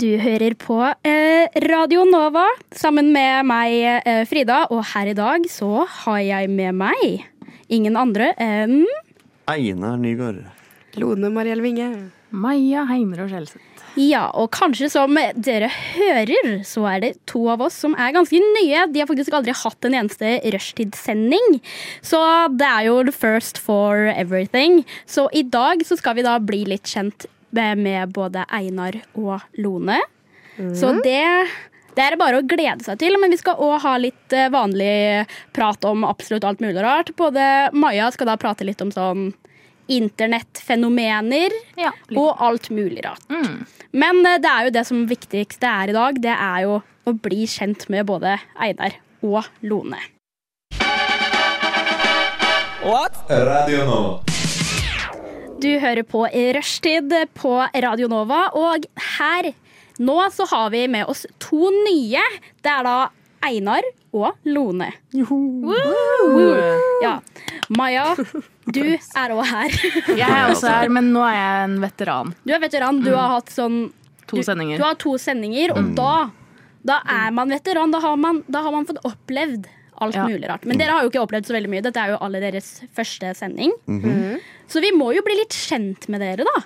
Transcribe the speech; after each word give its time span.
Du 0.00 0.08
hører 0.16 0.54
på 0.56 0.78
eh, 1.04 1.52
Radio 1.68 2.06
Nova 2.08 2.46
sammen 2.72 3.10
med 3.12 3.44
meg, 3.44 3.74
eh, 4.08 4.22
Frida, 4.24 4.62
og 4.72 4.80
her 4.94 5.10
i 5.10 5.16
dag 5.16 5.44
så 5.52 5.84
har 5.84 6.22
jeg 6.24 6.48
med 6.48 6.78
meg 6.80 7.26
ingen 7.68 7.98
andre 8.00 8.30
enn 8.40 8.86
Einar 9.52 9.98
Nygaard. 10.00 10.46
Lone 10.96 11.28
Mariell 11.34 11.60
Winge. 11.64 11.90
Maja 12.32 12.86
Heimrå 12.88 13.26
Skjelseth. 13.28 13.68
Ja, 14.00 14.30
og 14.32 14.48
kanskje 14.56 14.88
som 14.88 15.18
dere 15.36 15.68
hører, 15.68 16.62
så 16.64 16.86
er 16.88 17.02
det 17.04 17.10
to 17.28 17.42
av 17.52 17.60
oss 17.66 17.76
som 17.84 17.92
er 17.92 18.14
ganske 18.16 18.40
nye. 18.40 18.86
De 18.88 19.02
har 19.02 19.10
faktisk 19.10 19.36
aldri 19.36 19.52
hatt 19.52 19.84
en 19.84 19.98
eneste 19.98 20.38
rushtidssending. 20.54 21.60
Så 22.00 22.22
det 22.56 22.70
er 22.70 22.88
jo 22.88 23.02
the 23.04 23.12
first 23.12 23.60
for 23.60 24.08
everything. 24.14 24.86
Så 25.04 25.28
i 25.36 25.44
dag 25.44 25.84
så 25.84 26.00
skal 26.00 26.16
vi 26.16 26.24
da 26.24 26.38
bli 26.40 26.64
litt 26.72 26.88
kjent 26.88 27.28
med, 27.56 27.82
med 27.84 28.16
både 28.16 28.46
Einar 28.48 28.98
og 29.14 29.44
Lone. 29.60 30.00
Så 30.76 30.92
det 31.04 31.22
det 31.92 32.00
er 32.00 32.14
det 32.14 32.20
bare 32.22 32.40
å 32.40 32.46
glede 32.48 32.84
seg 32.86 32.96
til, 33.02 33.18
men 33.20 33.32
vi 33.32 33.38
skal 33.40 33.60
òg 33.60 33.74
ha 33.84 33.96
litt 34.00 34.32
eh, 34.32 34.48
vanlig 34.52 35.26
prat 35.52 35.84
om 35.84 36.06
absolutt 36.08 36.46
alt 36.48 36.62
mulig 36.64 36.80
rart. 36.80 37.12
Både 37.18 37.68
Maja 37.76 38.08
skal 38.14 38.30
da 38.30 38.38
prate 38.40 38.64
litt 38.64 38.80
om 38.84 38.92
sånn 38.94 39.32
internettfenomener 39.92 41.52
Ja, 41.76 41.90
og 42.16 42.40
alt 42.40 42.70
mulig 42.72 43.04
rart. 43.04 43.26
Mm. 43.28 43.66
Men 43.92 44.24
eh, 44.24 44.40
det 44.40 44.54
er 44.54 44.68
jo 44.68 44.74
det 44.78 44.86
som 44.88 45.04
viktigste 45.10 45.68
er 45.68 45.92
i 45.92 45.98
dag, 45.98 46.22
det 46.24 46.32
er 46.32 46.64
jo 46.64 46.80
å 46.80 47.16
bli 47.18 47.44
kjent 47.50 47.88
med 47.92 48.08
både 48.08 48.38
Einar 48.56 48.96
og 49.20 49.44
Lone. 49.60 50.00
What? 52.82 53.24
Radio 53.28 53.84
Nova. 53.86 54.31
Du 55.62 55.68
hører 55.78 56.02
på 56.02 56.24
Rushtid 56.26 57.12
på 57.38 57.50
Radio 57.84 58.08
Nova, 58.10 58.48
og 58.58 58.82
her 59.14 59.52
nå 60.02 60.16
så 60.34 60.46
har 60.50 60.72
vi 60.74 60.80
med 60.90 61.06
oss 61.06 61.20
to 61.38 61.68
nye. 61.84 62.22
Det 62.58 62.70
er 62.72 62.82
da 62.82 62.94
Einar 63.46 63.86
og 64.10 64.40
Lone. 64.42 64.88
Ja. 67.04 67.12
Maja, 67.78 68.08
du 68.74 68.80
er 68.90 69.34
òg 69.36 69.44
her. 69.52 69.76
Jeg 70.20 70.26
er 70.26 70.50
også 70.50 70.72
her, 70.72 70.90
men 70.90 71.12
nå 71.14 71.22
er 71.28 71.36
jeg 71.36 71.68
en 71.68 71.76
veteran. 71.84 72.34
Du 72.42 72.50
er 72.56 72.62
veteran. 72.64 72.98
Du 73.04 73.12
har 73.14 73.36
hatt 73.36 73.54
sånn 73.54 73.84
To 74.26 74.40
du, 74.40 74.42
sendinger. 74.46 74.82
Du 74.82 74.86
har 74.88 74.98
to 74.98 75.14
sendinger, 75.20 75.76
og 75.78 75.94
da, 75.94 76.16
da 76.86 76.98
er 77.06 77.30
man 77.38 77.54
veteran. 77.54 77.94
Da 77.94 78.02
har 78.02 78.18
man, 78.18 78.42
da 78.50 78.64
har 78.66 78.74
man 78.74 78.90
fått 78.90 79.02
opplevd 79.06 79.70
alt 80.02 80.18
Ja. 80.18 80.26
mulig 80.28 80.48
rart. 80.50 80.64
Men 80.68 80.78
dere 80.78 80.92
har 80.96 81.02
jo 81.06 81.10
ikke 81.10 81.22
opplevd 81.24 81.46
så 81.48 81.54
veldig 81.56 81.70
mye. 81.72 81.82
Dette 81.86 82.02
er 82.02 82.12
jo 82.14 82.18
alle 82.20 82.40
deres 82.42 82.82
første 82.94 83.32
sending. 83.38 83.72
Mhm. 83.86 84.38
Så 84.68 84.80
vi 84.84 84.90
må 84.96 85.12
jo 85.14 85.22
bli 85.22 85.36
litt 85.38 85.54
kjent 85.54 86.08
med 86.08 86.20
dere, 86.24 86.44
da. 86.48 86.62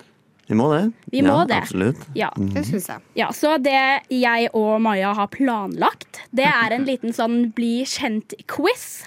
Vi 0.48 0.54
må 0.54 0.68
det. 0.70 0.92
Vi 1.10 1.22
må 1.26 1.40
ja, 1.40 1.44
det. 1.50 1.56
Absolutt. 1.64 2.04
Ja. 2.14 2.28
Det 2.36 2.62
syns 2.68 2.86
jeg. 2.86 3.00
ja, 3.18 3.28
Så 3.34 3.56
det 3.60 4.02
jeg 4.14 4.48
og 4.54 4.80
Maja 4.80 5.12
har 5.18 5.26
planlagt, 5.26 6.20
det 6.32 6.46
er 6.46 6.72
en 6.76 6.84
liten 6.86 7.10
sånn 7.12 7.52
bli 7.52 7.82
kjent-quiz. 7.84 9.04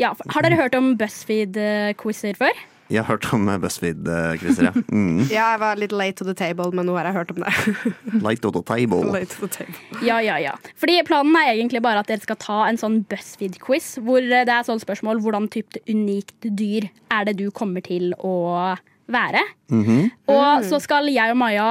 Ja, 0.00 0.14
har 0.32 0.42
dere 0.42 0.56
hørt 0.56 0.74
om 0.74 0.96
BuzzFeed-quizer 0.96 2.36
før? 2.36 2.56
Jeg 2.92 3.00
har 3.02 3.14
hørt 3.14 3.26
om 3.32 3.46
BuzzFeed, 3.62 4.08
Christer. 4.42 4.68
ja. 4.68 4.72
Mm. 4.92 5.22
Ja, 5.30 5.52
jeg 5.54 5.60
var 5.62 5.78
litt 5.80 5.92
late 5.96 6.20
to 6.20 6.26
the 6.28 6.34
table, 6.36 6.68
men 6.76 6.86
nå 6.86 6.96
har 6.98 7.08
jeg 7.08 7.16
hørt 7.16 7.30
om 7.32 7.40
det. 7.40 7.52
late 8.26 8.42
to 8.44 8.50
the 8.52 8.62
table. 8.68 9.00
late 9.14 9.32
to 9.32 9.46
the 9.46 9.50
table. 9.64 10.02
Ja, 10.04 10.18
ja, 10.20 10.36
ja. 10.42 10.52
Fordi 10.76 10.98
planen 11.08 11.36
er 11.40 11.54
egentlig 11.54 11.80
bare 11.84 12.02
at 12.04 12.10
dere 12.12 12.20
skal 12.22 12.38
ta 12.42 12.58
en 12.68 12.80
sånn 12.80 13.00
BuzzFeed-quiz, 13.08 13.94
hvor 14.04 14.20
det 14.20 14.44
er 14.44 14.66
sånn 14.68 14.82
spørsmål 14.82 15.22
hvordan 15.24 15.48
type 15.52 15.80
unikt 15.88 16.36
dyr 16.44 16.90
er 17.14 17.28
det 17.28 17.38
du 17.40 17.48
kommer 17.54 17.84
til 17.84 18.12
å 18.20 18.76
være. 19.12 19.42
Mhm. 19.72 20.10
Og 20.32 20.68
så 20.68 20.80
skal 20.82 21.08
jeg 21.12 21.32
og 21.32 21.40
Maja 21.40 21.70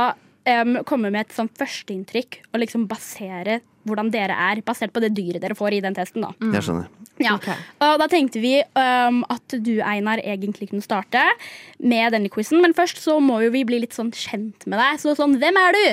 um, 0.50 0.80
komme 0.88 1.12
med 1.14 1.28
et 1.28 1.36
sånn 1.36 1.50
førsteinntrykk 1.60 2.42
og 2.52 2.64
liksom 2.64 2.88
basere 2.90 3.62
hvordan 3.88 4.12
dere 4.14 4.36
er, 4.50 4.62
basert 4.66 4.94
på 4.94 5.02
det 5.04 5.14
dyret 5.18 5.42
dere 5.44 5.58
får 5.58 5.78
i 5.78 5.82
den 5.84 5.96
testen. 5.98 6.26
da. 6.26 6.34
Jeg 6.54 6.66
skjønner. 6.68 6.90
Ja. 7.22 7.36
Okay. 7.38 7.58
Og 7.86 7.98
da 8.02 8.08
tenkte 8.10 8.42
vi 8.42 8.56
um, 8.78 9.22
at 9.30 9.58
du, 9.62 9.76
Einar, 9.86 10.22
egentlig 10.26 10.72
kunne 10.72 10.86
starte 10.86 11.22
med 11.78 12.16
denne 12.16 12.32
quizen. 12.34 12.62
Men 12.64 12.74
først 12.78 13.02
så 13.04 13.20
må 13.22 13.42
jo 13.46 13.52
vi 13.54 13.66
bli 13.68 13.82
litt 13.84 13.98
sånn 13.98 14.14
kjent 14.16 14.66
med 14.66 14.82
deg. 14.82 15.02
Så 15.02 15.14
sånn, 15.20 15.38
hvem 15.42 15.60
er 15.62 15.78
du? 15.78 15.86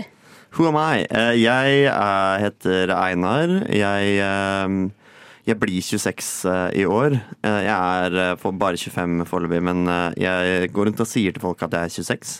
Who 0.56 0.68
am 0.70 0.78
I? 0.80 1.04
Eh, 1.04 1.34
Jeg 1.42 1.82
eh, 1.90 2.36
heter 2.40 2.92
Einar. 2.96 3.52
Jeg, 3.68 4.14
eh, 4.24 5.12
jeg 5.48 5.60
blir 5.60 5.82
26 5.84 6.30
eh, 6.48 6.80
i 6.80 6.86
år. 6.88 7.18
Jeg 7.44 7.68
er 7.68 8.36
bare 8.56 8.80
25 8.80 9.26
foreløpig, 9.28 9.62
men 9.64 9.84
jeg 10.16 10.72
går 10.72 10.90
rundt 10.90 11.04
og 11.04 11.08
sier 11.08 11.36
til 11.36 11.44
folk 11.44 11.62
at 11.66 11.76
jeg 11.76 11.90
er 11.90 11.96
26. 12.00 12.38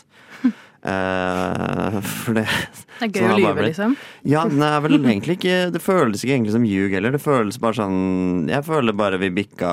For 0.83 2.37
det 2.37 2.45
Det 2.99 3.07
er 3.07 3.11
gøy 3.15 3.25
å 3.27 3.37
lyve, 3.39 3.63
liksom. 3.65 3.95
Ja, 4.27 4.45
det 4.47 4.69
er 4.69 4.83
vel 4.83 4.95
egentlig 4.99 5.37
ikke 5.37 5.57
Det 5.75 5.81
føles 5.83 6.23
ikke 6.23 6.35
egentlig 6.37 6.55
som 6.55 6.67
ljug 6.67 6.95
heller. 6.95 7.15
Det 7.15 7.21
føles 7.23 7.59
bare 7.59 7.79
sånn 7.81 8.47
Jeg 8.51 8.63
føler 8.67 8.95
bare 8.95 9.19
vi 9.21 9.31
bikka, 9.41 9.71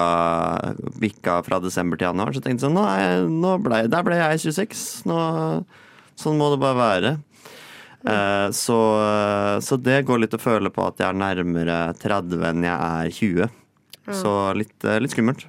bikka 1.03 1.41
fra 1.47 1.61
desember 1.63 1.99
til 2.01 2.09
januar. 2.11 2.33
Så 2.35 2.43
jeg 2.43 2.49
tenkte 2.49 2.67
sånn 2.67 2.77
Nå, 2.79 2.85
jeg, 2.91 3.25
nå 3.31 3.55
ble, 3.63 3.85
Der 3.93 4.07
ble 4.07 4.19
jeg 4.19 4.43
26. 4.49 4.85
Nå, 5.11 5.19
sånn 6.19 6.39
må 6.41 6.51
det 6.55 6.61
bare 6.63 6.81
være. 6.81 7.15
Eh, 8.07 8.49
så, 8.55 8.79
så 9.63 9.79
det 9.83 10.05
går 10.07 10.23
litt 10.23 10.35
å 10.37 10.43
føle 10.43 10.71
på 10.71 10.85
at 10.87 11.03
jeg 11.03 11.11
er 11.11 11.19
nærmere 11.19 11.79
30 12.03 12.45
enn 12.51 12.67
jeg 12.67 12.77
er 12.77 13.15
20. 13.19 13.55
Så 14.15 14.35
litt, 14.55 14.77
eh, 14.87 15.01
litt 15.03 15.15
skummelt. 15.15 15.47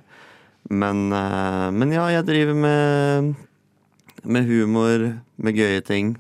Men, 0.74 1.06
men 1.08 1.92
ja, 1.94 2.10
jeg 2.12 2.26
driver 2.28 2.58
med, 2.60 3.30
med 4.24 4.48
humor, 4.50 5.10
med 5.38 5.58
gøye 5.58 5.84
ting. 5.86 6.16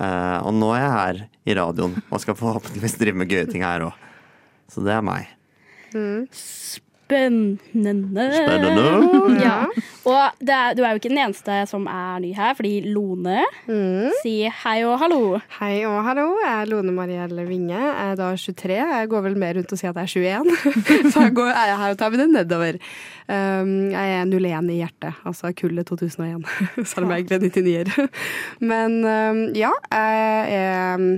Uh, 0.00 0.40
og 0.46 0.54
nå 0.56 0.70
er 0.74 0.80
jeg 0.80 0.92
her 0.94 1.18
i 1.50 1.56
radioen 1.58 1.98
og 2.08 2.22
skal 2.22 2.38
forhåpentligvis 2.38 2.96
drive 3.00 3.20
med 3.20 3.30
gøye 3.32 3.48
ting 3.50 3.64
her 3.66 3.88
òg. 3.90 4.06
Så 4.70 4.84
det 4.86 4.94
er 4.94 5.04
meg. 5.04 5.32
Spennende. 7.10 8.26
Spennende. 8.38 8.86
Ja. 9.40 9.64
Og 10.08 10.36
det 10.42 10.52
er, 10.52 10.74
du 10.76 10.82
er 10.84 10.92
jo 10.94 10.98
ikke 11.00 11.10
den 11.10 11.20
eneste 11.22 11.54
som 11.70 11.86
er 11.90 12.18
ny 12.22 12.30
her, 12.36 12.52
fordi 12.56 12.80
Lone 12.92 13.40
Mm. 13.70 14.10
sier 14.22 14.52
hei 14.62 14.80
og 14.86 14.98
hallo. 15.00 15.38
Hei 15.58 15.84
og 15.88 15.98
hallo, 16.04 16.26
jeg 16.42 16.50
er 16.62 16.68
Lone 16.70 16.92
Marielle 16.94 17.44
Winge. 17.48 17.74
Jeg 17.78 18.10
er 18.12 18.18
da 18.18 18.30
23. 18.36 18.76
Jeg 18.76 19.08
går 19.12 19.24
vel 19.26 19.36
mer 19.38 19.54
rundt 19.58 19.72
og 19.72 19.78
sier 19.80 19.90
at 19.94 20.00
jeg 20.02 20.26
er 20.26 20.44
21. 20.44 21.10
Så 21.12 21.24
jeg 21.26 21.34
går, 21.38 21.50
er 21.52 21.66
jeg 21.72 21.78
her 21.82 21.94
og 21.94 21.98
tar 22.02 22.10
med 22.14 22.22
det 22.24 22.28
nedover. 22.34 22.78
Um, 23.30 23.72
jeg 23.94 24.14
er 24.18 24.24
01 24.26 24.70
i 24.74 24.78
hjertet, 24.80 25.20
altså 25.24 25.52
kullet 25.56 25.86
2001. 25.86 26.46
Selv 26.90 27.06
om 27.06 27.10
jeg 27.14 27.26
egentlig 27.26 27.38
er 27.38 27.84
99-er. 27.84 28.08
Men 28.72 29.00
um, 29.04 29.42
ja, 29.56 29.72
jeg 29.92 30.54
er 30.60 30.94
um, 30.98 31.10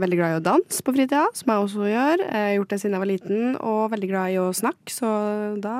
veldig 0.00 0.18
glad 0.20 0.34
i 0.34 0.38
å 0.40 0.44
danse 0.44 0.82
på 0.86 0.94
fritida, 0.96 1.26
som 1.36 1.52
jeg 1.52 1.64
også 1.66 1.88
gjør. 1.90 2.24
Jeg 2.24 2.46
har 2.46 2.56
gjort 2.58 2.72
det 2.74 2.80
siden 2.82 2.96
jeg 2.96 3.04
var 3.04 3.12
liten, 3.12 3.56
og 3.60 3.84
veldig 3.94 4.10
glad 4.10 4.34
i 4.34 4.40
å 4.42 4.48
snakke, 4.54 4.92
så 4.94 5.12
da 5.62 5.76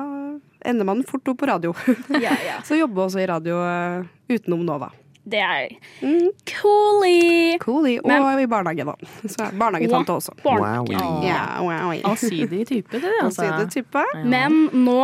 ender 0.67 0.87
man 0.87 1.03
fort 1.07 1.27
opp 1.31 1.39
på 1.41 1.47
radio. 1.51 1.73
Ja, 2.25 2.33
ja. 2.45 2.57
Så 2.67 2.75
jobber 2.79 3.07
også 3.07 3.21
i 3.23 3.27
radio 3.29 3.59
uh, 3.63 4.03
utenom 4.29 4.65
Nova. 4.67 4.91
Det 5.29 5.37
er 5.45 5.75
Mm. 6.01 6.29
coolie. 6.47 7.57
Cool 7.61 7.85
og 7.99 8.07
Men- 8.07 8.39
i 8.41 8.47
barnehage, 8.49 8.85
da. 8.87 8.95
Så 9.29 9.49
barnehagetante 9.59 10.09
også. 10.15 10.33
Wow. 10.43 10.87
Wow. 10.89 11.91
Allsidig 12.09 12.65
type, 12.67 12.89
det. 12.99 13.11
Altså. 13.23 13.43
Allsidig 13.45 13.69
type. 13.75 14.03
Men 14.25 14.69
nå 14.73 14.95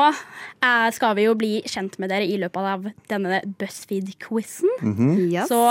er, 0.64 0.92
skal 0.96 1.14
vi 1.20 1.28
jo 1.28 1.36
bli 1.36 1.62
kjent 1.70 2.00
med 2.00 2.10
dere 2.10 2.26
i 2.26 2.40
løpet 2.42 2.58
av 2.74 2.88
denne 3.12 3.42
BuzzFeed-quizen. 3.60 4.70
Mhm. 4.82 5.12
Yes. 5.32 5.50
Så 5.52 5.62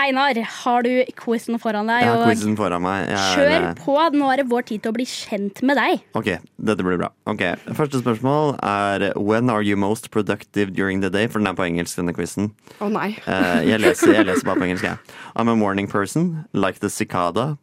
Einar, 0.00 0.34
har 0.34 0.82
du 0.82 0.90
quizen 1.14 1.58
foran 1.62 1.86
deg? 1.86 2.02
Jeg 2.02 2.10
har 2.10 2.24
quizen 2.26 2.56
foran 2.58 2.82
meg. 2.82 3.04
Jeg 3.06 3.14
er, 3.14 3.36
Kjør 3.38 3.52
eh, 3.54 3.66
på. 3.78 3.94
Nå 4.18 4.30
er 4.32 4.40
det 4.40 4.46
vår 4.50 4.66
tid 4.70 4.82
til 4.82 4.90
å 4.90 4.96
bli 4.96 5.06
kjent 5.06 5.60
med 5.66 5.78
deg. 5.78 6.02
Ok, 6.18 6.30
dette 6.70 6.86
blir 6.86 6.98
bra. 6.98 7.12
Ok, 7.30 7.44
Første 7.78 8.00
spørsmål 8.02 8.56
er 8.58 9.06
When 9.14 9.52
are 9.54 9.62
you 9.62 9.78
most 9.78 10.10
productive 10.10 10.74
during 10.74 11.04
the 11.04 11.10
day? 11.14 11.28
For 11.30 11.38
den 11.38 11.52
er 11.52 11.58
på 11.58 11.66
engelsk, 11.68 12.00
denne 12.00 12.14
quizen. 12.16 12.50
Å 12.82 12.90
nei. 12.90 13.12
Eh, 13.22 13.60
jeg, 13.70 13.82
leser, 13.84 14.16
jeg 14.18 14.26
leser 14.26 14.48
bare 14.48 14.64
på 14.64 14.66
engelsk, 14.66 14.88
jeg. 14.90 15.16
I'm 15.38 15.52
a 15.52 15.54
morning 15.54 15.86
person, 15.86 16.44
like 16.52 16.82
the 16.82 16.90
cicada. 16.90 17.54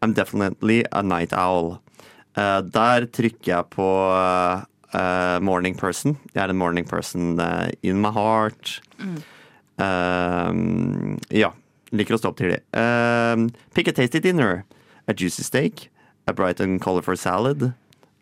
I'm 0.00 0.14
definitely 0.14 0.84
a 0.92 1.02
night 1.02 1.34
owl. 1.34 1.80
Uh, 2.38 2.62
der 2.62 3.10
trykker 3.10 3.50
jeg 3.50 3.70
på 3.74 3.88
uh, 4.14 5.38
morning 5.42 5.74
person. 5.74 6.14
Jeg 6.36 6.44
er 6.46 6.54
en 6.54 6.62
morning 6.62 6.86
person 6.86 7.34
in 7.82 7.98
my 8.00 8.14
heart. 8.14 8.78
Eh, 9.80 10.54
ja. 11.28 11.52
Liker 11.92 12.14
å 12.14 12.20
stå 12.20 12.30
opp 12.30 12.38
tidlig. 12.38 12.60
Eh, 12.76 13.46
pick 13.74 13.88
a 13.90 13.92
tasty 13.96 14.20
dinner. 14.22 14.64
A 15.08 15.14
juicy 15.16 15.42
steak. 15.42 15.88
A 16.28 16.32
bright 16.32 16.60
and 16.60 16.80
colorful 16.80 17.16
salad. 17.18 17.72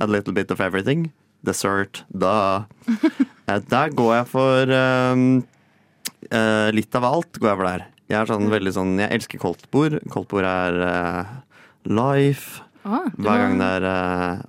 A 0.00 0.06
little 0.06 0.32
bit 0.32 0.50
of 0.50 0.61
everything. 0.61 1.11
Dessert. 1.44 2.05
Da. 2.12 2.65
Eh, 3.49 3.62
Der 3.73 3.88
går 3.97 4.11
jeg 4.12 4.26
for 4.29 4.70
um, 4.76 5.20
uh, 6.37 6.69
litt 6.76 6.93
av 6.99 7.06
alt. 7.09 7.38
går 7.41 7.49
Jeg 7.49 7.56
for 7.56 7.65
der 7.65 7.85
Jeg 8.12 8.17
er 8.19 8.29
sånn 8.29 8.50
veldig 8.53 8.73
sånn 8.76 8.91
Jeg 9.00 9.09
elsker 9.17 9.41
koldtbord. 9.41 9.94
Koldtbord 10.12 10.44
er 10.44 10.76
eh, 10.85 11.31
life. 11.88 12.61
Ah, 12.85 13.06
Hver 13.17 13.41
gang 13.41 13.56
det 13.56 13.71
er, 13.79 13.87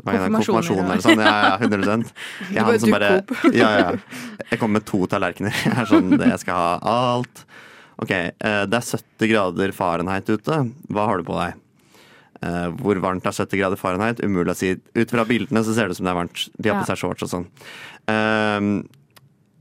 hver 0.03 0.17
gang 0.17 0.19
det 0.19 0.27
er 0.27 0.35
konfirmasjon 0.35 0.83
eller 0.83 1.05
sånn. 1.05 1.23
Ja, 1.23 1.31
ja, 1.45 1.53
100 1.63 2.11
Jeg 2.57 2.59
bare 2.59 2.67
han 2.73 2.83
som 2.83 2.93
bare 2.97 3.09
dukker 3.31 3.55
ja, 3.55 3.69
ja. 3.79 3.87
Jeg 4.51 4.59
kommer 4.61 4.81
med 4.81 4.87
to 4.91 4.99
tallerkener. 5.15 5.55
Jeg 5.69 5.75
er 5.79 5.89
sånn, 5.95 6.11
jeg 6.19 6.43
skal 6.43 6.59
ha 6.59 6.99
alt. 7.15 7.45
Ok, 7.99 8.11
eh, 8.11 8.61
det 8.69 8.77
er 8.79 8.85
70 8.85 9.31
grader 9.33 9.73
Fahrenheit 9.75 10.29
ute. 10.29 10.61
Hva 10.87 11.07
har 11.09 11.19
du 11.19 11.27
på 11.27 11.35
deg? 11.39 11.57
Eh, 12.39 12.67
hvor 12.79 12.99
varmt 13.03 13.27
er 13.27 13.35
70 13.35 13.59
grader 13.59 13.79
Fahrenheit? 13.79 14.21
Umulig 14.23 14.53
å 14.53 14.59
si. 14.59 14.71
Ut 14.95 15.11
fra 15.11 15.27
bildene 15.27 15.63
så 15.65 15.75
ser 15.75 15.89
det 15.89 15.97
ut 15.97 15.99
som 15.99 16.07
det 16.07 16.13
er 16.13 16.21
varmt. 16.21 16.45
De 16.55 16.71
har 16.71 16.79
på 16.79 16.87
seg 16.87 17.01
shorts 17.01 17.27
og 17.27 17.33
sånn. 17.33 17.49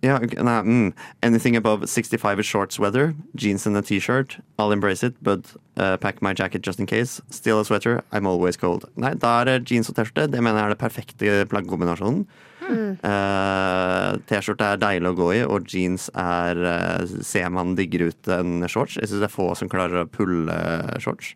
Ok, 0.05 0.35
nei, 0.35 0.63
mm. 0.63 0.93
Anything 1.23 1.57
above 1.57 1.89
65 1.89 2.39
is 2.39 2.47
shorts 2.47 2.79
weather. 2.79 3.15
Jeans 3.35 3.67
and 3.67 3.77
a 3.77 3.83
t-shirt. 3.83 4.39
I'll 4.59 4.71
embrace 4.71 5.03
it, 5.03 5.15
but 5.21 5.41
uh, 5.77 5.97
pack 5.97 6.23
my 6.23 6.33
jacket 6.33 6.63
just 6.63 6.79
in 6.79 6.87
case. 6.87 7.21
Still 7.31 7.61
a 7.61 7.65
sweater. 7.65 8.05
I'm 8.13 8.27
always 8.27 8.57
cold. 8.57 8.89
Nei, 8.97 9.15
da 9.15 9.43
er 9.43 9.59
jeans 9.59 9.91
og 9.91 9.97
T-skjorte. 9.97 10.31
Det 10.31 10.43
mener 10.43 10.61
jeg 10.61 10.67
er 10.67 10.75
det 10.77 10.79
perfekte 10.79 11.49
plaggkombinasjonen. 11.51 12.27
Eh, 12.69 14.11
T-skjorte 14.29 14.67
er 14.75 14.81
deilig 14.83 15.11
å 15.11 15.17
gå 15.17 15.29
i, 15.39 15.41
og 15.47 15.67
jeans 15.73 16.09
er 16.19 16.61
uh, 16.61 17.19
ser 17.25 17.49
man 17.55 17.75
digger 17.79 18.09
ut 18.11 18.31
enn 18.39 18.67
shorts. 18.69 18.99
Jeg 19.01 19.11
syns 19.11 19.25
det 19.25 19.31
er 19.31 19.35
få 19.35 19.51
som 19.59 19.71
klarer 19.73 20.05
å 20.05 20.11
pulle 20.11 20.59
shorts. 21.03 21.35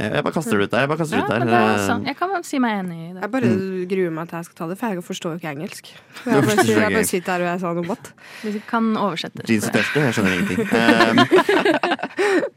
Jeg, 0.00 0.24
bare 0.24 0.32
kaster 0.34 0.56
det 0.58 0.64
ut 0.66 0.72
der. 0.72 0.80
Jeg 0.84 0.88
bare 0.90 0.98
Ja, 0.98 1.04
det 1.04 1.20
ut 1.20 1.28
der. 1.30 1.38
men 1.38 1.48
det 1.48 1.54
er 1.60 1.90
Eh. 1.90 2.04
Jeg 2.10 2.16
kan 2.16 2.44
si 2.44 2.58
meg 2.58 2.72
enig 2.84 2.98
i 3.10 3.12
det. 3.14 3.20
Jeg 3.22 3.30
bare 3.30 3.50
Mm. 3.50 3.88
gruer 3.90 4.10
meg 4.16 4.28
til 4.30 4.36
jeg 4.38 4.44
skal 4.44 4.56
ta 4.60 4.66
det, 4.70 4.78
for 4.78 4.86
jeg 4.94 5.04
forstår 5.04 5.30
jo 5.34 5.38
ikke 5.40 5.52
engelsk. 5.56 5.84
Jeg 6.26 6.42
bare, 6.44 6.66
jeg 6.66 6.92
bare 6.92 7.04
sitter 7.04 7.32
her 7.32 7.40
og 7.40 7.48
jeg 7.50 7.60
sa 7.60 7.72
noe 7.72 7.96
Hvis 8.42 8.54
jeg 8.54 8.66
kan 8.66 8.96
oversette. 8.96 9.46
Jeans 9.48 9.66
og 9.68 9.72
T-skjorte? 9.72 10.00
Jeg 10.06 10.14
skjønner 10.14 10.32
ingenting. 10.36 10.60
Um, 10.74 11.18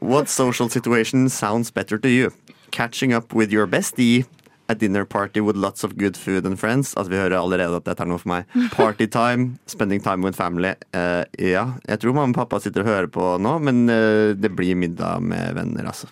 what 0.00 0.28
social 0.28 0.68
situation 0.70 1.28
sounds 1.28 1.70
better 1.70 1.98
to 1.98 2.08
you? 2.08 2.30
Catching 2.70 3.12
up 3.14 3.34
with 3.34 3.52
your 3.52 3.66
bestie? 3.66 4.24
A 4.68 4.74
dinner 4.74 5.04
party 5.04 5.40
with 5.40 5.56
lots 5.56 5.84
of 5.84 5.98
good 5.98 6.16
food 6.16 6.46
and 6.46 6.58
friends? 6.58 6.94
Altså, 6.96 7.10
vi 7.10 7.16
hører 7.20 7.36
allerede 7.36 7.76
at 7.76 7.84
dette 7.84 8.00
er 8.00 8.08
noe 8.08 8.18
for 8.18 8.30
meg. 8.32 8.46
Party 8.72 9.04
time? 9.06 9.58
Spending 9.68 10.00
time 10.02 10.24
with 10.24 10.36
family? 10.38 10.72
Uh, 10.96 11.24
ja, 11.38 11.66
jeg 11.86 12.00
tror 12.00 12.14
mamma 12.16 12.32
og 12.32 12.38
pappa 12.38 12.60
sitter 12.64 12.80
og 12.80 12.88
hører 12.88 13.10
på 13.12 13.26
nå, 13.44 13.58
men 13.60 13.82
uh, 13.92 14.32
det 14.32 14.54
blir 14.56 14.72
middag 14.80 15.20
med 15.22 15.52
venner, 15.58 15.84
altså. 15.92 16.08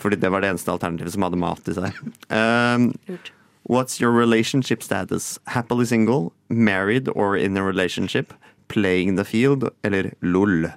Fordi 0.00 0.16
det 0.20 0.30
var 0.32 0.42
det 0.42 0.50
eneste 0.54 0.72
alternativet 0.72 1.14
som 1.14 1.26
hadde 1.26 1.40
mat 1.40 1.70
i 1.70 1.76
seg. 1.76 2.00
Um, 2.40 2.92
What's 3.70 4.00
your 4.00 4.10
relationship 4.10 4.82
status? 4.82 5.38
Happily 5.46 5.84
single, 5.84 6.32
married 6.48 7.08
or 7.14 7.36
in 7.36 7.56
a 7.56 7.62
relationship, 7.62 8.32
playing 8.68 9.16
the 9.16 9.24
field 9.24 9.68
eller 9.84 10.14
LOL? 10.22 10.72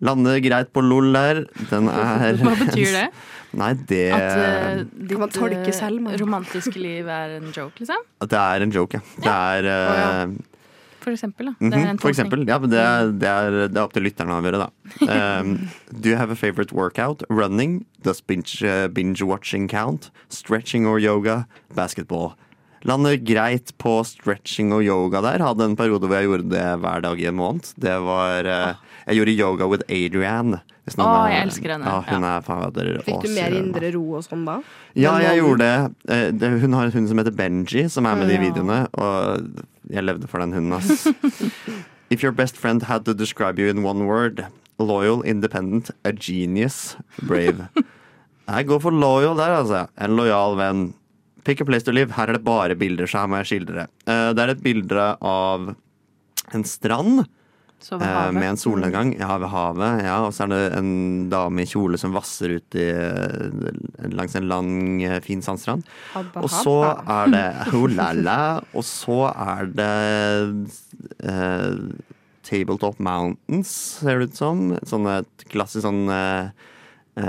Lander 0.00 0.38
greit 0.38 0.72
på 0.72 0.82
LOL 0.84 1.12
der. 1.16 1.40
Den 1.70 1.88
er 1.94 2.38
Hva 2.42 2.54
betyr 2.60 2.92
det? 2.94 3.06
Nei, 3.58 3.72
det 3.88 4.02
At 4.12 4.36
uh, 4.36 4.84
ditt 5.08 5.16
man 5.18 5.32
eh, 5.56 5.72
selv, 5.72 6.10
romantiske 6.20 6.76
liv 6.76 7.08
er 7.08 7.38
en 7.38 7.48
joke, 7.48 7.80
liksom? 7.80 8.04
At 8.20 8.30
Det 8.30 8.38
er 8.44 8.66
en 8.66 8.74
joke, 8.76 9.00
ja. 9.00 9.24
Det 9.24 9.32
er 9.32 9.70
Å, 9.72 9.96
ja. 9.96 10.57
For 11.00 11.12
eksempel, 11.14 11.52
da. 11.52 11.54
er 11.78 11.90
en 11.92 11.98
For 12.02 12.10
eksempel. 12.10 12.42
Ja, 12.48 12.58
men 12.58 12.70
det, 12.70 12.78
er- 12.78 13.12
det, 13.12 13.28
er, 13.28 13.58
det 13.68 13.76
er 13.76 13.84
opp 13.84 13.92
til 13.94 14.02
lytterne 14.06 14.34
å 14.34 14.40
avgjøre, 14.42 14.64
da. 14.64 15.40
Um, 15.40 15.68
do 16.00 16.08
you 16.10 16.16
have 16.16 16.30
a 16.30 16.36
favorite 16.36 16.72
workout? 16.72 17.22
Running? 17.30 17.84
Does 18.02 18.20
binge, 18.20 18.62
uh, 18.62 18.88
binge 18.88 19.22
watching 19.22 19.68
count? 19.68 20.10
Stretching 20.28 20.86
or 20.86 20.98
yoga? 20.98 21.46
Basketball? 21.74 22.34
Lander 22.86 23.16
greit 23.18 23.72
på 23.82 23.96
stretching 24.06 24.70
og 24.76 24.84
yoga 24.86 25.22
der. 25.24 25.42
Hadde 25.42 25.64
en 25.66 25.76
periode 25.78 26.06
hvor 26.06 26.14
jeg 26.20 26.28
gjorde 26.28 26.50
det 26.52 26.66
hver 26.82 27.02
dag 27.02 27.18
i 27.20 27.26
en 27.30 27.38
måned. 27.38 27.72
Det 27.80 27.96
var 28.06 28.46
uh, 28.46 28.74
Jeg 29.08 29.18
gjorde 29.18 29.34
yoga 29.38 29.66
with 29.72 29.82
Adrian. 29.88 30.58
Å, 30.58 31.04
er- 31.04 31.32
jeg 31.34 31.42
elsker 31.48 31.72
henne. 31.74 31.84
Ja, 31.90 31.98
hun 32.08 32.24
er 32.24 32.44
fader 32.46 32.92
Fikk 33.04 33.26
du 33.26 33.32
mer 33.34 33.56
indre 33.58 33.90
ro 33.92 34.04
og 34.20 34.22
sånn 34.24 34.46
da? 34.48 34.54
Ja, 34.96 35.16
jeg 35.20 35.42
gjorde 35.42 35.66
det. 35.66 36.12
Eh. 36.14 36.60
Hun 36.62 36.72
har 36.78 36.88
en 36.88 36.94
hund 36.94 37.10
som 37.10 37.20
heter 37.20 37.34
Benji, 37.36 37.88
som 37.92 38.06
er 38.08 38.16
med 38.16 38.30
i 38.32 38.38
Ja. 38.38 38.44
videoene. 38.46 38.78
Og 38.96 39.66
jeg 39.92 40.06
levde 40.06 40.30
for 40.30 40.40
den 40.40 40.54
hunden, 40.56 40.72
ass. 40.78 41.08
If 42.14 42.22
your 42.24 42.32
best 42.32 42.56
friend 42.56 42.84
had 42.88 43.04
to 43.04 43.12
describe 43.12 43.58
you 43.58 43.68
in 43.68 43.82
one 43.84 44.06
word 44.06 44.46
loyal, 44.78 45.20
independent, 45.26 45.90
a 46.04 46.12
genius, 46.12 46.96
brave. 47.26 47.66
Jeg 48.48 48.64
går 48.70 48.78
for 48.80 48.94
loyal 48.96 49.36
der, 49.36 49.58
altså. 49.58 49.82
En 50.00 50.14
lojal 50.16 50.54
venn. 50.56 50.94
Pick 51.48 51.62
a 51.64 51.64
place 51.64 51.86
to 51.88 51.94
live. 51.96 52.12
Her 52.12 52.28
er 52.28 52.36
det 52.36 52.44
bare 52.44 52.76
bilder, 52.76 53.08
så 53.08 53.22
her 53.22 53.28
må 53.32 53.38
jeg 53.40 53.48
skildre. 53.54 53.86
Eh, 54.04 54.30
Det 54.36 54.44
er 54.44 54.50
et 54.52 54.64
bilde 54.64 55.04
av 55.24 55.70
en 56.52 56.64
strand. 56.68 57.22
Eh, 57.92 58.32
med 58.34 58.42
en 58.50 58.58
solnedgang 58.58 59.12
ja, 59.16 59.36
ved 59.38 59.48
havet. 59.52 60.02
Ja, 60.04 60.16
og 60.26 60.34
så 60.36 60.44
er 60.44 60.50
det 60.52 60.60
en 60.80 60.90
dame 61.30 61.62
i 61.62 61.68
kjole 61.70 61.96
som 62.00 62.12
vasser 62.12 62.56
ut 62.58 62.76
i, 62.76 62.84
eh, 62.90 64.10
langs 64.12 64.34
en 64.36 64.48
lang, 64.50 64.70
eh, 65.02 65.20
fin 65.24 65.40
sandstrand. 65.40 65.86
Habba, 66.12 66.42
Og 66.42 66.50
så 66.50 66.74
habba. 66.84 67.22
er 67.22 67.32
det 67.36 67.74
oh 67.78 67.86
la 67.86 68.12
la, 68.12 68.40
og 68.74 68.84
så 68.84 69.32
er 69.32 69.72
det 69.72 70.68
eh, 71.24 71.78
Tabletop 72.42 72.98
Mountains, 72.98 73.70
ser 74.02 74.18
det 74.18 74.32
ut 74.32 74.36
som. 74.36 74.66
Sånn 74.84 75.06
et 75.18 75.48
klassisk 75.48 75.86
sånn 75.86 76.08
eh, 76.10 76.50
eh, 76.50 76.50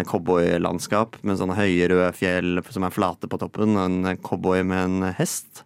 cowboylandskap 0.09 1.17
med 1.25 1.39
sånne 1.39 1.57
høye, 1.57 1.87
røde 1.91 2.11
fjell 2.17 2.61
som 2.69 2.85
er 2.85 2.93
flate 2.93 3.29
på 3.29 3.39
toppen, 3.41 3.77
og 3.77 3.87
en 3.87 4.21
cowboy 4.25 4.63
med 4.67 4.85
en 4.85 5.13
hest. 5.17 5.63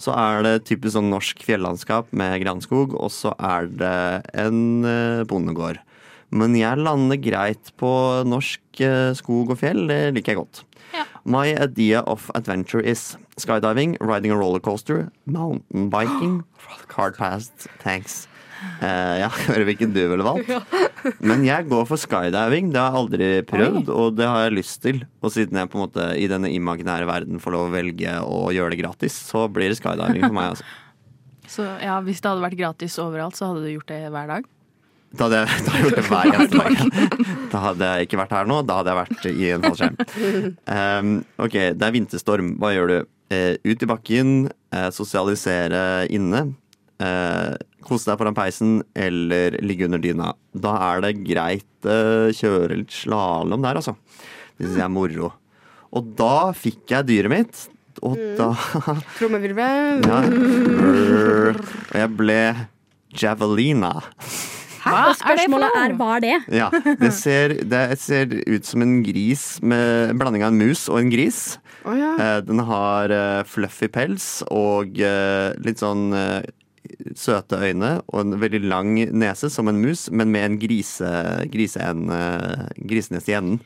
Så 0.00 0.14
er 0.16 0.40
det 0.46 0.64
typisk 0.68 0.94
sånn 0.96 1.10
norsk 1.12 1.42
fjellandskap 1.44 2.08
med 2.16 2.38
granskog, 2.44 2.96
og 2.96 3.12
så 3.12 3.34
er 3.36 3.68
det 3.68 4.00
en 4.32 4.86
eh, 4.88 5.24
bondegård. 5.28 5.82
Men 6.30 6.54
jeg 6.54 6.78
lander 6.78 7.18
greit 7.20 7.72
på 7.80 7.90
norsk 8.24 8.80
eh, 8.86 9.10
skog 9.18 9.52
og 9.52 9.60
fjell, 9.60 9.84
det 9.90 10.14
liker 10.16 10.32
jeg 10.32 10.40
godt. 10.40 10.62
Ja. 10.94 11.04
My 11.24 11.52
idea 11.52 12.00
of 12.06 12.30
adventure 12.34 12.82
is 12.82 13.16
skydiving, 13.36 13.98
riding 14.00 14.32
a 14.32 14.40
rollercoaster, 14.40 15.10
mountain 15.26 15.90
biking, 15.90 16.42
hard 16.96 17.18
past, 17.18 17.68
thanks. 17.82 18.29
Eh, 18.80 19.14
ja, 19.22 19.30
hører 19.48 19.66
hvilken 19.68 19.94
du 19.94 20.00
ville 20.12 20.26
valgt. 20.26 20.50
Men 21.28 21.44
jeg 21.46 21.68
går 21.70 21.88
for 21.88 22.00
skydiving. 22.00 22.70
Det 22.74 22.80
har 22.80 22.92
jeg 22.92 23.02
aldri 23.02 23.30
prøvd, 23.48 23.90
og 23.94 24.14
det 24.18 24.28
har 24.28 24.46
jeg 24.46 24.56
lyst 24.58 24.80
til. 24.84 25.02
Og 25.24 25.34
siden 25.34 25.60
jeg 25.60 25.70
på 25.72 25.80
en 25.80 25.86
måte 25.86 26.06
i 26.20 26.28
denne 26.30 26.52
imaginære 26.52 27.08
verden 27.08 27.42
får 27.42 27.56
lov 27.56 27.68
å 27.68 27.74
velge 27.74 28.14
å 28.24 28.46
gjøre 28.54 28.74
det 28.74 28.82
gratis, 28.82 29.16
så 29.30 29.46
blir 29.52 29.72
det 29.72 29.80
skydiving 29.80 30.28
for 30.28 30.36
meg. 30.36 30.54
Altså. 30.54 30.70
Så 31.50 31.64
ja, 31.82 31.96
hvis 32.06 32.20
det 32.22 32.30
hadde 32.30 32.44
vært 32.44 32.60
gratis 32.60 32.94
overalt, 33.02 33.34
så 33.34 33.48
hadde 33.48 33.64
du 33.64 33.72
gjort 33.72 33.88
det 33.90 34.04
hver 34.14 34.28
dag? 34.30 34.44
Da 35.18 35.26
hadde 35.26 35.40
jeg, 35.40 35.64
da 35.66 35.72
hadde 35.72 35.80
jeg 35.80 35.88
gjort 35.88 35.96
det 35.96 36.04
hver 36.06 36.28
eneste 36.30 36.60
dag. 36.60 37.32
Da 37.50 37.62
hadde 37.64 37.88
jeg 37.88 38.06
ikke 38.06 38.20
vært 38.20 38.34
her 38.36 38.46
nå, 38.46 38.58
da 38.62 38.76
hadde 38.78 38.92
jeg 38.92 38.98
vært 39.00 39.26
i 39.32 39.48
en 39.56 39.64
fallskjerm. 39.66 39.96
Um, 40.76 41.10
ok, 41.42 41.56
det 41.74 41.88
er 41.88 41.96
vinterstorm. 41.96 42.52
Hva 42.62 42.70
gjør 42.76 42.92
du? 42.92 42.96
Uh, 43.34 43.56
ut 43.66 43.82
i 43.82 43.88
bakken, 43.90 44.30
uh, 44.70 44.86
sosialisere 44.94 45.82
inne. 46.14 46.44
Eh, 47.00 47.52
kose 47.86 48.10
deg 48.10 48.18
foran 48.20 48.36
peisen 48.36 48.78
eller 48.94 49.56
ligge 49.64 49.86
under 49.88 49.98
dyna. 50.02 50.32
Da 50.54 50.74
er 50.92 51.04
det 51.06 51.14
greit 51.26 51.88
å 51.88 52.30
kjøre 52.36 52.76
litt 52.82 52.92
slalåm 52.94 53.62
der, 53.64 53.80
altså. 53.80 53.96
Det 54.58 54.66
syns 54.68 54.76
jeg 54.80 54.86
er 54.86 54.92
moro. 54.94 55.32
Og 55.96 56.10
da 56.18 56.50
fikk 56.54 56.92
jeg 56.92 57.08
dyret 57.08 57.32
mitt, 57.32 57.62
og 58.06 58.16
da 58.38 58.52
Trommevirvel. 59.18 60.04
ja, 60.06 60.20
Og 61.90 61.96
jeg 61.98 62.12
ble 62.18 62.40
javelina. 63.20 63.94
Hva 64.80 65.10
Spørsmålet 65.18 65.74
er 65.76 65.94
hva 65.98 66.06
er 66.16 66.22
det? 66.24 66.36
Ja, 66.56 66.68
det 67.02 67.10
ser, 67.12 67.52
det 67.68 67.82
ser 68.00 68.30
ut 68.48 68.64
som 68.64 68.80
en 68.84 69.00
gris 69.04 69.58
med 69.60 70.14
en 70.14 70.20
blanding 70.22 70.44
av 70.46 70.54
en 70.54 70.60
mus 70.62 70.86
og 70.88 71.02
en 71.02 71.10
gris. 71.12 71.58
Oh, 71.84 71.92
ja. 71.96 72.14
Eh, 72.16 72.38
Den 72.46 72.62
har 72.68 73.12
eh, 73.12 73.42
fluffy 73.48 73.90
pels 73.92 74.40
og 74.48 74.96
eh, 75.00 75.50
litt 75.64 75.82
sånn 75.82 76.08
eh, 76.16 76.40
søte 77.16 77.58
øyne 77.60 78.00
og 78.08 78.20
en 78.24 78.38
veldig 78.40 78.62
lang 78.68 78.94
nese 79.12 79.50
som 79.50 79.68
en 79.68 79.80
mus, 79.80 80.08
men 80.10 80.32
med 80.32 80.46
en 80.46 80.58
grise, 80.60 81.10
griseende, 81.52 82.20
grisenes 82.76 83.28
i 83.28 83.36
enden. 83.38 83.60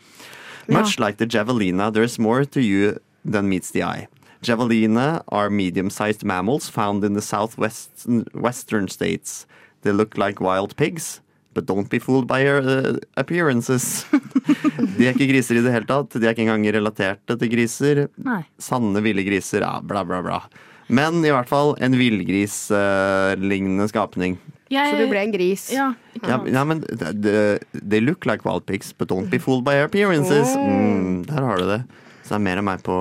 Much 0.69 0.99
like 0.99 1.19
the 1.19 1.27
javelina, 1.27 1.91
there's 1.93 2.19
more 2.19 2.45
to 2.45 2.61
you 2.61 2.99
than 3.25 3.49
meets 3.49 3.71
the 3.71 3.83
eye. 3.83 4.09
Javelina 4.43 5.23
are 5.29 5.51
medium-sized 5.51 6.25
mammals 6.25 6.69
found 6.69 7.05
in 7.05 7.15
the 7.15 7.23
southwestern 7.23 8.25
western 8.35 8.89
states. 8.89 9.47
They 9.83 9.93
look 9.93 10.17
like 10.19 10.41
wild 10.41 10.77
pigs, 10.77 11.21
but 11.55 11.67
don't 11.67 11.89
be 11.89 11.99
fooled 11.99 12.27
by 12.27 12.45
your 12.45 12.61
uh, 12.61 12.97
appearances. 13.17 14.05
De 14.97 15.07
er 15.07 15.15
ikke 15.15 15.31
griser 15.31 15.59
i 15.59 15.65
det 15.65 15.73
hele 15.73 15.89
tatt. 15.89 16.17
De 16.17 16.27
er 16.27 16.35
ikke 16.35 16.45
engang 16.47 16.67
relaterte 16.77 17.37
til 17.41 17.53
griser. 17.53 18.05
Nei. 18.21 18.43
Sanne 18.61 19.01
ville 19.05 19.25
griser, 19.27 19.65
ja, 19.65 19.79
bla, 19.81 20.05
bla, 20.09 20.21
bla. 20.25 20.43
Men 20.89 21.25
i 21.25 21.31
hvert 21.33 21.49
fall 21.49 21.75
en 21.83 21.95
villgrislignende 21.97 23.87
skapning. 23.89 24.37
Jeg, 24.73 24.91
Så 24.91 24.99
du 25.05 25.11
ble 25.11 25.21
en 25.23 25.33
gris. 25.35 25.69
Ja, 25.73 25.91
ikke 26.17 26.29
Ja, 26.29 26.39
ja, 26.57 26.65
men 26.65 26.81
the, 26.83 27.59
they 27.73 28.01
look 28.01 28.25
like 28.27 28.45
wild 28.49 28.65
pigs, 28.67 28.93
but 28.97 29.09
don't 29.09 29.29
be 29.31 29.39
fooled 29.39 29.65
by 29.65 29.75
appearances. 29.85 30.55
Mm, 30.57 31.25
der 31.29 31.41
har 31.45 31.57
du 31.61 31.67
det. 31.69 31.81
Så 32.25 32.35
det 32.35 32.41
er 32.41 32.45
mer 32.49 32.59
av 32.63 32.65
meg 32.65 32.83
på 32.83 32.97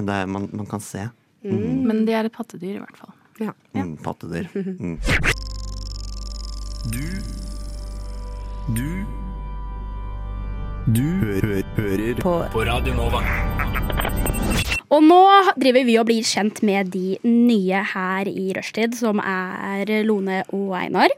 enn 0.00 0.06
det 0.08 0.20
man, 0.32 0.48
man 0.52 0.66
kan 0.66 0.80
se. 0.80 1.06
Men 1.44 2.04
de 2.06 2.12
er 2.16 2.24
et 2.28 2.32
pattedyr, 2.34 2.76
i 2.76 2.82
hvert 2.82 2.96
fall. 2.96 3.12
Mm, 3.74 3.96
pattedyr. 4.02 4.48
Mm. 4.82 4.98
Du 6.90 7.06
Du 8.74 9.04
Du 10.92 11.02
hø 11.22 11.62
hører 11.76 12.14
på. 12.18 12.32
på 12.52 12.64
Radio 12.66 12.94
Nova. 12.94 13.22
Og 14.92 15.04
nå 15.04 15.20
driver 15.56 15.86
vi 15.88 15.98
og 16.00 16.06
blir 16.08 16.26
kjent 16.26 16.60
med 16.66 16.92
de 16.92 17.16
nye 17.24 17.82
her 17.94 18.28
i 18.28 18.52
rushtid, 18.56 18.96
som 18.98 19.22
er 19.24 19.88
Lone 20.04 20.42
og 20.52 20.74
Einar. 20.76 21.14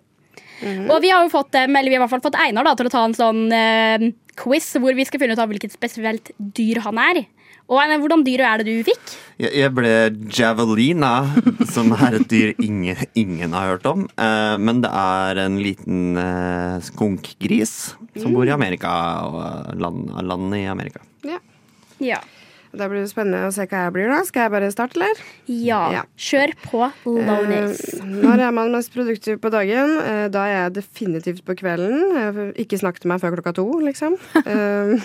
Og 0.64 0.98
vi 1.02 1.10
har 1.10 1.24
jo 1.24 1.32
fått 1.32 1.52
dem, 1.56 1.74
eller 1.76 1.90
vi 1.90 1.96
har 1.96 2.02
i 2.02 2.04
hvert 2.04 2.14
fall 2.14 2.24
fått 2.24 2.38
Einar 2.40 2.66
da, 2.66 2.74
til 2.78 2.88
å 2.88 2.92
ta 2.92 3.02
en 3.04 3.16
sånn 3.16 3.46
eh, 3.52 4.10
quiz 4.38 4.70
hvor 4.80 4.94
vi 4.96 5.06
skal 5.06 5.20
finne 5.20 5.36
ut 5.36 5.42
av 5.42 5.50
hvilket 5.50 5.74
spesielt 5.74 6.30
dyr 6.38 6.80
han 6.86 7.00
er. 7.02 7.24
Og 7.64 7.80
Einar, 7.80 7.98
hvordan 8.02 8.22
dyr 8.26 8.42
er 8.44 8.60
det 8.60 8.68
du 8.68 8.86
fikk? 8.86 9.02
Jeg, 9.40 9.50
jeg 9.56 9.72
ble 9.74 9.92
javelina, 10.36 11.12
som 11.74 11.90
er 11.96 12.18
et 12.20 12.28
dyr 12.30 12.52
ingen, 12.62 13.00
ingen 13.18 13.56
har 13.56 13.74
hørt 13.74 13.88
om. 13.90 14.06
Eh, 14.14 14.54
men 14.60 14.84
det 14.84 14.92
er 14.92 15.42
en 15.46 15.58
liten 15.64 16.20
eh, 16.20 16.78
skunkgris 16.84 17.74
som 18.20 18.36
bor 18.36 18.46
i 18.46 18.54
Amerika, 18.54 18.92
og 19.26 19.80
land, 19.80 20.14
landet 20.22 20.62
i 20.62 20.68
Amerika. 20.70 21.02
Ja. 21.26 21.40
Ja. 22.02 22.20
Da 22.76 22.88
blir 22.90 23.04
det 23.04 23.10
spennende 23.12 23.46
å 23.46 23.52
se 23.54 23.64
hva 23.70 23.84
jeg 23.86 23.92
blir, 23.94 24.08
da. 24.10 24.20
Skal 24.26 24.46
jeg 24.48 24.52
bare 24.56 24.70
starte, 24.74 24.98
eller? 24.98 25.22
Ja. 25.46 25.80
Ja. 25.94 26.02
Kjør 26.18 26.52
på, 26.64 26.82
lowness. 27.06 27.80
Eh, 27.94 28.04
når 28.24 28.42
er 28.48 28.54
man 28.56 28.72
mest 28.74 28.92
produktiv 28.94 29.38
på 29.44 29.50
dagen? 29.54 29.96
Eh, 30.02 30.26
da 30.34 30.44
er 30.48 30.54
jeg 30.64 30.74
definitivt 30.82 31.44
på 31.46 31.56
kvelden. 31.62 32.02
Eh, 32.20 32.40
ikke 32.64 32.80
snakk 32.82 32.98
til 33.02 33.12
meg 33.14 33.22
før 33.22 33.36
klokka 33.38 33.54
to, 33.60 33.68
liksom. 33.86 34.18
Eh, 34.44 34.98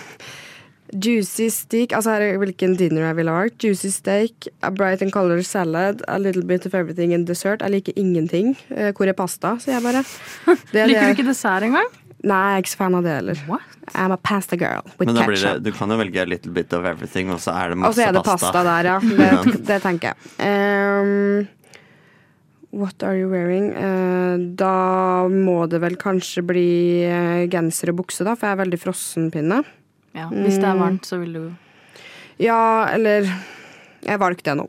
juicy 0.90 1.52
steak, 1.54 1.92
altså 1.94 2.16
her 2.16 2.24
er 2.26 2.40
hvilken 2.42 2.72
dinner 2.80 3.04
jeg 3.12 3.18
ville 3.20 3.34
valgt. 3.36 3.62
Juicy 3.62 3.92
steak, 3.94 4.48
a 4.66 4.72
bright 4.74 5.04
and 5.06 5.14
colored 5.14 5.46
salad, 5.46 6.02
a 6.08 6.18
little 6.18 6.42
bit 6.42 6.66
of 6.66 6.74
everything 6.74 7.14
in 7.14 7.26
dessert. 7.30 7.62
Jeg 7.62 7.76
liker 7.76 7.94
ingenting. 7.96 8.56
Hvor 8.98 9.06
er 9.06 9.14
pasta, 9.14 9.52
sier 9.62 9.76
jeg 9.78 9.86
bare. 9.86 10.02
Det 10.74 10.82
er 10.82 10.90
Liker 10.90 11.06
det- 11.06 11.12
du 11.12 11.22
ikke 11.22 11.28
dessert 11.30 11.68
engang? 11.70 11.86
Nei, 12.20 12.40
jeg 12.52 12.58
er 12.58 12.64
ikke 12.66 12.72
så 12.74 12.80
fan 12.82 12.96
av 13.00 13.06
det 13.06 13.12
heller. 13.16 13.42
What? 13.48 13.76
I'm 13.96 14.12
a 14.12 14.18
pasta 14.20 14.58
girl 14.60 14.84
with 15.00 15.08
Men 15.08 15.16
da 15.16 15.24
blir 15.24 15.38
det, 15.38 15.44
ketchup. 15.46 15.64
du 15.64 15.72
kan 15.78 15.90
jo 15.94 15.98
velge 16.02 16.20
a 16.22 16.26
little 16.28 16.52
bit 16.52 16.74
of 16.76 16.84
everything, 16.86 17.30
og 17.32 17.40
så 17.40 17.54
er 17.56 17.72
det 17.72 17.78
Og 17.78 17.84
masse 17.86 17.96
så 18.02 18.10
er 18.10 18.18
det 18.18 18.24
pasta 18.28 18.64
der, 18.68 18.90
ja. 18.92 18.98
Det, 19.00 19.54
det 19.70 19.78
tenker 19.86 20.12
jeg. 20.12 20.34
Ehm, 20.44 21.48
what 22.76 23.02
are 23.08 23.16
you 23.18 23.30
wearing? 23.32 23.72
Eh, 23.72 24.36
da 24.60 25.28
må 25.32 25.62
det 25.72 25.80
vel 25.82 25.96
kanskje 26.02 26.44
bli 26.46 26.68
eh, 27.08 27.46
genser 27.50 27.94
og 27.94 28.02
bukse, 28.04 28.28
da, 28.28 28.36
for 28.36 28.50
jeg 28.50 28.58
er 28.58 28.62
veldig 28.66 28.82
frossenpinne. 28.84 29.62
Ja, 30.18 30.28
Hvis 30.34 30.60
det 30.60 30.68
er 30.68 30.78
varmt, 30.80 31.06
så 31.08 31.20
vil 31.22 31.34
du 31.38 31.44
Ja, 32.42 32.88
eller 32.90 33.28
Jeg 34.02 34.20
valgte 34.20 34.48
det 34.50 34.56
nå. 34.58 34.66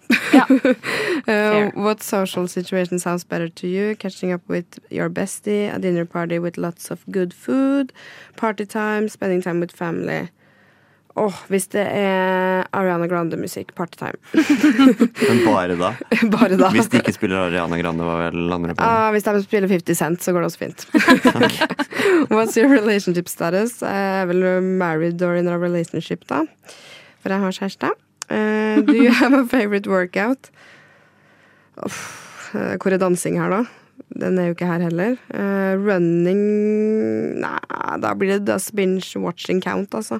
Eh, 1.27 1.71
what 1.75 2.03
social 2.03 2.49
situation 2.49 2.99
sounds 2.99 3.25
better 3.25 3.49
to 3.49 3.67
you? 3.67 3.95
Catching 3.97 4.33
up 4.33 4.43
with 4.49 4.79
your 4.91 5.09
bestie, 5.11 5.75
a 5.75 5.79
dinner 5.79 6.05
party 6.05 6.39
with 6.39 6.57
lots 6.57 6.91
of 6.91 7.05
good 7.11 7.35
food, 7.35 7.93
party 8.37 8.67
time, 8.67 9.09
spending 9.09 9.43
time 9.43 9.61
with 9.61 9.73
family. 9.73 10.29
Åh, 11.19 11.39
hvis 11.51 11.67
det 11.75 11.83
er 11.83 12.69
Ariana 12.77 13.09
Grande-musikk, 13.11 13.75
partytime. 13.75 14.15
Men 15.29 15.41
bare 15.45 15.75
da. 15.77 15.91
Bare 16.37 16.57
da. 16.57 16.71
Hvis 16.71 16.89
de 16.93 17.01
ikke 17.03 17.15
spiller 17.17 17.49
Ariana 17.49 17.81
Grande, 17.81 18.07
hva 18.07 18.29
vel 18.29 18.47
lander 18.49 18.73
det 18.73 18.77
på? 18.79 18.87
Uh, 18.87 19.09
hvis 19.15 19.27
de 19.27 19.43
spiller 19.43 19.69
50 19.69 19.99
Cent, 19.99 20.23
så 20.23 20.33
går 20.33 20.45
det 20.45 20.53
også 20.53 20.63
fint. 20.63 20.87
What's 22.31 22.57
your 22.57 22.71
relationship 22.71 23.29
status? 23.29 23.81
Jeg 23.83 24.23
er 24.23 24.31
vel 24.31 24.47
married 24.63 25.23
or 25.23 25.35
in 25.35 25.51
a 25.51 25.59
relationship, 25.59 26.25
da. 26.31 26.45
For 27.21 27.35
jeg 27.35 27.43
har 27.43 27.59
kjæreste. 27.59 27.93
Eh, 28.31 28.81
do 28.87 28.95
you 28.95 29.11
have 29.11 29.35
a 29.35 29.45
favorite 29.47 29.87
workout? 29.91 30.51
Uff, 31.85 32.51
eh, 32.55 32.77
hvor 32.79 32.93
er 32.95 32.99
dansing 33.03 33.39
her, 33.41 33.51
da? 33.51 33.65
Den 34.21 34.39
er 34.39 34.49
jo 34.51 34.55
ikke 34.57 34.67
her 34.67 34.83
heller. 34.83 35.17
Uh, 35.31 35.77
running 35.79 36.41
Nei, 37.41 37.59
da 38.03 38.11
blir 38.19 38.39
det 38.39 38.49
just 38.49 38.75
binge 38.75 39.07
watching 39.17 39.61
count, 39.63 39.95
altså. 39.95 40.19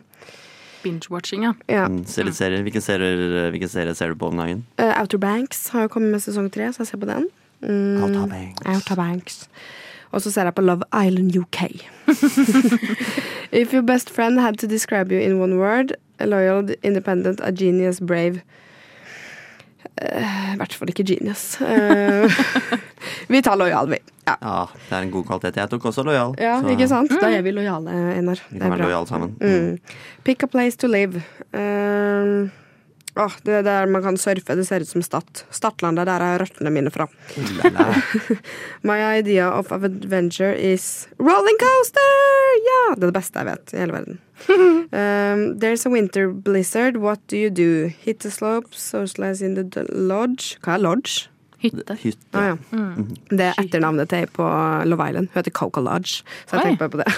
binge-watching, 0.83 1.43
ja. 1.45 1.53
Ja. 1.69 1.89
Mm, 1.89 2.05
Se 2.09 2.23
litt 2.25 2.37
serier. 2.39 2.63
Hvilke 2.65 2.81
serie, 2.81 3.69
serier 3.69 3.95
ser 3.95 4.15
du 4.15 4.17
på 4.17 4.31
om 4.31 4.39
dagen? 4.41 4.63
Uh, 4.79 4.95
Outer 5.01 5.19
Banks 5.21 5.69
har 5.75 5.83
jo 5.85 5.89
kommet 5.93 6.15
med 6.15 6.23
sesong 6.25 6.49
tre, 6.55 6.71
så 6.73 6.81
jeg 6.85 6.93
ser 6.93 7.03
på 7.03 7.09
den. 7.11 7.27
Mm. 7.61 8.03
Outer 8.07 8.27
Banks. 8.31 8.63
Outer 8.65 8.97
Banks. 8.97 9.43
Og 10.13 10.23
så 10.25 10.33
ser 10.33 10.49
jeg 10.49 10.55
på 10.57 10.65
Love 10.65 10.87
Island 10.97 11.37
UK. 11.37 11.61
If 13.53 13.75
your 13.75 13.83
best 13.83 14.09
friend 14.11 14.41
had 14.41 14.57
to 14.59 14.67
describe 14.67 15.13
you 15.13 15.21
in 15.21 15.39
one 15.39 15.59
word, 15.59 15.93
loyal, 16.27 16.69
independent, 16.83 17.41
a 17.41 17.53
genius, 17.53 18.01
brave 18.01 18.41
Eh, 20.01 20.53
I 20.55 20.57
hvert 20.57 20.73
fall 20.77 20.89
ikke 20.93 21.05
genius. 21.05 21.59
Eh, 21.61 22.41
vi 23.33 23.41
tar 23.45 23.59
lojal, 23.61 23.91
vi. 23.91 23.99
Ja, 24.29 24.37
Ja, 24.41 24.65
det 24.89 24.97
er 24.97 25.03
en 25.03 25.11
god 25.13 25.25
kvalitet. 25.29 25.57
Jeg 25.61 25.71
tok 25.71 25.85
også 25.91 26.05
lojal. 26.07 26.35
ja 26.41 26.61
så 26.63 26.73
ikke 26.73 26.89
sant? 26.89 27.13
Da 27.21 27.29
er 27.35 27.43
vi 27.43 27.53
lojale, 27.53 27.91
Einar. 28.17 28.41
Vi 28.51 28.59
kan 28.59 28.71
være 28.73 28.87
lojale 28.87 29.07
sammen. 29.07 29.35
Mm. 29.41 29.79
Pick 30.25 30.43
a 30.43 30.47
place 30.47 30.77
to 30.79 30.89
live. 30.89 31.21
Eh, 31.53 32.49
åh, 33.21 33.37
det 33.47 33.61
er 33.61 33.67
der 33.67 33.91
man 33.91 34.05
kan 34.05 34.19
surfe. 34.21 34.57
Det 34.57 34.67
ser 34.69 34.85
ut 34.85 34.91
som 34.91 35.05
Stad. 35.05 35.45
Stadlandet, 35.55 36.09
der 36.09 36.25
er 36.25 36.41
røttene 36.43 36.73
mine 36.75 36.93
fra. 36.95 37.07
Mm. 37.37 38.39
My 38.89 38.99
idea 39.19 39.51
of 39.51 39.73
adventure 39.73 40.55
is 40.55 41.09
rolling 41.19 41.59
coaster! 41.61 42.13
Ja! 42.67 42.83
Det 42.95 43.03
er 43.03 43.11
det 43.11 43.19
beste 43.19 43.43
jeg 43.43 43.51
vet 43.51 43.75
i 43.75 43.83
hele 43.83 43.97
verden. 43.99 44.21
um, 44.51 45.59
there's 45.61 45.87
a 45.87 45.91
winter 45.91 46.31
blizzard. 46.31 46.97
What 46.97 47.21
do 47.29 47.37
you 47.37 47.51
do? 47.51 47.91
Hit 48.01 48.21
the 48.21 48.31
slope, 48.31 48.75
socialize 48.75 49.43
in 49.43 49.55
the 49.55 49.85
lodge. 49.93 50.57
Hva 50.65 50.79
er 50.79 50.87
lodge? 50.87 51.29
Hytte. 51.61 51.93
Hytte. 52.01 52.33
Ah, 52.33 52.47
ja. 52.47 52.57
Det 53.29 53.45
er 53.51 53.59
etternavnet 53.61 54.09
til 54.09 54.23
ei 54.23 54.29
på 54.33 54.45
Love 54.89 55.09
Island. 55.11 55.29
Hun 55.29 55.43
heter 55.43 55.53
Coca 55.53 55.83
Lodge, 55.85 56.23
så 56.49 56.57
jeg 56.57 56.71
tenker 56.71 56.89
bare 56.89 56.95
på 56.95 57.01
det. 57.03 57.09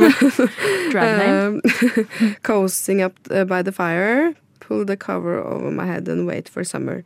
Drag 0.94 1.18
name. 1.18 1.60
Um, 1.60 2.38
coasting 2.42 3.04
up 3.04 3.12
uh, 3.30 3.44
by 3.44 3.60
the 3.62 3.72
fire. 3.72 4.32
Pull 4.66 4.84
the 4.86 4.96
cover 4.96 5.38
over 5.42 5.70
my 5.70 5.84
head 5.86 6.08
and 6.08 6.26
wait 6.26 6.48
for 6.48 6.64
summer. 6.64 7.02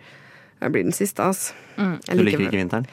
Det 0.60 0.72
blir 0.74 0.82
den 0.82 0.92
siste, 0.92 1.22
altså. 1.22 1.52
Jeg 1.78 2.16
Du 2.18 2.22
liker 2.26 2.40
ikke 2.48 2.58
vinteren? 2.58 2.86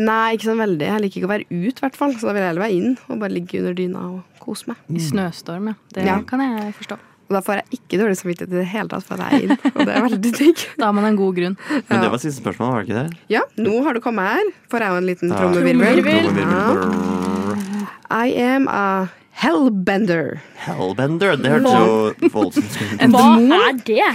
Nei, 0.00 0.32
ikke 0.36 0.46
sånn 0.48 0.60
veldig. 0.62 0.86
Jeg 0.88 1.00
liker 1.04 1.20
ikke 1.20 1.28
å 1.28 1.32
være 1.34 1.46
ut, 1.50 1.76
i 1.76 1.82
hvert 1.84 1.96
fall. 1.96 2.12
Så 2.16 2.24
da 2.28 2.32
vil 2.32 2.40
jeg 2.40 2.48
heller 2.48 2.64
være 2.64 2.76
inn 2.78 2.94
og 3.08 3.18
bare 3.20 3.34
ligge 3.34 3.58
under 3.60 3.74
dyna 3.76 4.04
og 4.08 4.22
kose 4.40 4.64
meg. 4.70 4.76
I 4.88 4.98
snøstorm, 5.04 5.66
ja. 5.68 5.74
Det 5.92 6.06
Ja. 6.06 6.20
kan 6.22 6.40
jeg 6.40 6.72
forstå. 6.78 6.96
Og 7.28 7.36
da 7.36 7.40
får 7.40 7.54
jeg 7.60 7.78
ikke 7.78 7.98
dårlig 8.00 8.16
samvittighet 8.18 8.52
i 8.52 8.56
det 8.60 8.66
hele 8.72 8.88
tatt 8.88 9.04
for 9.04 9.14
at 9.20 9.30
jeg 9.32 9.32
er 9.32 9.44
inn. 9.44 9.58
Og 9.76 9.86
det 9.86 9.92
er 9.96 10.02
veldig 10.08 10.32
digg. 10.38 10.64
Da 10.78 10.84
har 10.86 10.92
man 10.96 11.04
en 11.04 11.16
god 11.16 11.34
grunn. 11.36 11.56
Men 11.88 12.00
det 12.02 12.10
var 12.10 12.18
siste 12.18 12.40
spørsmål, 12.42 12.72
var 12.72 12.82
det 12.82 12.88
ikke 12.88 13.02
det? 13.02 13.18
Ja, 13.32 13.42
nå 13.56 13.82
har 13.84 13.92
du 13.94 14.00
kommet 14.00 14.24
her. 14.32 14.50
Får 14.72 14.80
jeg 14.80 14.88
jo 14.88 14.96
en 14.96 15.06
liten 15.06 15.28
Ja. 15.28 15.36
trommevirvel. 15.36 16.02
Trommevirvel. 16.02 17.88
I 18.10 18.26
am 18.52 18.68
a 18.68 19.08
hellbender. 19.32 20.40
Hellbender, 20.62 21.36
det 21.40 21.52
hørtes 21.54 21.72
jo 21.72 22.30
voldsomt 22.34 22.80
ut. 22.80 23.04
Hva 23.14 23.28
er 23.58 23.78
det? 23.86 24.08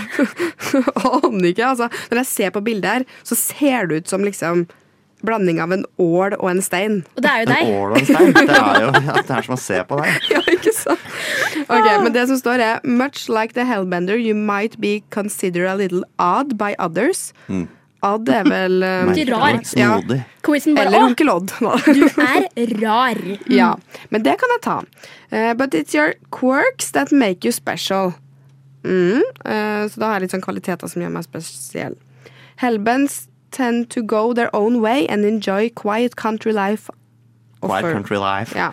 Aner 1.12 1.47
ikke, 1.51 1.71
altså. 1.74 1.89
Når 2.12 2.21
jeg 2.21 2.29
ser 2.33 2.53
på 2.55 2.62
bildet 2.65 2.91
her, 2.91 3.07
så 3.27 3.38
ser 3.39 3.89
det 3.89 4.03
ut 4.03 4.13
som 4.13 4.25
liksom 4.25 4.67
blanding 5.25 5.57
av 5.63 5.74
en 5.74 5.86
ål 5.97 6.36
og 6.38 6.50
en 6.51 6.62
stein. 6.62 7.00
Og 7.17 7.24
det 7.25 7.31
er 7.31 7.41
jo 7.41 7.47
deg. 7.50 7.62
En 7.63 7.79
ål 7.81 7.95
og 7.95 7.97
en 7.97 8.05
stein. 8.05 8.33
Det 8.38 8.57
er 8.57 8.83
jo 8.83 8.91
ja, 8.93 9.15
det 9.17 9.38
er 9.39 9.47
som 9.47 9.55
å 9.55 9.62
se 9.62 9.79
på 9.89 9.97
deg. 10.01 10.19
Ja, 10.36 10.43
ikke 10.53 10.74
sant? 10.75 11.07
Ok, 11.65 11.88
Men 12.03 12.13
det 12.13 12.27
som 12.29 12.38
står 12.39 12.63
er 12.63 12.86
Much 12.86 13.25
like 13.31 13.57
the 13.57 13.65
hellbender, 13.65 14.19
you 14.21 14.36
might 14.38 14.77
be 14.79 15.01
considered 15.09 15.67
a 15.71 15.75
little 15.75 16.03
odd 16.21 16.57
by 16.57 16.75
others. 16.77 17.33
Mm. 17.47 17.65
Odd 18.06 18.30
er 18.30 18.44
vel 18.46 18.84
um, 18.86 19.10
Merkelig, 19.10 19.32
rar. 19.34 19.60
Ja. 19.80 19.96
Quizen 20.46 20.75
bare 20.77 20.92
Eller 20.92 21.06
onkel 21.08 21.30
Odd. 21.34 21.54
du 21.58 22.04
er 22.22 22.74
rar. 22.82 23.22
ja, 23.60 23.72
men 24.10 24.24
det 24.24 24.36
kan 24.42 24.54
jeg 24.56 24.62
ta. 24.68 24.77
Uh, 25.32 25.54
but 25.58 25.74
it's 25.74 25.96
your 25.98 26.13
quirks 26.32 26.92
that 26.92 27.12
make 27.12 27.44
you 27.48 27.51
special. 27.51 28.13
Mm, 28.84 29.22
Uh, 29.44 29.88
så 29.89 30.00
da 30.00 30.06
har 30.12 30.20
jeg 30.20 30.27
litt 30.27 30.36
sånn 30.36 30.44
kvaliteter 30.46 30.88
som 30.92 31.01
gjør 31.01 31.12
meg 31.18 31.25
spesiell. 31.25 31.96
Hellbends 32.62 33.27
tend 33.51 33.89
to 33.89 34.01
go 34.04 34.34
their 34.34 34.50
own 34.56 34.82
way 34.82 35.06
and 35.08 35.25
enjoy 35.25 35.70
quiet 35.70 36.16
country 36.16 36.54
life. 36.54 36.89
Quiet 37.62 37.89
country 37.94 38.18
life. 38.22 38.54
Ja. 38.56 38.72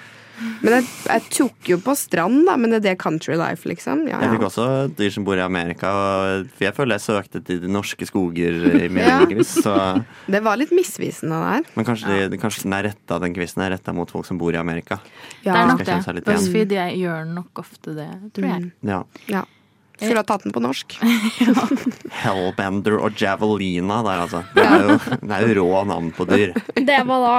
Men 0.63 0.73
jeg, 0.79 0.85
jeg 1.07 1.23
tok 1.31 1.69
jo 1.71 1.77
på 1.85 1.95
strand, 1.97 2.41
da. 2.49 2.57
Men 2.61 2.71
det 2.75 2.79
er 2.81 2.85
det 2.89 2.95
country 3.03 3.37
life, 3.39 3.69
liksom? 3.71 4.03
Ja, 4.11 4.19
Jeg 4.25 4.33
fikk 4.35 4.47
også 4.49 4.67
dyr 4.99 5.13
som 5.15 5.25
bor 5.25 5.39
i 5.39 5.45
Amerika, 5.45 5.93
for 6.57 6.65
jeg 6.67 6.75
føler 6.75 6.99
jeg 6.99 7.05
søkte 7.07 7.43
til 7.47 7.61
de 7.63 7.71
norske 7.71 8.09
skoger 8.09 8.59
i 8.85 8.89
min 8.95 9.05
Ja. 9.05 9.21
quiz. 9.31 9.55
Så, 9.63 9.75
Det 10.27 10.43
var 10.43 10.57
litt 10.61 10.73
misvisende 10.75 11.39
der. 11.45 11.63
men 11.77 11.85
kanskje, 11.87 12.29
de, 12.31 12.39
kanskje 12.43 12.65
den 12.67 12.73
er 12.81 12.89
retta, 12.91 13.19
den 13.23 13.35
quizen 13.37 13.63
er 13.63 13.71
retta 13.77 13.93
mot 13.95 14.11
folk 14.11 14.27
som 14.27 14.39
bor 14.41 14.53
i 14.53 14.59
Amerika. 14.61 14.99
Det 15.45 15.53
er 15.55 15.67
nok 15.71 15.85
det. 15.85 16.25
BuzzFeed 16.27 16.73
jeg 16.73 16.99
gjør 17.05 17.25
nok 17.31 17.63
ofte 17.63 17.95
det, 17.95 18.11
tror 18.35 18.49
jeg. 18.51 18.73
Mm. 18.83 18.89
Ja. 19.31 19.45
Skulle 20.05 20.23
ha 20.23 20.27
tatt 20.29 20.45
den 20.47 20.55
på 20.55 20.63
norsk. 20.63 20.97
Hellbender 22.23 22.99
og 23.01 23.17
Javelina 23.21 24.01
der, 24.07 24.23
altså. 24.25 24.43
Det 24.55 24.65
er 24.65 24.85
jo, 24.87 24.97
det 25.21 25.37
er 25.39 25.47
jo 25.49 25.57
rå 25.63 25.83
navn 25.89 26.11
på 26.15 26.27
dyr. 26.29 26.55
Det 26.75 27.01
var 27.09 27.25
da 27.25 27.35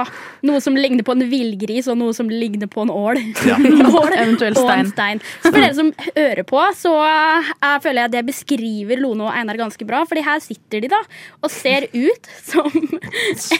noe 0.46 0.60
som 0.62 0.76
ligner 0.78 1.06
på 1.06 1.14
en 1.16 1.24
villgris, 1.30 1.88
og 1.90 1.98
noe 2.00 2.14
som 2.16 2.28
ligner 2.30 2.70
på 2.70 2.84
en 2.84 2.92
ål. 2.92 3.20
Ja. 3.48 3.56
Ål 4.00 4.12
Eventuelt 4.22 4.58
stein. 4.60 4.90
stein. 4.92 5.22
Så 5.42 5.50
for 5.50 5.58
dere 5.60 5.74
som 5.78 5.92
hører 6.16 6.42
på, 6.48 6.62
så 6.78 6.92
jeg 7.06 7.82
føler 7.84 8.06
jeg 8.06 8.14
det 8.16 8.24
beskriver 8.28 9.02
Lone 9.02 9.26
og 9.28 9.34
Einar 9.34 9.58
ganske 9.60 9.88
bra. 9.88 10.04
Fordi 10.08 10.24
her 10.26 10.42
sitter 10.44 10.84
de 10.84 10.92
da 10.92 11.00
og 11.42 11.52
ser 11.52 11.88
ut 11.94 12.30
som 12.46 12.70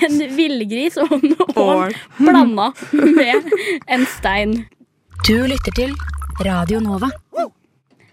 en 0.03 0.19
villgris 0.37 0.99
og 1.03 1.13
en 1.19 1.35
ål 1.57 1.67
Ål. 1.67 1.97
blanda 2.21 2.71
med 2.93 3.51
en 3.87 4.07
stein. 4.17 4.59
Du 5.27 5.35
lytter 5.49 5.75
til 5.75 5.95
Radio 6.47 6.81
Nova. 6.85 7.11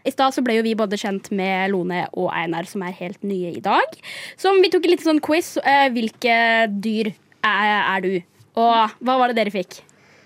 I 0.04 0.12
stad 0.12 0.36
ble 0.44 0.58
jo 0.58 0.64
vi 0.66 0.74
både 0.76 0.98
kjent 1.00 1.30
med 1.32 1.72
Lone 1.72 2.04
og 2.12 2.28
Einar, 2.36 2.68
som 2.68 2.84
er 2.84 2.96
helt 2.98 3.22
nye 3.24 3.54
i 3.56 3.64
dag. 3.64 3.96
Så 4.36 4.52
vi 4.60 4.72
tok 4.72 4.84
en 4.86 4.92
liten 4.96 5.08
sånn 5.08 5.24
quiz. 5.24 5.56
Eh, 5.64 5.88
Hvilke 5.96 6.36
dyr 6.84 7.14
er, 7.44 7.72
er 7.96 8.04
du? 8.04 8.14
Og 8.60 8.98
hva 9.00 9.16
var 9.22 9.32
det 9.32 9.40
dere 9.40 9.54
fikk? 9.54 9.80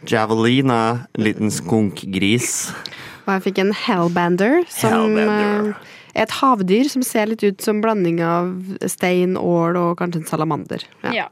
Javelina, 0.07 1.07
liten 1.17 1.53
skunkgris. 1.53 2.71
Og 3.27 3.31
jeg 3.35 3.45
fikk 3.49 3.61
en 3.63 3.73
hellbander, 3.75 4.61
som 4.71 4.93
Hellbender. 5.15 5.73
Et 6.17 6.33
havdyr 6.39 6.89
som 6.89 7.03
ser 7.05 7.29
litt 7.29 7.43
ut 7.45 7.61
som 7.63 7.79
blanding 7.83 8.19
av 8.25 8.49
stein, 8.89 9.35
ål 9.37 9.77
og 9.79 9.91
kanskje 9.99 10.23
en 10.23 10.29
salamander. 10.29 10.83
Ja. 11.05 11.13
Ja. 11.23 11.27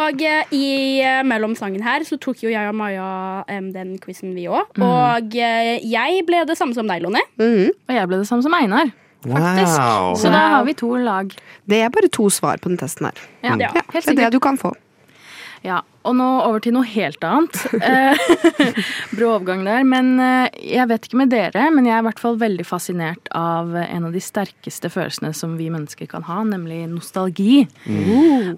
Og 0.00 0.22
eh, 0.22 0.54
i 0.54 0.70
eh, 1.02 1.20
mellom 1.26 1.56
sangen 1.58 1.82
her 1.84 2.04
så 2.06 2.18
tok 2.20 2.44
jo 2.44 2.52
jeg 2.52 2.70
og 2.70 2.76
Maja 2.78 3.10
den 3.48 3.96
quizen, 4.02 4.34
vi 4.36 4.46
òg. 4.50 4.78
Og 4.78 5.36
eh, 5.36 5.76
jeg 5.82 6.24
ble 6.28 6.44
det 6.48 6.58
samme 6.58 6.76
som 6.76 6.88
deg, 6.90 7.02
Lone. 7.04 7.22
Mm. 7.40 7.70
Og 7.74 7.96
jeg 7.96 8.10
ble 8.10 8.22
det 8.22 8.28
samme 8.30 8.46
som 8.46 8.54
Einar. 8.56 8.92
Faktisk. 9.20 9.76
Wow. 9.76 10.14
Så 10.16 10.30
da 10.32 10.46
har 10.54 10.64
vi 10.64 10.74
to 10.80 10.94
lag. 10.96 11.32
Det 11.68 11.82
er 11.84 11.90
bare 11.92 12.08
to 12.08 12.30
svar 12.32 12.60
på 12.62 12.70
den 12.72 12.80
testen 12.80 13.10
her. 13.10 13.26
Ja, 13.44 13.56
Ja, 13.60 13.72
Ja, 13.74 13.82
helt 13.92 14.06
det 14.06 14.16
er 14.16 14.22
det 14.24 14.32
du 14.32 14.40
kan 14.40 14.56
få. 14.60 14.72
Ja, 15.66 15.82
og 16.08 16.16
nå 16.16 16.26
over 16.46 16.62
til 16.64 16.72
noe 16.72 16.88
helt 16.88 17.24
annet. 17.26 17.58
Eh, 17.76 18.20
Brå 19.16 19.34
overgang 19.34 19.66
der. 19.66 19.84
Men 19.88 20.14
eh, 20.22 20.48
jeg 20.72 20.88
vet 20.88 21.06
ikke 21.06 21.20
med 21.20 21.32
dere, 21.32 21.66
men 21.74 21.88
jeg 21.88 21.96
er 21.96 22.04
i 22.04 22.06
hvert 22.08 22.22
fall 22.22 22.38
veldig 22.40 22.66
fascinert 22.66 23.30
av 23.36 23.74
en 23.76 24.08
av 24.08 24.16
de 24.16 24.22
sterkeste 24.24 24.90
følelsene 24.92 25.34
som 25.36 25.58
vi 25.60 25.68
mennesker 25.72 26.08
kan 26.10 26.24
ha, 26.28 26.40
nemlig 26.48 26.86
nostalgi. 26.92 27.66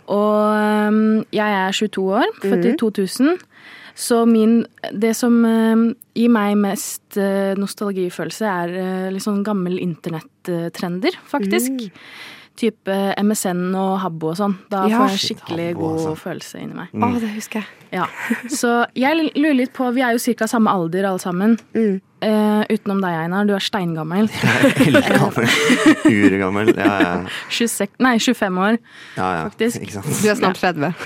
Og 0.07 0.43
eh, 0.55 1.01
jeg 1.35 1.59
er 1.63 1.81
22 1.83 2.07
år, 2.21 2.37
født 2.45 2.69
i 2.71 2.77
2000. 2.81 3.41
Så 3.99 4.23
min, 4.25 4.63
det 4.95 5.13
som 5.19 5.43
eh, 5.45 5.89
gir 6.17 6.31
meg 6.33 6.55
mest 6.63 7.19
eh, 7.21 7.59
nostalgifølelse, 7.59 8.55
er 8.69 9.11
litt 9.13 9.27
sånn 9.27 9.43
gammel 9.47 9.81
internettrender, 9.83 11.19
faktisk. 11.29 11.91
Type 12.57 13.15
MSN 13.19 13.75
og 13.75 13.99
Habbo 14.03 14.29
og 14.33 14.37
sånn. 14.39 14.55
Da 14.71 14.87
Ja, 14.91 14.99
får 15.01 15.09
jeg 15.15 15.19
skikkelig 15.25 15.69
shit, 15.73 15.77
god 15.79 15.93
også. 15.99 16.13
følelse 16.21 16.59
inni 16.61 16.75
meg. 16.77 16.87
Å, 16.93 16.95
det 17.21 17.31
husker 17.35 17.59
jeg. 17.63 17.69
Ja. 17.93 18.07
Så 18.49 18.87
jeg 18.97 19.31
lurer 19.37 19.55
litt 19.57 19.73
på 19.77 19.91
Vi 19.93 20.01
er 20.05 20.13
jo 20.17 20.35
ca. 20.39 20.47
samme 20.49 20.71
alder 20.73 21.05
alle 21.11 21.19
sammen. 21.23 21.59
Mm. 21.75 22.01
Eh, 22.23 22.63
utenom 22.71 23.01
deg, 23.03 23.11
Einar. 23.25 23.45
Du 23.49 23.53
er 23.57 23.61
steingammel. 23.65 24.27
Eldgammel. 24.87 25.49
Uregammel. 26.07 26.67
Ja, 26.79 26.93
ja. 27.03 27.15
26, 27.51 27.89
nei, 27.99 28.15
25 28.23 28.59
år. 28.63 28.79
ja, 29.17 29.29
ja. 29.35 29.43
Faktisk. 29.49 29.77
Ikke 29.83 29.93
sant. 29.99 30.07
Du 30.23 30.29
er 30.31 30.37
snart 30.39 30.59
30. 30.61 30.93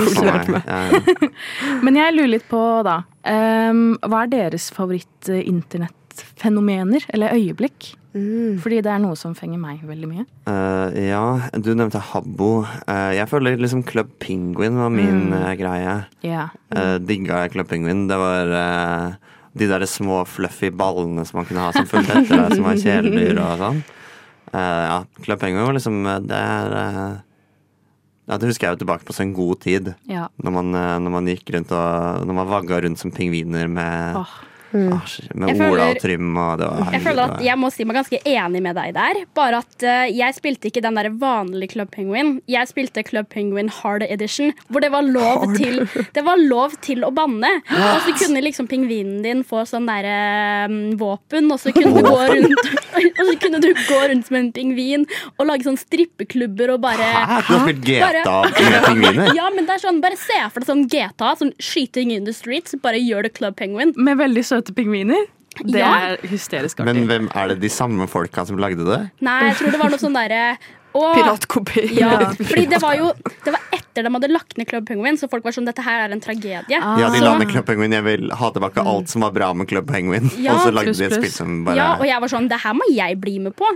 Uff 0.00 0.16
a 0.16 0.22
meg. 0.24 0.48
Ja, 0.64 0.78
ja. 0.88 0.96
Men 1.84 1.92
jeg 2.00 2.16
lurer 2.16 2.32
litt 2.38 2.48
på, 2.48 2.62
da 2.86 3.02
ehm, 3.28 3.98
Hva 4.00 4.22
er 4.24 4.32
deres 4.32 4.70
favoritt-internettfenomener? 4.72 7.04
Eller 7.14 7.36
øyeblikk? 7.36 7.94
Mm. 8.10 8.58
Fordi 8.58 8.80
det 8.82 8.90
er 8.90 9.00
noe 9.02 9.14
som 9.18 9.36
fenger 9.38 9.60
meg 9.62 9.84
veldig 9.86 10.08
mye. 10.10 10.24
Uh, 10.48 10.90
ja, 10.98 11.22
du 11.62 11.70
nevnte 11.78 12.02
Habbo. 12.10 12.64
Uh, 12.88 13.12
jeg 13.14 13.28
føler 13.30 13.60
liksom 13.60 13.84
Club 13.86 14.10
Penguin 14.22 14.80
var 14.80 14.90
min 14.94 15.30
eh, 15.36 15.52
greie. 15.60 15.94
Ja. 16.26 16.48
Uh, 16.74 16.98
digga 16.98 17.44
jeg 17.44 17.54
Club 17.54 17.70
Penguin. 17.70 18.08
Det 18.10 18.18
var 18.18 18.50
de 19.50 19.70
der 19.70 19.86
små 19.90 20.24
fluffy 20.26 20.72
ballene 20.74 21.24
som 21.26 21.40
man 21.40 21.48
kunne 21.48 21.62
ha 21.62 21.72
som 21.74 21.88
fulgte 21.90 22.18
etter 22.20 22.44
deg, 22.44 22.58
som 22.58 22.66
var 22.66 22.82
kjæledyr 22.82 23.42
og 23.42 23.64
sånn. 23.64 23.82
Ja, 24.50 25.02
Club 25.22 25.38
Penguin 25.38 25.62
var 25.62 25.76
liksom 25.76 26.00
Det 26.26 26.34
er 26.34 26.72
Ja, 28.26 28.34
det 28.34 28.48
husker 28.48 28.66
jeg 28.66 28.74
jo 28.74 28.80
tilbake 28.80 29.06
på 29.06 29.14
som 29.14 29.28
en 29.28 29.34
god 29.36 29.60
tid. 29.62 29.92
ja. 30.10 30.24
Når 30.42 30.54
man, 30.56 30.72
når 30.74 31.14
man 31.14 31.28
gikk 31.30 31.52
rundt 31.54 31.70
og 31.70 32.26
Når 32.26 32.34
man 32.40 32.50
vagga 32.50 32.80
rundt 32.82 32.98
som 32.98 33.14
pingviner 33.14 33.70
med, 33.70 34.18
Åh. 34.70 34.92
ah, 34.94 35.02
med 35.34 35.48
Jeg 35.50 35.56
Ola 35.56 35.64
føler- 35.64 35.90
og 35.90 36.00
Trym 36.02 36.36
og 36.38 36.58
det 36.60 36.66
var 36.70 36.92
Jeg 36.94 37.02
føler 37.02 37.22
at 37.34 37.42
jeg 37.42 37.58
må 37.58 37.70
si 37.74 37.84
meg 37.84 37.96
ganske 37.98 38.20
enig 38.24 38.62
med 38.62 38.76
deg 38.78 38.94
der. 38.94 39.20
Bare 39.34 39.58
at 39.64 39.82
uh, 39.82 40.06
jeg 40.14 40.36
spilte 40.36 40.70
ikke 40.70 40.82
den 40.84 40.94
der 40.94 41.08
vanlige 41.10 41.72
Club 41.74 41.90
Penguin. 41.90 42.40
Jeg 42.46 42.68
spilte 42.70 43.02
Club 43.06 43.28
Penguin 43.32 43.68
Hard 43.80 44.04
Edition, 44.06 44.52
hvor 44.70 44.80
det 44.84 44.92
var 44.94 45.02
lov, 45.02 45.48
til, 45.56 45.82
det 46.14 46.24
var 46.24 46.38
lov 46.38 46.76
til 46.86 47.02
å 47.06 47.10
banne. 47.14 47.50
Og 47.94 47.98
så 48.06 48.14
kunne 48.22 48.42
liksom 48.44 48.68
pingvinen 48.70 49.22
din 49.26 49.42
få 49.44 49.64
sånn 49.66 49.88
derre 49.90 50.68
um, 50.70 50.78
våpen, 51.00 51.50
og 51.50 51.58
så 51.60 51.72
kunne 51.74 51.96
du 51.98 52.06
gå 52.06 52.20
rundt 52.30 52.70
Og 53.20 53.26
så 53.26 53.34
kunne 53.40 53.60
du 53.62 53.68
gå 53.74 53.98
rundt 54.10 54.26
som 54.28 54.36
en 54.36 54.50
pingvin 54.52 55.04
og 55.38 55.46
lage 55.48 55.64
sånn 55.64 55.78
strippeklubber 55.80 56.74
og 56.74 56.82
bare 56.84 57.06
Hæ? 57.06 57.38
Du 57.46 57.52
har 57.54 57.62
spilt 57.64 57.82
GTA 57.86 58.22
Bare- 58.24 58.64
med 58.70 58.84
pingviner? 58.90 59.30
Ja, 59.36 59.48
men 59.54 59.66
det 59.66 59.76
er 59.76 59.82
sånn, 59.82 60.00
bare 60.04 60.18
se 60.20 60.36
for 60.52 60.60
deg 60.62 60.68
sånn 60.70 60.84
GTA, 60.90 61.32
sånn 61.40 61.52
skyting 61.62 62.12
in 62.14 62.26
the 62.28 62.34
streets, 62.36 62.74
bare 62.82 63.00
gjør 63.00 63.26
det 63.26 63.32
Club 63.38 63.56
Penguin. 63.58 63.94
Med 63.96 64.18
veldig 64.20 64.44
søte 64.44 64.59
pingviner. 64.68 65.26
Det 65.64 65.80
Ja. 65.80 65.94
er 66.14 66.16
hysterisk 66.30 66.78
artig. 66.80 66.84
Men 66.94 67.06
hvem 67.08 67.30
er 67.34 67.48
det 67.48 67.60
de 67.60 67.68
samme 67.68 68.06
folka 68.08 68.46
som 68.46 68.56
lagde 68.56 68.84
det? 68.86 69.10
Nei, 69.20 69.48
jeg 69.48 69.56
tror 69.56 69.70
det 69.72 69.80
var 69.80 69.90
noe 69.90 69.98
sånn 69.98 70.14
derre 70.14 70.56
Piratkopi. 70.92 71.84
Ja, 71.98 72.32
fordi 72.48 72.66
det 72.68 72.80
var 72.82 72.96
jo 72.98 73.12
Det 73.44 73.52
var 73.54 73.60
etter 73.72 74.02
de 74.06 74.10
hadde 74.14 74.30
lagt 74.30 74.56
ned 74.58 74.66
Club 74.70 74.86
Penguin, 74.86 75.16
så 75.18 75.28
folk 75.30 75.44
var 75.44 75.52
sånn 75.52 75.66
Dette 75.66 75.82
her 75.86 76.08
er 76.08 76.12
en 76.14 76.20
tragedie. 76.22 76.62
Ah. 76.80 76.96
Ja, 76.98 77.10
de 77.10 77.20
la 77.22 77.36
ned 77.38 77.50
Club 77.50 77.66
Penguin. 77.66 77.92
Jeg 77.94 78.04
vil 78.06 78.30
ha 78.30 78.50
tilbake 78.50 78.82
alt 78.84 79.08
som 79.08 79.22
var 79.22 79.30
bra 79.32 79.52
med 79.54 79.68
Club 79.70 79.86
Penguin. 79.90 80.30
Ja, 80.38 80.54
og 80.54 80.66
så 80.66 80.72
lagde 80.74 80.90
plus, 80.94 80.98
de 80.98 81.04
et 81.10 81.12
spill 81.18 81.30
som 81.34 81.64
bare 81.64 81.76
Ja, 81.78 81.88
og 81.98 82.06
jeg 82.06 82.20
var 82.20 82.28
sånn 82.28 82.48
Det 82.50 82.60
her 82.64 82.74
må 82.74 82.86
jeg 82.90 83.20
bli 83.20 83.38
med 83.38 83.54
på. 83.58 83.66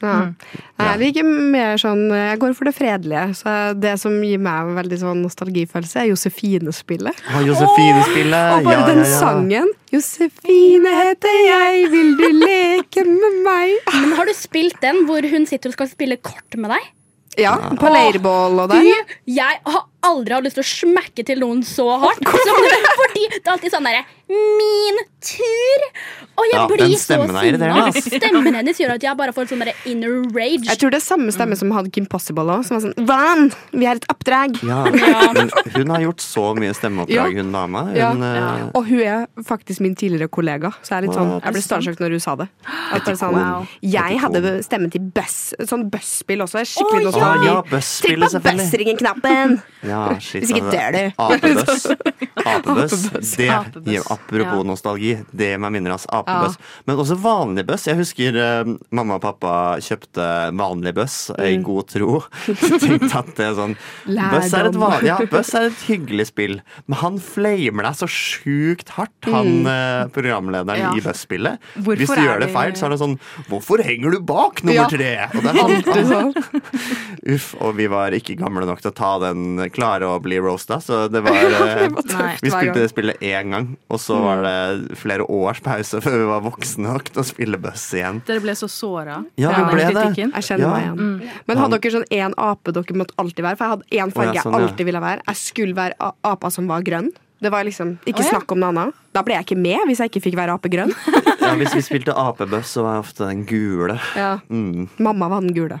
Ja. 0.00 0.32
Jeg 0.80 1.00
liker 1.02 1.26
mer 1.26 1.76
sånn 1.80 2.06
Jeg 2.14 2.38
går 2.40 2.54
for 2.56 2.68
det 2.68 2.74
fredelige. 2.76 3.24
Så 3.38 3.54
det 3.78 3.96
som 4.02 4.14
gir 4.24 4.40
meg 4.42 4.72
veldig 4.78 5.00
sånn 5.02 5.24
nostalgifølelse, 5.24 6.04
er 6.04 6.10
Josefine-spillet. 6.10 7.24
Å, 7.34 7.42
Josefine-spillet! 7.46 8.54
Og 8.56 8.68
bare 8.68 8.78
ja, 8.78 8.86
den 8.88 9.02
ja, 9.04 9.10
ja. 9.10 9.18
sangen. 9.24 9.74
Josefine 9.90 10.94
heter 11.00 11.36
jeg, 11.46 11.90
vil 11.92 12.14
du 12.20 12.26
leke 12.46 13.04
med 13.08 13.42
meg? 13.46 13.76
Men 13.92 14.16
har 14.18 14.30
du 14.30 14.36
spilt 14.38 14.80
den 14.84 15.04
hvor 15.10 15.26
hun 15.34 15.46
sitter 15.50 15.72
og 15.72 15.78
skal 15.78 15.92
spille 15.92 16.20
kort 16.22 16.56
med 16.56 16.72
deg? 16.76 16.88
Ja, 17.38 17.54
på 17.78 17.90
leirbål 17.92 18.64
og 18.64 18.72
der. 18.72 18.88
Jeg 19.30 19.60
har 19.62 19.84
aldri 20.06 20.34
har 20.36 20.42
lyst 20.44 20.56
til 20.58 20.64
å 20.64 20.70
smekke 20.70 21.24
til 21.26 21.40
noen 21.42 21.62
så 21.66 21.86
hardt. 22.02 22.24
Som, 22.24 22.64
fordi 23.02 23.26
det 23.34 23.42
er 23.44 23.52
alltid 23.56 23.74
sånn 23.74 23.86
derre 23.90 24.04
Min 24.30 24.98
tur! 25.26 25.86
Og 26.38 26.44
jeg 26.46 26.54
Ja, 26.54 26.66
blir 26.70 26.92
så 26.94 27.16
sinna. 27.26 27.88
Stemmen 27.98 28.54
hennes 28.54 28.78
gjør 28.78 28.92
at 28.94 29.02
jeg 29.02 29.16
bare 29.18 29.32
får 29.34 29.48
sånn 29.50 29.64
inner 29.90 30.12
rage. 30.30 30.68
Jeg 30.68 30.78
tror 30.80 30.92
det 30.94 31.00
er 31.00 31.04
samme 31.04 31.32
stemme 31.34 31.56
som 31.58 31.72
hadde 31.74 31.90
Kim 31.92 32.06
Possible 32.08 32.46
òg. 32.54 32.62
Som 32.68 32.78
var 32.78 32.84
sånn 32.86 33.08
Van, 33.08 33.50
vi 33.74 33.88
er 33.90 33.98
et 33.98 34.06
oppdrag. 34.12 34.60
Ja, 34.62 34.84
men 35.34 35.50
hun 35.74 35.90
har 35.92 36.04
gjort 36.06 36.22
så 36.22 36.44
mye 36.56 36.76
stemmeoppdrag, 36.78 37.40
hun 37.42 37.50
dama. 37.52 37.82
Hun, 37.90 37.96
Ja. 37.98 38.12
eh, 38.14 38.70
Og 38.78 38.86
hun 38.86 39.02
er 39.02 39.26
faktisk 39.44 39.82
min 39.82 39.96
tidligere 39.98 40.30
kollega, 40.30 40.70
så 40.80 40.94
jeg, 40.94 40.96
er 41.02 41.06
litt 41.08 41.18
sånn, 41.18 41.32
jeg 41.42 41.52
ble 41.58 41.64
starstruck 41.66 41.98
når 42.00 42.14
hun 42.16 42.20
sa 42.24 42.36
det. 42.40 42.48
At 42.94 43.04
bare 43.04 43.16
sånn, 43.18 43.34
Wow. 43.40 43.66
Jeg 43.82 44.18
hadde 44.22 44.54
stemmen 44.64 44.90
til 44.94 45.00
Buss, 45.10 45.52
sånn 45.66 45.90
Buss-spill 45.90 46.46
også. 46.46 46.62
Skikkelig 46.70 47.02
oh, 47.02 47.02
ja, 47.02 47.10
nostalgi. 47.10 47.50
ja, 47.50 47.60
Trykk 47.66 48.22
på 48.22 48.30
selvfølgelig. 48.38 48.70
Ja, 49.90 50.02
shit. 50.22 50.44
Hvis 50.44 50.52
ikke 50.54 50.70
altså. 50.70 50.78
dør 50.78 50.90
du. 50.94 51.02
Apebøss. 51.26 51.86
Apebøss. 52.54 53.02
Det 53.36 53.48
gir, 53.90 54.02
apropos 54.10 54.60
Ja. 54.60 54.62
nostalgi, 54.70 55.12
det 55.36 55.50
meg 55.60 55.72
minner 55.74 55.94
oss. 55.96 56.06
Apebøss. 56.14 56.56
Men 56.86 57.00
også 57.02 57.16
vanlig 57.20 57.64
bøss. 57.68 57.86
Jeg 57.90 57.98
husker 58.00 58.38
uh, 58.40 58.70
mamma 58.94 59.18
og 59.18 59.24
pappa 59.24 59.54
kjøpte 59.82 60.26
vanlig 60.56 60.94
bøss 60.96 61.18
eh, 61.36 61.50
i 61.54 61.58
Mm. 61.60 61.64
god 61.66 61.88
tro. 61.90 62.20
Tenkte 62.46 63.18
at 63.18 63.30
det 63.36 63.44
er 63.50 63.54
sånn 63.58 63.74
Bøss 64.06 64.52
er, 64.56 64.68
et 64.70 64.76
vanlig, 64.78 65.08
ja, 65.10 65.16
Bøss 65.30 65.50
er 65.58 65.66
et 65.68 65.82
hyggelig 65.88 66.26
spill, 66.30 66.54
men 66.86 66.98
han 67.02 67.18
flamer 67.20 67.84
deg 67.88 67.98
så 67.98 68.08
sjukt 68.10 68.92
hardt, 68.96 69.28
han 69.28 69.66
eh, 69.68 70.06
programlederen 70.14 70.78
Ja. 70.80 70.92
i 70.96 71.02
Bøss-spillet. 71.04 71.58
Hvorfor 71.76 71.96
Hvis 72.00 72.14
du 72.14 72.22
gjør 72.22 72.40
det 72.44 72.50
feil, 72.54 72.72
så 72.78 72.86
er 72.86 72.94
det 72.94 73.00
sånn 73.02 73.18
Hvorfor 73.50 73.82
henger 73.84 74.14
du 74.14 74.20
bak 74.24 74.62
nummer 74.62 74.74
Ja. 74.74 74.88
tre? 74.88 75.10
Og 75.34 75.42
det 75.42 75.50
er 75.50 75.60
han. 75.60 75.70
Alltid 75.80 76.06
sånn. 76.08 76.32
Uff, 77.34 77.50
og 77.60 77.74
vi 77.76 77.86
var 77.92 78.14
ikke 78.16 78.38
gamle 78.40 78.64
nok 78.68 78.80
til 78.80 78.92
å 78.92 78.96
ta 78.96 79.12
den 79.26 79.58
klare 79.80 80.08
å 80.08 80.18
bli 80.22 80.38
roasta, 80.42 80.80
så 80.84 81.06
det 81.10 81.22
var 81.24 81.36
eh, 81.40 81.86
Nei. 82.12 82.34
Vi 82.42 82.52
spilte 82.52 82.82
det 82.82 82.90
spillet 82.92 83.22
én 83.24 83.54
gang, 83.54 83.68
og 83.88 84.00
så 84.02 84.18
var 84.22 84.44
det 84.44 84.98
flere 85.00 85.26
års 85.26 85.62
pause 85.64 86.02
før 86.04 86.18
vi 86.20 86.28
var 86.30 86.44
voksne 86.44 86.90
nok 86.90 87.10
til 87.10 87.22
å 87.22 87.26
spille 87.26 87.60
Buss 87.60 87.86
igjen. 87.96 88.20
Dere 88.28 88.42
ble 88.44 88.56
så 88.58 88.68
såra 88.70 89.22
Ja, 89.40 89.54
vi 89.56 89.64
ble 89.74 89.88
det. 89.96 90.06
Jeg 90.20 90.46
kjenner 90.46 90.66
Ja. 90.66 90.74
meg 90.74 90.84
igjen. 90.84 91.40
Men 91.48 91.62
hadde 91.64 91.80
dere 91.80 91.96
sånn 91.96 92.08
én 92.12 92.36
ape 92.36 92.76
dere 92.76 93.00
måtte 93.00 93.16
alltid 93.20 93.46
være? 93.46 93.56
For 93.56 93.66
jeg 93.66 93.74
hadde 93.76 94.04
én 94.04 94.14
farge 94.14 94.30
oh, 94.30 94.38
ja, 94.38 94.44
sånn, 94.44 94.54
jeg 94.58 94.68
alltid 94.68 94.90
ville 94.90 95.02
være. 95.02 95.26
Jeg 95.26 95.40
skulle 95.40 95.76
være 95.76 96.12
apa 96.34 96.50
som 96.54 96.70
var 96.70 96.86
grønn. 96.86 97.10
Det 97.40 97.48
var 97.52 97.64
liksom 97.64 97.94
ikke 98.04 98.20
oh, 98.20 98.26
ja. 98.26 98.32
snakk 98.34 98.52
om 98.52 98.60
noe 98.60 98.72
annet. 98.74 98.96
Da 99.10 99.24
ble 99.26 99.34
jeg 99.34 99.42
ikke 99.48 99.58
med 99.58 99.88
hvis 99.88 99.98
jeg 99.98 100.10
ikke 100.12 100.20
fikk 100.28 100.36
være 100.38 100.54
apegrønn. 100.58 100.92
Ja, 101.40 101.54
hvis 101.56 101.72
vi 101.74 101.80
spilte 101.82 102.12
apebøss, 102.14 102.68
så 102.76 102.82
var 102.84 102.92
jeg 102.98 103.02
ofte 103.02 103.26
den 103.26 103.40
gule. 103.48 103.94
Ja. 104.14 104.36
Mm. 104.52 104.84
Mamma 105.02 105.26
var 105.32 105.40
den 105.42 105.54
gule. 105.56 105.78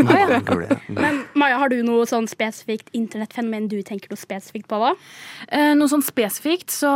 Mamma 0.00 0.14
var 0.16 0.30
Den 0.32 0.46
gule 0.48 0.66
ja. 0.72 0.78
Mm. 0.88 0.96
Men 0.98 1.18
Maja, 1.38 1.58
har 1.60 1.70
du 1.70 1.76
noe 1.86 2.06
sånn 2.10 2.26
spesifikt 2.30 2.88
internettfenomen 2.96 3.68
du 3.70 3.76
tenker 3.86 4.10
noe 4.10 4.18
spesifikt 4.18 4.66
på 4.72 4.80
da? 4.82 4.88
Eh, 5.52 5.74
noe 5.78 5.86
sånn 5.92 6.02
spesifikt, 6.02 6.72
så 6.74 6.90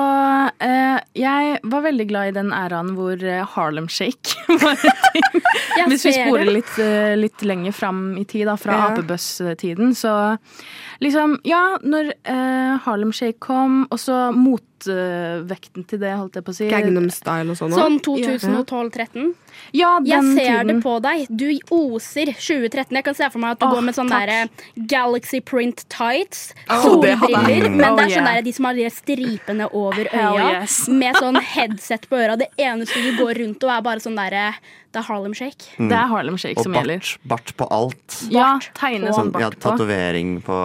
eh, 0.64 0.96
Jeg 1.14 1.61
var 1.70 1.85
veldig 1.87 2.09
glad 2.11 2.33
i 2.33 2.35
den 2.40 2.51
æraen 2.57 2.94
hvor 2.96 3.20
eh, 3.22 3.44
Harlem 3.55 3.87
Shake 3.92 4.35
var 4.64 4.75
en 4.81 5.05
ting. 5.12 5.44
Hvis 5.92 6.09
vi 6.09 6.16
sporer 6.16 6.51
litt, 6.57 6.72
eh, 6.83 7.12
litt 7.20 7.44
lenger 7.46 7.77
fram 7.77 8.03
i 8.18 8.25
tid, 8.27 8.49
da, 8.51 8.57
fra 8.59 8.81
Ja. 8.81 8.88
apebøss-tiden, 8.96 9.92
så 9.94 10.16
liksom 11.05 11.38
Ja, 11.46 11.77
når 11.85 12.11
eh, 12.25 12.75
Harlem 12.88 13.12
Shake 13.14 13.38
kom, 13.44 13.85
og 13.92 14.01
så 14.03 14.33
motvekten 14.87 15.87
til 15.88 16.01
det, 16.03 16.12
holdt 16.16 16.38
jeg 16.38 16.46
på 16.46 16.55
å 16.55 16.57
si 16.57 16.68
Gangnam 16.70 17.09
Style 17.12 17.53
og 17.53 17.59
sånn. 17.59 17.75
Sånn 17.77 17.99
2012-13. 18.05 19.33
Ja, 19.73 19.99
Jeg 20.05 20.23
ser 20.37 20.62
tiden. 20.62 20.66
det 20.66 20.77
på 20.85 20.95
deg. 21.03 21.27
Du 21.31 21.47
oser 21.75 22.27
2013. 22.33 22.97
Jeg 22.97 23.05
kan 23.05 23.14
se 23.14 23.31
for 23.31 23.38
meg 23.42 23.57
at 23.57 23.61
du 23.61 23.66
Åh, 23.66 23.75
går 23.75 23.83
med 23.88 23.95
sånn 23.99 24.09
der 24.12 24.49
Galaxy 24.77 25.40
print 25.40 25.85
tights, 25.88 26.55
det 26.66 26.81
solbriller, 26.83 27.69
men 27.71 27.85
Oh, 27.87 27.97
det 27.97 28.07
er 28.07 28.14
sånn 28.16 28.25
yeah. 28.27 28.35
der, 28.37 28.42
de 28.42 28.53
som 28.53 28.64
har 28.69 28.75
de 28.75 28.88
stripene 28.90 29.69
over 29.73 30.09
øya, 30.12 30.49
yes. 30.62 30.88
med 31.03 31.16
sånn 31.16 31.37
headset 31.40 32.09
på 32.11 32.16
øra. 32.16 32.37
Det 32.40 32.49
eneste 32.59 33.03
du 33.03 33.16
går 33.23 33.35
rundt 33.42 33.62
og 33.64 33.71
er 33.77 33.87
bare 33.87 34.01
sånn 34.05 34.16
derre 34.19 34.49
Det 34.97 35.03
er 35.03 35.07
Harlem 35.11 35.35
Shake. 35.37 35.75
Det 35.77 35.92
er 35.92 36.07
Harlem 36.09 36.37
Shake 36.40 36.57
Og 36.57 36.64
som 36.64 36.73
gjelder. 36.73 37.01
bart, 37.29 37.29
bart 37.29 37.57
på 37.59 37.66
alt. 37.75 38.21
Ja, 38.33 38.55
tegne 38.79 39.12
sånn 39.12 39.33
Ja, 39.35 39.51
bart 39.51 39.59
på. 39.61 39.71
Tatovering 39.75 40.38
på, 40.47 40.57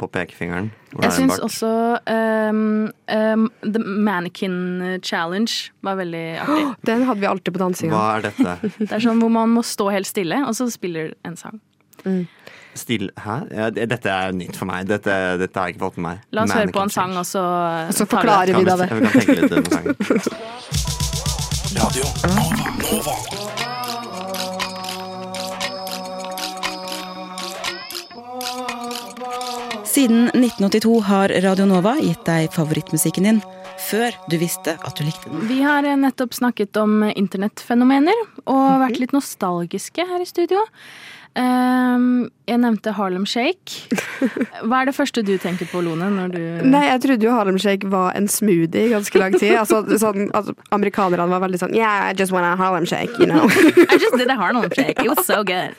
på 0.00 0.08
pekefingeren. 0.08 0.70
hvor 0.94 1.04
Jeg 1.04 1.10
det 1.10 1.18
syns 1.18 1.40
også 1.44 1.72
um, 2.08 2.90
um, 3.12 3.44
The 3.60 3.78
Mannequin 3.84 5.00
Challenge 5.02 5.52
var 5.84 5.96
veldig 6.00 6.24
artig. 6.40 6.64
Den 6.88 7.04
hadde 7.08 7.20
vi 7.20 7.26
alltid 7.26 7.52
på 7.54 7.60
dansinga. 7.62 7.92
Hva 8.10 8.16
er 8.18 8.24
dette? 8.26 8.56
Det 8.88 8.90
er 8.96 9.02
sånn 9.04 9.20
hvor 9.22 9.30
man 9.30 9.52
må 9.54 9.62
stå 9.66 9.90
helt 9.94 10.08
stille, 10.08 10.40
og 10.46 10.56
så 10.58 10.66
spiller 10.72 11.12
en 11.26 11.36
sang. 11.38 11.60
Still... 12.74 13.10
Hæ? 13.18 13.36
Ja, 13.54 13.68
dette 13.70 14.10
er 14.10 14.34
nytt 14.34 14.56
for 14.58 14.66
meg. 14.70 14.88
Dette, 14.90 15.14
dette 15.38 15.60
har 15.60 15.70
jeg 15.70 15.76
ikke 15.76 15.84
fått 15.84 15.98
med 16.00 16.06
meg. 16.08 16.24
La 16.34 16.46
oss 16.46 16.54
høre 16.56 16.74
på 16.74 16.82
en 16.82 16.90
sang, 16.94 17.14
og 17.20 17.26
så, 17.28 17.42
Og 17.90 17.94
så 17.94 18.06
forklarer 18.10 18.56
vi 18.56 18.64
da 18.66 18.78
det. 18.80 18.88
vi 18.90 18.98
kan 19.04 19.12
tenke 19.14 19.38
litt 19.38 19.52
på 19.54 19.72
sangen. 19.76 19.94
Radio 21.80 22.04
Nova. 22.80 23.14
Siden 29.90 30.28
1982 30.34 30.96
har 31.06 31.34
Radio 31.44 31.66
Nova 31.70 31.96
gitt 32.02 32.26
deg 32.26 32.50
favorittmusikken 32.54 33.26
din 33.26 33.40
før 33.80 34.16
du 34.30 34.36
visste 34.40 34.76
at 34.76 34.98
du 34.98 35.04
likte 35.06 35.30
den. 35.30 35.46
Vi 35.50 35.60
har 35.64 35.86
eh, 35.86 35.98
nettopp 35.98 36.36
snakket 36.36 36.76
om 36.80 37.02
internettfenomener 37.10 38.26
og 38.44 38.66
vært 38.84 39.00
litt 39.00 39.16
nostalgiske 39.16 40.06
her 40.08 40.22
i 40.22 40.28
studio. 40.28 40.62
Um, 41.38 42.26
jeg 42.50 42.58
nevnte 42.58 42.90
Harlem 42.96 43.22
Shake. 43.28 43.86
Hva 44.66 44.80
er 44.80 44.88
det 44.88 44.94
første 44.96 45.22
du 45.22 45.36
tenker 45.38 45.68
på, 45.70 45.78
Lone? 45.84 46.08
Når 46.10 46.32
du 46.34 46.40
Nei, 46.66 46.82
jeg 46.88 47.02
trodde 47.04 47.26
jo 47.28 47.34
Harlem 47.36 47.58
Shake 47.62 47.86
var 47.92 48.16
en 48.18 48.26
smoothie 48.28 48.88
i 48.88 48.90
ganske 48.90 49.22
lang 49.22 49.36
tid. 49.38 49.54
Altså, 49.60 49.78
sånn, 50.02 50.26
altså, 50.34 50.56
Amerikanerne 50.74 51.28
var 51.30 51.44
veldig 51.44 51.60
sånn 51.62 51.76
Yeah, 51.76 52.08
I 52.10 52.16
just 52.18 52.34
want 52.34 52.48
a 52.48 52.56
Harlem 52.58 52.88
Shake, 52.90 53.14
you 53.22 53.28
know. 53.30 53.46
I 53.94 53.98
just 54.02 54.18
did 54.18 54.26
a 54.26 54.34
Harlem 54.34 54.66
Shake. 54.74 54.98
It 54.98 55.10
was 55.12 55.24
so 55.26 55.44
good. 55.44 55.76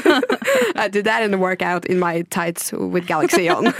I 0.74 0.88
did 0.90 1.06
that 1.06 1.22
in 1.22 1.34
a 1.34 1.38
workout 1.38 1.86
in 1.86 2.02
my 2.02 2.22
tights 2.34 2.72
with 2.72 3.06
Galaxy 3.06 3.48
on. 3.48 3.70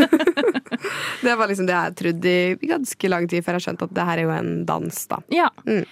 det 1.22 1.34
var 1.36 1.50
liksom 1.50 1.66
det 1.66 1.74
jeg 1.74 1.96
trodde 1.98 2.30
i 2.30 2.70
ganske 2.70 3.10
lang 3.10 3.26
tid, 3.28 3.44
før 3.44 3.58
jeg 3.58 3.66
skjønte 3.66 3.90
at 3.90 3.98
det 3.98 4.06
her 4.06 4.22
er 4.22 4.28
jo 4.28 4.34
en 4.38 4.52
dans, 4.68 5.02
da. 5.10 5.18
Ja. 5.34 5.50
Mm. 5.66 5.82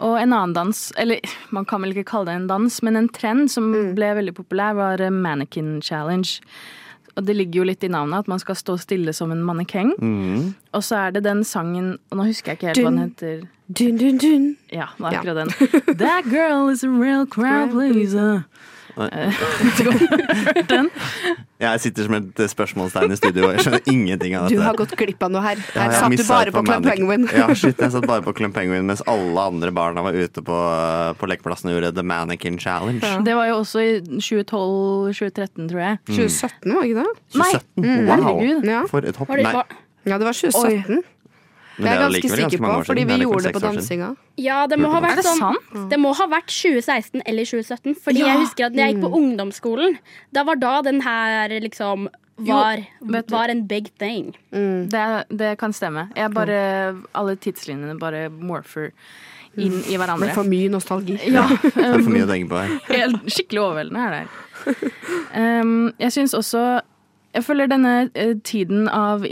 Og 0.00 0.14
en 0.20 0.32
annen 0.32 0.52
dans, 0.54 0.92
eller 0.96 1.18
man 1.50 1.64
kan 1.66 1.82
vel 1.82 1.90
ikke 1.94 2.06
kalle 2.12 2.26
det 2.30 2.34
en 2.38 2.46
dans, 2.46 2.82
men 2.86 2.96
en 2.96 3.08
trend 3.08 3.50
som 3.50 3.64
Mm. 3.72 3.94
ble 3.96 4.14
veldig 4.14 4.34
populær, 4.34 4.74
var 4.78 5.00
eh, 5.00 5.10
Mannequin 5.10 5.80
Challenge. 5.82 6.40
Og 7.16 7.24
det 7.26 7.34
ligger 7.34 7.58
jo 7.60 7.64
litt 7.66 7.82
i 7.82 7.88
navnet 7.90 8.20
at 8.20 8.28
man 8.28 8.38
skal 8.38 8.54
stå 8.54 8.76
stille 8.78 9.12
som 9.12 9.32
en 9.32 9.42
mannekeng. 9.42 9.90
Mm. 9.98 10.54
Og 10.72 10.82
så 10.86 11.08
er 11.08 11.10
det 11.16 11.24
den 11.24 11.42
sangen 11.42 11.98
Og 12.12 12.18
nå 12.18 12.26
husker 12.28 12.52
jeg 12.52 12.58
ikke 12.60 12.66
helt 12.68 12.78
hva 12.78 12.90
den 12.92 12.98
heter. 13.08 13.48
Dun, 13.68 13.96
dun, 13.98 14.18
dun. 14.18 14.56
Ja, 14.70 14.86
det 14.96 15.04
er 15.04 15.12
Ja. 15.12 15.18
akkurat 15.18 15.36
den. 15.36 15.96
That 15.98 16.24
girl 16.30 16.68
is 16.70 16.84
a 16.84 16.88
real 16.88 17.26
crowd 17.26 17.72
pleaser. 17.72 18.44
Den? 20.68 20.90
Jeg 21.58 21.80
sitter 21.82 22.06
som 22.06 22.14
et 22.18 22.40
spørsmålstegn 22.52 23.14
i 23.14 23.18
studio, 23.18 23.48
og 23.48 23.56
jeg 23.56 23.64
skjønner 23.66 23.88
ingenting 23.90 24.36
av 24.38 24.46
dette. 24.46 24.58
Du 24.58 24.62
har 24.62 24.76
gått 24.78 24.94
glipp 24.98 25.24
av 25.26 25.32
noe 25.34 25.42
her. 25.42 25.58
Her 25.74 25.90
ja, 25.90 26.00
satt 26.04 26.14
du 26.14 26.22
bare 26.28 26.52
på 26.54 26.62
Clump 26.66 26.86
Penguin. 26.86 27.26
Ja, 27.34 27.48
shit, 27.50 27.80
jeg 27.82 27.94
satt 27.94 28.06
bare 28.06 28.22
på 28.26 28.34
Clump 28.38 28.54
Penguin 28.58 28.86
mens 28.86 29.02
alle 29.10 29.46
andre 29.50 29.72
barna 29.74 30.04
var 30.06 30.14
ute 30.14 30.44
på, 30.44 30.58
på 31.18 31.30
lekeplassen 31.30 31.72
og 31.72 31.78
gjorde 31.78 31.92
The 31.98 32.06
Mannequin 32.06 32.60
Challenge. 32.62 33.02
Ja. 33.02 33.18
Det 33.26 33.34
var 33.38 33.50
jo 33.50 33.58
også 33.64 33.82
i 33.82 33.90
2012-2013, 34.22 35.68
tror 35.72 35.82
jeg. 35.82 36.00
2017, 36.12 36.74
var 36.74 36.80
det 36.80 36.88
ikke 36.88 37.02
det? 37.02 37.12
2017? 37.34 37.84
Mm, 37.84 37.90
wow! 37.90 38.14
herregud. 38.14 38.70
Ja. 38.70 38.82
For 38.90 39.10
et 39.10 39.18
hopp. 39.18 39.34
Det, 39.34 39.44
Nei, 39.48 39.54
var, 39.58 39.78
ja, 40.06 40.18
det 40.18 40.30
var 40.30 40.32
2017. 40.32 40.94
men 40.94 41.04
Det 41.78 41.86
er 41.86 41.94
jeg 41.94 42.00
ganske 42.04 42.28
sikker 42.34 42.62
på, 42.64 42.70
fordi 42.88 43.04
vi 43.06 43.16
gjorde 43.22 43.42
det 43.48 43.52
på 43.54 43.62
dansinga. 43.62 44.08
ja, 44.42 44.60
det 44.66 44.78
må 44.82 44.88
ha 44.90 44.98
Er 44.98 45.04
vært 45.08 45.20
det 45.22 45.26
sånn 45.28 45.38
sant? 45.44 45.90
Det 45.92 45.98
må 46.02 46.12
ha 46.18 46.26
vært 46.30 46.50
2016 46.50 47.22
eller 47.24 47.44
2017, 47.46 47.94
fordi 48.02 48.24
jeg 48.24 48.40
husker 48.42 48.66
at 48.66 48.74
når 48.74 48.84
jeg 48.84 48.94
gikk 48.96 49.04
på 49.06 49.12
ungdomsskolen, 49.20 49.98
da 50.34 50.42
var 50.48 50.58
da 50.58 50.74
den 50.82 51.00
her 51.06 51.54
liksom 51.62 52.08
var, 52.38 52.78
jo, 53.02 53.22
var 53.30 53.50
en 53.50 53.64
big 53.66 53.88
thing. 53.98 54.28
Det, 54.52 55.06
det 55.30 55.56
kan 55.58 55.72
stemme. 55.74 56.08
Jeg 56.14 56.30
bare, 56.34 56.60
alle 57.18 57.34
tidslinjene 57.36 57.96
bare 57.98 58.28
morfer 58.30 58.92
inn 59.58 59.80
i 59.88 59.96
Det 59.96 59.98
hverandre. 59.98 60.28
Men 60.28 60.36
for 60.36 60.46
mye 60.46 60.68
nostalgi. 60.70 61.16
Ja, 61.34 61.48
Det 61.62 61.82
er 61.82 61.98
for 62.04 62.12
mye 62.14 62.26
å 62.26 62.30
tenke 62.30 62.50
på 62.52 62.60
her. 62.62 62.76
helt 62.92 63.26
skikkelig 63.34 63.62
overveldende 63.64 64.04
er 64.06 64.14
det 64.14 64.20
her. 64.22 64.28
Um, 65.38 65.92
jeg 66.00 66.12
syns 66.14 66.32
også 66.34 66.60
Jeg 67.34 67.44
føler 67.44 67.68
denne 67.68 68.08
eh, 68.16 68.32
tiden 68.44 68.88
av 68.88 69.26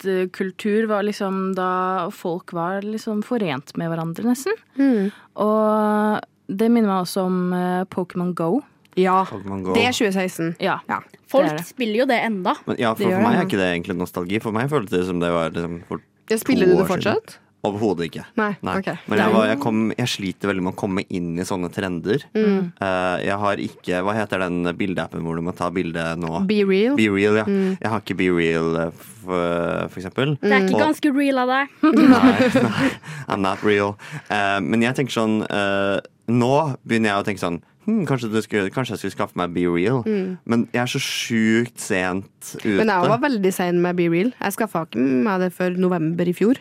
internettkultur 0.00 0.86
var 0.88 1.02
liksom 1.02 1.54
da 1.54 2.10
folk 2.12 2.52
var 2.52 2.82
liksom 2.82 3.22
forent 3.22 3.76
med 3.76 3.90
hverandre, 3.90 4.24
nesten. 4.24 4.52
Mm. 4.78 5.10
Og 5.36 6.20
det 6.50 6.68
minner 6.70 6.88
meg 6.90 7.04
også 7.04 7.24
om 7.26 7.52
eh, 7.54 7.84
Pokémon 7.92 8.34
Go. 8.34 8.60
Ja, 8.98 9.22
Go. 9.30 9.72
det 9.74 9.84
er 9.86 9.92
2016. 9.94 10.56
Ja. 10.60 10.80
Ja. 10.88 10.98
Folk 11.30 11.46
Det 11.46 11.52
er 11.52 11.56
det. 11.60 11.66
spiller 11.68 12.00
jo 12.02 12.06
det 12.10 12.18
enda. 12.26 12.56
Men 12.66 12.76
ja, 12.80 12.90
for, 12.94 13.04
Det 13.06 13.14
for 13.14 13.22
meg 13.22 13.36
er 13.38 13.46
ikke 13.46 13.60
det 13.60 13.68
egentlig 13.70 13.96
nostalgi. 14.00 14.40
For 14.42 14.52
meg 14.52 14.70
føltes 14.72 14.90
det 14.90 15.04
som 15.06 15.20
det 15.22 15.30
var 15.30 15.50
liksom, 15.54 15.82
for 15.88 16.00
Ja, 16.30 16.36
Spiller 16.38 16.66
du 16.66 16.76
det 16.76 16.86
fortsatt? 16.88 17.30
siden. 17.36 17.46
Overhodet 17.60 18.06
ikke. 18.08 18.22
Nei. 18.40 18.54
Nei. 18.64 18.74
Okay. 18.80 18.96
Men 19.10 19.20
jeg, 19.20 19.32
var, 19.34 19.46
jeg, 19.50 19.58
kom, 19.60 19.80
jeg 19.92 20.08
sliter 20.08 20.48
veldig 20.48 20.62
med 20.64 20.72
å 20.72 20.78
komme 20.80 21.02
inn 21.12 21.34
i 21.36 21.44
sånne 21.44 21.68
trender. 21.74 22.22
Mm. 22.32 22.70
Uh, 22.80 23.16
jeg 23.20 23.36
har 23.42 23.60
ikke 23.60 24.00
Hva 24.06 24.14
heter 24.16 24.40
den 24.46 24.64
bildeappen 24.78 25.24
hvor 25.26 25.36
du 25.36 25.44
må 25.44 25.52
ta 25.56 25.68
bilde 25.74 26.04
nå? 26.20 26.30
Be 26.48 26.62
real. 26.64 26.96
Be 26.96 27.10
real, 27.12 27.36
ja. 27.42 27.44
Mm. 27.44 27.74
Jeg 27.76 27.92
har 27.92 28.00
ikke 28.00 28.16
Be 28.16 28.30
real, 28.32 28.70
eh, 28.80 29.02
for, 29.20 29.90
for 29.92 30.00
eksempel. 30.00 30.36
Det 30.40 30.54
er 30.56 30.64
ikke 30.64 30.78
Og- 30.78 30.86
ganske 30.86 31.12
real 31.18 31.42
av 31.44 31.52
deg. 31.52 31.76
Nei, 32.00 32.32
nei, 32.70 32.90
I'm 33.28 33.44
not 33.44 33.62
real. 33.66 33.96
Uh, 34.30 34.56
men 34.64 34.86
jeg 34.86 34.96
tenker 34.96 35.18
sånn 35.20 35.42
uh, 35.44 36.00
Nå 36.30 36.54
begynner 36.86 37.12
jeg 37.12 37.20
å 37.20 37.26
tenke 37.26 37.42
sånn 37.42 37.60
hm, 37.84 38.02
kanskje, 38.08 38.30
skulle, 38.46 38.72
kanskje 38.72 38.94
jeg 38.96 39.02
skulle 39.04 39.16
skaffe 39.18 39.36
meg 39.40 39.52
Be 39.52 39.66
Real. 39.68 40.04
Men 40.48 40.68
jeg 40.72 40.80
er 40.84 40.90
så 40.92 41.00
sjukt 41.02 41.80
sent 41.82 42.54
ute. 42.54 42.64
Mm. 42.64 42.76
Men 42.84 42.92
jeg 42.94 43.12
var 43.12 43.24
veldig 43.28 43.52
sein 43.56 43.80
med 43.84 43.98
Be 43.98 44.06
Real. 44.12 44.30
Jeg 44.38 44.56
skaffa 44.56 44.86
ikke 44.86 45.02
meg 45.26 45.42
det 45.42 45.50
før 45.56 45.76
november 45.76 46.30
i 46.30 46.36
fjor. 46.36 46.60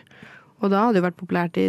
Og 0.60 0.72
da 0.72 0.86
hadde 0.88 1.00
jo 1.00 1.08
vært 1.08 1.20
populært 1.20 1.60
i 1.60 1.68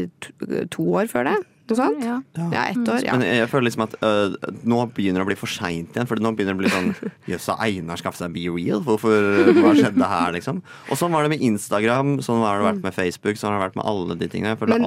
to 0.75 0.87
år 0.99 1.11
før 1.11 1.31
det. 1.31 1.37
Noe 1.71 1.79
sånt? 1.79 2.03
Ja. 2.03 2.17
Ja, 2.51 2.65
ett 2.67 2.89
år. 2.89 3.05
Ja. 3.05 3.15
Men 3.15 3.27
jeg, 3.29 3.49
føler 3.51 3.69
liksom 3.69 3.85
at 3.87 3.95
øh, 4.03 4.35
nå 4.67 4.81
begynner 4.97 5.23
det 5.23 5.27
å 5.27 5.31
bli 5.31 5.39
for 5.39 5.51
seint 5.51 5.95
igjen. 5.95 6.09
For 6.11 6.19
nå 6.19 6.33
begynner 6.35 6.57
det 6.57 6.59
å 6.59 6.63
bli 6.65 6.73
sånn 6.73 7.11
Jøss, 7.31 7.47
har 7.53 7.63
Einar 7.63 8.01
skaffet 8.01 8.25
seg 8.25 8.35
Be 8.35 8.47
Real? 8.51 8.83
Hvorfor, 8.85 9.53
hva 9.61 9.73
skjedde 9.79 10.11
her, 10.11 10.35
liksom? 10.35 10.61
Og 10.91 10.99
sånn 10.99 11.15
var 11.15 11.27
det 11.27 11.33
med 11.37 11.45
Instagram, 11.47 12.17
sånn 12.27 12.43
har 12.43 12.59
det 12.59 12.67
vært 12.67 12.83
med 12.89 12.97
Facebook, 12.97 13.39
sånn 13.39 13.55
har 13.55 13.61
det 13.61 13.67
vært 13.69 13.79
med 13.79 13.87
alle 13.93 14.19
de 14.21 14.31
tingene. 14.33 14.57
for 14.59 14.71
Men 14.71 14.83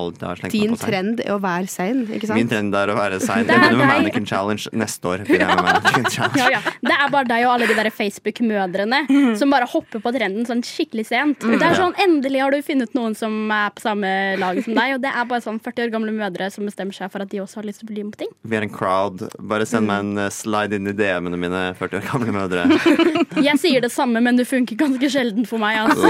Din 0.51 0.73
meg 0.73 0.79
på 0.79 0.81
trend 0.83 1.23
er 1.23 1.33
å 1.35 1.39
være 1.43 1.71
sein, 1.71 2.03
ikke 2.09 2.29
sant? 2.29 2.39
Min 2.41 2.51
trend 2.51 2.75
er 2.75 2.91
å 2.91 2.97
være 2.99 3.21
sein. 3.23 3.47
Jeg 3.47 3.55
er 3.55 3.63
begynner 3.69 3.85
med. 3.85 3.93
Mannequin 3.93 4.27
Challenge 4.27 4.73
neste 4.83 5.13
år. 5.13 5.23
begynner 5.27 5.53
jeg 5.53 5.61
med 5.61 5.69
Mannequin 5.69 6.09
Challenge. 6.17 6.43
Ja, 6.43 6.49
ja. 6.57 6.75
Det 6.83 6.97
er 6.97 7.13
bare 7.13 7.29
deg 7.29 7.47
og 7.47 7.53
alle 7.55 7.69
de 7.69 7.77
der 7.79 7.91
Facebook-mødrene 7.93 9.01
som 9.39 9.53
bare 9.53 9.67
hopper 9.69 10.03
på 10.03 10.13
trenden 10.15 10.47
sånn 10.49 10.63
skikkelig 10.65 11.07
sent. 11.09 11.43
Det 11.47 11.61
er 11.63 11.77
sånn, 11.79 11.95
Endelig 12.03 12.41
har 12.43 12.51
du 12.51 12.59
funnet 12.65 12.95
noen 12.97 13.15
som 13.17 13.51
er 13.53 13.71
på 13.75 13.83
samme 13.85 14.09
lag 14.41 14.59
som 14.65 14.75
deg. 14.75 14.97
Og 14.97 15.03
det 15.03 15.11
er 15.13 15.29
bare 15.29 15.45
sånn 15.45 15.61
40 15.63 15.87
år 15.87 15.93
gamle 15.93 16.13
mødre 16.15 16.49
som 16.53 16.67
bestemmer 16.73 16.95
seg 16.97 17.11
for 17.13 17.21
at 17.23 17.29
de 17.29 17.41
også 17.43 17.61
har 17.61 17.67
lyst 17.69 17.83
til 17.83 17.87
å 17.87 17.93
bli 17.93 18.03
med 18.03 18.15
på 18.15 18.23
ting. 18.23 18.31
Vi 18.41 18.57
er 18.57 18.65
en 18.65 18.73
crowd. 18.73 19.21
Bare 19.39 19.67
send 19.69 19.87
meg 19.89 20.01
en 20.01 20.25
eh, 20.25 20.31
slide 20.33 20.79
inn 20.79 20.89
i 20.89 20.95
DM-ene 20.97 21.37
mine, 21.39 21.61
40 21.77 21.99
år 21.99 22.07
gamle 22.09 22.33
mødre. 22.33 22.65
Jeg 23.47 23.61
sier 23.61 23.83
det 23.83 23.91
samme, 23.93 24.23
men 24.23 24.39
det 24.39 24.47
funker 24.49 24.79
ganske 24.79 25.09
sjelden 25.13 25.45
for 25.49 25.61
meg. 25.61 25.77
Altså. 25.85 26.09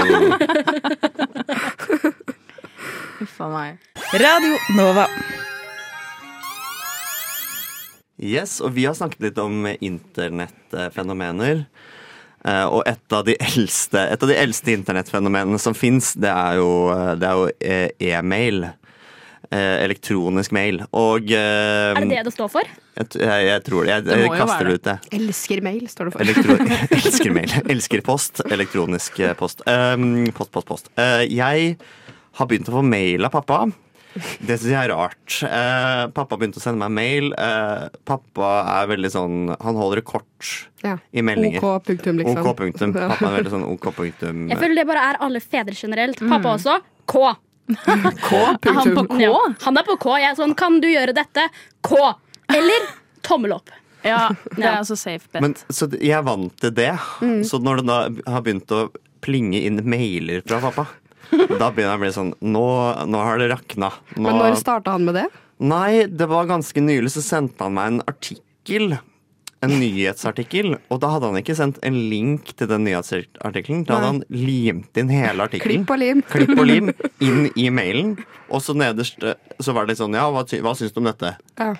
Huff 3.20 3.40
a 3.44 3.50
meg. 3.52 3.90
Radio 4.16 4.56
Nova. 4.78 5.08
Yes, 8.24 8.60
og 8.64 8.72
vi 8.76 8.86
har 8.88 8.94
snakket 8.96 9.26
litt 9.26 9.40
om 9.42 9.66
internettfenomener. 9.68 11.66
Eh, 12.44 12.64
og 12.64 12.86
et 12.88 13.16
av 13.16 13.24
de 13.26 13.36
eldste, 13.40 14.00
et 14.00 14.22
av 14.22 14.30
de 14.30 14.38
eldste 14.38 14.72
internettfenomenene 14.72 15.60
som 15.60 15.76
fins, 15.76 16.14
det 16.16 16.32
er 16.32 16.60
jo, 16.60 16.70
det 17.20 17.28
er 17.28 17.52
eh, 17.60 18.14
e-mail. 18.14 18.64
Eh, 19.54 19.84
elektronisk 19.84 20.50
mail. 20.56 20.80
Og 20.98 21.30
eh, 21.30 21.92
Er 21.92 22.00
det 22.02 22.08
det 22.10 22.22
det 22.26 22.32
står 22.34 22.48
for? 22.50 22.70
Jeg, 22.98 23.06
jeg, 23.20 23.44
jeg 23.46 23.62
tror 23.68 23.84
det. 23.86 23.92
Jeg, 23.92 24.04
Det 24.08 24.16
jeg 24.18 24.32
kaster 24.40 24.66
det 24.66 24.74
ut, 24.74 24.88
jeg. 24.90 25.12
Elsker 25.20 25.62
mail, 25.62 25.84
står 25.92 26.08
det 26.08 26.14
for. 26.16 26.24
Elektro 26.24 26.56
elsker 26.98 27.36
mail. 27.36 27.54
Elsker 27.76 28.02
post. 28.06 28.42
Elektronisk 28.56 29.20
eh, 29.22 29.36
post. 29.38 29.62
Um, 29.70 30.24
post, 30.34 30.50
post, 30.56 30.66
post. 30.72 30.90
Uh, 30.98 31.22
jeg 31.28 31.76
har 32.34 32.50
begynt 32.50 32.72
å 32.72 32.76
få 32.80 32.82
mail 32.88 33.28
av 33.28 33.34
pappa. 33.36 33.60
Det 34.14 34.56
syns 34.58 34.70
jeg 34.72 34.80
er 34.80 34.92
rart. 34.94 35.38
Uh, 35.46 36.10
pappa 36.14 36.38
begynte 36.40 36.58
å 36.58 36.64
sende 36.64 36.82
meg 36.82 36.98
mail. 36.98 37.30
Uh, 37.38 37.86
pappa 38.10 38.50
er 38.80 38.90
veldig 38.90 39.10
sånn 39.10 39.38
Han 39.54 39.78
holder 39.78 40.02
det 40.02 40.06
kort 40.10 40.50
Ja. 40.82 40.98
i 41.14 41.22
meldinger. 41.22 41.62
OK 41.62 41.86
punktum, 41.92 42.18
liksom. 42.24 42.42
OK 42.42 42.58
punktum. 42.64 42.98
Pappa 42.98 43.30
er 43.30 43.38
veldig 43.38 43.54
sånn 43.54 43.70
OK 43.70 43.90
punktum. 44.02 44.46
Jeg 44.50 44.62
føler 44.66 44.82
det 44.82 44.90
bare 44.90 45.10
er 45.12 45.22
alle 45.22 45.42
fedre 45.42 45.78
generelt. 45.78 46.22
Pappa 46.26 46.56
også. 46.58 46.80
K. 47.10 47.36
punktum. 47.66 48.76
han 48.76 48.94
på 48.94 49.06
K? 49.14 49.20
Ja, 49.22 49.38
han 49.64 49.80
er 49.80 49.86
på 49.86 49.96
K. 50.00 50.18
Jeg 50.20 50.30
er 50.32 50.36
sånn 50.38 50.54
Kan 50.58 50.80
du 50.82 50.88
gjøre 50.90 51.14
dette? 51.16 51.48
K. 51.84 51.96
Eller 52.52 52.90
tommel 53.24 53.56
opp. 53.56 53.72
Ja, 54.04 54.28
det 54.56 54.66
er 54.66 54.80
altså 54.82 54.96
safe 55.00 55.24
bet. 55.32 55.40
Men, 55.40 55.54
så 55.72 55.88
jeg 55.96 56.12
er 56.18 56.26
vant 56.26 56.52
til 56.60 56.74
det. 56.76 56.92
Mm. 57.24 57.40
Så 57.48 57.60
når 57.64 57.80
det 57.80 57.86
da 57.88 58.00
har 58.34 58.44
begynt 58.44 58.74
å 58.74 58.86
plinge 59.24 59.62
inn 59.64 59.80
mailer 59.88 60.44
fra 60.44 60.60
pappa, 60.60 60.86
da 61.32 61.70
begynner 61.72 61.94
jeg 61.94 61.96
å 61.96 62.02
bli 62.02 62.10
sånn 62.12 62.34
Nå, 62.44 62.66
nå 63.08 63.22
har 63.24 63.40
det 63.40 63.48
rakna. 63.54 63.88
Nå, 64.14 64.26
Men 64.28 64.42
når 64.42 64.58
starta 64.60 64.98
han 64.98 65.08
med 65.08 65.16
det? 65.18 65.24
Nei, 65.64 66.04
det 66.10 66.28
var 66.28 66.50
ganske 66.50 66.82
nylig 66.82 67.14
så 67.14 67.22
sendte 67.24 67.64
han 67.64 67.76
meg 67.78 67.92
en 67.92 68.00
artikkel. 68.10 68.98
En 69.64 69.74
nyhetsartikkel. 69.80 70.74
Og 70.92 71.00
da 71.02 71.10
hadde 71.14 71.30
han 71.30 71.38
ikke 71.40 71.56
sendt 71.58 71.78
en 71.86 71.96
link 72.10 72.52
til 72.58 72.68
den 72.70 72.84
nyhetsartikkelen. 72.86 73.84
Da 73.88 73.96
hadde 73.98 74.10
han 74.12 74.22
limt 74.34 75.00
inn 75.00 75.10
hele 75.12 75.46
artikkelen. 75.48 75.84
Klipp 75.84 75.92
og 75.94 76.00
lim. 76.02 76.22
Klipp 76.30 76.54
og 76.58 76.66
lim 76.68 76.90
inn 77.24 77.48
i 77.58 77.68
mailen. 77.74 78.14
Og 78.54 78.60
så 78.62 78.74
nederst 78.76 79.22
så 79.24 79.74
var 79.74 79.86
det 79.86 79.94
litt 79.94 80.02
sånn 80.02 80.14
Ja, 80.14 80.26
hva, 80.30 80.42
ty- 80.46 80.60
hva 80.62 80.74
syns 80.78 80.92
du 80.94 81.00
om 81.00 81.08
dette? 81.08 81.34
Ja. 81.58 81.70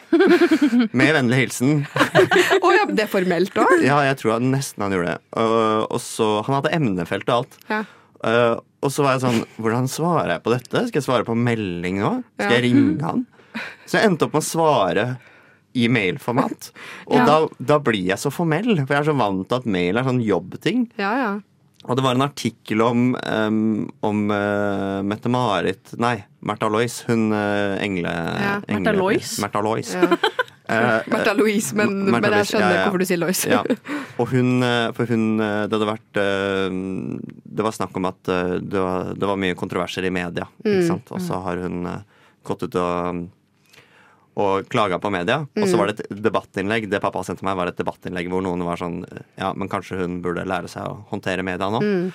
Med 0.97 1.13
vennlig 1.17 1.43
hilsen. 1.45 1.85
Å 1.95 2.71
ja, 2.75 2.87
det 2.91 3.05
er 3.07 3.11
formelt 3.13 3.55
òg? 3.61 3.77
Ja, 3.85 4.01
jeg 4.09 4.19
tror 4.23 4.41
nesten 4.43 4.87
han 4.87 4.95
gjorde 4.97 5.15
det. 5.17 5.45
Og 5.91 6.01
så, 6.03 6.31
Han 6.47 6.59
hadde 6.61 6.73
emnefelt 6.77 7.29
og 7.31 7.43
alt. 7.43 7.59
Ja. 7.71 7.83
Eh, 8.25 8.55
og 8.85 8.93
så 8.93 9.05
var 9.05 9.15
jeg 9.19 9.23
sånn 9.25 9.43
Hvordan 9.61 9.87
svarer 9.93 10.31
jeg 10.37 10.43
på 10.47 10.53
dette? 10.55 10.87
Skal 10.89 11.01
jeg 11.03 11.05
svare 11.07 11.27
på 11.29 11.37
melding 11.37 11.99
nå? 12.01 12.13
Skal 12.41 12.57
jeg 12.59 12.65
ringe 12.71 13.05
han? 13.05 13.25
Så 13.87 13.99
jeg 14.01 14.09
endte 14.11 14.27
opp 14.27 14.35
med 14.35 14.43
å 14.43 14.47
svare 14.49 15.05
i 15.75 15.89
mailformat. 15.91 16.71
Og 17.11 17.17
Ja. 17.19 17.25
da, 17.27 17.39
da 17.59 17.79
blir 17.83 18.05
jeg 18.13 18.19
så 18.23 18.31
formell, 18.35 18.77
for 18.87 18.95
jeg 18.95 19.03
er 19.05 19.11
så 19.11 19.17
vant 19.19 19.49
til 19.49 19.57
at 19.61 19.67
mail 19.67 19.97
er 19.99 20.05
sånn 20.07 20.23
jobbting. 20.25 20.87
Ja, 21.01 21.13
ja. 21.19 21.33
Og 21.85 21.99
det 21.99 22.05
var 22.07 22.15
en 22.17 22.25
artikkel 22.25 22.81
om, 22.81 23.11
um, 23.29 23.59
om 24.09 24.21
uh, 24.33 25.03
Mette-Marit 25.05 25.91
Nei, 26.01 26.15
Märtha 26.41 26.71
Lois. 26.73 27.03
Hun 27.05 27.27
uh, 27.37 27.77
engle... 27.85 28.09
Ja, 28.09 28.55
Märtha 28.71 28.95
Lois? 28.97 29.35
Märtha 29.45 29.61
Lois. 29.61 29.91
Ja. 29.93 30.09
Uh, 30.09 31.03
Märtha 31.13 31.35
Louise, 31.37 31.77
men, 31.77 31.93
men 32.09 32.25
jeg 32.39 32.49
skjønner 32.55 32.71
ja, 32.73 32.79
ja. 32.79 32.87
hvorfor 32.87 33.05
du 33.05 33.09
sier 33.11 33.21
Lois. 33.21 33.43
Ja. 33.45 33.61
Og 34.17 34.33
hun, 34.33 34.55
eh, 34.65 34.87
for 34.97 35.11
hun 35.13 35.27
Det 35.37 35.75
hadde 35.75 35.89
vært 35.91 36.21
Det 37.45 37.67
var 37.67 37.75
snakk 37.77 37.97
om 38.01 38.09
at 38.09 38.31
det 38.31 38.81
var, 38.81 39.11
det 39.13 39.29
var 39.29 39.37
mye 39.45 39.57
kontroverser 39.59 40.07
i 40.09 40.13
media. 40.15 40.47
Ikke 40.65 40.79
Mm. 40.81 40.87
sant? 40.89 41.13
Og 41.13 41.21
så 41.21 41.37
har 41.45 41.61
hun 41.67 41.83
gått 42.49 42.65
ut 42.65 42.79
og 42.81 43.27
og 44.37 44.67
klaga 44.69 44.99
på 44.99 45.11
media. 45.15 45.41
Og 45.57 45.67
så 45.69 45.75
Mm. 45.75 45.79
var 45.79 45.87
det 45.93 46.01
et 46.01 46.23
debattinnlegg. 46.23 46.89
Det 46.91 47.01
pappa 47.01 47.23
sendte 47.23 47.45
meg, 47.47 47.57
var 47.57 47.69
et 47.71 47.77
debattinnlegg 47.79 48.29
hvor 48.29 48.43
noen 48.43 48.65
var 48.67 48.77
sånn 48.77 49.05
Ja, 49.39 49.53
men 49.55 49.69
kanskje 49.69 49.99
hun 50.01 50.21
burde 50.23 50.45
lære 50.45 50.69
seg 50.69 50.83
å 50.83 51.05
håndtere 51.13 51.45
media 51.45 51.69
nå. 51.71 51.81
Mm. 51.81 52.13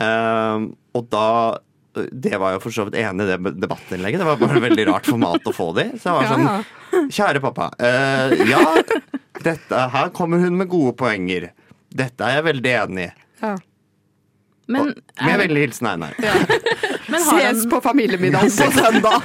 Um, 0.00 0.76
og 0.94 1.10
da 1.12 1.58
Det 1.94 2.38
var 2.40 2.54
jo 2.54 2.60
for 2.64 2.70
så 2.72 2.86
vidt 2.88 2.96
enig 2.96 3.26
i 3.26 3.36
det 3.36 3.60
debattinnlegget. 3.60 4.18
Det 4.22 4.24
var 4.24 4.36
bare 4.40 4.56
et 4.56 4.64
veldig 4.64 4.86
rart 4.88 5.04
format 5.04 5.44
å 5.44 5.52
få 5.52 5.74
det 5.76 5.84
i. 5.92 5.98
Så 6.00 6.08
jeg 6.08 6.14
var 6.16 6.30
sånn. 6.32 7.10
Kjære 7.12 7.42
pappa. 7.44 7.66
Uh, 7.76 8.32
ja, 8.48 8.62
dette, 9.44 9.82
her 9.92 10.08
kommer 10.16 10.40
hun 10.40 10.56
med 10.56 10.70
gode 10.72 10.94
poenger. 10.96 11.50
Dette 11.92 12.24
er 12.24 12.38
jeg 12.40 12.46
veldig 12.48 12.72
enig 12.88 13.04
i. 13.10 13.12
Ja. 13.42 13.56
Men, 14.72 14.94
Med 15.20 15.34
er, 15.34 15.38
vennlig 15.42 15.66
hilsen 15.66 15.88
Einar. 15.90 16.14
har, 16.16 16.46
Ses 17.20 17.62
han, 17.62 17.70
på 17.70 17.80
familiemiddag 17.84 18.40
på 18.46 18.70
søndag! 18.72 19.22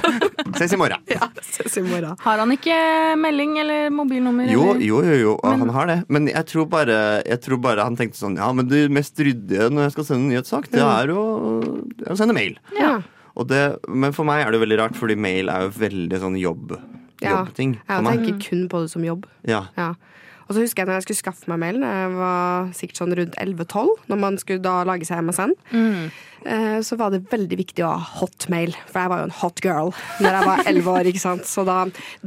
Ses 0.58 0.72
i 0.72 0.76
morgen. 0.80 1.00
Ja, 1.08 1.28
ses 1.40 1.76
i 1.78 1.82
morgen. 1.82 2.16
har 2.20 2.38
han 2.42 2.52
ikke 2.52 2.76
melding 3.16 3.58
eller 3.62 3.90
mobilnummer? 3.94 4.50
Jo, 4.52 4.70
eller? 4.74 4.84
jo, 4.84 5.00
jo, 5.06 5.16
jo 5.22 5.34
Men, 5.44 5.60
han 5.66 5.72
har 5.76 5.86
det. 5.86 5.98
Men 6.08 6.28
jeg 6.28 6.44
tror, 6.50 6.66
bare, 6.72 6.98
jeg 7.26 7.40
tror 7.44 7.60
bare 7.64 7.84
han 7.86 7.96
tenkte 7.96 8.18
sånn 8.20 8.36
Ja, 8.40 8.50
men 8.52 8.68
det 8.68 8.84
mest 8.92 9.18
ryddige 9.18 9.70
når 9.70 9.88
jeg 9.88 9.96
skal 9.96 10.08
sende 10.10 10.24
en 10.26 10.32
nyhetssak, 10.34 10.68
det 10.74 10.82
er 10.84 11.12
å, 11.14 11.24
er 12.04 12.12
å 12.12 12.18
sende 12.18 12.36
mail. 12.36 12.58
Ja. 12.78 12.98
Og 13.38 13.46
det, 13.50 13.62
men 13.88 14.12
for 14.16 14.26
meg 14.28 14.44
er 14.46 14.50
det 14.54 14.60
veldig 14.64 14.78
rart, 14.80 14.96
fordi 14.98 15.14
mail 15.18 15.48
er 15.52 15.68
jo 15.68 15.74
veldig 15.78 16.18
sånn 16.24 16.38
jobb, 16.40 16.76
Ja. 17.22 17.40
jobbting 17.40 17.76
Jeg 17.88 18.04
tenker 18.06 18.36
kun 18.48 18.68
på 18.70 18.80
det 18.84 18.90
som 18.92 19.02
jobb. 19.06 19.26
Ja. 19.46 19.64
Ja. 19.78 19.92
Og 20.48 20.56
så 20.56 20.62
husker 20.64 20.82
jeg 20.82 20.88
når 20.88 20.96
jeg 20.98 21.06
skulle 21.08 21.20
skaffe 21.20 21.50
meg 21.52 21.60
mail, 21.60 21.82
jeg 21.84 22.12
var 22.16 22.70
sikkert 22.76 23.00
sånn 23.02 23.14
rundt 23.18 23.36
11-12, 23.36 23.90
når 24.08 24.20
man 24.24 24.38
skulle 24.40 24.64
da 24.64 24.78
lage 24.88 25.04
seg 25.04 25.20
MSN, 25.26 25.52
mm. 25.68 26.06
så 26.86 26.96
var 26.96 27.12
det 27.12 27.20
veldig 27.28 27.58
viktig 27.60 27.84
å 27.84 27.90
ha 27.92 28.06
hotmail, 28.22 28.72
for 28.88 29.02
jeg 29.02 29.12
var 29.12 29.20
jo 29.20 29.26
en 29.28 29.34
hot 29.42 29.60
girl 29.64 29.90
når 30.22 30.36
jeg 30.38 30.46
var 30.48 30.62
11 30.72 30.88
år, 30.94 31.10
ikke 31.12 31.22
sant. 31.22 31.44
Så 31.50 31.64
da, 31.68 31.76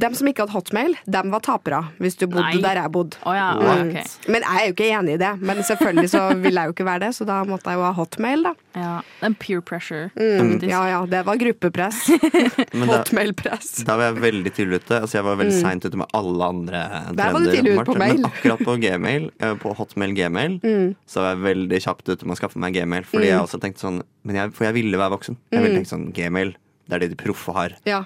dem 0.04 0.14
som 0.14 0.30
ikke 0.30 0.44
hadde 0.46 0.54
hotmail, 0.54 0.94
dem 1.16 1.34
var 1.34 1.42
tapere, 1.42 1.80
hvis 1.98 2.18
du 2.20 2.28
bodde 2.28 2.46
Nei. 2.52 2.62
der 2.62 2.82
jeg 2.84 2.94
bodde. 2.94 3.18
Oh, 3.26 3.34
ja, 3.34 3.50
Mm. 3.62 3.90
okay. 3.90 4.04
Men 4.30 4.46
jeg 4.46 4.60
er 4.62 4.68
jo 4.68 4.74
ikke 4.76 4.90
enig 5.00 5.16
i 5.16 5.22
det, 5.22 5.32
men 5.42 5.62
selvfølgelig 5.66 6.10
så 6.14 6.22
ville 6.44 6.60
jeg 6.62 6.70
jo 6.70 6.76
ikke 6.76 6.86
være 6.86 7.04
det, 7.08 7.10
så 7.18 7.26
da 7.26 7.40
måtte 7.48 7.72
jeg 7.72 7.80
jo 7.80 7.86
ha 7.88 7.92
hotmail, 7.98 8.46
da. 8.46 8.54
Ja, 8.78 8.92
En 9.20 9.34
er 9.34 9.38
peer 9.42 9.60
pressure. 9.60 10.08
Mm, 10.16 10.62
ja 10.64 10.80
ja, 10.88 11.02
det 11.10 11.24
var 11.26 11.36
gruppepress. 11.36 12.06
Hotmail-press. 12.92 13.82
da 13.84 13.96
var 13.98 14.08
jeg 14.10 14.22
veldig 14.22 14.52
tidlig 14.56 14.80
ute. 14.80 15.00
Altså 15.02 15.18
jeg 15.18 15.26
var 15.26 15.36
veldig 15.42 15.58
seint 15.58 15.84
ute 15.84 15.98
med 16.00 16.08
alle 16.16 16.48
andre 16.54 16.82
Mm. 16.92 17.16
Der 17.16 17.32
var 17.32 17.40
du 17.40 17.50
tidlig 17.50 17.72
ute 17.72 17.84
på 17.84 17.92
åpenbart. 17.92 18.11
Men 18.14 18.24
akkurat 18.30 18.58
på 18.66 18.76
Gmail, 18.82 19.30
eh, 19.40 19.54
på 19.62 19.74
Hotmail 19.76 20.14
Gmail, 20.14 20.60
Mm. 20.62 20.94
så 21.06 21.20
var 21.22 21.34
jeg 21.34 21.44
veldig 21.56 21.80
kjapt 21.82 22.08
ute 22.08 22.24
med 22.26 22.36
å 22.36 22.40
skaffe 22.40 22.56
meg 22.58 22.74
Gmail. 22.74 23.04
Fordi 23.04 23.26
jeg 23.30 23.40
også 23.40 23.60
tenkte 23.60 23.80
sånn 23.86 24.02
Men 24.24 24.36
jeg, 24.36 24.52
For 24.54 24.64
jeg 24.64 24.74
ville 24.74 24.96
være 24.98 25.10
voksen. 25.18 25.36
Jeg 25.50 25.60
Mm. 25.60 25.62
ville 25.64 25.78
tenkt 25.80 25.90
sånn 25.92 26.12
Gmail, 26.14 26.54
det 26.88 26.94
er 26.94 26.98
det 27.00 27.10
de 27.16 27.22
proffe 27.24 27.52
har. 27.52 27.70
Ja. 27.86 28.04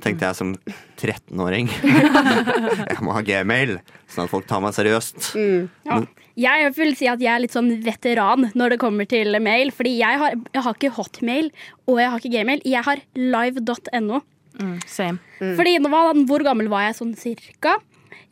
Tenkte 0.00 0.26
jeg 0.28 0.36
som 0.36 0.54
13-åring. 0.98 1.68
jeg 2.90 2.98
må 3.00 3.12
ha 3.16 3.22
Gmail, 3.22 3.78
sånn 4.12 4.24
at 4.26 4.30
folk 4.30 4.46
tar 4.46 4.60
meg 4.60 4.74
seriøst. 4.76 5.30
Mm. 5.34 5.68
Ja. 5.86 6.00
Jeg 6.36 6.74
vil 6.76 6.94
si 6.98 7.06
at 7.08 7.18
jeg 7.18 7.32
er 7.32 7.40
litt 7.40 7.54
sånn 7.54 7.70
veteran 7.82 8.50
når 8.54 8.74
det 8.74 8.78
kommer 8.82 9.08
til 9.08 9.32
mail. 9.40 9.70
Fordi 9.72 9.96
jeg 9.96 10.18
har, 10.20 10.34
jeg 10.52 10.62
har 10.66 10.74
ikke 10.74 10.90
hotmail 10.98 11.50
og 11.88 11.96
jeg 12.02 12.10
har 12.12 12.18
ikke 12.20 12.34
gmail. 12.34 12.60
Jeg 12.66 12.84
har 12.84 12.96
live.no. 13.16 14.20
Mm, 14.60 14.76
same. 14.88 15.18
Fordi 15.38 15.78
nå 15.80 15.90
var, 15.92 16.12
Hvor 16.28 16.42
gammel 16.44 16.68
var 16.72 16.86
jeg 16.90 16.96
sånn 17.00 17.14
cirka? 17.16 17.76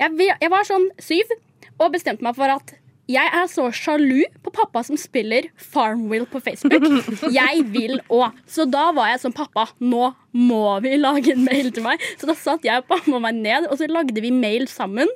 Jeg, 0.01 0.33
jeg 0.41 0.51
var 0.53 0.67
sånn 0.67 0.89
syv 1.03 1.31
og 1.79 1.93
bestemte 1.95 2.25
meg 2.27 2.37
for 2.39 2.51
at 2.51 2.75
jeg 3.11 3.29
er 3.37 3.49
så 3.53 3.67
sjalu 3.75 4.23
på 4.41 4.53
pappa 4.55 4.81
som 4.87 4.97
spiller 4.97 5.51
Farmwill 5.61 6.25
på 6.31 6.41
Facebook. 6.41 6.87
Jeg 7.37 7.67
vil 7.69 7.99
òg. 8.09 8.33
Så 8.49 8.65
da 8.65 8.87
var 8.97 9.11
jeg 9.13 9.21
sånn 9.21 9.35
Pappa, 9.37 9.67
nå 9.85 10.07
må 10.35 10.81
vi 10.85 10.97
lage 10.99 11.33
en 11.35 11.45
mail 11.47 11.71
til 11.75 11.85
meg. 11.87 12.03
Så 12.19 12.29
da 12.29 12.35
satt 12.39 12.65
jeg 12.67 12.83
og 12.83 12.89
pappa 12.91 13.21
meg 13.23 13.39
ned, 13.39 13.69
og 13.71 13.79
så 13.81 13.89
lagde 13.91 14.21
vi 14.25 14.33
mail 14.35 14.67
sammen. 14.71 15.11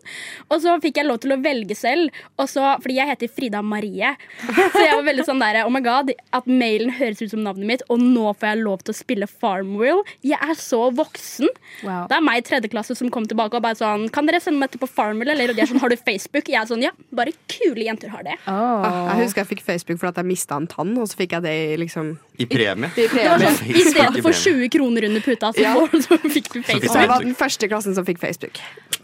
Og 0.49 0.63
så 0.63 0.77
fikk 0.83 1.01
jeg 1.01 1.09
lov 1.09 1.21
til 1.25 1.35
å 1.35 1.41
velge 1.43 1.75
selv, 1.79 2.15
og 2.39 2.49
så, 2.51 2.65
fordi 2.83 2.99
jeg 3.01 3.11
heter 3.13 3.33
Frida 3.35 3.63
Marie. 3.65 4.13
Så 4.47 4.85
jeg 4.85 4.95
var 4.95 5.05
veldig 5.09 5.27
sånn 5.27 5.43
der, 5.43 5.61
oh 5.67 5.73
my 5.75 5.83
god, 5.85 6.13
at 6.35 6.47
mailen 6.51 6.93
høres 6.99 7.23
ut 7.23 7.33
som 7.33 7.43
navnet 7.45 7.67
mitt, 7.69 7.85
og 7.91 8.01
nå 8.03 8.31
får 8.39 8.53
jeg 8.53 8.63
lov 8.63 8.85
til 8.87 8.95
å 8.95 8.99
spille 8.99 9.27
Farmwheel 9.29 10.01
Jeg 10.27 10.39
er 10.43 10.55
så 10.59 10.81
voksen. 10.95 11.51
Wow. 11.85 12.07
Det 12.11 12.17
er 12.19 12.25
meg 12.25 12.41
i 12.41 12.45
tredje 12.47 12.71
klasse 12.73 12.95
som 12.99 13.11
kom 13.13 13.27
tilbake 13.29 13.59
og 13.59 13.63
bare 13.65 13.77
sånn 13.79 14.07
Kan 14.15 14.27
dere 14.27 14.41
sende 14.43 14.59
meg 14.63 14.73
til 14.73 14.81
på 14.83 14.89
Farmwheel 14.91 15.31
Eller 15.35 15.53
og 15.53 15.59
de 15.59 15.63
er 15.63 15.69
sånn, 15.71 15.79
har 15.83 15.93
du 15.93 15.97
Facebook? 16.01 16.49
Jeg 16.51 16.59
er 16.61 16.67
sånn, 16.71 16.83
ja, 16.83 16.91
bare 17.15 17.35
kule 17.51 17.85
jenter 17.87 18.11
har 18.13 18.25
det. 18.27 18.37
Oh. 18.47 18.87
Ah, 18.87 19.13
Jeg 19.13 19.27
husker 19.29 19.43
jeg 19.45 19.51
fikk 19.53 19.65
Facebook 19.67 20.01
fordi 20.01 20.23
jeg 20.23 20.31
mista 20.31 20.59
en 20.59 20.69
tann, 20.71 20.95
og 21.01 21.09
så 21.11 21.19
fikk 21.21 21.37
jeg 21.37 21.45
det 21.47 21.57
liksom 21.83 22.15
I 22.43 22.49
premie. 22.51 22.91
i 22.95 23.07
Det 23.11 23.27
var 23.29 23.45
sånn, 23.45 23.73
I 23.81 23.85
stedet 23.89 24.25
for 24.25 24.37
20 24.45 24.73
kroner 24.75 25.08
under 25.09 25.25
puta, 25.25 25.51
så, 25.57 25.65
Ja. 25.65 25.75
så 26.07 26.19
fikk 26.31 26.53
du 26.55 26.61
Så 26.63 26.79
jeg 27.01 27.09
var 27.11 27.25
den 27.25 27.35
første 27.39 27.67
i 27.67 27.69
klassen 27.73 27.95
som 27.97 28.05
fikk 28.09 28.21
Facebook. 28.23 28.61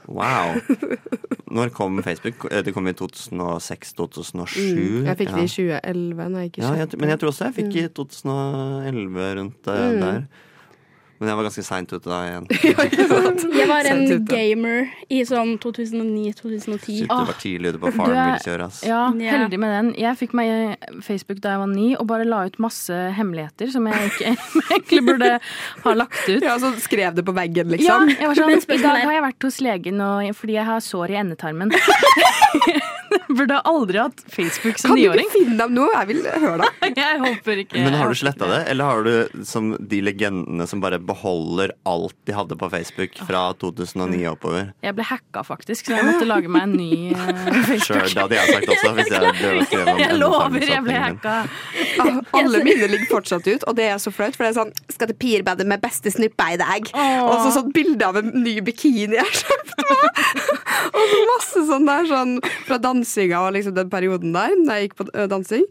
Wow. 0.07 0.55
Når 1.55 1.71
kom 1.77 2.01
Facebook? 2.03 2.47
Eh, 2.51 2.62
Det 2.67 2.73
kom 2.75 2.87
i 2.90 2.93
2006-2007. 2.93 4.59
Mm. 4.75 5.05
Jeg 5.07 5.17
fikk 5.21 5.35
det 5.35 5.45
i 5.45 5.53
2011. 5.53 6.29
Når 6.35 6.38
jeg 6.45 6.51
gikk 6.51 6.59
i 6.59 6.64
Ja, 6.64 6.73
jeg, 6.83 6.88
men 6.99 7.09
jeg 7.14 7.21
tror 7.23 7.31
også 7.33 7.45
jeg 7.51 7.55
fikk 7.61 7.77
i 7.79 7.87
2011 7.95 9.29
rundt 9.38 9.69
eh, 9.69 9.85
Mm. 9.90 10.01
der. 10.01 10.27
Men 11.24 11.30
jeg 11.32 11.37
var 11.38 11.46
ganske 11.46 11.62
seint 11.64 11.92
ute 11.94 12.04
da 12.10 12.18
igjen. 12.26 12.46
Jeg 13.64 13.68
var 13.70 13.87
en 13.88 14.02
Sent 14.04 14.10
ute. 14.12 14.28
gamer 14.28 14.90
i 15.08 15.22
sånn 15.24 15.54
2009-2010. 15.62 16.82
Sykt 16.84 17.08
du 17.08 17.14
var 17.30 17.38
tidlig 17.40 17.70
ute 17.72 17.80
på 17.80 17.92
Du 17.96 18.00
er- 18.12 18.64
ass. 18.66 18.82
Ja, 18.84 19.06
Ja. 19.16 19.30
heldig 19.38 19.58
med 19.62 19.72
den. 19.72 19.88
Jeg 20.02 20.18
fikk 20.20 20.34
meg 20.37 20.76
Facebook 21.06 21.40
da 21.40 21.54
jeg 21.54 21.62
var 21.62 21.70
ni, 21.72 21.87
og 21.96 22.06
bare 22.10 22.26
la 22.28 22.42
ut 22.44 22.58
masse 22.60 22.92
hemmeligheter 23.16 23.70
som 23.72 23.87
jeg 23.88 24.10
ikke 24.10 24.34
egentlig 24.74 25.00
burde 25.08 25.30
ha 25.87 25.94
lagt 25.96 26.28
ut. 26.28 26.42
Ja, 26.44 26.58
så 26.60 26.74
skrev 26.84 27.14
det 27.16 27.24
på 27.24 27.32
veggen, 27.37 27.72
Ja, 27.72 27.76
liksom. 27.78 28.12
jeg 28.18 28.28
var 28.28 28.34
sånn, 28.42 28.52
Men 28.52 28.58
I 28.60 28.66
spørsmålet 28.66 28.82
dag 28.82 29.00
er- 29.00 29.08
har 29.08 29.16
jeg 29.18 29.26
vært 29.30 29.48
hos 29.48 29.60
legen 29.64 30.04
og, 30.10 30.34
fordi 30.37 30.58
jeg 30.60 30.68
har 30.68 30.84
sår 30.90 31.16
i 31.16 31.20
endetarmen. 31.24 31.72
Burde 33.38 33.59
aldri 33.68 34.01
hatt 34.01 34.23
Facebook 34.31 34.79
som 34.81 34.92
Kan 34.94 35.01
du 35.01 35.20
ikke 35.23 35.35
finne 35.35 35.57
dem 35.59 35.75
nå? 35.77 35.87
Jeg 35.94 36.09
vil 36.11 36.20
høre 36.44 36.64
det. 36.64 36.90
Jeg 37.05 37.20
håper 37.23 37.62
ikke. 37.64 37.83
Men 37.85 37.97
har 37.99 38.11
du 38.12 38.18
sletta 38.18 38.49
det, 38.51 38.61
eller 38.73 38.90
har 38.90 39.07
du 39.07 39.44
som 39.47 39.73
de 39.81 40.01
legendene 40.05 40.66
som 40.70 40.83
bare 40.83 40.99
beholder 41.03 41.75
alt 41.88 42.16
de 42.29 42.37
hadde 42.37 42.59
på 42.61 42.68
Facebook 42.73 43.18
fra 43.29 43.44
2009 43.61 44.20
og 44.25 44.37
oppover? 44.37 44.70
Jeg 44.85 44.97
ble 44.99 45.07
hacka, 45.09 45.44
faktisk, 45.47 45.88
så 45.88 45.99
jeg 45.99 46.09
måtte 46.09 46.29
lage 46.29 46.51
meg 46.53 46.68
en 46.68 46.77
ny 46.79 46.90
eh, 47.12 47.64
Facebook. 47.70 47.85
Sure, 47.85 48.07
det 48.09 48.23
hadde 48.23 48.38
jeg 48.38 48.55
sagt 48.55 48.75
også. 48.75 48.94
Hvis 48.99 49.12
jeg 49.14 49.99
Jeg 50.05 50.18
lover, 50.20 50.68
jeg 50.68 50.85
ble 50.87 50.99
hacka. 50.99 51.37
Alle 52.35 52.62
mine 52.66 52.88
ligger 52.90 53.11
fortsatt 53.11 53.47
ut, 53.49 53.66
og 53.68 53.77
det 53.79 53.88
er 53.92 54.01
så 54.03 54.12
flaut. 54.14 54.37
For 54.37 54.47
det 54.47 54.53
er 54.53 54.59
sånn 54.61 54.73
Skal 54.92 55.11
til 55.11 55.18
pirbadet 55.20 55.66
med 55.68 55.83
beste 55.83 56.12
snuppa 56.14 56.51
i 56.55 56.59
dag. 56.61 56.90
Og 56.94 57.35
så 57.44 57.55
sånn 57.59 57.73
bilde 57.75 58.07
av 58.07 58.18
en 58.20 58.31
ny 58.44 58.59
bikini 58.64 59.14
jeg 59.14 59.20
har 59.25 59.37
kjøpt 59.40 59.75
meg. 59.79 59.90
og 60.94 61.03
så 61.11 61.20
masse 61.31 61.64
sånn 61.68 61.88
der 61.88 62.07
sånn 62.09 62.33
fra 62.66 62.79
dansinga 63.24 63.46
og 63.46 63.54
liksom 63.54 63.74
den 63.74 63.90
perioden 63.90 64.34
der, 64.34 64.52
da 64.66 64.76
jeg 64.78 64.88
gikk 64.88 64.98
på 64.98 65.26
dansing. 65.28 65.64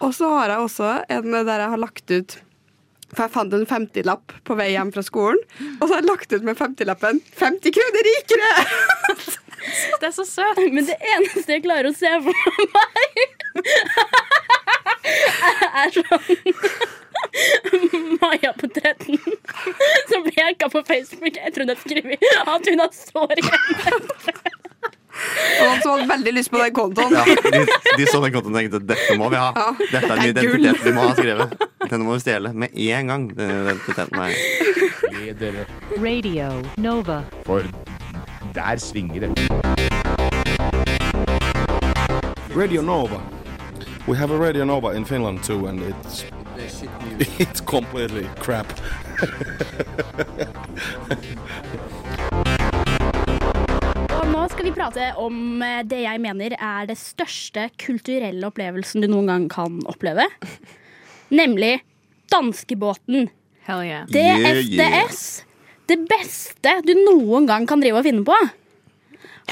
Og 0.00 0.14
så 0.14 0.28
har 0.28 0.50
jeg 0.50 0.58
også 0.58 1.04
en 1.08 1.32
der 1.32 1.60
jeg 1.60 1.70
har 1.70 1.78
lagt 1.78 2.10
ut 2.10 2.38
for 3.10 3.24
jeg 3.24 3.32
fant 3.34 3.52
en 3.52 3.66
50-lapp 3.66 4.32
på 4.46 4.54
vei 4.54 4.68
hjem 4.70 4.92
fra 4.94 5.02
skolen, 5.02 5.40
og 5.80 5.88
så 5.88 5.96
har 5.96 5.98
jeg 5.98 6.06
lagt 6.06 6.30
ut 6.30 6.44
med 6.46 6.54
50-lappen 6.54 7.18
50 7.40 7.74
kroner 7.74 8.06
rikere! 8.06 8.50
Det 9.98 10.06
er 10.06 10.14
så 10.14 10.22
søtt. 10.24 10.60
Men 10.76 10.86
det 10.86 10.94
eneste 11.16 11.56
jeg 11.56 11.64
klarer 11.66 11.90
å 11.90 11.92
se 11.92 12.06
for 12.22 12.32
meg, 12.76 13.34
er 15.82 15.90
sånn 15.98 16.24
Maja 18.22 18.54
på 18.56 18.70
13 18.70 19.18
som 19.18 20.24
ble 20.24 20.38
hacka 20.38 20.70
på 20.70 20.84
Facebook. 20.86 21.34
Jeg 21.34 21.52
trodde 21.58 21.74
jeg 21.74 21.82
skrev 21.82 22.14
at 22.54 22.70
hun 22.70 22.86
har 22.86 22.94
sår 22.94 23.42
igjen. 23.42 24.59
Og 25.60 25.82
som 25.82 25.90
hadde 25.92 26.08
veldig 26.08 26.32
lyst 26.38 26.50
på 26.52 26.58
den 26.62 26.72
kontoen. 26.74 27.12
Ja, 27.12 27.24
de, 27.26 27.32
de 27.98 28.04
så 28.08 28.20
den 28.24 28.32
kontoen 28.34 28.54
og 28.54 28.58
tenkte 28.60 28.78
dette 28.88 29.16
må 29.20 29.26
vi 29.32 29.36
ha. 29.40 29.50
Ja, 29.56 29.60
Dette 29.92 30.06
er 30.06 30.10
en 30.16 30.20
det 30.34 30.42
er 30.44 30.48
gull. 30.54 30.66
vi 30.84 30.90
må 30.96 31.00
ha 31.08 31.12
skrevet. 31.18 31.48
Denne 31.90 32.04
må 32.06 32.10
vi 32.16 32.20
stjele 32.24 32.48
med 32.54 32.68
en 32.76 33.06
gang. 33.12 33.22
Den 33.36 33.50
identiteten 33.64 34.18
her. 34.20 34.30
Radio 36.00 36.48
Nova. 36.80 37.18
For 37.46 37.60
der 38.54 38.76
svinger 38.82 39.20
det. 39.20 39.30
Radio 42.56 42.82
Nova. 42.82 43.20
We 44.08 44.16
have 44.16 44.30
a 44.32 44.36
Radio 44.38 44.64
Nova 44.64 44.90
in 44.96 45.04
Finland 45.04 45.44
too, 45.44 45.66
and 45.66 45.82
it's 45.82 46.24
it's 47.38 47.60
completely 47.60 48.26
crap. 48.40 48.66
Nå 54.40 54.46
skal 54.48 54.64
vi 54.64 54.70
prate 54.72 55.06
om 55.20 55.60
eh, 55.60 55.82
det 55.84 55.98
jeg 56.00 56.20
mener 56.24 56.54
er 56.56 56.86
det 56.88 56.94
største 56.96 57.66
kulturelle 57.76 58.46
opplevelsen 58.48 59.02
du 59.04 59.06
noen 59.10 59.26
gang 59.28 59.42
kan 59.52 59.74
oppleve. 59.90 60.24
Nemlig 61.40 61.74
danskebåten. 62.32 63.28
Hell 63.68 63.82
yeah. 63.84 64.06
DFDS. 64.08 65.20
Det 65.92 65.98
beste 66.08 66.72
du 66.88 66.94
noen 67.02 67.50
gang 67.50 67.68
kan 67.68 67.84
drive 67.84 68.00
og 68.00 68.08
finne 68.08 68.24
på. 68.24 68.38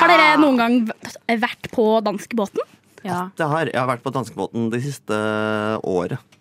Har 0.01 0.15
dere 0.15 0.41
noen 0.41 0.57
gang 0.57 0.81
vært 1.45 1.69
på 1.75 1.87
danskebåten? 2.09 2.65
Ja. 3.05 3.27
Det 3.37 3.45
har, 3.53 3.69
jeg 3.69 3.77
har 3.83 3.93
vært 3.93 4.09
på 4.09 4.17
danskebåten 4.17 4.73
det 4.73 4.81
siste 4.89 5.21
året. 5.85 6.41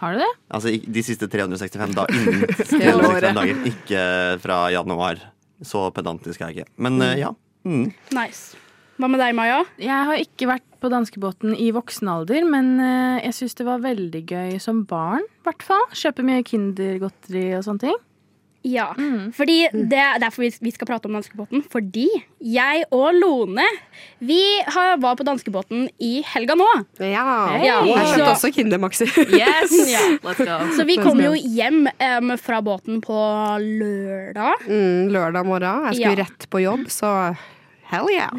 Har 0.00 0.16
du 0.16 0.24
det? 0.24 0.32
Altså 0.48 0.72
de 0.72 1.04
siste 1.04 1.28
365 1.28 1.96
da, 2.00 2.08
innen 2.08 2.48
365 2.56 3.36
dager. 3.36 3.64
Ikke 3.76 4.10
fra 4.48 4.64
januar. 4.72 5.26
Så 5.60 5.90
pedantisk 5.92 6.40
er 6.40 6.54
jeg 6.54 6.62
ikke. 6.62 6.78
Men 6.88 7.02
eh, 7.04 7.18
ja. 7.26 7.36
Mm. 7.64 7.92
Nice. 8.16 8.58
Hva 9.00 9.08
med 9.10 9.22
deg, 9.22 9.34
Maja? 9.34 9.62
Jeg 9.80 10.08
har 10.08 10.20
ikke 10.20 10.48
vært 10.50 10.66
på 10.82 10.90
danskebåten 10.92 11.54
i 11.58 11.70
voksen 11.74 12.10
alder, 12.10 12.44
men 12.46 12.74
eh, 12.82 13.22
jeg 13.28 13.36
syns 13.38 13.56
det 13.58 13.66
var 13.66 13.82
veldig 13.82 14.22
gøy 14.28 14.56
som 14.62 14.82
barn, 14.88 15.24
i 15.24 15.46
hvert 15.46 15.64
fall. 15.66 15.84
Kjøpe 15.96 16.24
mye 16.26 16.44
Kindergodteri 16.46 17.48
og 17.56 17.64
sånne 17.66 17.86
ting. 17.86 18.00
Ja, 18.64 18.92
fordi 19.34 19.66
det 19.72 19.98
er 19.98 20.20
derfor 20.22 20.44
vi- 20.62 20.70
skal 20.70 20.86
prate 20.86 21.06
om 21.10 21.16
danskebåten. 21.16 21.64
Fordi 21.70 22.06
jeg 22.38 22.84
og 22.94 23.14
Lone 23.14 23.64
vi 24.20 24.38
har, 24.66 24.96
var 25.02 25.16
på 25.18 25.24
danskebåten 25.26 25.88
i 25.98 26.22
helga 26.22 26.54
nå. 26.54 26.68
Ja. 27.00 27.24
Hey. 27.56 27.66
Ja, 27.66 27.80
Jeg 27.84 28.06
kjøpte 28.12 28.28
også 28.30 28.52
Kindermaxi. 28.54 29.06
Yes! 29.34 29.74
Ja. 29.92 30.04
Let's 30.22 30.38
go. 30.46 30.60
Så 30.76 30.86
vi 30.86 30.96
kom 31.02 31.18
jo 31.20 31.32
hjem 31.34 31.86
um, 31.88 32.36
fra 32.38 32.60
båten 32.62 33.00
på 33.02 33.18
lørdag. 33.58 34.62
Mm, 34.68 35.08
lørdag 35.12 35.44
morgen. 35.46 35.88
Jeg 35.90 35.94
skulle 35.98 36.16
Ja. 36.16 36.24
rett 36.24 36.46
på 36.50 36.62
jobb, 36.62 36.86
så 36.88 37.36
hell 37.92 38.06
yeah. 38.14 38.30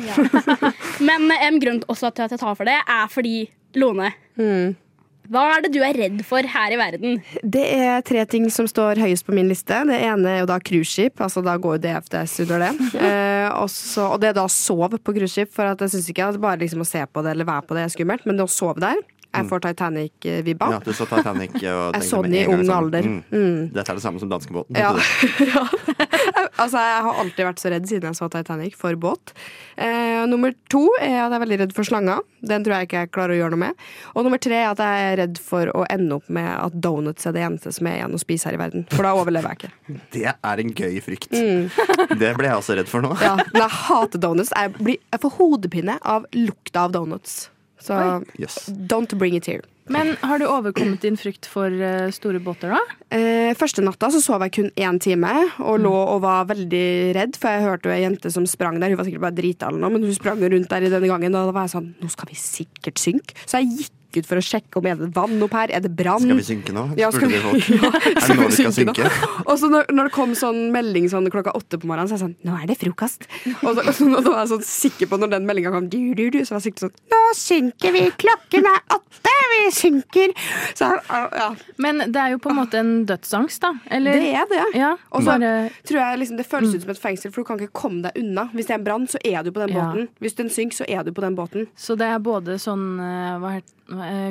Men 1.08 1.30
en 1.36 1.60
grunn 1.62 1.84
også 1.92 2.14
til 2.16 2.24
at 2.26 2.32
jeg 2.32 2.40
tar 2.42 2.56
for 2.56 2.66
det, 2.66 2.80
er 2.88 3.08
fordi, 3.12 3.50
Lone 3.76 4.14
Mm. 4.38 4.76
Hva 5.32 5.44
er 5.54 5.64
det 5.64 5.72
du 5.76 5.80
er 5.86 5.96
redd 5.96 6.24
for 6.28 6.44
her 6.56 6.74
i 6.76 6.80
verden? 6.80 7.22
Det 7.44 7.64
er 7.64 8.04
tre 8.06 8.26
ting 8.30 8.50
som 8.52 8.68
står 8.70 9.00
høyest 9.00 9.26
på 9.28 9.36
min 9.36 9.48
liste. 9.52 9.78
Det 9.88 10.00
ene 10.04 10.34
er 10.34 10.42
jo 10.42 10.50
da 10.50 10.60
cruiseskip. 10.60 11.22
Altså 11.24 11.44
da 11.46 11.56
går 11.62 11.78
jo 11.78 11.84
DFDS 11.88 12.40
under 12.46 12.68
det. 12.68 12.74
Eh, 13.14 13.50
også, 13.60 14.06
og 14.14 14.22
det 14.22 14.30
er 14.30 14.36
da 14.38 14.46
å 14.48 14.52
sove 14.52 14.98
på 15.02 15.14
cruiseskip, 15.16 15.52
for 15.52 15.68
at 15.68 15.82
jeg 15.84 15.92
syns 15.92 16.08
ikke 16.10 16.30
at 16.32 16.38
bare 16.42 16.62
liksom 16.62 16.84
å 16.84 16.88
se 16.88 17.02
på 17.04 17.24
det 17.26 17.34
eller 17.34 17.48
være 17.48 17.66
på 17.68 17.76
det 17.76 17.84
er 17.84 17.92
skummelt, 17.92 18.24
men 18.28 18.40
det 18.40 18.46
å 18.46 18.52
sove 18.52 18.80
der 18.80 19.02
Jeg 19.34 19.48
får 19.50 19.60
Titanic-vibba. 19.68 20.68
ja, 20.76 20.80
du 20.86 20.92
så 20.94 21.08
Titanic 21.10 21.56
og 21.74 21.96
Jeg 21.98 22.04
så 22.10 22.22
den 22.24 22.36
i 22.38 22.44
ung 22.46 22.62
sånn, 22.64 22.76
alder. 22.78 23.02
mm, 23.08 23.22
Mm. 23.34 23.72
Dette 23.74 23.90
er 23.92 23.96
det 24.00 24.04
samme 24.04 24.20
som 24.22 24.30
danskebåten. 24.30 24.78
Ja. 24.78 24.92
altså, 26.62 26.78
jeg 26.78 27.02
har 27.08 27.20
alltid 27.24 27.46
vært 27.48 27.62
så 27.62 27.72
redd 27.74 27.88
siden 27.90 28.10
jeg 28.12 28.18
så 28.20 28.30
Titanic 28.32 28.76
for 28.80 28.96
båt. 29.00 29.34
Eh, 29.78 30.24
nummer 30.30 30.54
to 30.72 30.84
er 31.02 31.18
at 31.24 31.32
jeg 31.32 31.38
er 31.40 31.44
veldig 31.46 31.60
redd 31.64 31.74
for 31.76 31.88
slanger. 31.88 32.22
Den 32.44 32.66
tror 32.66 32.76
jeg 32.78 32.90
ikke 32.90 33.02
jeg 33.06 33.12
klarer 33.16 33.34
å 33.36 33.40
gjøre 33.40 33.56
noe 33.56 33.64
med. 33.66 33.84
Og 34.14 34.26
nummer 34.28 34.42
tre 34.44 34.60
er 34.62 34.70
at 34.74 34.82
jeg 34.84 35.08
er 35.14 35.18
redd 35.24 35.40
for 35.42 35.72
å 35.74 35.86
ende 35.94 36.18
opp 36.20 36.30
med 36.34 36.50
at 36.54 36.76
donuts 36.84 37.26
er 37.30 37.36
det 37.36 37.46
eneste 37.48 37.74
som 37.76 37.88
er 37.90 38.00
igjen 38.02 38.18
å 38.18 38.22
spise 38.22 38.50
her 38.50 38.58
i 38.58 38.62
verden. 38.62 38.86
For 38.94 39.08
da 39.08 39.14
overlever 39.18 39.54
jeg 39.54 39.64
ikke. 39.64 39.74
Det 40.14 40.26
er 40.30 40.62
en 40.64 40.74
gøy 40.78 41.00
frykt. 41.04 41.32
Mm. 41.34 41.72
Det 42.20 42.34
ble 42.38 42.50
jeg 42.52 42.60
også 42.60 42.78
redd 42.78 42.90
for 42.92 43.04
nå. 43.06 43.14
Ja, 43.24 43.36
men 43.40 43.62
jeg 43.64 43.74
hater 43.80 44.22
donuts. 44.22 44.54
Jeg, 44.54 44.74
blir, 44.78 45.00
jeg 45.14 45.24
får 45.24 45.36
hodepine 45.40 45.98
av 46.06 46.28
lukta 46.38 46.86
av 46.88 46.94
donuts. 46.96 47.48
Så 47.84 47.98
Yes. 48.40 48.70
don't 48.88 49.12
bring 49.20 49.36
it 49.36 49.46
here. 49.52 49.62
Men 49.92 50.14
har 50.24 50.40
du 50.40 50.46
overkommet 50.48 51.02
din 51.04 51.18
frykt 51.20 51.44
for 51.52 51.68
eh, 51.68 52.08
store 52.16 52.40
båter, 52.40 52.72
da? 52.72 52.80
Eh, 53.12 53.52
første 53.60 53.84
natta 53.84 54.08
så 54.14 54.22
sov 54.24 54.40
jeg 54.46 54.54
kun 54.56 54.70
én 54.80 55.00
time 55.04 55.34
og 55.60 55.82
lå 55.84 55.92
og 55.92 56.22
var 56.24 56.46
veldig 56.48 56.86
redd, 57.18 57.36
for 57.36 57.52
jeg 57.52 57.66
hørte 57.66 57.90
jo 57.92 57.96
ei 57.98 58.06
jente 58.06 58.32
som 58.32 58.46
sprang 58.48 58.80
der. 58.80 58.94
Hun 58.94 59.02
var 59.02 59.10
sikkert 59.10 59.26
bare 59.26 59.36
drita 59.42 59.68
eller 59.68 59.84
noe, 59.84 59.92
men 59.98 60.08
hun 60.08 60.16
sprang 60.16 60.40
rundt 60.40 60.72
der 60.72 60.88
i 60.88 60.94
denne 60.94 61.12
gangen. 61.12 61.36
Og 61.36 61.52
da 61.52 61.58
var 61.58 61.68
jeg 61.68 61.76
sånn 61.76 61.92
Nå 62.00 62.10
skal 62.16 62.32
vi 62.32 62.40
sikkert 62.40 63.04
synke. 63.04 63.36
Så 63.44 63.60
jeg 63.60 63.76
gikk 63.84 64.00
ut 64.22 64.28
for 64.30 64.38
å 64.38 64.44
sjekke 64.44 64.78
om 64.78 64.86
er 64.86 64.96
det 65.00 65.10
vann 65.16 65.42
opp 65.42 65.54
her. 65.58 65.72
Er 65.74 65.80
det 65.82 65.92
brann? 65.96 66.20
Skal 66.22 66.38
vi 66.38 66.46
synke 66.46 66.74
nå? 66.76 66.84
Ja, 67.00 67.10
skal 67.12 67.30
vi- 67.32 67.40
folk. 67.40 67.70
Ja, 67.70 67.90
Er 68.14 68.28
det 68.28 68.38
nå 68.38 68.48
vi 68.48 68.58
skal 68.58 68.72
synke 68.76 69.04
nå? 69.04 69.10
synke? 69.10 69.44
Og 69.48 69.58
så 69.60 69.70
når, 69.72 69.90
når 69.92 70.10
det 70.10 70.14
kom 70.16 70.36
sånn 70.38 70.72
melding 70.76 71.10
sånn 71.12 71.30
klokka 71.34 71.54
åtte 71.58 71.80
på 71.82 71.88
morgenen, 71.90 72.08
så 72.12 72.16
er 72.16 72.20
jeg 72.20 72.26
sånn 72.28 72.36
Nå 72.44 72.58
er 72.62 72.68
det 72.70 72.78
frokost. 72.82 73.28
Og, 73.64 73.74
så, 73.76 73.82
og 73.88 73.94
så, 73.96 74.10
da 74.14 74.22
var 74.30 74.40
jeg 74.44 74.52
sånn 74.54 74.66
sikker 74.68 75.10
på 75.12 75.20
når 75.22 75.34
den 75.38 75.46
meldinga 75.50 75.72
kom, 75.74 75.90
du, 75.90 76.00
du, 76.18 76.26
du, 76.34 76.40
så 76.46 76.56
var 76.56 76.62
jeg 76.62 76.70
sikker 76.72 76.88
sånn 76.88 76.96
Nå 77.14 77.22
synker 77.40 77.94
vi, 77.96 78.04
klokken 78.22 78.68
er 78.70 78.80
åtte, 78.98 79.34
vi 79.54 79.62
synker. 79.74 80.34
Så 80.78 80.90
jeg- 80.92 81.30
ja. 81.40 81.50
Men 81.82 82.04
det 82.12 82.20
er 82.22 82.34
jo 82.36 82.40
på 82.44 82.52
en 82.54 82.60
måte 82.62 82.80
en 82.80 82.94
dødsangst, 83.10 83.62
da. 83.64 83.74
Eller? 83.94 84.14
Det 84.20 84.34
er 84.36 84.50
det. 84.52 84.64
Ja, 84.78 84.92
Og 85.12 85.24
så 85.24 85.34
bare 85.34 85.52
tror 85.88 86.00
jeg 86.00 86.20
liksom 86.24 86.38
det 86.38 86.46
føles 86.50 86.74
ut 86.76 86.82
som 86.86 86.92
et 86.94 87.02
fengsel, 87.02 87.32
for 87.34 87.44
du 87.44 87.48
kan 87.50 87.60
ikke 87.62 87.74
komme 87.74 88.02
deg 88.06 88.18
unna. 88.22 88.48
Hvis 88.54 88.68
det 88.70 88.76
er 88.76 88.80
en 88.82 88.86
brann, 88.88 89.08
så 89.10 89.22
er 89.26 89.44
du 89.44 89.52
på 89.52 89.64
den 89.66 89.74
Ja. 89.76 89.88
båten. 89.90 90.08
Hvis 90.22 90.36
den 90.38 90.50
synker, 90.54 90.84
så 90.84 90.86
er 90.90 91.04
du 91.04 91.12
på 91.14 91.22
den 91.26 91.36
båten. 91.38 91.68
Så 91.78 91.98
det 91.98 92.08
er 92.10 92.20
både 92.20 92.58
sånn 92.62 92.86
eh, 93.00 93.38
hva 93.42 93.54
heter, 93.58 93.70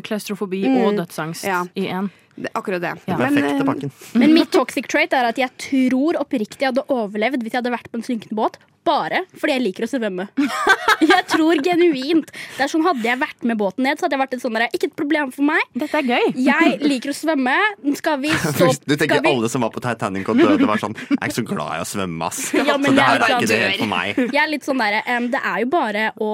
klaustrofobi 0.02 0.68
Mm. 0.68 0.76
og 0.84 0.92
dødsangst 0.92 1.44
Ja. 1.44 1.62
i 1.74 1.86
én. 1.88 2.08
Det 2.34 2.48
akkurat 2.56 2.80
det. 2.80 2.94
Ja. 3.04 3.16
Men, 3.18 3.34
Perfekte 3.34 3.60
eh, 3.60 3.64
pakken. 3.66 3.90
Men 4.20 4.34
mitt 4.34 4.52
toxic 4.54 4.88
trait 4.88 5.12
er 5.12 5.28
at 5.28 5.40
jeg 5.40 5.52
tror 5.60 6.20
oppriktig 6.22 6.62
jeg 6.64 6.72
hadde 6.72 6.86
overlevd 6.92 7.44
hvis 7.44 7.52
jeg 7.52 7.60
hadde 7.60 7.74
vært 7.74 7.90
på 7.92 8.00
en 8.00 8.06
synkende 8.06 8.38
båt. 8.38 8.60
Bare 8.82 9.20
fordi 9.38 9.54
jeg 9.54 9.62
liker 9.62 9.84
å 9.86 9.88
svømme. 9.90 10.24
Jeg 11.02 11.24
tror 11.30 11.58
genuint. 11.62 12.30
Det 12.56 12.64
er 12.64 12.70
sånn 12.70 12.84
Hadde 12.86 13.02
jeg 13.06 13.18
vært 13.18 13.44
med 13.46 13.58
båten 13.58 13.84
ned, 13.86 13.98
så 13.98 14.06
hadde 14.06 14.14
jeg 14.16 14.20
vært 14.20 14.34
et 14.36 14.42
sånn 14.42 14.56
der, 14.56 14.64
Ikke 14.74 14.88
et 14.88 14.94
problem 14.98 15.30
for 15.34 15.46
meg. 15.46 15.62
Dette 15.78 15.98
er 15.98 16.06
gøy. 16.06 16.32
Jeg 16.46 16.76
liker 16.82 17.12
å 17.12 17.14
svømme. 17.16 17.54
Skal 17.98 18.20
vi 18.22 18.32
stå 18.42 18.68
Du 18.82 18.94
tenker 18.94 19.18
skal 19.18 19.24
vi, 19.26 19.32
alle 19.34 19.50
som 19.52 19.66
var 19.66 19.72
på 19.74 19.82
Titanic 19.82 20.30
og 20.30 20.38
døde, 20.38 20.66
var 20.68 20.82
sånn 20.82 20.96
Jeg 20.98 21.18
er 21.18 21.30
ikke 21.30 21.38
så 21.40 21.46
glad 21.46 21.74
i 21.74 21.82
å 21.82 21.88
svømme, 21.92 22.30
ass. 22.30 22.42
Ja, 22.54 22.66
så 22.66 22.78
det 22.82 23.06
her 23.06 23.26
er 23.26 23.36
ikke 23.36 23.50
det 23.52 23.60
helt 23.62 23.82
for 23.84 23.92
meg. 23.92 24.20
Jeg 24.24 24.42
er 24.42 24.50
litt 24.50 24.66
sånn 24.66 24.82
der, 24.82 24.98
um, 25.10 25.30
Det 25.34 25.44
er 25.52 25.62
jo 25.62 25.70
bare 25.74 26.08
å 26.22 26.32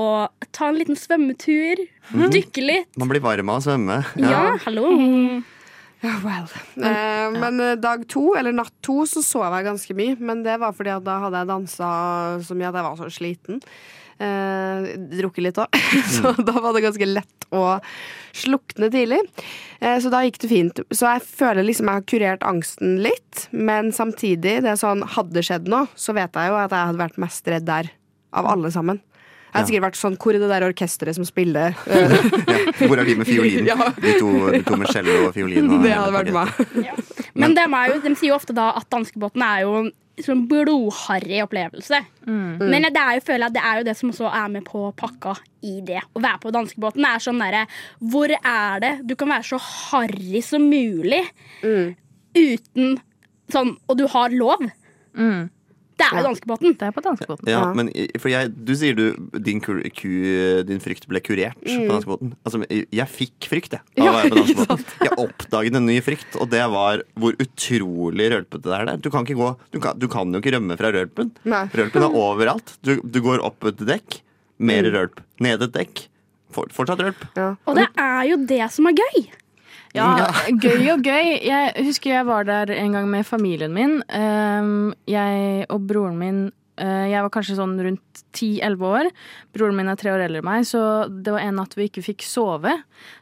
ta 0.48 0.72
en 0.72 0.80
liten 0.80 1.00
svømmetur. 1.00 1.84
Dykke 2.38 2.64
litt. 2.64 2.90
Man 3.00 3.12
blir 3.12 3.24
varm 3.24 3.52
av 3.52 3.60
å 3.60 3.68
svømme. 3.68 4.02
Ja, 4.20 4.50
hallo. 4.64 4.92
Ja, 6.00 6.14
well. 6.22 6.48
Eh, 6.76 7.40
men 7.40 7.60
eh, 7.60 7.76
dag 7.80 8.04
to, 8.10 8.30
eller 8.38 8.54
natt 8.54 8.74
to, 8.86 9.00
så 9.08 9.22
sov 9.24 9.46
jeg 9.50 9.66
ganske 9.66 9.96
mye. 9.98 10.16
Men 10.22 10.44
det 10.46 10.58
var 10.62 10.76
fordi 10.76 10.94
at 10.94 11.06
da 11.06 11.18
hadde 11.24 11.42
jeg 11.42 11.50
dansa 11.50 11.88
så 12.46 12.58
mye 12.58 12.70
at 12.70 12.78
jeg 12.78 12.86
var 12.86 13.00
så 13.00 13.08
sliten. 13.12 13.62
Eh, 14.18 14.86
drukket 15.14 15.44
litt 15.44 15.58
òg, 15.62 15.76
så 16.16 16.32
da 16.42 16.56
var 16.58 16.72
det 16.74 16.82
ganske 16.82 17.06
lett 17.06 17.44
å 17.54 17.78
slukne 18.34 18.88
tidlig. 18.90 19.20
Eh, 19.78 19.98
så 20.02 20.10
da 20.10 20.24
gikk 20.26 20.40
det 20.42 20.50
fint. 20.50 20.80
Så 20.90 21.06
jeg 21.06 21.22
føler 21.26 21.66
liksom 21.66 21.90
jeg 21.90 22.00
har 22.00 22.08
kurert 22.14 22.46
angsten 22.46 22.98
litt, 23.04 23.46
men 23.54 23.92
samtidig, 23.94 24.58
det 24.64 24.74
er 24.74 24.80
sånn, 24.80 25.06
hadde 25.14 25.44
skjedd 25.46 25.70
noe, 25.70 25.86
så 25.94 26.16
vet 26.18 26.34
jeg 26.34 26.50
jo 26.50 26.58
at 26.58 26.74
jeg 26.74 26.90
hadde 26.90 27.02
vært 27.04 27.22
mest 27.22 27.50
redd 27.54 27.68
der 27.70 27.92
av 28.34 28.50
alle 28.50 28.72
sammen. 28.74 28.98
Jeg 29.48 29.56
hadde 29.56 29.68
sikkert 29.70 29.86
vært 29.86 29.96
sånn 29.98 30.16
Hvor 30.20 30.36
er 30.36 30.42
det 30.42 30.48
der 30.50 30.64
orkesteret 30.66 31.16
som 31.16 31.24
spiller? 31.24 31.76
Hvor 32.88 33.00
er 33.00 33.08
de 33.08 33.14
med 33.16 33.28
fiolin? 33.28 33.64
Ja. 33.70 33.76
De, 33.96 34.12
to, 34.20 34.28
de 34.52 34.60
to 34.66 34.76
med 34.76 34.90
cello 34.92 35.14
og 35.28 35.32
fiolin. 35.36 35.70
Og 35.72 35.82
det 35.86 35.94
hadde 35.94 36.12
vært 36.12 36.34
meg. 36.36 37.00
Men 37.38 37.56
de, 37.56 37.64
jo, 37.64 37.96
de 38.04 38.12
sier 38.18 38.32
jo 38.32 38.36
ofte 38.36 38.56
da 38.56 38.70
at 38.76 38.88
danskebåten 38.92 39.44
er 39.44 39.64
jo 39.64 39.72
en 39.80 39.90
sånn 40.24 40.44
blodharry 40.50 41.40
opplevelse. 41.44 42.00
Men 42.26 42.88
det 42.90 43.00
er 43.00 43.18
jo, 43.18 43.24
føler 43.28 43.46
jeg 43.46 43.54
det 43.56 43.64
er 43.70 43.80
jo 43.80 43.86
det 43.86 43.96
som 44.00 44.12
også 44.12 44.30
er 44.34 44.48
med 44.52 44.66
på 44.66 44.82
pakka 44.98 45.36
i 45.64 45.78
det. 45.86 46.00
Å 46.12 46.22
være 46.24 46.42
på 46.42 46.52
danskebåten 46.54 47.06
er 47.08 47.22
sånn 47.22 47.40
derre 47.42 47.64
Hvor 48.12 48.34
er 48.36 48.82
det 48.84 48.92
du 49.08 49.14
kan 49.18 49.30
være 49.32 49.46
så 49.46 49.60
harry 49.62 50.42
som 50.44 50.66
mulig 50.68 51.22
uten 51.62 52.98
sånn 53.52 53.72
Og 53.88 53.96
du 53.98 54.04
har 54.12 54.34
lov. 54.34 54.66
Det 55.98 56.06
er 56.06 56.20
jo 56.20 56.26
danskebåten. 56.28 56.74
Det 56.78 56.86
er 56.86 56.92
på 56.94 57.02
danskebåten. 57.02 57.48
Ja, 57.50 57.60
men 57.74 57.88
for 58.22 58.30
jeg, 58.30 58.52
du 58.54 58.72
sier 58.78 58.94
du 58.94 59.04
din, 59.42 59.58
kur, 59.64 59.80
ku, 59.98 60.10
din 60.68 60.78
frykt 60.84 61.08
ble 61.10 61.20
kurert 61.26 61.58
Mm. 61.64 61.88
på 61.88 61.92
danskebåten. 61.96 62.32
Altså, 62.46 62.60
jeg 62.70 63.08
fikk 63.10 63.48
frykt, 63.50 63.74
jeg. 63.74 63.82
Av 63.98 64.06
å 64.06 64.12
være 64.14 64.30
på 64.30 64.38
danskebåten. 64.38 64.84
Jeg 65.08 65.18
oppdaget 65.24 65.78
en 65.80 65.86
ny 65.90 65.96
frykt, 66.06 66.36
og 66.40 66.50
det 66.54 66.62
var 66.70 67.02
hvor 67.18 67.34
utrolig 67.42 68.30
rølpete 68.32 68.62
det 68.68 68.76
er 68.78 68.86
der. 68.92 68.96
Du 69.02 69.10
kan, 69.10 69.26
ikke 69.26 69.38
gå, 69.40 69.50
du 69.74 69.80
kan, 69.82 69.98
du 69.98 70.06
kan 70.08 70.32
jo 70.32 70.38
ikke 70.42 70.54
rømme 70.54 70.78
fra 70.78 70.92
rølpen. 70.94 71.32
Nei. 71.44 71.64
Rølpen 71.74 72.06
er 72.06 72.14
overalt. 72.22 72.76
Du, 72.86 72.94
du 73.02 73.20
går 73.24 73.42
opp 73.44 73.64
et 73.72 73.82
dekk, 73.90 74.20
mer 74.58 74.82
Mm. 74.86 74.94
rølp. 74.94 75.20
Ned 75.40 75.62
et 75.66 75.72
dekk, 75.74 76.06
for, 76.54 76.70
fortsatt 76.72 77.02
rølp. 77.02 77.26
Og 77.66 77.74
det 77.76 77.88
er 77.98 78.22
jo 78.30 78.36
det 78.46 78.64
som 78.72 78.86
er 78.86 78.94
gøy. 79.02 79.26
Ja, 79.98 80.28
gøy 80.62 80.88
og 80.94 81.02
gøy. 81.04 81.32
Jeg 81.44 81.72
husker 81.86 82.14
jeg 82.14 82.26
var 82.28 82.46
der 82.48 82.72
en 82.76 82.94
gang 82.96 83.08
med 83.10 83.26
familien 83.26 83.74
min. 83.74 83.98
Ehm, 84.14 84.92
Jeg 85.08 85.66
og 85.68 85.86
broren 85.88 86.18
min 86.18 86.40
eh, 86.78 87.10
Jeg 87.10 87.22
var 87.24 87.32
kanskje 87.34 87.58
sånn 87.58 87.76
rundt 87.82 88.02
10-11 88.36 88.84
år. 88.88 89.10
Broren 89.56 89.76
min 89.78 89.90
er 89.90 89.98
tre 89.98 90.12
år 90.14 90.24
eldre 90.26 90.42
enn 90.42 90.48
meg, 90.48 90.66
så 90.68 90.80
det 91.08 91.34
var 91.34 91.44
en 91.44 91.58
natt 91.60 91.76
vi 91.78 91.88
ikke 91.88 92.04
fikk 92.04 92.24
sove. 92.26 92.74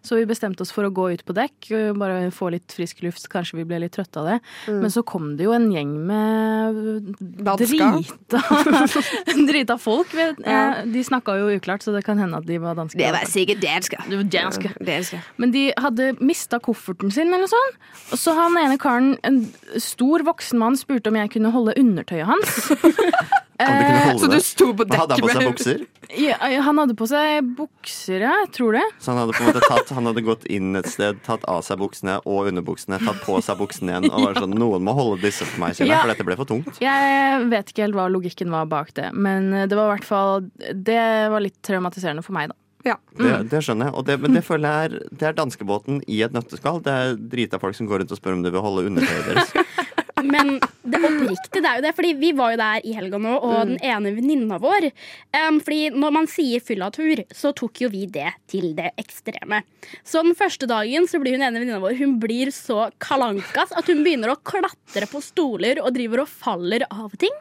Så 0.05 0.19
vi 0.19 0.27
bestemte 0.29 0.65
oss 0.65 0.73
for 0.75 0.87
å 0.89 0.93
gå 0.95 1.09
ut 1.15 1.25
på 1.27 1.37
dekk, 1.37 1.71
eh, 1.77 1.93
bare 1.97 2.31
få 2.35 2.51
litt 2.55 2.73
frisk 2.73 3.03
luft. 3.05 3.29
Kanskje 3.33 3.61
vi 3.61 3.67
ble 3.69 3.81
litt 3.85 3.95
trøtte 3.97 4.23
av 4.23 4.31
det. 4.31 4.39
Mm. 4.67 4.81
Men 4.85 4.95
så 4.95 5.05
kom 5.07 5.35
det 5.39 5.47
jo 5.47 5.55
en 5.57 5.69
gjeng 5.73 5.93
med 6.09 7.13
Danska. 7.47 7.91
drita, 7.97 8.43
drita 9.51 9.79
folk. 9.81 10.15
Ja. 10.45 10.83
De 10.85 11.05
snakka 11.07 11.37
jo 11.41 11.51
uklart, 11.57 11.85
så 11.85 11.95
det 11.95 12.05
kan 12.07 12.21
hende 12.23 12.41
at 12.41 12.49
de 12.49 12.59
var 12.63 12.79
danske. 12.79 13.13
sikkert 13.31 13.63
danske. 13.65 14.01
Det 14.09 14.21
var 14.21 14.31
danske. 14.37 14.75
danske. 14.81 15.23
Men 15.37 15.55
de 15.55 15.69
hadde 15.77 16.13
mista 16.21 16.61
kofferten 16.63 17.13
sin, 17.13 17.29
eller 17.29 17.47
noe 17.47 17.53
sånt. 17.53 17.81
Og 18.13 18.21
så 18.21 18.37
han 18.37 18.57
ene 18.61 18.79
karen, 18.81 19.17
en 19.27 19.43
stor 19.83 20.25
voksen 20.27 20.61
mann, 20.61 20.79
spurte 20.79 21.13
om 21.13 21.19
jeg 21.19 21.33
kunne 21.37 21.53
holde 21.55 21.77
undertøyet 21.81 22.29
hans. 22.29 22.57
Holde 23.61 24.19
Så 24.21 24.29
du 24.31 24.37
sto 24.45 24.67
på 24.77 24.85
dekk 24.85 24.99
Hadde 25.01 25.17
han 25.17 25.23
på 25.25 25.31
seg 25.33 25.47
bukser? 25.51 25.85
Ja, 26.17 26.37
han 26.63 26.79
hadde 26.79 26.95
på 26.95 27.07
seg 27.11 27.49
bukser, 27.59 28.23
ja. 28.23 28.35
Jeg 28.45 28.51
tror 28.55 28.77
det. 28.77 28.83
Så 29.03 29.11
han 29.11 29.19
hadde 29.19 29.35
på 29.35 29.43
en 29.43 29.49
måte 29.51 29.63
tatt 29.67 29.89
Han 29.97 30.07
hadde 30.07 30.23
gått 30.27 30.45
inn 30.53 30.77
et 30.79 30.87
sted, 30.93 31.19
tatt 31.27 31.43
av 31.51 31.65
seg 31.67 31.81
buksene 31.81 32.19
og 32.23 32.51
underbuksene, 32.53 33.01
tatt 33.03 33.19
på 33.27 33.41
seg 33.43 33.59
buksene 33.59 33.95
igjen 33.97 34.07
og 34.13 34.29
var 34.29 34.39
sånn 34.45 34.55
Noen 34.61 34.85
må 34.87 34.95
holde 34.97 35.19
disse 35.25 35.43
for 35.49 35.65
meg, 35.65 35.75
kjenner 35.75 35.93
jeg, 35.93 35.97
Ja. 35.97 36.03
for 36.05 36.13
dette 36.15 36.29
ble 36.29 36.37
for 36.39 36.51
tungt. 36.53 36.79
Jeg 36.85 37.49
vet 37.51 37.73
ikke 37.73 37.87
helt 37.89 37.99
hva 37.99 38.07
logikken 38.13 38.55
var 38.55 38.69
bak 38.71 38.93
det, 38.97 39.11
men 39.17 39.51
det 39.67 39.75
var 39.75 39.91
i 39.91 39.97
hvert 39.97 40.07
fall 40.09 40.47
Det 40.87 41.01
var 41.35 41.43
litt 41.45 41.59
traumatiserende 41.67 42.23
for 42.27 42.37
meg, 42.39 42.53
da. 42.53 42.61
Ja. 42.87 42.95
Det, 43.19 43.31
det 43.51 43.61
skjønner 43.67 43.89
jeg. 43.89 43.95
Og 43.99 44.05
det, 44.07 44.15
men 44.23 44.37
det 44.37 44.45
føler 44.47 44.71
jeg 44.71 44.91
er, 44.93 45.09
det 45.19 45.27
er 45.27 45.35
danskebåten 45.35 45.97
i 46.07 46.21
et 46.23 46.31
nøtteskall. 46.37 46.79
Det 46.87 46.93
er 46.95 47.17
drita 47.19 47.59
folk 47.59 47.75
som 47.75 47.89
går 47.91 48.05
rundt 48.05 48.13
og 48.15 48.21
spør 48.21 48.37
om 48.37 48.45
de 48.47 48.53
vil 48.55 48.63
holde 48.63 48.85
undertøyet 48.93 49.27
deres. 49.33 49.51
Men 50.25 50.57
det 50.87 51.01
oppriktige, 51.05 51.61
det 51.61 51.69
er 51.69 51.79
jo 51.81 51.85
det. 51.85 51.93
Fordi 51.97 52.13
vi 52.17 52.31
var 52.37 52.55
jo 52.55 52.59
der 52.61 52.85
i 52.89 52.95
helga 52.97 53.19
nå, 53.21 53.35
og 53.37 53.57
den 53.69 53.77
ene 53.85 54.13
venninna 54.17 54.57
vår 54.63 54.87
um, 54.89 55.59
Fordi 55.61 55.91
når 55.93 56.15
man 56.15 56.29
sier 56.31 56.63
fyllatur, 56.65 57.21
så 57.37 57.53
tok 57.57 57.83
jo 57.85 57.91
vi 57.93 58.07
det 58.09 58.31
til 58.51 58.71
det 58.79 58.93
ekstreme. 59.01 59.61
Så 60.07 60.23
den 60.25 60.37
første 60.39 60.69
dagen 60.71 61.05
så 61.11 61.21
blir 61.23 61.37
hun 61.37 61.45
ene 61.45 61.61
venninna 61.61 61.81
vår 61.83 61.99
Hun 62.01 62.17
blir 62.23 62.53
så 62.55 62.87
kalankas 63.03 63.75
at 63.77 63.91
hun 63.93 64.01
begynner 64.07 64.33
å 64.33 64.39
klatre 64.41 65.09
på 65.11 65.21
stoler 65.25 65.83
og 65.83 65.93
driver 65.97 66.25
og 66.25 66.31
faller 66.33 66.87
av 66.89 67.13
ting. 67.21 67.35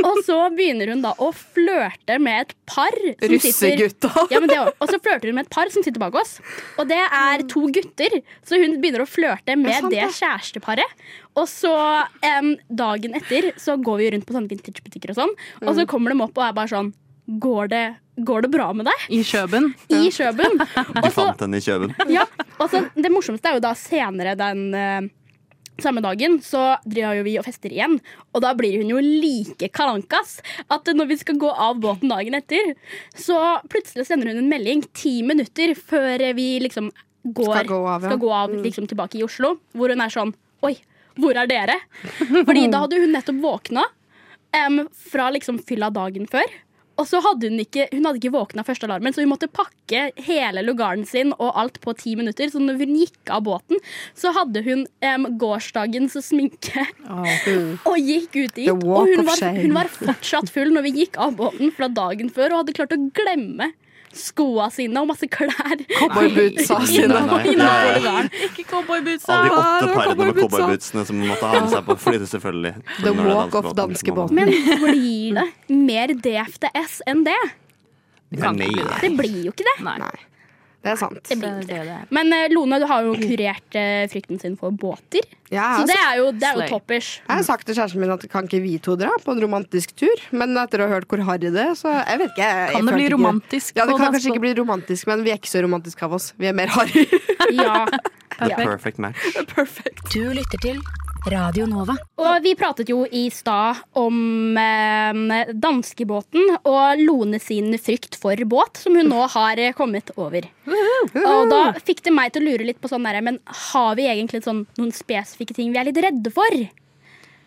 Og 0.00 0.22
så 0.26 0.38
begynner 0.56 0.94
hun 0.94 1.04
da 1.04 1.12
å 1.20 1.30
flørte 1.36 2.16
med 2.22 2.46
et 2.46 2.56
par 2.70 2.96
som 2.96 3.34
Russegutta. 3.36 4.12
ja, 4.32 4.40
men 4.40 4.50
det 4.50 4.58
også. 4.62 4.76
Og 4.80 4.92
så 4.94 5.02
flørter 5.04 5.30
hun 5.30 5.38
med 5.42 5.46
et 5.50 5.54
par 5.58 5.70
som 5.74 5.84
sitter 5.84 6.00
bak 6.02 6.16
oss. 6.16 6.38
Og 6.80 6.88
det 6.88 7.02
er 7.04 7.44
to 7.50 7.66
gutter. 7.74 8.20
Så 8.46 8.60
hun 8.62 8.78
begynner 8.80 9.04
å 9.04 9.10
flørte 9.10 9.52
Det 9.52 9.60
med 9.60 9.76
sant, 9.76 9.92
det 9.92 10.00
det. 10.00 10.12
kjæresteparet. 10.16 11.06
Og 11.36 11.44
så 11.50 11.72
em, 12.26 12.54
dagen 12.68 13.16
etter 13.18 13.50
så 13.60 13.76
går 13.80 14.00
vi 14.02 14.12
rundt 14.14 14.28
på 14.28 14.36
sånne 14.36 14.50
vintagebutikker 14.52 15.12
og 15.14 15.20
sånn, 15.20 15.34
og 15.64 15.74
så 15.78 15.86
kommer 15.90 16.14
de 16.14 16.22
opp 16.24 16.38
og 16.38 16.48
er 16.48 16.56
bare 16.56 16.72
sånn 16.72 16.94
Går 17.26 17.66
det, 17.72 17.84
går 18.22 18.44
det 18.44 18.48
bra 18.52 18.68
med 18.70 18.86
deg? 18.86 19.06
I 19.10 19.16
Kjøben. 19.26 19.72
I 19.90 20.12
Kjøben. 20.14 20.60
Du 20.62 20.76
Og 21.02 21.08
så, 21.08 21.24
fant 21.24 21.40
henne 21.42 21.58
i 21.58 21.64
kjøben. 21.64 21.90
ja, 22.14 22.22
også, 22.62 22.84
det 22.94 23.10
morsomste 23.10 23.50
er 23.50 23.56
jo 23.56 23.64
da 23.64 23.72
senere 23.74 24.36
den 24.38 24.60
uh, 24.70 25.08
samme 25.82 26.00
dagen 26.04 26.38
så 26.44 26.76
driver 26.86 27.24
vi 27.26 27.36
og 27.40 27.46
fester 27.46 27.72
igjen, 27.74 27.98
og 28.32 28.44
da 28.44 28.52
blir 28.56 28.78
hun 28.80 28.94
jo 28.94 29.02
like 29.02 29.68
kalankas 29.74 30.38
at 30.72 30.88
når 30.94 31.10
vi 31.10 31.18
skal 31.20 31.40
gå 31.40 31.50
av 31.50 31.80
båten 31.82 32.12
dagen 32.12 32.38
etter, 32.38 32.74
så 33.18 33.58
plutselig 33.72 34.06
sender 34.08 34.32
hun 34.32 34.44
en 34.44 34.50
melding 34.50 34.84
ti 34.96 35.18
minutter 35.26 35.74
før 35.76 36.28
vi 36.38 36.48
liksom 36.64 36.92
går, 37.26 37.54
Skal 37.64 37.70
gå 37.72 37.80
av, 37.82 38.04
ja. 38.04 38.10
skal 38.10 38.20
gå 38.22 38.32
av 38.32 38.54
liksom 38.62 38.86
tilbake 38.86 39.18
i 39.18 39.24
Oslo, 39.26 39.56
hvor 39.74 39.92
hun 39.92 40.04
er 40.04 40.12
sånn 40.12 40.34
Oi, 40.64 40.72
hvor 41.20 41.38
er 41.38 41.50
dere? 41.50 41.80
Fordi 42.48 42.68
da 42.72 42.84
hadde 42.84 43.00
hun 43.02 43.16
nettopp 43.16 43.42
våkna 43.42 43.86
um, 44.66 44.84
fra 45.10 45.30
liksom 45.34 45.60
fylla 45.66 45.90
dagen 45.94 46.28
før. 46.30 46.46
Og 46.96 47.04
så 47.04 47.20
hadde 47.20 47.50
hun 47.50 47.60
ikke 47.60 47.88
Hun 47.92 48.06
hadde 48.08 48.20
ikke 48.22 48.32
våkna 48.32 48.64
første 48.64 48.86
alarmen, 48.88 49.12
så 49.12 49.20
hun 49.20 49.28
måtte 49.28 49.50
pakke 49.52 50.06
hele 50.26 50.62
lugaren 50.64 51.04
sin 51.08 51.34
og 51.36 51.50
alt 51.60 51.80
på 51.84 51.92
ti 51.98 52.14
minutter. 52.16 52.48
Så 52.52 52.62
når 52.62 52.80
hun 52.80 52.94
gikk 52.96 53.32
av 53.32 53.44
båten, 53.48 53.80
så 54.16 54.32
hadde 54.36 54.62
hun 54.64 54.86
um, 55.04 55.26
gårsdagens 55.40 56.16
sminke 56.24 56.86
og 57.90 57.96
gikk 58.00 58.38
ut 58.38 58.56
dit. 58.56 58.70
Og 58.72 59.12
hun 59.12 59.26
var, 59.28 59.44
hun 59.60 59.76
var 59.76 59.92
fortsatt 59.92 60.52
full 60.52 60.72
når 60.72 60.88
vi 60.88 60.94
gikk 61.02 61.20
av 61.20 61.36
båten 61.40 61.74
fra 61.76 61.90
dagen 61.92 62.32
før, 62.32 62.54
og 62.54 62.64
hadde 62.64 62.78
klart 62.80 62.96
å 62.96 63.02
glemme 63.16 63.74
skoa 64.20 64.68
sine 64.74 65.02
og 65.02 65.08
masse 65.10 65.28
klær. 65.30 65.82
Cowboybootsa 65.96 66.78
sine. 66.90 67.20
Nei, 67.60 68.22
Ikke 68.48 68.64
cowboybootsa. 68.70 69.32
Alle 69.36 69.50
de 69.50 69.58
åtte 69.58 69.86
det 69.86 69.94
parene 69.96 70.28
med 70.30 70.40
cowboybootsene 70.44 71.06
som 71.08 71.20
måtte 71.24 71.50
ha 71.52 71.60
med 71.60 71.74
seg 71.74 71.84
på 71.88 71.98
flyet, 72.06 72.28
selvfølgelig. 72.32 72.74
The 73.02 73.12
det 73.12 73.26
walk 73.28 73.58
of 73.60 73.70
danskebåten. 73.78 74.40
Men 74.40 74.52
blir 74.84 75.40
det 75.40 75.76
mer 75.92 76.14
DFDS 76.28 77.00
enn 77.06 77.26
det? 77.28 77.38
Nei. 78.36 78.72
Det 79.00 79.12
blir 79.18 79.44
jo 79.46 79.54
ikke 79.54 79.66
det. 79.68 79.76
Nei. 79.86 80.14
Det 80.86 80.92
er 80.94 80.98
sant. 81.00 81.18
Det 81.26 81.36
blir 81.40 81.64
Det. 81.66 81.96
Men 82.14 82.30
eh, 82.32 82.44
Lone, 82.54 82.78
du 82.78 82.86
har 82.86 83.02
jo 83.02 83.16
kurert 83.18 83.74
eh, 83.78 84.04
frykten 84.12 84.38
sin 84.38 84.54
for 84.60 84.70
båter. 84.70 85.26
Ja, 85.50 85.80
Så 85.80 85.86
det 85.90 85.96
er 85.98 86.16
jo, 86.20 86.28
det 86.34 86.46
er 86.46 86.60
jo 86.60 86.66
toppers. 86.70 87.08
jeg 87.26 87.36
har 87.40 87.42
sagt 87.46 87.66
til 87.66 87.74
kjæresten 87.78 88.02
min 88.02 88.10
at 88.14 88.22
kan 88.30 88.46
ikke 88.46 88.60
vi 88.62 88.76
to 88.82 88.94
dra 88.98 89.10
på 89.22 89.34
en 89.34 89.42
romantisk 89.42 89.94
tur? 89.98 90.22
Men 90.30 90.54
etter 90.62 90.82
å 90.82 90.86
ha 90.88 90.94
hørt 90.96 91.08
hvor 91.10 91.22
harry 91.26 91.50
det 91.50 91.64
er, 91.68 91.74
så 91.78 91.90
jeg 91.96 92.22
vet 92.22 92.30
ikke. 92.34 92.42
Jeg, 92.46 92.66
jeg 92.70 92.76
Kan 92.78 92.86
det 92.90 92.94
bli 92.96 93.04
ikke- 93.08 93.14
romantisk? 93.16 93.76
Ja, 93.76 93.86
det 93.90 93.96
kan 93.98 94.14
kanskje 94.14 94.30
ikke 94.34 94.44
bli 94.46 94.54
romantisk, 94.62 95.06
men 95.10 95.24
vi 95.26 95.34
er 95.34 95.40
ikke 95.42 95.50
så 95.54 95.62
romantiske 95.66 96.06
av 96.06 96.14
oss. 96.20 96.32
Vi 96.38 96.46
er 96.50 96.54
mer 96.54 96.70
harry. 96.78 97.06
Ja. 97.50 97.82
The 98.36 98.52
perfect 98.54 98.98
match. 98.98 99.16
Perfect. 99.54 100.10
Du 100.12 100.28
lytter 100.36 100.60
til 100.60 100.82
Radio 101.32 101.66
Nova. 101.66 101.96
Og 102.22 102.44
vi 102.44 102.52
pratet 102.58 102.90
jo 102.90 103.00
i 103.10 103.26
stad 103.34 103.82
om 103.98 104.56
eh, 104.60 105.50
danskebåten 105.52 106.56
og 106.62 107.02
Lone 107.02 107.40
sin 107.42 107.74
frykt 107.82 108.18
for 108.20 108.38
båt, 108.48 108.78
som 108.82 108.96
hun 108.98 109.10
nå 109.10 109.26
har 109.34 109.60
kommet 109.78 110.12
over. 110.16 110.46
Og 110.66 111.50
da 111.50 111.62
fikk 111.82 112.04
det 112.06 112.14
meg 112.14 112.34
til 112.34 112.44
å 112.44 112.50
lure 112.52 112.68
litt 112.68 112.80
på 112.82 112.90
sånn 112.90 113.06
derre, 113.06 113.24
men 113.26 113.40
har 113.72 113.96
vi 113.98 114.08
egentlig 114.10 114.44
sånn, 114.46 114.64
noen 114.78 114.94
spesifikke 114.94 115.56
ting 115.56 115.72
vi 115.74 115.80
er 115.82 115.88
litt 115.90 116.02
redde 116.04 116.32
for? 116.34 116.60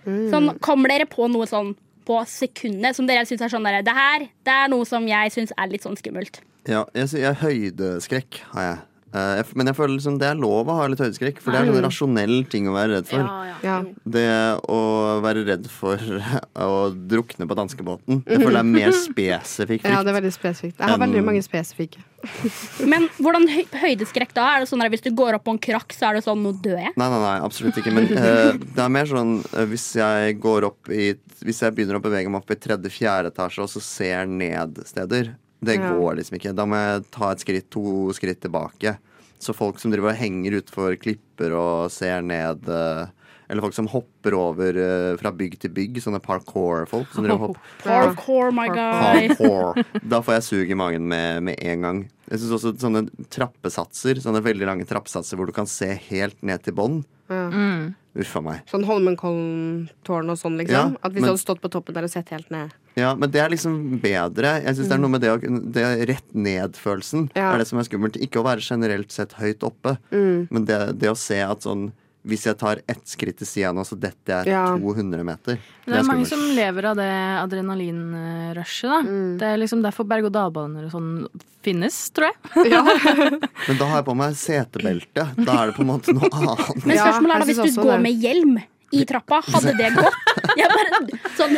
Sånn, 0.04 0.54
kommer 0.64 0.92
dere 0.92 1.08
på 1.10 1.28
noe 1.32 1.48
sånn 1.50 1.76
på 2.10 2.20
sekundet 2.26 2.98
som 2.98 3.08
dere 3.08 3.26
syns 3.30 3.44
er 3.46 3.52
sånn 3.52 3.66
derre 3.68 3.84
Det 3.86 3.94
her 3.94 4.24
det 4.48 4.54
er 4.54 4.70
noe 4.72 4.88
som 4.88 5.04
jeg 5.06 5.34
syns 5.36 5.52
er 5.54 5.70
litt 5.70 5.86
sånn 5.86 6.00
skummelt. 6.00 6.42
Ja, 6.70 6.84
jeg, 6.98 7.12
jeg 7.22 7.40
høydeskrekk 7.44 8.42
har 8.54 8.66
jeg. 8.66 8.80
Eh, 9.10 9.32
jeg. 9.40 9.46
Men 9.58 9.72
jeg 9.72 9.78
føler 9.80 9.96
liksom 9.96 10.20
det 10.22 10.28
er 10.30 10.38
lov 10.38 10.70
å 10.70 10.76
ha 10.78 10.86
litt 10.92 11.02
høydeskrekk, 11.02 11.40
for 11.42 11.56
det 11.56 11.64
er 11.64 11.72
en 11.72 11.86
rasjonell 11.86 12.44
ting 12.52 12.68
å 12.70 12.76
være 12.76 13.00
redd 13.00 13.10
for. 13.10 13.26
Ja. 13.64 13.80
Det 14.06 14.28
å 14.70 14.80
være 15.24 15.46
redd 15.48 15.66
for 15.74 16.04
å 16.70 16.78
drukne 16.94 17.48
på 17.50 17.58
danskebåten, 17.58 18.22
det 18.28 18.38
føler 18.38 18.60
det 18.60 18.62
er 18.62 18.70
mer 18.70 18.94
spesifikk 19.08 19.88
ja, 19.90 20.04
det 20.06 20.12
er 20.12 20.20
veldig 20.20 20.32
spesifikt. 20.36 20.78
Jeg 20.80 20.94
har 20.94 21.02
veldig 21.02 21.26
mange 21.26 21.42
spesifikke. 21.46 22.04
Men 22.92 23.08
hvordan 23.18 23.48
høy 23.50 23.64
høydeskrekk 23.80 24.34
da? 24.36 24.46
Er 24.54 24.64
det 24.64 24.70
sånn 24.70 24.84
at 24.84 24.92
Hvis 24.92 25.06
du 25.06 25.12
går 25.16 25.38
opp 25.38 25.46
på 25.48 25.56
en 25.56 25.62
krakk, 25.62 25.96
så 25.96 26.10
er 26.10 26.20
det 26.20 26.26
sånn 26.26 26.42
nå 26.44 26.52
dør 26.64 26.78
jeg? 26.82 26.94
Nei, 27.00 27.10
nei, 27.10 27.20
nei, 27.24 27.36
absolutt 27.46 27.80
ikke. 27.80 27.94
Men 27.96 28.10
uh, 28.12 28.54
det 28.60 28.84
er 28.84 28.92
mer 28.92 29.10
sånn 29.10 29.38
uh, 29.54 29.66
hvis 29.72 29.88
jeg 30.00 30.40
går 30.44 30.68
opp 30.68 30.92
i 30.92 31.14
Hvis 31.46 31.64
jeg 31.64 31.76
begynner 31.78 32.00
å 32.00 32.04
bevege 32.04 32.32
meg 32.32 32.44
opp 32.44 32.52
i 32.52 32.60
tredje-fjerde 32.60 33.32
etasje 33.32 33.64
og 33.64 33.72
så 33.72 33.84
ser 33.84 34.28
ned 34.30 34.82
steder, 34.90 35.32
det 35.62 35.76
Ja. 35.80 35.94
går 35.94 36.16
liksom 36.20 36.38
ikke. 36.40 36.56
Da 36.56 36.66
må 36.66 36.76
jeg 36.80 37.06
ta 37.12 37.32
et 37.32 37.40
skritt, 37.44 37.70
to 37.70 38.12
skritt 38.14 38.40
tilbake. 38.42 38.98
Så 39.40 39.54
folk 39.56 39.80
som 39.80 39.92
driver 39.92 40.10
og 40.12 40.18
henger 40.20 40.58
utfor 40.62 40.98
klipper 41.00 41.54
og 41.56 41.90
ser 41.92 42.22
ned 42.22 42.68
eh, 42.68 43.06
Eller 43.50 43.62
folk 43.64 43.74
som 43.74 43.88
hopper 43.88 44.36
over 44.38 44.78
eh, 44.78 45.16
fra 45.18 45.32
bygg 45.34 45.56
til 45.60 45.72
bygg. 45.74 45.96
Sånne 46.04 46.20
parkour-folk. 46.22 47.08
Som 47.16 47.24
driver 47.26 47.34
og 47.34 47.48
hopper. 47.48 47.62
Parkour, 47.84 48.52
my 48.54 48.68
guy. 48.70 49.30
Parkour. 49.34 49.80
Da 50.06 50.20
får 50.22 50.36
jeg 50.38 50.44
sug 50.44 50.70
i 50.70 50.78
magen 50.78 51.08
med, 51.10 51.42
med 51.42 51.58
en 51.66 51.82
gang. 51.82 52.04
Jeg 52.30 52.44
synes 52.44 52.60
også 52.60 52.76
sånne 52.78 53.08
trappesatser, 53.34 54.22
sånne 54.22 54.44
veldig 54.46 54.68
lange 54.70 54.86
trappesatser 54.86 55.36
hvor 55.40 55.50
du 55.50 55.52
kan 55.56 55.66
se 55.66 55.88
helt 56.12 56.38
ned 56.46 56.62
til 56.62 56.76
bånn. 56.78 57.00
Ja. 57.30 57.48
Mm. 57.50 57.96
Uffa 58.22 58.42
meg. 58.44 58.62
Sånn 58.70 58.86
Holmenkollen-tårn 58.86 60.30
og 60.34 60.38
sånn, 60.38 60.58
liksom? 60.60 60.94
Ja, 60.94 61.00
At 61.02 61.12
hvis 61.14 61.22
men- 61.22 61.30
du 61.30 61.34
hadde 61.34 61.42
stått 61.46 61.62
på 61.62 61.70
toppen 61.72 61.94
der 61.96 62.04
og 62.04 62.10
sett 62.14 62.30
helt 62.30 62.50
ned 62.52 62.72
Ja, 63.00 63.14
men 63.16 63.32
det 63.32 63.40
er 63.42 63.50
liksom 63.54 63.78
bedre. 64.04 64.58
Jeg 64.66 64.76
synes 64.78 64.92
det 64.92 64.98
er 64.98 65.02
noe 65.06 65.14
med 65.16 65.24
det, 65.24 65.32
å, 65.32 65.40
det 65.80 65.88
rett 66.12 66.30
ned-følelsen. 66.36 67.30
Ja. 67.38 67.54
er 67.56 67.64
det 67.64 67.68
som 67.72 67.80
er 67.82 67.88
skummelt. 67.88 68.20
Ikke 68.22 68.42
å 68.44 68.46
være 68.46 68.62
generelt 68.66 69.12
sett 69.16 69.34
høyt 69.40 69.64
oppe, 69.68 69.98
Mm. 70.12 70.48
men 70.52 70.66
det, 70.70 70.80
det 71.00 71.10
å 71.12 71.18
se 71.18 71.40
at 71.46 71.64
sånn 71.66 71.90
Hvis 72.30 72.44
jeg 72.46 72.58
tar 72.60 72.82
ett 72.92 73.06
skritt 73.08 73.38
til 73.40 73.48
sida 73.48 73.70
nå, 73.74 73.86
så 73.88 73.96
dette 73.96 74.28
er 74.42 74.46
Ja. 74.52 74.64
200 74.78 75.24
meter. 75.24 75.56
Det 75.88 75.96
er 75.96 76.04
mange 76.04 76.26
som 76.28 76.42
lever 76.54 76.90
av 76.92 76.98
det 77.00 77.08
adrenalinrushet, 77.40 78.90
da. 78.92 79.00
Mm. 79.08 79.38
Det 79.40 79.48
er 79.48 79.58
liksom 79.62 79.82
derfor 79.86 80.04
berg-og-dal-baner 80.10 80.90
og 80.90 80.92
sånn 80.92 81.28
finnes, 81.66 81.96
tror 82.12 82.28
jeg. 82.28 82.36
Men 83.70 83.80
da 83.80 83.88
har 83.88 84.02
jeg 84.02 84.08
på 84.10 84.18
meg 84.20 84.36
setebelte. 84.40 85.26
Da 85.40 85.56
er 85.64 85.72
det 85.72 85.78
på 85.80 85.86
en 85.86 85.92
måte 85.94 86.16
noe 86.16 86.30
annet. 86.42 86.84
Men 86.86 87.00
spørsmålet 87.00 87.36
er 87.36 87.40
da 87.40 87.50
hvis 87.54 87.64
du 87.76 87.82
går 87.88 88.04
med 88.04 88.20
hjelm 88.28 88.60
i 88.92 89.06
trappa, 89.08 89.42
hadde 89.46 89.74
det 89.78 89.90
gått? 89.96 90.20
Jeg 90.60 90.70
bare, 90.74 91.02
sånn, 91.38 91.56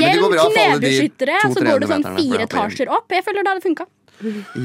hjelm, 0.00 0.34
knebeskyttere, 0.38 1.38
så 1.52 1.62
går 1.64 1.82
du 1.82 1.86
sånn 1.90 2.06
fire 2.16 2.44
etasjer 2.46 2.90
opp. 2.94 3.10
Jeg 3.12 3.26
føler 3.26 3.46
det 3.46 3.54
hadde 3.54 3.64
funka. 3.66 3.88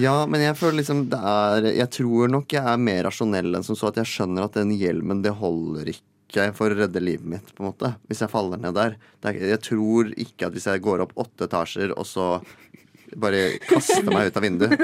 Ja, 0.02 0.16
men 0.30 0.42
jeg 0.42 0.58
føler 0.58 0.80
liksom 0.80 1.04
det 1.12 1.20
er 1.30 1.68
Jeg 1.76 1.86
tror 1.94 2.32
nok 2.34 2.56
jeg 2.56 2.64
er 2.72 2.80
mer 2.82 3.04
rasjonell 3.06 3.54
enn 3.54 3.66
som 3.66 3.78
så 3.78 3.92
at 3.92 4.00
jeg 4.02 4.10
skjønner 4.10 4.48
at 4.48 4.58
den 4.58 4.72
hjelmen, 4.74 5.22
det 5.22 5.36
holder 5.38 5.92
ikke 5.94 6.48
for 6.58 6.74
å 6.74 6.78
redde 6.80 7.02
livet 7.04 7.28
mitt, 7.30 7.52
på 7.54 7.62
en 7.62 7.70
måte. 7.70 7.92
Hvis 8.10 8.24
jeg 8.24 8.32
faller 8.34 8.58
ned 8.58 8.74
der. 8.74 8.96
Er, 9.22 9.38
jeg 9.54 9.62
tror 9.68 10.10
ikke 10.18 10.48
at 10.48 10.56
hvis 10.58 10.66
jeg 10.66 10.82
går 10.82 11.04
opp 11.06 11.14
åtte 11.22 11.46
etasjer, 11.46 11.94
og 11.94 12.08
så 12.10 12.28
bare 13.20 13.42
kaste 13.70 14.04
meg 14.10 14.30
ut 14.32 14.38
av 14.40 14.46
vinduet, 14.46 14.84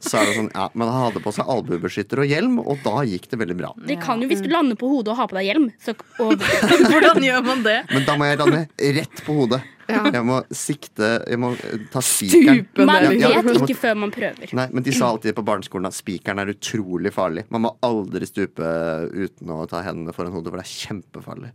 så 0.00 0.20
er 0.20 0.26
det 0.30 0.34
sånn 0.38 0.50
Ja, 0.54 0.68
men 0.74 0.88
han 0.88 1.06
hadde 1.08 1.22
på 1.24 1.32
seg 1.36 1.48
albuebeskytter 1.56 2.22
og 2.24 2.30
hjelm, 2.30 2.58
og 2.62 2.82
da 2.84 3.00
gikk 3.08 3.28
det 3.32 3.38
veldig 3.42 3.56
bra. 3.58 3.72
Det 3.86 3.98
kan 4.02 4.22
jo 4.22 4.28
hvis 4.30 4.42
du 4.44 4.50
lander 4.52 4.78
på 4.80 4.88
hodet 4.90 5.14
og 5.14 5.20
har 5.22 5.30
på 5.30 5.38
deg 5.40 5.48
hjelm. 5.52 5.70
Så, 5.82 5.96
og, 6.22 6.36
Hvordan 6.90 7.22
gjør 7.24 7.42
man 7.46 7.64
det? 7.66 7.78
Men 7.92 8.04
da 8.08 8.16
må 8.20 8.28
jeg 8.30 8.42
lande 8.42 8.66
rett 9.00 9.24
på 9.26 9.40
hodet. 9.40 9.62
Jeg 9.86 10.22
må 10.26 10.40
sikte 10.50 11.08
Jeg 11.30 11.38
må 11.38 11.52
ta 11.92 12.00
spikeren. 12.02 12.64
Man 12.74 12.88
man 12.88 13.04
Ja, 13.20 13.28
ja, 13.36 13.42
vet 13.46 13.60
må- 13.60 13.68
ikke 13.68 13.76
før 13.78 13.94
man 14.02 14.10
prøver. 14.10 14.50
Nei, 14.58 14.64
men 14.74 14.82
de 14.82 14.90
sa 14.96 15.12
alltid 15.12 15.36
på 15.36 15.44
barneskolen 15.46 15.86
at 15.86 15.94
spikeren 15.94 16.40
er 16.42 16.50
utrolig 16.50 17.12
farlig. 17.14 17.44
Man 17.54 17.62
må 17.68 17.70
aldri 17.86 18.26
stupe 18.26 18.66
uten 19.14 19.52
å 19.54 19.60
ta 19.70 19.84
hendene 19.86 20.10
foran 20.16 20.34
hodet, 20.34 20.50
for 20.50 20.58
det 20.58 20.66
er 20.66 20.74
kjempefarlig. 20.88 21.52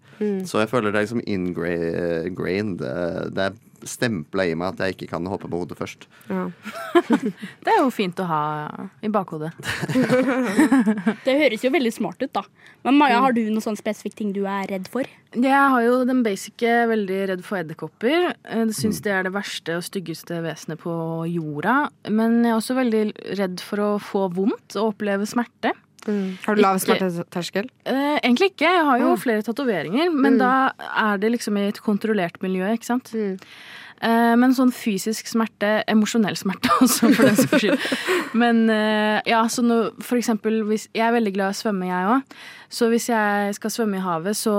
Så 0.47 0.61
jeg 0.63 0.71
føler 0.71 0.95
det 0.95 1.01
er 1.01 1.07
liksom 1.09 1.25
ingrained. 1.27 2.79
Det 2.79 3.35
det 3.35 3.49
er 3.49 3.59
stempla 3.89 4.45
i 4.47 4.55
meg 4.57 4.73
at 4.75 4.83
jeg 4.85 4.95
ikke 4.95 5.09
kan 5.13 5.27
hoppe 5.29 5.49
på 5.51 5.61
hodet 5.63 5.77
først. 5.79 6.07
Ja. 6.29 6.47
Det 7.65 7.73
er 7.73 7.81
jo 7.81 7.89
fint 7.93 8.19
å 8.21 8.27
ha 8.29 8.43
i 9.03 9.11
bakhodet. 9.11 9.51
Det 11.25 11.37
høres 11.43 11.65
jo 11.65 11.73
veldig 11.73 11.93
smart 11.95 12.21
ut, 12.23 12.31
da. 12.35 12.45
Men 12.85 12.97
Maja, 12.97 13.19
har 13.23 13.35
du 13.37 13.43
noen 13.45 13.63
sånn 13.63 13.79
spesifikk 13.79 14.17
ting 14.17 14.31
du 14.35 14.43
er 14.45 14.69
redd 14.71 14.89
for? 14.91 15.07
Jeg 15.31 15.67
har 15.73 15.83
jo 15.85 16.01
den 16.07 16.23
basice 16.25 16.71
veldig 16.91 17.19
redd 17.31 17.43
for 17.47 17.61
edderkopper. 17.61 18.31
Jeg 18.33 18.67
mm. 18.67 18.97
det 19.05 19.13
er 19.15 19.27
det 19.27 19.35
verste 19.35 19.77
og 19.79 19.85
styggeste 19.87 20.41
vesenet 20.43 20.81
på 20.81 20.93
jorda. 21.31 21.77
Men 22.09 22.41
jeg 22.41 22.51
er 22.51 22.57
også 22.57 22.75
veldig 22.79 23.05
redd 23.39 23.63
for 23.63 23.85
å 23.85 23.91
få 24.01 24.25
vondt 24.35 24.75
og 24.75 24.95
oppleve 24.95 25.29
smerte. 25.29 25.73
Har 26.07 26.57
du 26.57 26.63
lav 26.63 26.79
smerteterskel? 26.81 27.69
Eh, 27.85 28.17
egentlig 28.21 28.53
ikke. 28.53 28.69
Jeg 28.69 28.87
har 28.87 29.03
jo 29.03 29.11
mm. 29.13 29.21
flere 29.21 29.45
tatoveringer, 29.45 30.09
men 30.13 30.39
da 30.41 30.71
er 30.89 31.21
det 31.21 31.35
liksom 31.35 31.59
i 31.59 31.67
et 31.69 31.81
kontrollert 31.83 32.41
miljø, 32.43 32.65
ikke 32.73 32.89
sant. 32.93 33.13
Mm. 33.13 33.37
Eh, 34.01 34.33
men 34.39 34.55
sånn 34.57 34.71
fysisk 34.73 35.29
smerte, 35.29 35.83
emosjonell 35.91 36.37
smerte 36.39 36.71
også, 36.81 37.11
for 37.13 37.27
den 37.27 37.37
saks 37.37 37.61
skyld. 37.61 37.85
Men 38.41 38.63
eh, 38.73 39.19
ja, 39.29 39.43
så 39.51 39.63
nå, 39.65 39.81
for 40.01 40.17
eksempel 40.17 40.63
hvis 40.69 40.87
Jeg 40.95 41.05
er 41.05 41.13
veldig 41.13 41.35
glad 41.35 41.51
i 41.51 41.57
å 41.57 41.59
svømme, 41.61 41.89
jeg 41.91 42.09
òg. 42.15 42.35
Så 42.71 42.89
hvis 42.89 43.09
jeg 43.11 43.55
skal 43.57 43.73
svømme 43.73 43.99
i 43.99 44.03
havet, 44.05 44.37
så 44.39 44.55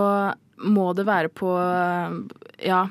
må 0.62 0.92
det 0.94 1.08
være 1.08 1.32
på 1.34 1.56
eh, 1.58 2.16
ja, 2.68 2.84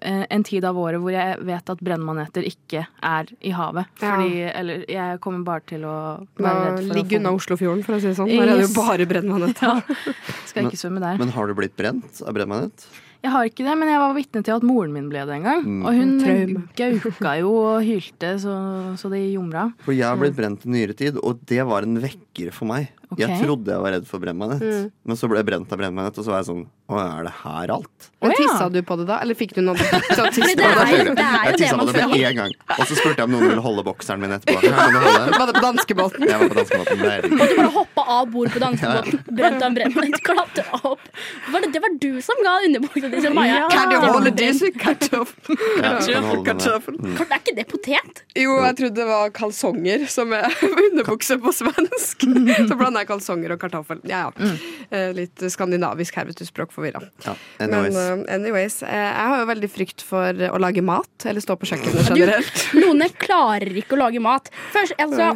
en 0.00 0.44
tid 0.46 0.64
av 0.68 0.78
året 0.78 1.02
hvor 1.02 1.14
jeg 1.14 1.38
vet 1.46 1.72
at 1.74 1.84
brennmaneter 1.84 2.46
ikke 2.48 2.84
er 2.86 3.30
i 3.40 3.52
havet. 3.56 3.90
Ja. 4.00 4.14
Fordi, 4.14 4.42
eller 4.52 4.84
jeg 4.90 5.20
kommer 5.24 5.46
bare 5.46 5.66
til 5.68 5.86
å 5.88 5.94
være 6.38 6.64
redd 6.66 6.80
for 6.82 6.94
å 6.94 6.98
ligger 6.98 7.22
unna 7.22 7.34
Oslofjorden, 7.38 7.86
for 7.86 7.98
å 7.98 8.02
si 8.02 8.10
det 8.10 8.16
sånn. 8.18 8.32
Der 8.32 8.52
er 8.54 8.60
det 8.60 8.68
jo 8.68 8.74
bare 8.78 9.08
brennmaneter. 9.08 9.80
Ja. 10.02 10.34
Skal 10.48 10.66
ikke 10.68 10.78
svømme 10.80 11.00
der. 11.00 11.16
Men 11.20 11.30
har 11.32 11.48
du 11.48 11.54
blitt 11.56 11.74
brent 11.78 12.20
av 12.26 12.34
brennmanet? 12.36 12.84
Jeg 13.22 13.30
har 13.30 13.46
ikke 13.46 13.62
det, 13.62 13.74
men 13.78 13.86
jeg 13.86 14.00
var 14.02 14.14
vitne 14.16 14.40
til 14.42 14.54
at 14.56 14.64
moren 14.66 14.94
min 14.94 15.06
ble 15.10 15.22
det 15.28 15.36
en 15.36 15.44
gang. 15.46 15.60
Mm. 15.62 15.82
Og 15.86 15.94
hun 15.94 16.10
Traume. 16.18 16.62
gauka 16.78 17.34
jo 17.38 17.52
og 17.60 17.84
hylte 17.86 18.32
så, 18.42 18.54
så 18.98 19.10
det 19.12 19.20
gjomra. 19.30 19.68
For 19.86 19.94
jeg 19.94 20.08
har 20.08 20.18
blitt 20.18 20.34
brent 20.38 20.66
i 20.66 20.72
nyere 20.74 20.96
tid, 20.98 21.20
og 21.22 21.44
det 21.48 21.62
var 21.68 21.86
en 21.86 22.00
vekker 22.02 22.50
for 22.56 22.68
meg. 22.72 22.90
Ok. 23.12 23.18
Jeg 23.22 23.38
trodde 23.42 23.72
jeg 23.74 23.82
var 23.84 23.92
redd 23.96 24.06
for 24.08 24.18
brennmanet, 24.22 24.62
Mm. 24.62 24.90
men 25.04 25.16
så 25.20 25.28
ble 25.28 25.38
jeg 25.42 25.46
brent 25.50 25.72
av 25.72 25.78
brennmanet, 25.80 26.18
og 26.18 26.24
så 26.24 26.30
var 26.32 26.40
jeg 26.42 26.48
sånn 26.52 26.64
Å, 26.92 26.96
er 27.00 27.24
det 27.24 27.32
her 27.42 27.70
alt? 27.72 28.08
Men 28.20 28.32
tissa 28.36 28.66
du 28.68 28.82
på 28.84 28.96
det 29.00 29.06
da, 29.08 29.16
eller 29.24 29.34
fikk 29.38 29.54
du 29.56 29.62
noe 29.64 29.76
så 29.80 29.84
på 29.86 30.32
det 30.36 30.52
er 30.52 30.56
det? 30.58 30.66
er 30.66 31.06
jo 31.06 31.14
Jeg 31.16 31.56
tissa 31.62 31.78
på 31.78 31.86
det 31.88 32.06
med 32.10 32.24
en 32.28 32.36
gang. 32.42 32.52
Og 32.76 32.82
så 32.90 32.96
spurte 32.98 33.16
jeg 33.22 33.24
om 33.28 33.32
noen 33.32 33.48
ville 33.48 33.64
holde 33.64 33.84
bokseren 33.86 34.20
min 34.20 34.34
etterpå. 34.36 34.60
Var 34.60 35.46
det 35.48 35.54
på 35.56 35.62
danskebåten? 35.64 36.26
Jeg 36.28 36.42
var 36.42 36.52
på 36.52 36.58
danskebåten. 36.58 37.00
Og 37.32 37.46
du 37.48 37.56
bare 37.56 37.70
hoppa 37.78 38.04
av 38.18 38.28
bord 38.34 38.52
på 38.52 38.60
danskebåten, 38.60 39.22
brent 39.40 39.62
av 39.62 39.68
en 39.70 39.78
brennmann, 39.78 40.12
klatra 40.26 40.80
opp. 40.90 41.08
Var 41.54 41.64
det, 41.64 41.72
det 41.78 41.82
var 41.86 41.96
du 42.02 42.10
som 42.24 42.42
ga 42.44 42.54
underbuksa 42.66 43.08
di 43.14 43.22
til 43.24 43.34
Maja? 43.38 43.62
Kan 43.72 43.88
du 43.92 43.96
holde 44.04 44.30
det. 44.30 44.52
disse 44.52 44.68
der. 44.72 45.22
Mm. 45.82 47.16
Er 47.22 47.38
ikke 47.38 47.54
det 47.56 47.66
potet? 47.70 48.22
Jo, 48.38 48.58
jeg 48.66 48.76
trodde 48.78 48.96
det 49.00 49.06
var 49.08 49.30
kalsonger 49.34 50.04
som 50.10 50.32
er 50.36 50.48
underbukse 50.86 51.38
på 51.42 51.52
svensk. 51.56 52.26
Så 52.68 52.76
blanda 52.78 53.01
jeg 53.02 53.08
kalsonger 53.10 53.54
og 53.54 53.60
kartoffel. 53.62 54.00
Ja, 54.08 54.24
ja. 54.26 54.32
Mm. 54.38 55.14
Litt 55.16 55.42
skandinavisk 55.52 56.16
her, 56.18 56.26
vet 56.28 56.38
du. 56.40 56.44
Språkforvirra. 56.48 57.00
Ja, 57.26 57.34
Men 57.60 57.74
anyways. 57.74 57.96
eh, 57.96 58.34
anyways, 58.34 58.76
eh, 58.82 58.96
jeg 59.08 59.28
har 59.32 59.38
jo 59.42 59.46
veldig 59.52 59.70
frykt 59.72 60.02
for 60.04 60.42
å 60.52 60.58
lage 60.62 60.82
mat, 60.84 61.26
eller 61.28 61.40
stå 61.44 61.56
på 61.60 61.68
kjøkkenet 61.70 62.08
generelt. 62.12 62.64
Lone 62.76 63.08
klarer 63.22 63.72
ikke 63.82 63.96
å 63.96 64.02
lage 64.04 64.20
mat. 64.22 64.50
Først, 64.74 64.94
altså, 65.00 65.30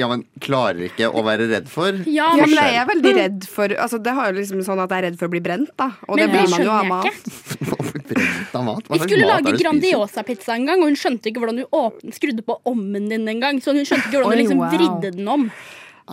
Ja, 0.00 0.08
men 0.10 0.24
klarer 0.44 0.86
ikke 0.90 1.08
å 1.10 1.24
være 1.26 1.48
redd 1.52 1.68
for? 1.72 1.96
ja, 2.06 2.30
Ja, 2.34 2.46
men, 2.46 2.54
men 2.54 2.64
jeg 2.70 2.80
er 2.82 2.86
veldig 2.88 3.14
redd 3.18 3.44
for 3.50 3.68
altså, 3.74 3.98
Det 4.02 4.12
har 4.16 4.30
jo 4.32 4.38
liksom 4.40 4.62
sånn 4.64 4.80
at 4.84 4.90
jeg 4.94 5.02
er 5.02 5.06
redd 5.10 5.18
for 5.20 5.28
å 5.28 5.32
bli 5.34 5.40
brent, 5.44 5.70
da. 5.80 5.90
Og 6.08 6.16
men 6.16 6.24
det 6.24 6.30
blir 6.32 6.50
man 6.54 6.64
jo 6.64 6.72
av 6.72 6.86
mat. 6.88 7.04
jeg 7.04 7.14
ikke. 7.20 7.80
Brent 8.04 8.54
av 8.58 8.64
mat? 8.66 8.84
Hva 8.88 8.96
Vi 8.98 9.04
skulle 9.06 9.24
er 9.24 9.30
lage 9.30 9.52
du? 9.54 9.58
Grandiosa-pizza 9.62 10.54
en 10.58 10.66
gang, 10.68 10.82
og 10.84 10.90
hun 10.90 10.98
skjønte 10.98 11.30
ikke 11.30 11.40
hvordan 11.42 11.62
du 11.62 11.64
åpne, 11.74 12.12
skrudde 12.16 12.44
på 12.44 12.58
ommen 12.68 13.08
din 13.10 13.24
en 13.32 13.40
gang. 13.40 13.60
Så 13.64 13.72
hun 13.72 13.80
skjønte 13.86 14.10
ikke 14.10 14.20
hvordan 14.20 14.34
Oi, 14.34 14.36
du 14.36 14.42
liksom 14.42 14.60
wow. 14.60 14.74
vridde 14.74 15.12
den 15.16 15.30
om. 15.32 15.46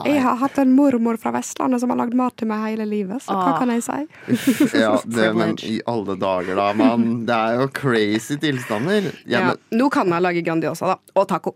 Jeg 0.07 0.21
har 0.23 0.37
hatt 0.39 0.57
en 0.61 0.71
mormor 0.71 1.17
fra 1.19 1.33
Vestlandet 1.35 1.81
som 1.83 1.91
har 1.91 1.97
lagd 1.99 2.13
mat 2.15 2.35
til 2.39 2.47
meg 2.47 2.61
hele 2.63 2.85
livet, 2.87 3.19
så 3.25 3.33
hva 3.35 3.49
Ah. 3.51 3.57
kan 3.59 3.69
jeg 3.73 3.83
si? 3.83 4.77
Ja, 4.79 4.93
det, 5.05 5.25
men 5.35 5.57
i 5.67 5.81
alle 5.85 6.15
dager, 6.15 6.55
da, 6.55 6.69
mann. 6.79 7.25
Det 7.27 7.35
er 7.35 7.59
jo 7.59 7.67
crazy 7.75 8.37
tilstander. 8.39 9.09
Ja, 9.25 9.39
Ja, 9.39 9.41
men, 9.51 9.57
nå 9.81 9.89
kan 9.91 10.07
jeg 10.07 10.21
lage 10.23 10.45
Grandiosa, 10.47 10.93
da. 10.93 10.97
Og 11.19 11.27
taco. 11.27 11.55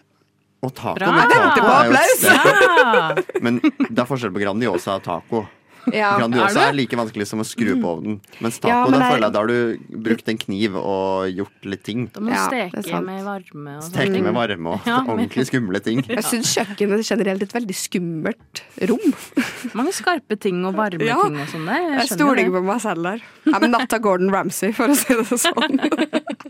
og 0.66 0.74
taco, 0.76 0.96
Bra! 1.00 1.12
men 1.16 1.30
taco 1.30 1.40
Venter 1.40 1.62
på 1.62 1.72
er 1.72 1.86
jo. 1.86 1.94
Ja. 2.26 3.16
Men 3.46 3.60
det 3.62 4.00
er 4.02 4.08
forskjell 4.10 4.34
på 4.36 4.42
Grandiosa 4.44 4.96
og 5.00 5.04
taco. 5.06 5.46
Ja, 5.94 6.18
Grandiosa 6.18 6.60
er 6.66 6.70
er, 6.70 6.74
like 6.74 6.98
vanskelig 6.98 7.28
som 7.28 7.40
å 7.40 7.46
skru 7.46 7.76
på 7.82 7.90
ovnen. 7.98 8.20
Mens 8.42 8.60
taco, 8.60 8.70
Ja, 8.72 8.84
men 8.86 8.92
da 8.94 8.98
det 9.00 9.06
er- 9.06 9.12
føler 9.14 9.26
jeg 9.26 9.34
da 9.34 9.40
har 9.40 9.48
du 9.48 9.78
brukt 10.08 10.30
en 10.30 10.38
kniv 10.38 10.76
og 10.76 11.30
gjort 11.36 11.66
litt 11.66 11.84
ting. 11.84 12.08
Da 12.14 12.20
må 12.20 12.30
du 12.30 12.34
Ja, 12.34 12.48
steke 12.48 13.04
med 13.06 13.24
varme 13.26 13.78
og 13.78 13.84
Steke 13.84 14.22
med 14.24 14.34
varme 14.34 14.68
og 14.74 14.82
Ja, 14.88 15.02
men- 15.04 15.28
ordentlig 15.28 15.46
skumle 15.52 15.80
ting. 15.84 16.04
Jeg 16.10 16.24
syns 16.24 16.54
kjøkkenet 16.56 17.12
er 17.28 17.44
et 17.44 17.54
veldig 17.54 17.76
skummelt 17.76 18.62
rom. 18.90 19.14
Mange 19.78 19.94
skarpe 19.94 20.40
ting 20.40 20.64
og 20.66 20.76
varme 20.76 21.02
Ja. 21.06 21.22
ting 21.24 21.38
og 21.40 21.48
sånn 21.48 21.66
der. 21.66 21.82
Jeg 21.82 22.00
Jeg 22.06 22.18
stoler 22.18 22.42
ikke 22.46 22.56
på 22.60 22.64
meg 22.66 22.82
selv 22.82 23.04
der. 23.04 23.22
Jeg 23.46 23.62
er 23.64 23.68
natta 23.68 24.00
Gordon 24.00 24.32
Ramsay, 24.32 24.72
for 24.72 24.88
å 24.88 24.96
si 24.96 25.14
det 25.14 25.26
sånn. 25.40 25.80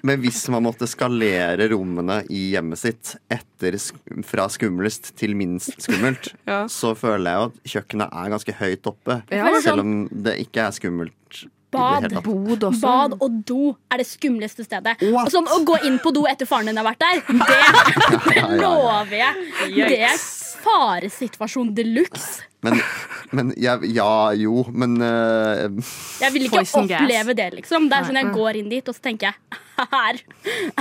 Men 0.03 0.21
hvis 0.21 0.47
man 0.49 0.63
måtte 0.63 0.87
skalere 0.87 1.69
rommene 1.71 2.21
i 2.29 2.51
hjemmet 2.53 2.77
sitt 2.77 3.15
etter 3.31 3.73
sk 3.79 3.95
fra 4.23 4.45
skumlest 4.47 5.15
til 5.17 5.33
minst 5.35 5.81
skummelt, 5.81 6.33
Ja. 6.47 6.65
så 6.67 6.93
føler 6.95 7.25
jeg 7.25 7.35
jo 7.35 7.45
at 7.45 7.63
kjøkkenet 7.73 8.09
er 8.13 8.29
ganske 8.29 8.53
høyt 8.53 8.83
oppe. 8.87 9.23
Ja. 9.33 9.49
Selv 9.63 9.83
om 9.83 9.93
det 10.11 10.37
ikke 10.45 10.67
er 10.67 10.75
skummelt. 10.75 11.45
Bad. 11.75 12.23
Bod 12.23 12.63
også. 12.63 12.81
Bad 12.81 13.15
og 13.19 13.39
do 13.47 13.73
er 13.91 13.99
det 13.99 14.07
skumleste 14.07 14.63
stedet. 14.63 14.95
What? 15.11 15.31
Sånn, 15.33 15.47
Å 15.51 15.59
gå 15.67 15.79
inn 15.87 15.97
på 16.03 16.13
do 16.15 16.23
etter 16.29 16.47
faren 16.47 16.69
din 16.69 16.79
har 16.79 16.87
vært 16.87 17.03
der, 17.03 17.21
det, 17.25 18.37
ja. 18.39 18.47
lover 18.61 19.17
jeg. 19.17 19.49
Det 19.75 19.99
er 20.07 20.19
faresituasjon 20.65 21.73
de 21.75 21.87
luxe. 21.97 22.45
Men, 22.65 22.79
men 23.35 23.53
ja, 23.61 23.75
ja, 23.83 24.09
jo, 24.37 24.63
men 24.73 24.97
uh, 25.01 25.67
Jeg 26.21 26.33
vil 26.35 26.47
ikke 26.49 26.63
oppleve 26.65 27.33
gas. 27.33 27.37
det, 27.41 27.49
liksom. 27.61 27.89
Det 27.91 27.99
er 27.99 28.09
sånn 28.09 28.21
Jeg 28.21 28.33
går 28.35 28.61
inn 28.61 28.73
dit, 28.73 28.89
og 28.91 28.97
så 28.97 29.07
tenker 29.09 29.31
jeg 29.31 29.61
her, 29.91 30.19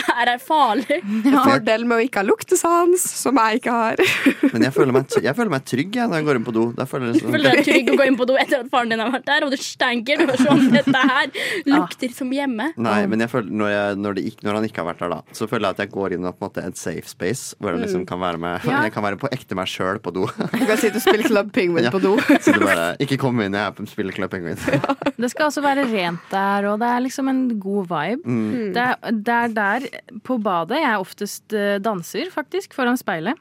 her 0.07 0.29
er 0.37 0.39
farlig. 0.39 1.01
Fordel 1.25 1.83
med 1.89 1.97
å 1.99 2.05
ikke 2.05 2.21
ha 2.23 2.27
luktesans, 2.29 3.03
som 3.25 3.41
jeg 3.43 3.59
ikke 3.59 3.75
har. 3.75 4.03
Men 4.55 4.67
jeg 4.69 4.75
føler 4.77 4.95
meg, 4.95 5.17
jeg 5.25 5.35
føler 5.35 5.51
meg 5.51 5.65
trygg 5.67 5.99
jeg, 5.99 6.11
når 6.11 6.21
jeg 6.21 6.29
går 6.29 6.39
inn 6.39 6.47
på 6.47 6.55
do. 6.55 6.65
Jeg 6.79 6.91
føler 6.93 7.09
jeg 7.11 7.17
liksom, 7.19 7.35
Føler 7.35 7.57
deg 7.59 7.67
trygg 7.67 7.91
å 7.91 7.97
gå 7.99 8.07
inn 8.11 8.19
på 8.21 8.29
do 8.31 8.37
etter 8.39 8.63
at 8.63 8.71
faren 8.71 8.95
din 8.95 9.03
har 9.03 9.11
vært 9.17 9.27
der, 9.27 9.47
og 9.49 9.55
du 9.55 9.59
stanker. 9.59 10.23
Du 10.23 10.31
er 10.37 10.43
sånn, 10.45 10.69
dette 10.75 11.03
her 11.11 11.33
lukter 11.75 12.15
som 12.15 12.31
hjemme. 12.35 12.71
Nei, 12.87 13.01
men 13.11 13.25
jeg 13.25 13.33
føler, 13.35 13.51
når, 13.65 13.73
jeg, 13.75 13.99
når, 14.05 14.19
det 14.21 14.27
ikke, 14.31 14.47
når 14.47 14.59
han 14.61 14.69
ikke 14.71 14.83
har 14.85 14.89
vært 14.93 15.03
der, 15.05 15.17
da, 15.17 15.37
så 15.41 15.51
føler 15.51 15.67
jeg 15.67 15.77
at 15.79 15.83
jeg 15.85 15.93
går 15.97 16.17
inn 16.17 16.29
i 16.29 16.31
en 16.31 16.63
et 16.65 16.81
safe 16.81 17.11
space. 17.11 17.59
Hvor 17.59 17.75
jeg 17.75 17.83
liksom 17.85 18.05
Mm. 18.05 18.09
kan 18.11 18.21
være 18.21 18.39
med 18.43 18.65
Ja. 18.67 18.83
Jeg 18.85 18.93
kan 18.93 19.05
være 19.05 19.17
på 19.21 19.29
ekte 19.33 19.55
meg 19.59 19.69
sjøl 19.71 19.99
på 20.03 20.13
do. 20.13 20.27
Du 20.27 20.65
kan 20.67 20.77
sitte 20.81 20.99
og 20.99 21.05
spille 21.05 21.27
Club 21.29 21.53
Penguin 21.75 21.95
på 21.95 22.01
do. 22.03 22.13
Så 22.45 22.55
det 22.55 22.61
bare, 22.65 22.87
ikke 23.05 23.19
kom 23.21 23.41
inn, 23.45 23.55
jeg 23.57 23.67
er 23.67 23.75
på 23.77 23.87
spiller 23.91 24.19
en 24.25 24.29
gang. 24.49 25.15
Det 25.21 25.31
skal 25.33 25.47
også 25.49 25.63
være 25.65 25.87
rent 25.91 26.31
der, 26.31 26.69
og 26.71 26.79
det 26.83 26.91
er 26.91 27.01
liksom 27.05 27.29
en 27.33 27.43
god 27.61 27.89
vibe. 27.91 28.23
Mm. 28.27 28.73
Det, 28.77 28.85
er, 28.85 29.17
det 29.29 29.35
er 29.39 29.55
der 29.59 29.89
på 30.27 30.39
badet 30.43 30.81
jeg 30.83 30.99
oftest 31.03 31.57
eh, 31.57 31.77
danser, 31.83 32.31
faktisk, 32.35 32.75
foran 32.77 32.99
speilet. 33.01 33.41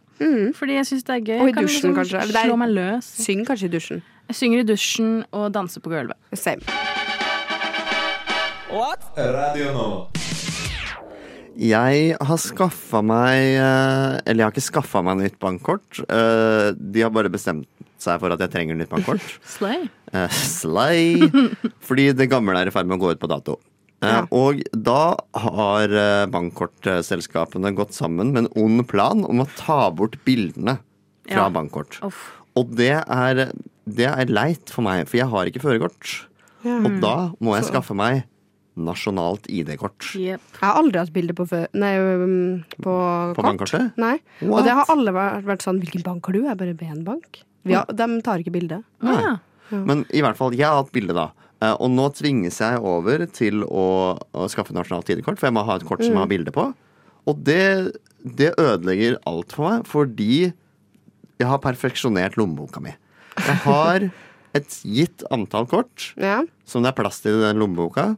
Fordi 0.55 0.77
jeg 0.77 0.85
syns 0.87 1.03
det 1.03 1.15
er 1.17 1.23
gøy. 1.25 1.39
Og 1.41 1.49
i 1.49 1.55
kan 1.57 1.65
dusjen, 1.67 1.91
liksom 1.91 1.95
kanskje. 1.97 2.21
Eller 2.21 2.33
det 2.33 2.41
er- 2.43 2.51
Slå 2.51 2.57
meg 2.61 2.69
løs. 2.77 3.09
Syng 3.25 3.45
kanskje 3.47 3.67
i 3.67 3.73
dusjen. 3.73 4.03
Jeg 4.31 4.35
synger 4.39 4.59
i 4.63 4.67
dusjen 4.69 5.11
og 5.35 5.51
danser 5.53 5.83
på 5.83 5.91
gulvet. 5.91 6.15
Same. 6.33 6.61
Radio 9.17 9.73
Nova. 9.73 10.22
Jeg 11.59 12.15
har 12.17 12.39
skaffa 12.41 13.01
meg 13.05 13.37
eh, 13.61 14.15
Eller 14.25 14.39
jeg 14.41 14.47
har 14.47 14.53
ikke 14.55 14.63
skaffa 14.71 15.03
meg 15.05 15.19
nytt 15.21 15.35
bankkort. 15.41 15.99
Eh, 16.07 16.71
De 16.73 17.03
har 17.05 17.11
bare 17.13 17.29
bestemt 17.33 17.67
seg 18.03 18.17
for 18.19 18.33
at 18.35 18.41
jeg 18.43 18.51
trenger 18.51 18.75
nytt 18.79 18.89
bankkort. 18.91 19.21
Slay. 19.55 19.85
Eh, 20.11 20.33
Slay. 20.33 21.29
Fordi 21.87 22.09
det 22.17 22.27
gamle 22.31 22.57
er 22.59 22.71
i 22.71 22.73
ferd 22.73 22.89
med 22.89 22.97
å 22.97 23.03
gå 23.05 23.13
ut 23.13 23.21
på 23.21 23.29
dato. 23.31 23.59
Ja. 24.03 24.25
Og 24.35 24.59
da 24.75 25.13
har 25.45 25.93
bankkortselskapene 26.33 27.69
gått 27.77 27.93
sammen 27.95 28.33
med 28.35 28.43
en 28.43 28.49
ond 28.65 28.83
plan 28.89 29.21
om 29.23 29.39
å 29.39 29.47
ta 29.55 29.85
bort 29.95 30.17
bildene 30.27 30.79
fra 31.29 31.45
Ja. 31.45 31.49
bankkort. 31.53 32.01
Og 32.59 32.73
det 32.75 32.91
er, 32.99 33.45
det 33.87 34.09
er 34.09 34.27
leit 34.27 34.69
for 34.73 34.83
meg, 34.83 35.07
for 35.07 35.21
jeg 35.21 35.29
har 35.31 35.47
ikke 35.47 35.63
førerkort. 35.63 36.11
Ja. 36.67 36.81
Og 36.83 36.99
da 36.99 37.15
må 37.39 37.55
jeg 37.55 37.69
skaffe 37.71 37.95
meg 37.95 38.25
nasjonalt 38.75 39.45
ID-kort. 39.53 40.07
Jeg 40.17 40.39
har 40.59 40.79
aldri 40.79 40.99
hatt 40.99 41.11
bilde 41.13 41.33
på, 41.37 41.45
nei, 41.77 41.91
um, 41.99 42.63
på, 42.77 42.83
På 42.89 43.35
kort. 43.37 43.45
bankkortet? 43.45 43.91
Nei. 44.01 44.17
Og 44.47 44.63
det 44.65 44.73
har 44.73 44.89
alle 44.89 45.13
vært, 45.13 45.43
vært 45.45 45.61
sånn 45.65 45.79
Hvilken 45.83 46.03
bank 46.05 46.25
har 46.25 46.33
du? 46.33 46.41
Jeg 46.47 46.57
bare 46.57 46.73
BN-bank. 46.79 47.43
Vi 47.63 47.73
har- 47.77 47.85
De 47.93 48.21
tar 48.21 48.39
ikke 48.39 48.51
bilde. 48.51 48.83
Ja. 49.03 49.37
Men 49.71 50.05
i 50.11 50.21
hvert 50.21 50.35
fall, 50.37 50.51
jeg 50.53 50.65
har 50.65 50.81
hatt 50.83 50.91
bilde 50.91 51.13
da. 51.13 51.31
Eh, 51.61 51.71
Og 51.79 51.89
nå 51.91 52.09
tvinges 52.13 52.59
jeg 52.59 52.79
over 52.81 53.25
til 53.27 53.63
å, 53.63 54.17
å 54.33 54.47
skaffe 54.49 54.73
nasjonalt 54.73 55.09
ID-kort, 55.09 55.39
for 55.39 55.47
jeg 55.47 55.53
må 55.53 55.63
ha 55.65 55.75
et 55.75 55.85
kort 55.85 56.03
som 56.03 56.11
jeg 56.13 56.19
har 56.19 56.27
bilde 56.27 56.51
på. 56.51 56.73
Og 57.25 57.43
det, 57.43 57.95
det 58.25 58.53
ødelegger 58.59 59.17
alt 59.25 59.53
for 59.55 59.69
meg, 59.69 59.85
fordi 59.87 60.53
jeg 61.39 61.47
har 61.47 61.57
perfeksjonert 61.59 62.35
lommeboka 62.35 62.81
mi. 62.83 62.93
Jeg 63.37 63.55
har 63.63 64.09
et 64.53 64.69
gitt 64.83 65.23
antall 65.31 65.65
kort 65.65 66.11
som 66.65 66.83
det 66.83 66.91
er 66.91 66.97
plass 67.01 67.21
til 67.23 67.39
i 67.39 67.45
den 67.47 67.57
lommeboka, 67.63 68.17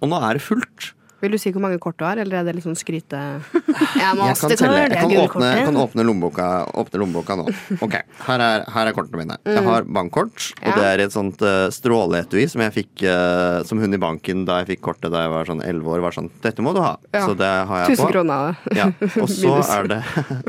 og 0.00 0.08
nå 0.10 0.20
er 0.30 0.38
det 0.38 0.42
fullt. 0.42 0.92
Vil 1.16 1.32
du 1.32 1.38
si 1.40 1.48
hvor 1.50 1.62
mange 1.64 1.78
kort 1.80 1.96
du 1.96 2.04
har, 2.04 2.18
eller 2.20 2.36
er 2.42 2.44
det 2.44 2.52
litt 2.58 2.64
sånn 2.66 2.76
skryte... 2.76 3.16
Jeg 3.96 4.16
må 4.18 4.26
Jeg 4.28 4.36
kan, 4.36 4.50
telle, 4.52 4.80
jeg 4.84 4.98
kan, 5.00 5.12
åpne, 5.22 5.48
kan 5.64 5.78
åpne, 5.80 6.04
lommeboka, 6.04 6.48
åpne 6.76 7.00
lommeboka 7.00 7.36
nå. 7.40 7.46
Ok, 7.82 7.94
Her 8.26 8.42
er, 8.44 8.64
her 8.74 8.90
er 8.90 8.92
kortene 8.96 9.22
mine. 9.22 9.38
Jeg 9.48 9.62
Mm. 9.64 9.70
har 9.72 9.86
bankkort, 9.96 10.50
og 10.60 10.76
det 10.76 10.84
er 10.90 11.02
et 11.06 11.14
sånt 11.14 11.40
uh, 11.40 11.70
stråleetui 11.72 12.44
som 12.52 12.60
jeg 12.66 12.74
fikk 12.76 13.06
uh, 13.08 13.62
som 13.64 13.80
hun 13.80 13.96
i 13.96 14.00
banken 14.02 14.44
da 14.44 14.58
jeg 14.60 14.74
fikk 14.74 14.82
kortet 14.90 15.10
da 15.14 15.24
jeg 15.24 15.32
var 15.32 15.48
sånn 15.48 15.64
11 15.64 15.88
år. 15.96 16.04
Var 16.04 16.16
sånn 16.18 16.28
Dette 16.44 16.62
må 16.62 16.74
du 16.76 16.82
ha. 16.84 16.92
Ja. 17.16 17.24
Så 17.24 17.32
det 17.40 17.48
har 17.72 17.86
jeg 17.86 17.96
1000 17.96 18.04
på. 18.04 18.10
kroner. 18.12 18.60
Ja. 18.76 18.90
Og 19.24 19.32
så 19.32 19.56
er 19.80 19.88
det 19.94 20.02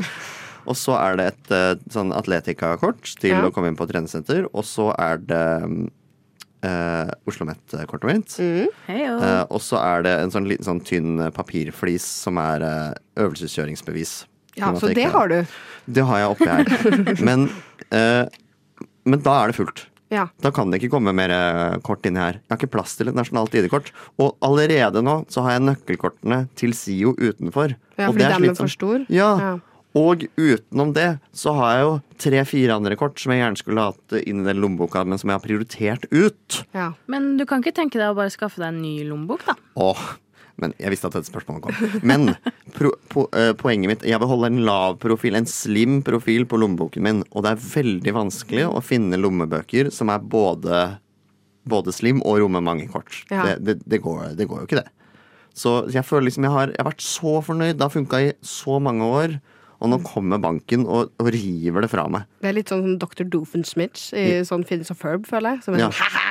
Og 0.68 0.76
så 0.76 0.98
er 1.00 1.16
det 1.16 1.26
et 1.32 1.54
uh, 1.56 1.80
sånn 1.90 2.12
Atletica-kort 2.12 3.14
til 3.22 3.32
Ja. 3.32 3.40
å 3.48 3.52
komme 3.56 3.72
inn 3.72 3.78
på 3.80 3.88
treningssenter. 3.88 4.44
Og 4.52 4.68
så 4.68 4.90
er 5.00 5.16
det 5.24 5.44
um, 6.62 6.68
uh, 6.68 7.10
Oslo 7.28 7.46
Met-kortet 7.46 8.08
mitt. 8.08 8.36
Mm. 8.38 8.66
Eh, 8.88 9.44
og 9.50 9.60
så 9.62 9.78
er 9.80 10.02
det 10.06 10.14
en 10.22 10.32
sånn 10.34 10.48
liten 10.48 10.66
sånn 10.66 10.80
tynn 10.84 11.18
eh, 11.20 11.30
papirflis 11.34 12.06
som 12.24 12.38
er 12.42 12.64
eh, 12.66 13.22
øvelseskjøringsbevis. 13.24 14.24
Ja, 14.58 14.72
så 14.74 14.88
det 14.90 15.04
ikke- 15.06 15.12
har 15.14 15.28
du. 15.28 15.38
Det 15.88 16.04
har 16.04 16.18
jeg 16.18 16.32
oppi 16.34 16.48
her. 16.50 16.64
men, 17.28 17.48
eh, 17.94 18.26
men 19.04 19.22
da 19.24 19.42
er 19.44 19.52
det 19.52 19.56
fullt. 19.56 19.86
Ja. 20.10 20.26
Da 20.40 20.50
kan 20.50 20.70
det 20.72 20.80
ikke 20.80 20.94
komme 20.96 21.12
mer 21.16 21.30
eh, 21.32 21.78
kort 21.84 22.06
inn 22.08 22.16
her. 22.16 22.40
Jeg 22.40 22.50
har 22.52 22.58
ikke 22.60 22.72
plass 22.78 22.96
til 22.96 23.10
et 23.10 23.16
nasjonalt 23.16 23.54
ID-kort. 23.54 23.92
Og 24.18 24.36
allerede 24.44 25.02
nå 25.04 25.20
så 25.32 25.44
har 25.44 25.56
jeg 25.58 25.66
nøkkelkortene 25.68 26.46
til 26.58 26.72
SIO 26.76 27.14
utenfor. 27.18 27.76
Ja, 27.98 28.08
og 28.08 28.14
fordi 28.16 28.24
det 28.24 28.30
dem 28.34 28.48
er 28.50 28.58
for 28.58 28.72
stor. 28.72 29.04
Ja. 29.12 29.30
Ja. 29.42 29.52
Og 29.98 30.24
utenom 30.38 30.92
det 30.94 31.08
så 31.36 31.54
har 31.58 31.74
jeg 31.74 31.84
jo 31.86 31.96
tre-fire 32.22 32.76
andre 32.78 32.98
kort 33.00 33.18
som 33.18 33.34
jeg 33.34 33.42
gjerne 33.42 33.60
skulle 33.60 33.88
hatt 33.90 34.16
inn 34.22 34.44
i 34.44 34.48
den 34.48 34.62
lommeboka, 34.62 35.02
men 35.08 35.20
som 35.20 35.32
jeg 35.32 35.40
har 35.40 35.44
prioritert 35.44 36.06
ut. 36.12 36.62
Ja. 36.76 36.92
Men 37.10 37.34
du 37.40 37.46
kan 37.48 37.64
ikke 37.64 37.76
tenke 37.76 38.00
deg 38.00 38.12
å 38.12 38.18
bare 38.18 38.32
skaffe 38.34 38.62
deg 38.62 38.70
en 38.70 38.82
ny 38.84 38.94
lommebok, 39.08 39.46
da? 39.48 39.56
Åh, 39.80 40.04
men 40.58 40.74
jeg 40.80 40.92
visste 40.92 41.08
at 41.08 41.14
dette 41.14 41.30
spørsmålet 41.30 41.64
kom. 41.68 41.98
Men 42.10 42.32
pro, 42.74 42.92
po, 43.12 43.26
uh, 43.30 43.52
poenget 43.58 43.92
mitt 43.92 44.06
Jeg 44.06 44.18
vil 44.18 44.30
holde 44.30 44.50
en 44.50 44.62
lav 44.66 44.98
profil, 45.02 45.38
en 45.38 45.46
slim 45.48 46.00
profil 46.06 46.48
på 46.50 46.58
lommeboken 46.58 47.04
min. 47.06 47.24
Og 47.30 47.46
det 47.46 47.54
er 47.54 47.66
veldig 47.68 48.14
vanskelig 48.16 48.66
å 48.66 48.82
finne 48.84 49.20
lommebøker 49.20 49.92
som 49.94 50.10
er 50.12 50.22
både, 50.22 50.82
både 51.70 51.94
slim 51.94 52.24
og 52.26 52.42
rommer 52.42 52.64
mange 52.64 52.88
kort. 52.90 53.22
Ja. 53.30 53.46
Det, 53.46 53.58
det, 53.66 53.76
det, 53.86 54.02
går, 54.02 54.34
det 54.38 54.48
går 54.50 54.64
jo 54.64 54.70
ikke, 54.70 54.82
det. 54.82 54.90
Så 55.58 55.80
jeg 55.90 56.06
føler 56.06 56.28
liksom 56.28 56.46
jeg 56.46 56.54
har, 56.54 56.74
jeg 56.74 56.82
har 56.82 56.90
vært 56.90 57.06
så 57.06 57.38
fornøyd. 57.46 57.78
Det 57.78 57.86
har 57.86 57.94
funka 57.94 58.20
i 58.26 58.34
så 58.46 58.78
mange 58.82 59.06
år. 59.06 59.38
Og 59.78 59.92
nå 59.92 60.00
kommer 60.02 60.40
banken 60.42 60.86
og, 60.90 61.12
og 61.22 61.28
river 61.30 61.84
det 61.84 61.90
fra 61.92 62.08
meg. 62.10 62.24
Det 62.42 62.48
er 62.50 62.56
litt 62.56 62.70
sånn 62.72 62.96
Dr. 62.98 63.22
Doofenshmirtz 63.30 64.08
i 64.18 64.24
sånn 64.46 64.64
Finnes 64.66 64.90
of 64.90 64.98
Ferb, 64.98 65.26
føler 65.28 65.54
jeg. 65.54 65.62
Som 65.66 65.76
er 65.76 65.84
Ja. 65.84 65.90
sånn, 65.94 66.08
«Haha!» 66.16 66.28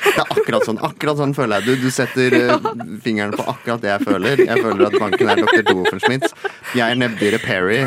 Det 0.00 0.16
er 0.20 0.26
akkurat 0.34 0.66
sånn 0.66 0.80
akkurat 0.84 1.16
sånn 1.20 1.32
føler 1.36 1.60
jeg. 1.60 1.64
Du, 1.80 1.86
du 1.86 1.90
setter 1.94 2.34
ja. 2.36 2.58
fingeren 3.04 3.32
på 3.36 3.44
akkurat 3.48 3.80
det 3.84 3.90
jeg 3.92 4.04
føler. 4.08 4.42
Jeg 4.44 4.64
føler 4.64 4.86
at 4.90 4.98
banken 5.00 5.32
er 5.32 5.40
Dr. 5.40 5.64
Doofenschmitz. 5.70 6.34
Jeg 6.76 6.84
er 6.86 7.00
nebbdyret 7.00 7.44
Perry, 7.44 7.80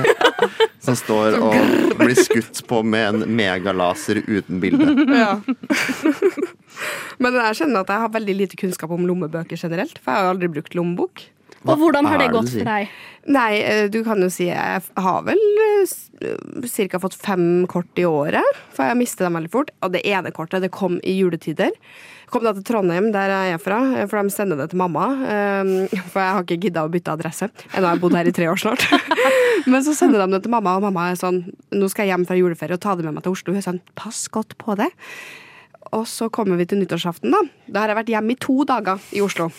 som 0.83 0.97
står 0.97 1.37
og 1.37 1.93
blir 2.01 2.17
skutt 2.17 2.63
på 2.69 2.81
med 2.85 3.21
en 3.21 3.35
megalaser 3.37 4.23
uten 4.25 4.61
bilde. 4.63 4.89
Ja. 5.13 5.37
Men 7.21 7.37
jeg 7.37 7.59
kjenner 7.61 7.83
at 7.83 7.93
jeg 7.93 8.01
har 8.05 8.11
veldig 8.17 8.35
lite 8.39 8.57
kunnskap 8.59 8.91
om 8.93 9.05
lommebøker 9.07 9.59
generelt, 9.59 9.99
for 10.01 10.09
jeg 10.13 10.25
har 10.25 10.33
aldri 10.33 10.49
brukt 10.57 10.77
lommebok. 10.77 11.27
Og 11.65 11.77
hvordan 11.79 12.05
har 12.09 12.19
det 12.19 12.31
gått 12.33 12.49
for 12.51 12.67
deg? 12.67 12.89
Nei, 13.33 13.51
eh, 13.63 13.85
du 13.87 14.01
kan 14.03 14.19
jo 14.19 14.27
si 14.29 14.49
jeg 14.49 14.81
har 14.99 15.21
vel 15.23 15.39
ca. 16.91 16.99
fått 16.99 17.15
fem 17.15 17.65
kort 17.71 17.99
i 17.99 18.03
året, 18.03 18.43
for 18.75 18.83
jeg 18.89 18.99
mistet 18.99 19.23
dem 19.23 19.37
veldig 19.37 19.51
fort. 19.53 19.71
Og 19.81 19.93
det 19.93 20.01
ene 20.07 20.31
kortet 20.35 20.61
det 20.65 20.71
kom 20.75 20.97
i 21.03 21.15
juletider. 21.21 21.71
Jeg 21.71 22.31
kom 22.33 22.43
da 22.43 22.51
til 22.57 22.65
Trondheim, 22.67 23.11
der 23.13 23.29
jeg 23.31 23.53
er 23.55 23.61
fra, 23.61 23.77
eh, 23.95 24.07
for 24.11 24.19
de 24.23 24.33
sender 24.33 24.57
det 24.59 24.69
til 24.71 24.81
mamma. 24.81 25.05
eh, 25.23 25.87
For 26.11 26.19
jeg 26.19 26.33
har 26.35 26.43
ikke 26.43 26.59
gidda 26.67 26.83
å 26.83 26.91
bytte 26.91 27.13
adresse. 27.15 27.49
Ennå 27.73 27.87
har 27.87 27.95
jeg 27.95 28.01
bodd 28.01 28.15
her 28.19 28.27
i 28.27 28.35
tre 28.35 28.49
år 28.51 28.59
snart. 28.59 28.83
Men 29.71 29.83
så 29.83 29.93
sender 29.95 30.19
de 30.25 30.33
det 30.35 30.43
til 30.43 30.51
mamma, 30.51 30.75
og 30.75 30.83
mamma 30.83 31.11
er 31.11 31.15
sånn 31.15 31.53
Nå 31.71 31.87
skal 31.89 32.07
jeg 32.07 32.17
hjem 32.17 32.25
fra 32.27 32.35
juleferie 32.35 32.75
og 32.75 32.81
ta 32.83 32.95
det 32.95 33.05
med 33.05 33.13
meg 33.15 33.23
til 33.23 33.31
Oslo. 33.37 33.53
Hun 33.53 33.61
er 33.61 33.67
sånn 33.69 33.81
Pass 33.95 34.27
godt 34.27 34.57
på 34.57 34.75
det. 34.75 34.89
Og 35.93 36.07
så 36.09 36.27
kommer 36.33 36.57
vi 36.57 36.65
til 36.65 36.79
nyttårsaften, 36.81 37.31
da. 37.31 37.39
Da 37.69 37.83
har 37.83 37.93
jeg 37.93 37.99
vært 38.01 38.11
hjemme 38.15 38.31
i 38.33 38.39
to 38.41 38.63
dager 38.65 38.99
i 39.13 39.21
Oslo. 39.21 39.51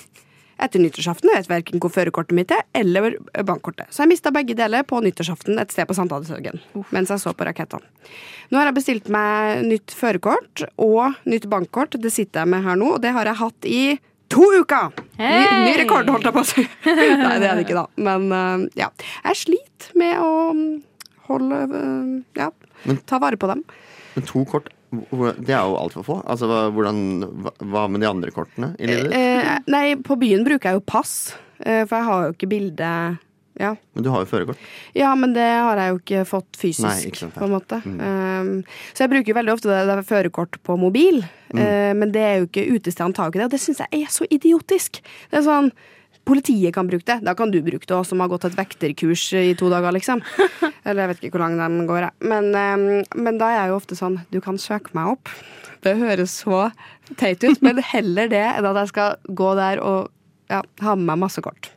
Etter 0.62 0.82
nyttårsaften 0.82 1.32
vet 1.34 1.48
verken 1.50 1.82
hvor 1.82 1.92
førerkortet 1.92 2.36
mitt 2.36 2.52
er, 2.55 2.62
eller 2.76 3.16
bankkortet. 3.46 3.90
Så 3.90 4.05
jeg 4.05 4.12
mista 4.14 4.32
begge 4.34 4.57
deler 4.59 4.86
på 4.86 5.00
nyttårsaften 5.02 5.59
et 5.62 5.74
sted 5.74 5.88
på 5.88 5.96
Sankthanshaugen. 5.98 6.61
Mens 6.94 7.11
jeg 7.11 7.22
så 7.22 7.34
på 7.34 7.46
rakettene. 7.48 7.86
Nå 8.52 8.61
har 8.61 8.70
jeg 8.70 8.76
bestilt 8.78 9.11
meg 9.12 9.64
nytt 9.66 9.94
førerkort 9.96 10.66
og 10.78 11.16
nytt 11.28 11.48
bankkort. 11.50 11.96
Det 11.98 12.12
sitter 12.12 12.44
jeg 12.44 12.52
med 12.55 12.66
her 12.66 12.78
nå, 12.78 12.94
og 12.96 13.02
det 13.02 13.14
har 13.16 13.30
jeg 13.30 13.40
hatt 13.40 13.68
i 13.68 13.84
to 14.32 14.44
uker! 14.61 14.92
Ny, 15.18 15.42
ny 15.68 15.74
rekord, 15.82 16.09
holdt 16.11 16.28
jeg 16.28 16.34
på 16.34 16.42
å 16.42 16.48
si. 16.48 16.64
Nei, 16.86 17.36
det 17.42 17.48
er 17.48 17.59
det 17.59 17.66
ikke, 17.66 17.78
da. 17.82 17.86
Men 18.09 18.28
øh, 18.34 18.66
ja. 18.78 18.90
Jeg 19.28 19.40
sliter 19.44 19.98
med 20.00 20.20
å 20.22 20.30
holde 21.28 21.61
øh, 21.80 22.14
Ja, 22.38 22.50
ta 23.09 23.20
vare 23.22 23.38
på 23.40 23.50
dem. 23.50 23.64
Men 24.14 24.26
to 24.28 24.44
kort, 24.48 24.70
det 25.11 25.55
er 25.55 25.64
jo 25.66 25.76
altfor 25.80 26.05
få. 26.07 26.16
Altså, 26.30 26.49
hvordan, 26.74 26.99
hva, 27.64 27.86
med 27.90 28.01
de 28.05 28.09
andre 28.11 28.30
kortene 28.34 28.72
i 28.78 28.88
livet 28.90 29.11
ditt? 29.11 29.18
Eh, 29.18 29.59
nei, 29.72 29.84
på 30.01 30.16
byen 30.20 30.45
bruker 30.47 30.70
jeg 30.72 30.80
jo 30.80 30.84
pass, 30.86 31.14
eh, 31.61 31.84
for 31.84 31.97
jeg 31.99 32.09
har 32.11 32.26
jo 32.28 32.34
ikke 32.36 32.51
bilde 32.55 32.90
ja. 33.55 33.68
Men 33.95 34.03
du 34.03 34.09
har 34.11 34.24
jo 34.24 34.26
førerkort. 34.26 34.59
ja, 34.99 35.12
men 35.14 35.30
det 35.36 35.45
har 35.47 35.78
jeg 35.78 35.92
jo 35.92 35.99
ikke 36.01 36.22
fått 36.26 36.57
fysisk, 36.59 36.88
Nei, 36.88 37.05
ikke 37.07 37.20
sant, 37.20 37.36
på 37.38 37.45
en 37.47 37.53
måte. 37.55 37.76
Um, 37.86 38.49
så 38.90 39.05
jeg 39.05 39.12
bruker 39.12 39.30
jo 39.30 39.36
veldig 39.38 39.53
ofte 39.55 39.70
det, 39.70 39.76
det 39.86 39.95
er 39.95 40.09
førerkort 40.09 40.59
på 40.66 40.78
mobil, 40.80 41.22
Mm. 41.55 41.61
eh, 41.62 41.92
men 41.95 42.11
det 42.11 42.22
er 42.26 42.32
jo 42.40 42.47
ikke 42.49 42.64
utestedene 42.66 43.14
tar 43.14 43.28
jo 43.28 43.30
ikke 43.30 43.38
det, 43.38 43.45
og 43.47 43.53
det 43.55 43.61
syns 43.62 43.78
jeg 43.84 44.01
er 44.03 44.09
så 44.11 44.26
idiotisk. 44.26 44.99
Det 45.30 45.38
er 45.38 45.45
sånn 45.47 45.68
politiet 46.24 46.74
kan 46.74 46.88
bruke 46.88 47.06
det. 47.08 47.18
Da 47.26 47.34
kan 47.38 47.52
du 47.52 47.60
bruke 47.64 47.86
det 47.86 47.96
òg, 47.96 48.06
som 48.08 48.22
har 48.22 48.30
gått 48.32 48.46
et 48.48 48.56
vekterkurs 48.58 49.26
i 49.40 49.54
to 49.58 49.70
dager, 49.72 49.94
liksom. 49.94 50.22
Eller 50.86 51.04
jeg 51.04 51.12
vet 51.12 51.22
ikke 51.28 51.38
hvor 51.38 51.44
lang 51.46 51.58
den 51.60 51.86
går, 51.88 52.08
jeg. 52.08 52.30
Men, 52.32 52.50
eh, 52.58 53.12
men 53.16 53.38
da 53.40 53.50
er 53.52 53.60
jeg 53.62 53.72
jo 53.72 53.78
ofte 53.80 53.98
sånn 53.98 54.18
Du 54.32 54.40
kan 54.44 54.58
søke 54.60 54.94
meg 54.96 55.14
opp. 55.16 55.32
Det 55.84 55.96
høres 56.00 56.32
så 56.44 56.66
teit 57.20 57.44
ut, 57.44 57.60
men 57.64 57.80
heller 57.84 58.28
det 58.32 58.44
enn 58.54 58.68
at 58.70 58.82
jeg 58.82 58.92
skal 58.94 59.16
gå 59.28 59.54
der 59.58 59.82
og 59.84 60.08
ja, 60.52 60.62
ha 60.84 60.94
med 60.96 61.10
meg 61.12 61.24
masse 61.26 61.44
kort. 61.44 61.70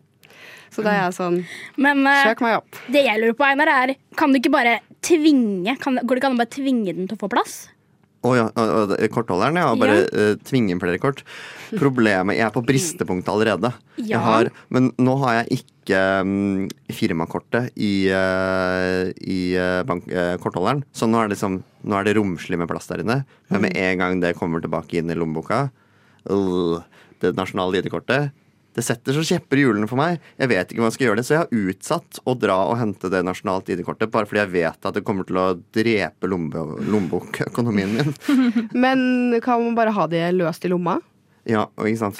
Så 0.71 0.83
da 0.83 0.91
er 0.91 1.01
jeg 1.07 1.15
sånn 1.15 1.37
Men 1.79 2.03
eh, 2.05 2.25
Søk 2.27 2.41
meg 2.43 2.57
opp. 2.59 2.77
det 2.91 3.05
jeg 3.05 3.21
lurer 3.21 3.35
på, 3.39 3.45
Einar, 3.47 3.71
er 3.71 3.95
Kan 4.19 4.33
du 4.33 4.37
ikke 4.41 4.51
bare 4.53 4.77
tvinge 5.05 5.77
kan, 5.81 5.95
Går 6.03 6.17
det 6.17 6.21
ikke 6.21 6.29
an 6.29 6.35
å 6.35 6.41
bare 6.41 6.53
tvinge 6.53 6.93
den 6.93 7.07
til 7.07 7.15
å 7.17 7.21
få 7.23 7.29
plass? 7.31 7.55
Å 8.25 8.31
ja, 8.35 8.45
og- 8.55 8.69
og 8.77 8.89
det- 8.89 9.11
kortholderen, 9.13 9.55
ja. 9.55 9.75
Bare 9.75 10.07
eh, 10.11 10.35
tvinge 10.43 10.71
inn 10.71 10.79
flere 10.79 10.99
kort. 10.99 11.23
Problemet 11.77 12.35
Jeg 12.37 12.45
er 12.47 12.51
på 12.51 12.63
bristepunktet 12.65 13.27
allerede. 13.29 13.73
Ja. 13.97 14.05
Jeg 14.17 14.19
har, 14.19 14.49
men 14.69 14.91
nå 14.97 15.17
har 15.23 15.43
jeg 15.43 15.59
ikke 15.61 16.21
um, 16.21 16.67
firmakortet 16.89 17.71
i, 17.77 18.09
uh, 18.09 19.11
i 19.21 19.53
eh, 19.55 19.83
bank, 19.83 20.07
uh, 20.11 20.37
kortholderen. 20.37 20.83
Så 20.93 21.07
nå 21.07 21.21
er, 21.21 21.27
det 21.27 21.37
liksom, 21.37 21.61
nå 21.85 21.99
er 21.99 22.03
det 22.03 22.15
romslig 22.17 22.57
med 22.57 22.67
plass 22.67 22.87
der 22.87 23.03
inne. 23.03 23.25
Men 23.49 23.61
med 23.61 23.77
en 23.77 23.97
gang 23.97 24.19
det 24.19 24.35
kommer 24.35 24.61
tilbake 24.61 24.97
inn 24.99 25.09
i 25.11 25.15
lommeboka, 25.15 25.69
det 26.27 27.35
nasjonale 27.37 27.79
ID-kortet 27.79 28.31
det 28.77 28.85
setter 28.85 29.15
så 29.17 29.23
kjepper 29.25 29.57
i 29.57 29.63
hjulene 29.65 29.87
for 29.89 29.97
meg. 29.97 30.19
Jeg 30.37 30.51
vet 30.53 30.69
ikke 30.71 30.83
om 30.83 30.87
jeg 30.87 30.95
skal 30.95 31.07
gjøre 31.09 31.17
det, 31.19 31.25
Så 31.25 31.33
jeg 31.33 31.41
har 31.43 31.61
utsatt 31.73 32.19
å 32.29 32.35
dra 32.37 32.57
og 32.69 32.77
hente 32.77 33.09
det 33.09 33.23
nasjonalt 33.25 33.69
ID-kortet, 33.73 34.11
bare 34.13 34.29
fordi 34.29 34.43
jeg 34.43 34.53
vet 34.53 34.85
at 34.85 34.93
det 34.99 35.03
kommer 35.07 35.25
til 35.25 35.39
å 35.41 35.47
drepe 35.73 36.29
lomme- 36.29 36.77
lommebokøkonomien 36.85 37.95
min. 37.97 38.13
Men 38.85 39.39
kan 39.43 39.63
man 39.65 39.75
bare 39.77 39.93
ha 39.97 40.07
det 40.11 40.23
løst 40.37 40.65
i 40.65 40.71
lomma? 40.71 40.99
Ja, 41.47 41.61
og 41.79 41.87
ikke 41.87 42.01
sant. 42.01 42.17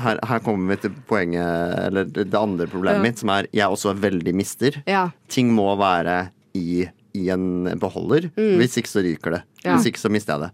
Her, 0.00 0.18
her 0.24 0.40
kommer 0.40 0.72
vi 0.72 0.78
til 0.86 0.94
poenget, 1.08 1.74
eller 1.90 2.06
det 2.08 2.26
andre 2.38 2.66
problemet 2.70 3.02
Ja. 3.02 3.04
mitt, 3.04 3.18
som 3.20 3.28
er 3.34 3.46
jeg 3.52 3.68
også 3.68 3.90
er 3.92 3.98
veldig 4.06 4.32
mister. 4.34 4.78
Ja. 4.88 5.10
Ting 5.28 5.50
må 5.52 5.66
være 5.78 6.30
i, 6.56 6.86
i 7.14 7.26
en 7.34 7.68
beholder. 7.78 8.30
Mm. 8.38 8.56
Hvis 8.62 8.78
ikke 8.80 8.88
så 8.90 9.02
ryker 9.04 9.36
det. 9.36 9.42
Ja. 9.66 9.74
Hvis 9.76 9.90
ikke 9.92 10.00
så 10.00 10.10
mister 10.10 10.32
jeg 10.38 10.46
det. 10.48 10.50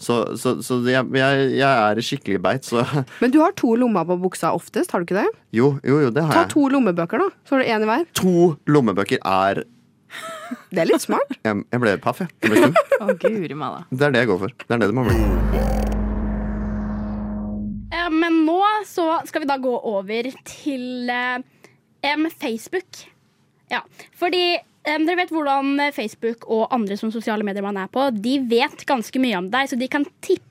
Så, 0.00 0.14
så, 0.40 0.54
så 0.64 0.78
jeg, 0.88 1.04
jeg, 1.12 1.40
jeg 1.58 1.68
er 1.68 1.98
skikkelig 2.00 2.38
beit, 2.40 2.64
så 2.64 2.80
Men 3.22 3.34
du 3.34 3.36
har 3.42 3.52
to 3.58 3.74
lommer 3.76 4.06
på 4.08 4.16
buksa 4.22 4.54
oftest, 4.56 4.94
har 4.94 5.02
du 5.02 5.08
ikke 5.10 5.18
det? 5.20 5.26
jo, 5.52 5.74
jo, 5.84 5.98
jo, 6.06 6.10
det 6.16 6.24
har 6.24 6.32
Ta 6.32 6.44
jeg. 6.46 6.52
to 6.54 6.62
lommebøker, 6.72 7.20
da. 7.20 7.28
Så 7.44 7.56
har 7.58 7.60
du 7.64 7.68
én 7.68 7.84
i 7.84 7.90
hver. 7.90 8.06
To 8.22 8.34
lommebøker 8.72 9.20
er 9.20 9.60
Det 10.72 10.80
er 10.82 10.88
litt 10.88 11.04
smart. 11.04 11.36
Jeg, 11.44 11.60
jeg 11.70 11.82
ble 11.84 11.92
paff, 12.02 12.24
jeg. 12.24 12.32
jeg 12.42 12.50
ble 12.56 12.72
oh, 13.04 13.12
guri 13.22 13.54
malla. 13.60 13.84
Det 13.92 14.08
er 14.08 14.16
det 14.16 14.24
jeg 14.24 14.32
går 14.32 14.40
for. 14.46 14.56
Det 14.64 14.74
er 14.78 14.80
det 14.82 14.88
det 14.90 14.96
må 14.96 15.04
bli. 15.06 15.20
Eh, 17.92 18.08
Men 18.14 18.40
nå 18.46 18.58
så 18.88 19.06
skal 19.28 19.44
vi 19.44 19.48
da 19.50 19.58
gå 19.62 19.72
over 19.92 20.30
til 20.48 21.10
eh, 21.12 22.26
Facebook. 22.40 23.04
Ja, 23.70 23.84
fordi 24.18 24.58
em, 24.88 25.06
dere 25.06 25.18
vet 25.22 25.34
hvordan 25.34 25.74
eh, 25.80 25.92
Facebook 25.94 26.46
og 26.48 26.68
andre 26.74 26.96
som 27.00 27.12
sosiale 27.14 27.46
medier 27.46 27.64
man 27.64 27.78
er 27.80 27.90
på, 27.92 28.08
de 28.14 28.38
vet 28.50 28.86
ganske 28.88 29.22
mye 29.22 29.38
om 29.40 29.50
deg, 29.52 29.70
så 29.70 29.78
de 29.80 29.90
kan 29.90 30.06
tippe. 30.24 30.46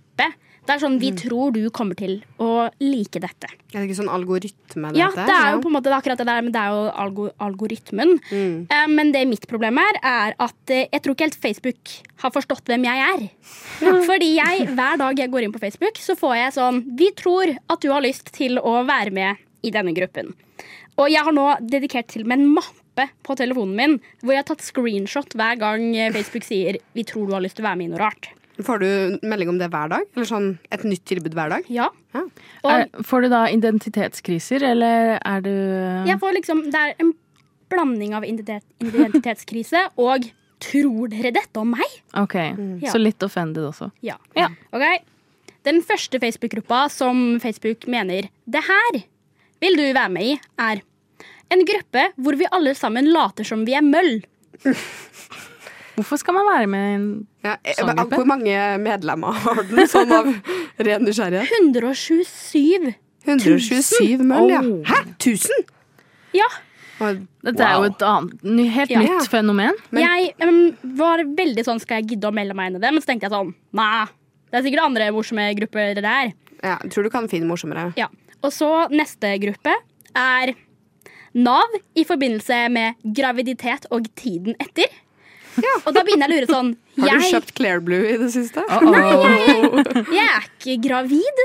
Det 0.69 0.75
er 0.75 0.82
sånn 0.84 0.99
vi 1.01 1.09
tror 1.17 1.53
du 1.55 1.63
kommer 1.73 1.97
til 1.97 2.19
å 2.38 2.67
like 2.84 3.17
dette. 3.23 3.47
Er 3.71 3.80
det 3.80 3.88
ikke 3.88 3.97
sånn 4.03 4.11
algoritme? 4.13 4.91
det 4.93 4.99
Ja, 5.01 5.07
det 5.15 5.34
er 5.34 5.55
jo 5.55 5.63
på 5.63 5.71
en 5.71 5.75
måte 5.80 5.89
det 5.89 5.95
akkurat 5.97 6.19
det 6.21 6.27
der, 6.30 6.43
men 6.45 6.53
det 6.53 6.61
er 6.61 6.75
jo 6.75 6.84
algo 7.05 7.25
algoritmen. 7.41 8.11
Eh, 8.30 8.86
men 8.91 9.09
det 9.15 9.23
mitt 9.25 9.47
problem 9.49 9.80
er, 9.82 9.97
er 10.05 10.36
at 10.38 10.73
eh, 10.75 10.86
jeg 10.91 11.01
tror 11.01 11.17
ikke 11.17 11.25
helt 11.25 11.39
Facebook 11.47 11.95
har 12.21 12.34
forstått 12.36 12.69
hvem 12.69 12.86
jeg 12.86 13.07
er. 13.07 13.25
Fordi 14.11 14.30
jeg, 14.36 14.67
hver 14.77 15.01
dag 15.01 15.23
jeg 15.23 15.34
går 15.34 15.47
inn 15.47 15.55
på 15.55 15.63
Facebook, 15.63 15.97
så 15.97 16.13
får 16.19 16.36
jeg 16.38 16.55
sånn 16.59 16.84
Vi 16.99 17.09
tror 17.17 17.55
at 17.55 17.82
du 17.82 17.89
har 17.89 18.05
lyst 18.05 18.30
til 18.38 18.61
å 18.61 18.84
være 18.86 19.15
med 19.15 19.41
i 19.65 19.73
denne 19.73 19.95
gruppen. 19.97 20.36
Og 20.99 21.09
jeg 21.09 21.23
har 21.25 21.34
nå 21.34 21.47
dedikert 21.63 22.11
til 22.11 22.27
meg 22.27 22.43
en 22.43 22.53
mappe 23.00 23.24
på 23.26 23.36
telefonen 23.39 23.76
min 23.78 23.95
hvor 24.22 24.34
jeg 24.36 24.41
har 24.43 24.50
tatt 24.52 24.66
screenshot 24.66 25.36
hver 25.39 25.60
gang 25.62 25.88
Facebook 26.16 26.43
sier 26.47 26.78
vi 26.97 27.04
tror 27.08 27.28
du 27.30 27.34
har 27.38 27.41
lyst 27.45 27.58
til 27.60 27.66
å 27.66 27.70
være 27.70 27.80
med 27.82 27.89
i 27.89 27.93
noe 27.93 28.02
rart. 28.04 28.30
Får 28.60 28.82
du 28.84 29.20
melding 29.24 29.50
om 29.54 29.60
det 29.60 29.70
hver 29.72 29.88
dag? 29.88 30.04
Eller 30.16 30.28
sånn 30.28 30.50
et 30.74 30.82
nytt 30.84 31.06
tilbud 31.08 31.32
hver 31.38 31.50
dag? 31.54 31.68
Ja. 31.72 31.86
Er, 32.68 32.89
får 33.08 33.24
du 33.24 33.30
da 33.32 33.45
identitetskriser, 33.47 34.66
eller 34.74 35.14
er 35.24 35.45
du 35.45 35.54
Jeg 36.10 36.20
får 36.20 36.36
liksom, 36.41 36.66
det 36.74 36.82
er 36.82 36.95
en 37.00 37.14
blanding 37.72 38.16
av 38.18 38.26
identitet, 38.28 38.66
identitetskrise 38.84 39.86
og 40.04 40.28
tror 40.60 41.08
dere 41.14 41.32
dette 41.32 41.62
om 41.62 41.72
meg? 41.72 41.88
Ok, 42.20 42.36
Ja. 42.36 42.91
så 42.91 43.00
litt 43.00 43.24
offended 43.24 43.64
også. 43.64 43.93
Ja. 44.04 44.18
Ok. 44.36 44.84
Den 45.64 45.80
første 45.84 46.20
Facebook-gruppa 46.20 46.89
som 46.91 47.39
Facebook 47.39 47.88
mener 47.88 48.28
det 48.45 48.66
her 48.68 49.00
vil 49.64 49.76
du 49.80 49.86
være 49.95 50.10
med 50.12 50.24
i, 50.34 50.36
er 50.60 50.82
en 51.54 51.66
gruppe 51.66 52.06
hvor 52.18 52.38
vi 52.39 52.47
alle 52.52 52.76
sammen 52.78 53.10
later 53.14 53.47
som 53.47 53.66
vi 53.68 53.76
er 53.78 53.86
møll. 53.86 54.20
Hvorfor 56.00 56.20
skal 56.22 56.38
man 56.38 56.47
være 56.47 56.68
med 56.72 56.86
i 56.86 56.93
en 56.95 57.08
Ja, 57.43 57.58
eh, 57.64 57.76
sånn 57.76 57.91
gruppe? 57.95 58.20
Hvor 58.22 58.30
mange 58.30 58.56
medlemmer 58.80 59.36
har 59.43 59.64
den, 59.68 59.88
sånn 59.89 60.14
av 60.16 60.30
ren 60.80 61.06
nysgjerrighet? 61.08 61.52
127 61.60 62.93
127 63.28 64.24
møll, 64.24 64.50
ja. 64.54 64.62
Hæ? 64.88 65.02
1000? 65.18 65.66
Ja. 66.38 66.47
Dette 67.00 67.64
er 67.64 67.76
jo 67.78 67.88
et 67.88 68.04
annet, 68.04 68.72
helt 68.76 68.91
Ja. 68.91 69.00
nytt 69.00 69.28
fenomen. 69.32 69.76
jeg 69.91 70.34
um, 70.43 70.78
var 70.95 71.24
veldig 71.24 71.64
sånn 71.66 71.80
skal 71.80 72.02
jeg 72.02 72.16
gidde 72.16 72.28
å 72.28 72.34
melde 72.36 72.56
meg 72.56 72.72
inn 72.72 72.80
i 72.80 72.80
det, 72.80 72.91
men 72.91 73.02
så 73.02 73.12
tenkte 73.12 73.28
jeg 73.30 73.36
sånn 73.36 73.54
nei, 73.74 74.08
det 74.52 74.60
er 74.60 74.64
sikkert 74.66 74.86
andre 74.86 75.12
morsomme 75.12 75.45
grupper 75.56 75.95
der. 75.95 76.34
Ja, 76.64 76.78
jeg 76.84 76.91
tror 76.91 77.04
du 77.04 77.10
kan 77.10 77.28
finne 77.32 77.47
morsommere. 77.47 77.93
Ja. 77.95 78.08
Og 78.43 78.52
så 78.56 78.89
neste 78.91 79.36
gruppe 79.39 79.76
er 80.16 80.56
Nav 81.34 81.75
i 81.95 82.05
forbindelse 82.07 82.69
med 82.73 82.95
graviditet 83.15 83.86
og 83.91 84.07
tiden 84.15 84.55
etter. 84.59 84.89
Og 85.59 85.91
da 85.93 86.03
begynner 86.07 86.30
jeg 86.30 86.32
å 86.32 86.39
lure 86.39 86.47
sånn 86.53 86.69
Har 87.01 87.09
du 87.09 87.23
jeg, 87.25 87.32
kjøpt 87.34 87.49
Claire 87.57 87.82
Blue 87.84 88.05
i 88.07 88.15
det 88.21 88.30
siste? 88.32 88.63
Nei, 88.63 89.01
jeg, 89.11 90.05
jeg 90.15 90.27
er 90.30 90.45
ikke 90.47 90.75
gravid. 90.88 91.41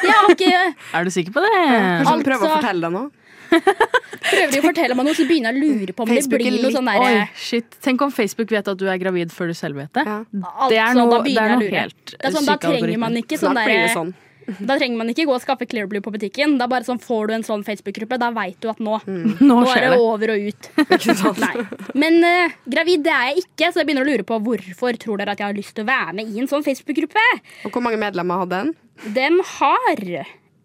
Jeg 0.00 0.14
har 0.14 0.32
ikke 0.32 0.52
Er 0.96 1.04
du 1.04 1.10
sikker 1.12 1.34
på 1.36 1.42
det? 1.44 1.52
Kanskje 1.68 2.14
du 2.22 2.28
prøver 2.30 2.38
å 2.38 2.48
Altså- 2.48 2.60
fortelle 2.62 2.80
deg 2.86 2.96
noe? 2.96 3.10
prøver 3.48 4.50
de 4.52 4.58
å 4.60 4.64
fortelle 4.66 4.96
meg 4.96 5.06
noe, 5.08 5.16
så 5.16 5.24
begynner 5.28 5.56
jeg 5.56 5.56
å 5.56 5.68
lure 5.80 5.94
på 5.96 6.04
om 6.04 6.10
Facebook 6.10 6.34
det 6.36 6.50
blir 6.52 6.62
noe 6.62 6.72
sånn 6.74 6.88
derre 6.90 7.22
shit. 7.40 7.76
Tenk 7.84 8.02
om 8.04 8.10
Facebook 8.12 8.50
vet 8.52 8.68
at 8.68 8.80
du 8.80 8.86
er 8.92 8.98
gravid 9.00 9.32
før 9.34 9.52
du 9.52 9.56
selv 9.56 9.80
vet 9.80 9.92
det. 9.96 10.04
Det 10.04 10.78
er 10.78 10.90
Altså, 10.90 10.98
noe, 11.00 11.10
da 11.14 11.20
det 11.24 11.36
er 11.36 11.54
noe 11.54 11.70
helt 11.72 12.12
Det 12.12 12.18
er 12.28 12.34
sånn, 12.36 12.48
da 12.48 12.56
trenger 12.60 12.98
man 13.04 13.16
ikke 13.20 13.38
sånn 13.40 13.56
derre 13.58 13.88
sånn. 13.94 14.14
Da 14.58 14.78
trenger 14.78 14.96
man 14.96 15.10
ikke 15.12 15.26
gå 15.28 15.34
og 15.36 15.42
skaffe 15.42 15.66
Clear 15.68 15.88
Blue 15.90 16.04
på 16.04 16.12
butikken. 16.14 16.56
Da 16.60 16.68
bare 16.70 16.86
sånn 16.86 17.00
Får 17.02 17.28
du 17.28 17.34
en 17.36 17.46
sånn 17.46 17.64
Facebook-gruppe, 17.66 18.18
da 18.20 18.30
veit 18.34 18.58
du 18.62 18.70
at 18.72 18.80
nå, 18.82 18.98
Nå 19.06 19.44
nå 19.44 19.58
er 19.74 19.86
det 19.86 20.00
over 20.00 20.32
og 20.34 20.48
ut. 20.48 20.70
Men 22.02 22.18
uh, 22.24 22.56
gravid 22.68 23.04
det 23.06 23.14
er 23.14 23.30
jeg 23.30 23.44
ikke, 23.44 23.70
så 23.70 23.82
jeg 23.82 23.88
begynner 23.88 24.06
å 24.06 24.10
lure 24.10 24.26
på 24.28 24.40
hvorfor 24.44 24.98
tror 25.00 25.20
dere 25.20 25.36
at 25.36 25.42
jeg 25.42 25.50
har 25.50 25.56
lyst 25.58 25.76
til 25.76 25.86
å 25.86 25.90
være 25.90 26.16
med 26.18 26.32
i 26.32 26.42
en 26.42 26.50
sånn 26.50 26.66
Facebook-gruppe. 26.66 27.24
Og 27.68 27.74
hvor 27.74 27.84
mange 27.84 28.00
medlemmer 28.00 28.44
hadde 28.44 28.62
den? 28.62 28.74
Den 29.14 29.40
har 29.58 30.04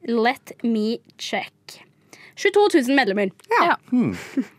Let 0.03 0.51
me 0.63 0.97
check. 1.17 1.79
22 2.35 2.67
000 2.87 2.97
medlemmer. 2.97 3.31
Ja. 3.51 3.77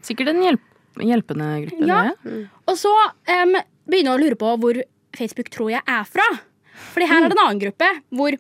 Sikkert 0.07 0.31
en 0.33 0.43
hjelp, 0.45 0.65
hjelpende 1.03 1.51
gruppe. 1.67 1.89
Ja. 1.91 2.01
Mm. 2.25 2.47
Og 2.71 2.79
så 2.81 2.93
um, 2.95 3.57
begynner 3.89 4.15
jeg 4.15 4.15
å 4.15 4.23
lure 4.23 4.41
på 4.41 4.55
hvor 4.63 4.81
Facebook 5.19 5.51
tror 5.53 5.75
jeg 5.75 5.83
er 5.85 6.09
fra. 6.09 6.27
Fordi 6.95 7.09
her 7.11 7.25
er 7.25 7.31
det 7.31 7.37
en 7.37 7.45
annen 7.45 7.63
gruppe 7.63 7.91
hvor 8.15 8.37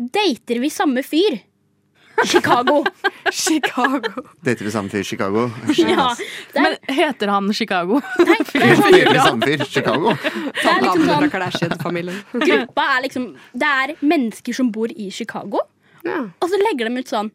dater 0.00 0.60
vi 0.60 0.70
samme 0.72 1.02
fyr. 1.04 1.38
Chicago. 2.26 2.84
Chicago. 3.32 4.22
Dater 4.44 4.64
vi 4.64 4.70
samme 4.70 4.88
fyr 4.92 5.02
Chicago? 5.04 5.50
Ja, 5.76 6.16
er, 6.54 6.62
Men 6.62 6.76
heter 6.96 7.28
han 7.28 7.52
Chicago? 7.54 8.00
Dater 8.18 9.12
vi 9.12 9.18
samme 9.18 9.46
fyr 9.46 9.64
Chicago? 9.64 10.14
det 10.62 10.72
er 10.72 10.80
liksom 10.84 11.06
sånn 11.08 11.30
Kardashian-familien. 11.32 12.18
Gruppa 12.32 12.86
er 12.96 13.04
liksom 13.06 13.28
Det 13.52 13.70
er 13.84 13.94
mennesker 14.00 14.56
som 14.56 14.72
bor 14.72 14.92
i 14.92 15.10
Chicago. 15.10 15.64
Ja. 16.04 16.26
Og 16.40 16.48
så 16.48 16.60
legger 16.60 16.88
de 16.88 17.00
ut 17.00 17.12
sånn 17.12 17.28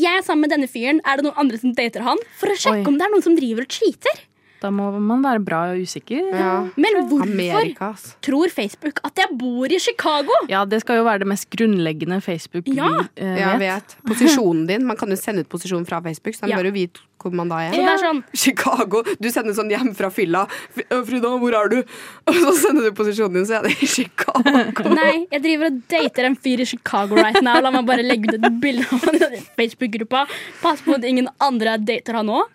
Jeg 0.00 0.20
er 0.20 0.24
sammen 0.24 0.46
med 0.46 0.54
denne 0.56 0.68
fyren. 0.70 1.00
Er 1.04 1.20
det 1.20 1.28
noen 1.28 1.40
andre 1.40 1.60
som 1.60 1.72
dater 1.76 2.04
han? 2.06 2.20
For 2.40 2.52
å 2.52 2.56
sjekke 2.58 2.84
Oi. 2.84 2.88
om 2.92 2.98
det 3.00 3.06
er 3.06 3.14
noen 3.14 3.24
som 3.24 3.36
driver 3.38 3.66
og 3.66 3.76
cheater. 3.80 4.24
Da 4.60 4.68
må 4.68 4.90
man 5.00 5.22
være 5.24 5.40
bra 5.40 5.60
og 5.72 5.80
usikker. 5.80 6.20
Ja. 6.36 6.50
Men 6.76 6.98
hvorfor 7.08 7.30
Amerika, 7.32 7.92
tror 8.20 8.50
Facebook 8.52 9.00
at 9.08 9.16
jeg 9.22 9.32
bor 9.40 9.72
i 9.72 9.78
Chicago? 9.80 10.34
Ja, 10.52 10.64
det 10.68 10.82
skal 10.84 11.00
jo 11.00 11.04
være 11.08 11.22
det 11.24 11.30
mest 11.32 11.48
grunnleggende 11.54 12.20
Facebook 12.24 12.68
Ja. 12.68 12.88
vi 12.92 13.24
eh, 13.24 13.38
Ja, 13.40 13.54
vet. 13.56 13.94
vet. 13.96 13.96
Posisjonen 14.10 14.66
din. 14.68 14.84
Man 14.86 14.96
kan 15.00 15.08
jo 15.08 15.16
sende 15.16 15.40
ut 15.40 15.48
posisjon 15.48 15.86
fra 15.88 16.00
Facebook, 16.04 16.34
så 16.36 16.44
de 16.44 16.50
Ja. 16.52 16.58
bør 16.60 16.68
jo 16.68 16.72
vite 16.76 17.00
hvor 17.20 17.32
man 17.36 17.48
da 17.48 17.56
er. 17.60 17.72
Så 17.72 17.80
det 17.84 17.88
er 17.92 17.98
sånn 18.00 18.20
Chicago. 18.34 19.02
Du 19.20 19.28
sender 19.30 19.52
sånn 19.52 19.68
hjem 19.70 19.94
fra 19.96 20.08
fylla. 20.08 20.46
Frida, 20.88 21.28
hvor 21.40 21.52
er 21.52 21.68
du? 21.68 21.82
Og 22.26 22.34
så 22.34 22.52
sender 22.56 22.88
du 22.88 22.92
posisjonen 22.96 23.34
din, 23.34 23.44
så 23.46 23.58
er 23.58 23.62
det 23.68 23.74
i 23.82 23.86
Chicago. 23.86 24.88
Nei, 24.94 25.26
jeg 25.30 25.42
driver 25.42 25.66
og 25.68 25.82
dater 25.88 26.24
en 26.30 26.36
fyr 26.36 26.60
i 26.60 26.64
Chicago 26.64 27.16
right 27.16 27.42
now. 27.44 27.60
La 27.60 27.70
meg 27.70 27.84
bare 27.88 28.02
legge 28.04 28.28
ut 28.32 28.38
et 28.44 28.60
bilde 28.62 28.86
av 28.92 29.04
han 29.04 29.20
i 29.36 29.42
Facebook-gruppa. 29.58 30.26
Pass 30.62 30.80
på 30.80 30.94
at 30.96 31.04
ingen 31.04 31.28
andre 31.40 31.76
dater 31.78 32.14
han 32.20 32.26
òg. 32.28 32.48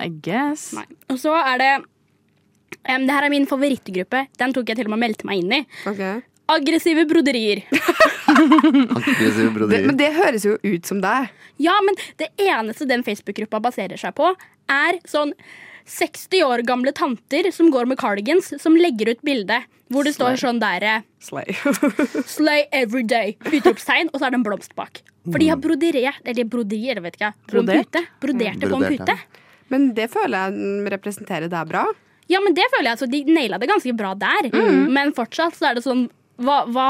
I 0.00 0.08
guess. 0.24 0.70
Nei. 0.76 0.86
Og 1.12 1.20
så 1.20 1.34
er 1.36 1.60
det 1.60 1.70
um, 1.80 3.06
Det 3.06 3.14
her 3.14 3.26
er 3.26 3.32
min 3.32 3.48
favorittgruppe. 3.50 4.26
Den 4.40 4.54
tok 4.56 4.72
jeg 4.72 4.80
til 4.80 4.88
og 4.88 4.94
med 4.94 5.00
og 5.00 5.04
meldte 5.06 5.28
meg 5.28 5.42
inn 5.42 5.56
i. 5.60 5.62
Okay. 5.90 6.20
aggressive 6.50 7.04
broderier. 7.06 7.62
Aggressive 8.30 9.66
Det, 9.70 9.80
men 9.86 9.96
det 9.98 10.12
høres 10.16 10.46
jo 10.46 10.56
ut 10.62 10.86
som 10.88 11.02
deg. 11.02 11.30
Ja, 11.62 11.76
men 11.86 11.98
det 12.18 12.30
eneste 12.42 12.88
den 12.90 13.04
Facebook-gruppa 13.06 13.60
baserer 13.62 14.00
seg 14.00 14.16
på, 14.18 14.32
er 14.70 14.98
sånn 15.08 15.34
60 15.90 16.42
år 16.46 16.62
gamle 16.66 16.92
tanter 16.96 17.50
som 17.54 17.70
går 17.70 17.86
med 17.90 17.98
cardigans, 17.98 18.52
som 18.62 18.78
legger 18.78 19.12
ut 19.14 19.22
bilde 19.26 19.60
hvor 19.90 20.06
det 20.06 20.14
står 20.14 20.38
sånn 20.38 20.60
der 20.62 21.02
Slay. 21.22 21.50
Slay 22.36 22.66
every 22.70 23.02
day. 23.02 23.34
Utropstegn, 23.50 24.12
og 24.12 24.20
så 24.20 24.28
er 24.28 24.34
det 24.34 24.40
en 24.40 24.46
blomst 24.46 24.76
bak. 24.78 25.02
For 25.26 25.42
de 25.42 25.50
har 25.50 25.58
broderert, 25.60 26.22
eller 26.24 26.46
broderier, 26.48 27.00
vet 27.02 27.18
ikke 27.18 27.28
jeg. 27.28 27.38
På 27.50 27.58
en 27.58 27.66
Brodert? 27.66 27.90
pute. 27.90 28.04
Broderte 28.22 28.70
på 28.70 28.78
en 28.78 28.86
pute. 28.94 29.16
Men 29.70 29.90
det 29.96 30.10
føler 30.12 30.50
jeg 30.50 30.92
representerer 30.96 31.50
deg 31.52 31.68
bra. 31.70 31.86
Ja, 32.30 32.38
men 32.44 32.54
det 32.54 32.66
føler 32.70 32.90
jeg, 32.92 32.96
altså, 32.98 33.10
De 33.10 33.24
naila 33.26 33.58
det 33.58 33.68
ganske 33.70 33.94
bra 33.98 34.14
der. 34.18 34.50
Men 34.90 35.14
fortsatt 35.16 35.56
så 35.58 35.70
er 35.70 35.78
det 35.78 35.86
sånn 35.86 36.08
hva, 36.40 36.62
hva 36.72 36.84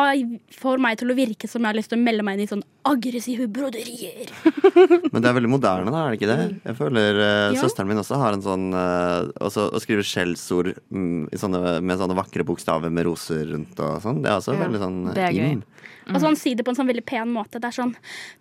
får 0.61 0.79
meg 0.79 0.99
til 1.01 1.11
å 1.11 1.15
virke 1.19 1.49
som 1.51 1.65
jeg 1.65 1.73
har 1.73 1.75
lyst 1.75 1.91
til 1.91 1.99
å 1.99 2.03
melde 2.05 2.23
meg 2.23 2.37
inn 2.37 2.45
i 2.45 2.51
sånn 2.51 2.63
aggressive 2.87 3.49
broderier? 3.51 4.31
Men 5.11 5.17
det 5.19 5.27
er 5.27 5.35
veldig 5.41 5.51
moderne, 5.51 5.91
da, 5.91 6.05
er 6.05 6.13
det 6.15 6.21
ikke 6.21 6.29
det? 6.31 6.45
Jeg 6.69 6.79
føler 6.79 7.19
uh, 7.19 7.27
Ja. 7.51 7.59
Søsteren 7.59 7.91
min 7.91 7.99
også 7.99 8.21
har 8.21 8.37
en 8.37 8.45
sånn 8.45 8.69
uh, 8.71 9.27
også, 9.43 9.67
Å 9.75 9.83
skrive 9.83 10.07
skjellsord 10.07 10.71
mm, 10.95 11.33
med 11.35 11.99
sånne 11.99 12.19
vakre 12.21 12.47
bokstaver 12.47 12.95
med 12.95 13.09
roser 13.09 13.43
rundt 13.51 13.83
og 13.83 13.99
sånn. 14.07 14.23
Det 14.23 14.31
er 14.31 14.39
også 14.39 14.55
Ja. 14.55 14.63
veldig 14.63 14.83
sånn 14.85 15.01
Det 15.19 15.27
er 15.27 15.35
gøy. 15.35 15.51
inn. 15.57 15.65
Og 16.11 16.21
så 16.21 16.27
han 16.31 16.39
sier 16.39 16.59
det 16.59 16.67
på 16.67 16.71
en 16.71 16.79
sånn 16.79 16.91
veldig 16.91 17.07
pen 17.11 17.35
måte. 17.35 17.59
Det 17.59 17.73
er 17.73 17.79
sånn 17.81 17.97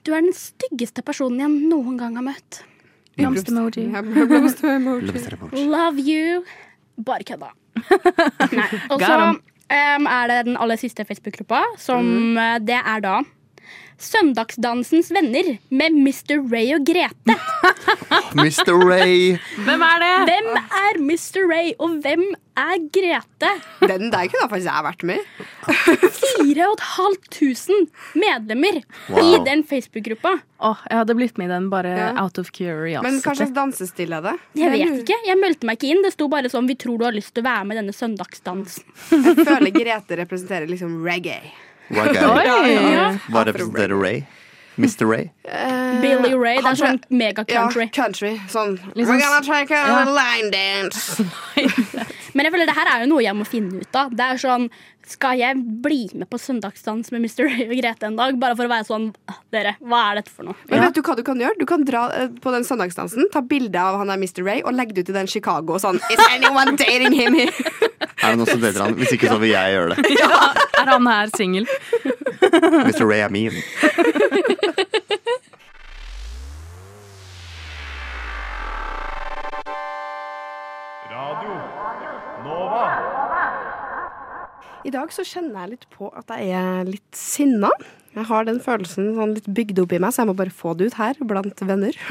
Du 0.05 0.13
er 0.13 0.21
den 0.21 0.35
styggeste 0.37 1.01
personen 1.05 1.41
jeg 1.41 1.69
noen 1.73 1.97
gang 1.97 2.21
har 2.21 2.27
møtt. 2.29 2.61
Blomstemoji. 3.19 3.85
Ja. 3.91 4.01
Love 5.75 6.05
you. 6.07 6.43
Bare 7.05 7.23
kødda. 7.27 7.51
Og 8.93 8.99
så 8.99 9.17
em, 9.69 10.05
er 10.05 10.31
det 10.31 10.39
den 10.49 10.57
aller 10.59 10.79
siste 10.79 11.05
Facebook-gruppa, 11.05 11.61
som 11.77 12.05
mm. 12.05 12.65
det 12.67 12.79
er 12.79 13.03
da 13.05 13.19
Søndagsdansens 13.99 15.09
venner 15.11 15.57
med 15.75 15.91
Mr. 15.99 16.39
Ray 16.51 16.71
og 16.77 16.85
Grete. 16.87 17.35
Mr. 18.39 18.71
Ray! 18.79 19.35
Hvem 19.65 19.81
er 19.83 19.99
det? 20.03 20.11
Hvem 20.29 20.47
er 20.55 20.99
Mr. 21.03 21.41
Ray, 21.49 21.73
og 21.83 21.97
hvem 22.03 22.23
er 22.59 22.77
Grete? 22.95 23.51
Den 23.83 24.07
der 24.13 24.29
kunne 24.31 24.47
faktisk 24.51 24.69
jeg 24.69 24.85
vært 24.87 25.03
med 25.09 25.19
i. 25.19 25.23
4500 26.39 27.87
medlemmer 28.19 28.79
i 29.19 29.29
den 29.45 29.63
Facebook-gruppa. 29.67 30.35
Åh, 30.59 30.81
jeg 30.89 30.99
hadde 31.01 31.15
blitt 31.19 31.37
med 31.39 31.47
i 31.49 31.53
den 31.53 31.69
bare 31.71 31.91
Ja. 31.97 32.09
out 32.23 32.37
of 32.39 32.51
curiosity. 32.51 33.03
Men 33.05 33.19
hva 33.23 33.35
slags 33.35 33.53
dansestil 33.55 34.13
er 34.15 34.21
det? 34.25 34.35
Jeg 34.59 34.71
vet 34.75 34.99
ikke, 35.03 35.19
jeg 35.27 35.37
meldte 35.39 35.65
meg 35.67 35.77
ikke 35.79 35.91
inn. 35.93 36.03
Det 36.03 36.13
sto 36.13 36.27
bare 36.27 36.49
sånn 36.51 36.67
'Vi 36.67 36.75
tror 36.75 36.97
du 36.99 37.05
har 37.05 37.13
lyst 37.15 37.33
til 37.33 37.43
å 37.43 37.49
være 37.51 37.65
med 37.65 37.77
i 37.77 37.79
denne 37.81 37.93
søndagsdansen'. 37.95 38.83
Jeg 39.11 39.45
føler 39.45 39.71
Grete 39.71 40.15
representerer 40.17 40.67
liksom 40.67 41.03
reggae. 41.03 41.41
Ja. 41.89 43.17
Hva 43.29 43.45
representerer 43.45 43.97
Ray? 43.97 44.27
Mr. 44.79 45.09
Ray? 45.09 45.31
Billy 46.01 46.35
Ray. 46.35 46.61
Det 46.61 46.71
er 46.71 46.77
sånn 46.79 47.01
mega-country. 47.11 47.87
Ja, 47.89 47.91
country. 47.91 48.31
Sånn 48.47 48.77
Liksom 48.93 49.09
We're 49.11 49.19
gonna 49.19 49.41
take 49.43 49.75
a 49.75 49.81
ja. 49.89 50.03
line 50.07 50.51
dance. 50.51 51.19
Men 52.33 52.45
jeg 52.45 52.53
føler 52.53 52.69
det 52.69 52.75
her 52.77 52.89
er 52.93 53.03
jo 53.03 53.09
noe 53.13 53.23
jeg 53.25 53.35
må 53.37 53.45
finne 53.47 53.81
ut 53.81 53.97
av. 53.99 54.11
Det 54.15 54.25
er 54.25 54.39
sånn, 54.41 54.69
Skal 55.09 55.39
jeg 55.39 55.57
bli 55.81 56.03
med 56.13 56.27
på 56.29 56.37
søndagsdans 56.37 57.09
med 57.11 57.23
Mr. 57.23 57.47
Ray 57.47 57.63
og 57.65 57.73
Grete 57.79 58.05
en 58.05 58.17
dag? 58.19 58.35
Bare 58.37 58.53
for 58.59 58.67
å 58.67 58.69
være 58.69 58.85
sånn 58.85 59.07
«Ah, 59.31 59.39
Dere, 59.49 59.71
hva 59.81 60.01
er 60.11 60.19
dette 60.19 60.29
for 60.29 60.45
noe? 60.45 60.53
Men 60.69 60.83
vet 60.85 60.99
du 60.99 61.01
hva 61.01 61.15
du 61.17 61.23
kan 61.25 61.39
gjøre? 61.41 61.57
Du 61.57 61.65
kan 61.65 61.85
dra 61.87 62.03
eh, 62.13 62.27
på 62.43 62.53
den 62.53 62.67
søndagsdansen, 62.67 63.25
ta 63.33 63.41
bilde 63.41 63.79
av 63.81 63.97
han 64.03 64.11
der 64.13 64.19
Mr. 64.21 64.43
Ray 64.45 64.61
og 64.61 64.75
legge 64.77 64.93
det 64.93 65.07
ut 65.07 65.13
i 65.15 65.17
den 65.17 65.31
Chicago 65.31 65.79
og 65.79 65.81
sånn 65.81 65.97
Is 66.13 66.21
anyone 66.27 66.75
dating 66.77 67.15
him 67.17 67.33
here? 67.39 67.55
Er 68.21 68.35
det 68.35 68.37
noen 68.41 68.51
som 68.51 68.61
dater 68.61 68.83
han? 68.83 68.93
Hvis 68.99 69.15
ikke, 69.15 69.31
så 69.31 69.39
vil 69.41 69.53
jeg 69.55 69.73
gjøre 69.77 69.95
det. 69.95 70.13
Ja, 70.19 70.53
Er 70.83 70.93
han 70.93 71.07
her 71.09 71.33
singel? 71.33 71.65
Mr. 72.85 73.05
Ray 73.07 73.23
er 73.25 73.33
min. 73.33 73.55
Radio. 81.09 81.78
I 84.87 84.91
dag 84.95 85.11
så 85.11 85.25
kjenner 85.27 85.65
jeg 85.65 85.73
litt 85.75 85.87
på 85.91 86.07
at 86.15 86.29
jeg 86.39 86.53
er 86.55 86.87
litt 86.87 87.17
sinna. 87.17 87.69
Jeg 88.15 88.25
har 88.25 88.45
den 88.47 88.57
følelsen 88.63 89.11
sånn 89.13 89.33
litt 89.35 89.47
bygd 89.53 89.81
opp 89.83 89.91
i 89.93 89.99
meg, 90.01 90.13
så 90.15 90.23
jeg 90.23 90.29
må 90.31 90.35
bare 90.39 90.53
få 90.55 90.71
det 90.77 90.87
ut 90.89 90.95
her 90.97 91.19
blant 91.29 91.63
venner. 91.67 91.97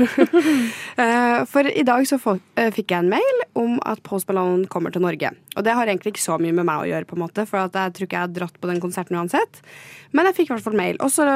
Eh, 0.99 1.45
For 1.47 1.63
i 1.71 1.85
dag 1.87 2.03
så 2.11 2.17
eh, 2.59 2.73
fikk 2.75 2.91
jeg 2.91 3.05
en 3.05 3.11
mail 3.13 3.43
om 3.59 3.77
at 3.87 4.01
Post 4.03 4.27
Malone 4.27 4.67
kommer 4.71 4.91
til 4.91 5.05
Norge. 5.05 5.31
Og 5.55 5.63
det 5.63 5.77
har 5.79 5.87
egentlig 5.87 6.17
ikke 6.17 6.25
så 6.25 6.39
mye 6.43 6.55
med 6.57 6.67
meg 6.67 6.83
å 6.83 6.89
gjøre, 6.91 7.07
på 7.07 7.15
en 7.15 7.23
måte, 7.23 7.45
for 7.47 7.61
jeg 7.63 7.95
tror 7.95 8.09
ikke 8.09 8.17
jeg 8.19 8.25
har 8.27 8.33
dratt 8.35 8.59
på 8.59 8.71
den 8.71 8.81
konserten 8.83 9.19
uansett. 9.21 9.61
Men 10.11 10.27
jeg 10.27 10.41
fikk 10.41 10.51
i 10.51 10.55
hvert 10.57 10.67
fall 10.67 10.79
mail, 10.81 10.99
og 10.99 11.13
så 11.15 11.29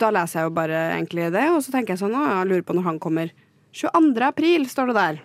da 0.00 0.08
leser 0.16 0.40
jeg 0.40 0.48
jo 0.48 0.54
bare 0.56 0.80
egentlig 0.94 1.28
det, 1.36 1.44
og 1.52 1.60
så 1.60 1.74
tenker 1.74 1.92
jeg 1.92 2.00
sånn, 2.06 2.16
å, 2.16 2.24
jeg 2.38 2.48
lurer 2.54 2.64
på 2.64 2.78
når 2.78 2.88
han 2.88 3.02
kommer. 3.04 3.34
22. 3.76 4.16
april 4.24 4.64
står 4.72 4.92
det 4.92 4.96
der. 5.02 5.20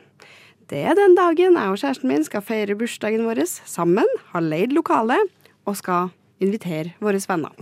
Det 0.68 0.82
er 0.84 0.98
den 1.00 1.14
dagen 1.16 1.56
jeg 1.56 1.72
og 1.72 1.80
kjæresten 1.80 2.10
min 2.12 2.26
skal 2.28 2.42
feire 2.44 2.76
bursdagen 2.76 3.24
vår 3.24 3.46
sammen, 3.48 4.08
har 4.34 4.44
leid 4.44 4.74
lokale 4.76 5.16
og 5.64 5.78
skal 5.80 6.10
invitere 6.44 6.92
våre 7.02 7.22
venner. 7.24 7.54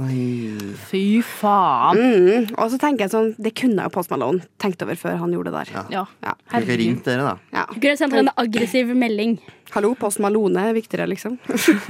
Fy 0.89 1.21
faen. 1.23 1.99
Mm. 1.99 2.47
Og 2.57 2.71
så 2.73 2.79
tenker 2.81 3.05
jeg 3.05 3.13
sånn, 3.13 3.29
det 3.37 3.53
kunne 3.61 3.85
jo 3.85 3.93
Post 3.93 4.09
Malone 4.11 4.41
tenkt 4.61 4.81
over 4.83 4.97
før 4.99 5.19
han 5.21 5.35
gjorde 5.35 5.53
det 5.53 5.61
der. 5.61 5.85
Ja. 5.93 6.03
Ja. 6.25 6.33
Kunne 6.49 6.65
ikke 6.65 6.79
ringt 6.81 7.05
dere, 7.07 7.27
da. 7.29 7.35
Ja. 7.55 7.67
Du 7.69 7.77
kunne 7.77 7.99
sendt 8.01 8.17
en 8.19 8.31
aggressiv 8.41 8.89
melding. 8.97 9.37
Hallo, 9.75 9.93
Post 9.99 10.19
Malone 10.23 10.65
er 10.71 10.75
viktigere, 10.75 11.07
liksom. 11.13 11.37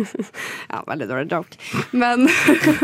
ja, 0.73 0.83
veldig 0.83 1.09
dårlig 1.09 1.31
joke. 1.31 1.57
Men, 1.95 2.27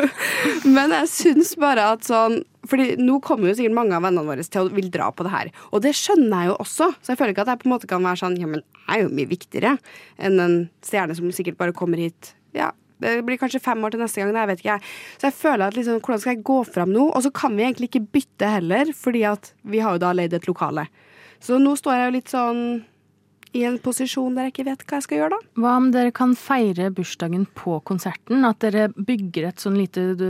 men 0.78 0.98
jeg 1.02 1.12
syns 1.12 1.54
bare 1.60 1.92
at 1.98 2.08
sånn 2.08 2.40
Fordi 2.70 2.98
nå 3.02 3.18
kommer 3.26 3.50
jo 3.50 3.56
sikkert 3.58 3.78
mange 3.78 3.96
av 3.98 4.04
vennene 4.06 4.28
våre 4.28 4.44
til 4.46 4.68
å 4.68 4.74
vil 4.74 4.92
dra 4.94 5.10
på 5.14 5.26
det 5.26 5.34
her. 5.34 5.50
Og 5.72 5.82
det 5.86 5.96
skjønner 5.98 6.44
jeg 6.44 6.52
jo 6.52 6.60
også, 6.62 6.92
så 7.02 7.14
jeg 7.14 7.20
føler 7.22 7.34
ikke 7.34 7.46
at 7.48 7.54
jeg 7.54 7.64
på 7.64 7.70
en 7.70 7.74
måte 7.74 7.90
kan 7.90 8.06
være 8.06 8.22
sånn 8.22 8.38
Ja, 8.42 8.50
men 8.52 8.62
jeg 8.62 8.94
er 9.00 9.02
jo 9.06 9.16
mye 9.18 9.32
viktigere 9.32 9.74
enn 10.22 10.38
en 10.44 10.56
stjerne 10.86 11.18
som 11.18 11.34
sikkert 11.34 11.58
bare 11.62 11.76
kommer 11.76 12.02
hit. 12.02 12.36
Ja, 12.58 12.70
det 13.02 13.16
blir 13.26 13.40
kanskje 13.42 13.64
fem 13.64 13.82
år 13.82 13.96
til 13.96 14.04
neste 14.04 14.22
gang. 14.22 14.34
det 14.36 14.48
vet 14.52 14.62
ikke 14.62 14.76
jeg. 14.76 14.92
Så 15.18 15.30
jeg 15.30 15.38
føler 15.40 15.66
at 15.68 15.78
liksom, 15.78 16.02
hvordan 16.02 16.22
skal 16.22 16.36
jeg 16.36 16.46
gå 16.46 16.60
fram 16.70 16.94
nå? 16.94 17.08
Og 17.10 17.26
så 17.26 17.34
kan 17.34 17.56
vi 17.58 17.66
egentlig 17.66 17.90
ikke 17.90 18.06
bytte 18.14 18.54
heller, 18.60 18.94
fordi 18.94 19.26
at 19.26 19.54
vi 19.64 19.82
har 19.82 19.98
jo 19.98 20.04
da 20.06 20.14
leid 20.14 20.38
et 20.38 20.48
lokale. 20.50 20.86
Så 21.42 21.58
nå 21.58 21.74
står 21.80 21.98
jeg 21.98 22.06
jo 22.06 22.16
litt 22.20 22.30
sånn 22.30 22.62
i 23.54 23.64
en 23.68 23.78
posisjon 23.84 24.36
der 24.38 24.48
jeg 24.48 24.54
ikke 24.54 24.66
vet 24.70 24.84
hva 24.88 24.98
jeg 25.00 25.04
skal 25.08 25.18
gjøre, 25.20 25.36
da. 25.38 25.50
Hva 25.62 25.72
om 25.82 25.90
dere 25.92 26.12
kan 26.16 26.36
feire 26.40 26.90
bursdagen 26.96 27.46
på 27.58 27.80
konserten? 27.84 28.46
At 28.48 28.60
dere 28.64 28.88
bygger 28.96 29.50
et 29.50 29.60
sånn 29.64 29.76
lite 29.76 30.16
du, 30.16 30.28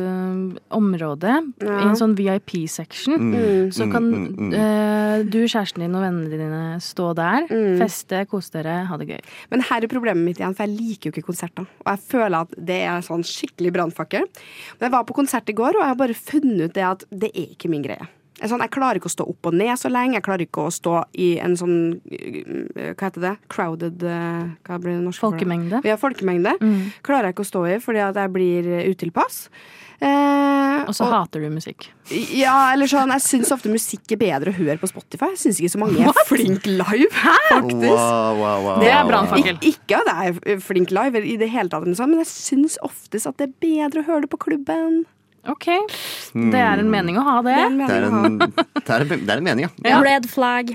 område 0.74 1.34
Ja. 1.61 1.80
i 1.82 1.88
en 1.89 1.95
sånn 1.99 2.15
VIP-section. 2.17 3.17
Mm. 3.32 3.72
Så 3.76 3.88
kan 3.91 4.07
øh, 4.53 5.24
du, 5.30 5.39
kjæresten 5.45 5.84
din 5.86 5.95
og 5.97 6.01
vennene 6.05 6.30
dine 6.32 6.61
stå 6.82 7.11
der, 7.17 7.45
Mm. 7.51 7.78
feste, 7.82 8.26
kose 8.30 8.51
dere, 8.55 8.86
ha 8.88 8.97
det 8.97 9.07
gøy. 9.09 9.19
Men 9.51 9.61
her 9.61 9.84
er 9.84 9.88
problemet 9.91 10.24
mitt 10.24 10.38
igjen, 10.39 10.55
for 10.55 10.65
jeg 10.65 10.78
liker 10.80 11.09
jo 11.11 11.13
ikke 11.15 11.28
konserter. 11.30 11.67
Og 11.86 11.91
jeg 11.91 11.99
føler 12.07 12.41
at 12.41 12.55
det 12.57 12.82
er 12.88 13.01
sånn 13.05 13.24
skikkelig 13.24 13.74
brannfakkel. 13.74 14.26
Men 14.80 14.88
jeg 14.89 14.91
var 14.91 15.03
på 15.05 15.13
konsert 15.17 15.49
i 15.49 15.53
går, 15.53 15.76
og 15.78 15.82
jeg 15.84 15.91
har 15.93 15.95
bare 15.95 16.13
funnet 16.17 16.65
ut 16.69 16.74
det 16.74 16.84
at 16.84 17.05
det 17.11 17.32
er 17.36 17.47
ikke 17.55 17.69
min 17.69 17.84
greie. 17.84 18.07
Sånn, 18.49 18.63
jeg 18.65 18.71
klarer 18.73 18.97
ikke 18.97 19.09
å 19.11 19.13
stå 19.13 19.27
opp 19.29 19.49
og 19.51 19.53
ned 19.53 19.77
så 19.77 19.91
lenge. 19.91 20.17
Jeg 20.17 20.25
klarer 20.25 20.45
ikke 20.47 20.63
å 20.65 20.71
stå 20.73 20.95
i 21.21 21.35
en 21.43 21.53
sånn 21.59 21.75
øh, 22.09 22.95
Hva 22.97 23.05
heter 23.09 23.21
det? 23.27 23.35
Crowded 23.53 24.01
øh, 24.07 24.47
Hva 24.65 24.79
blir 24.81 24.97
det 24.97 25.03
norske? 25.05 25.21
Folkemengde. 25.27 25.83
Ja, 25.85 25.99
folkemengde. 26.01 26.55
Mm. 26.61 26.89
Klarer 27.05 27.29
jeg 27.29 27.37
ikke 27.37 27.45
å 27.45 27.51
stå 27.51 27.63
i 27.69 27.77
fordi 27.83 28.01
at 28.07 28.17
jeg 28.17 28.33
blir 28.33 28.71
øh, 28.79 28.89
utilpass. 28.95 29.43
Eh, 30.01 30.81
Og 30.89 30.95
så 30.97 31.05
hater 31.05 31.43
du 31.43 31.51
musikk. 31.53 31.91
Ja, 32.33 32.71
eller 32.73 32.89
sånn, 32.89 33.11
Jeg 33.13 33.21
syns 33.21 33.51
ofte 33.53 33.69
musikk 33.69 34.15
er 34.15 34.17
bedre 34.23 34.49
å 34.49 34.57
høre 34.57 34.79
på 34.81 34.89
Spotify. 34.89 35.29
Jeg 35.35 35.43
syns 35.43 35.61
ikke 35.61 35.73
så 35.75 35.81
mange 35.83 36.01
er 36.01 36.25
flink 36.25 36.65
live. 36.65 37.11
faktisk. 37.51 37.93
Wow, 37.93 38.41
wow, 38.41 38.65
wow, 38.65 38.79
Det 38.81 38.89
er 38.89 39.03
wow. 39.03 39.11
brannfakkel. 39.11 39.59
Ik 39.61 39.77
ikke 39.77 40.01
at 40.01 40.09
jeg 40.09 40.41
er 40.55 40.59
flink 40.63 40.91
live, 40.95 41.21
i 41.21 41.37
det 41.37 41.49
hele 41.53 41.69
tatt, 41.69 41.85
men 41.85 42.17
jeg 42.23 42.29
syns 42.31 42.79
oftest 42.85 43.29
at 43.29 43.37
det 43.37 43.49
er 43.51 43.55
bedre 43.61 44.01
å 44.01 44.07
høre 44.09 44.25
det 44.25 44.31
på 44.33 44.41
klubben. 44.49 45.03
Ok, 45.49 45.65
det 46.51 46.59
er 46.61 46.77
en 46.83 46.89
mening 46.93 47.17
å 47.17 47.23
ha 47.25 47.37
det. 47.41 47.55
Det 47.57 47.61
er 47.61 47.69
en 47.71 47.77
Det 47.81 47.95
er 47.95 48.01
mening 48.01 48.13
å 48.13 48.21
ha. 48.21 48.25
en, 48.27 48.37
det 48.85 48.93
er 48.93 49.01
en, 49.01 49.25
det 49.25 49.33
er 49.33 49.37
en 49.41 49.47
mening, 49.47 49.65
ja. 49.65 49.71
Ja. 49.89 50.01
Red 50.05 50.27
flag. 50.29 50.69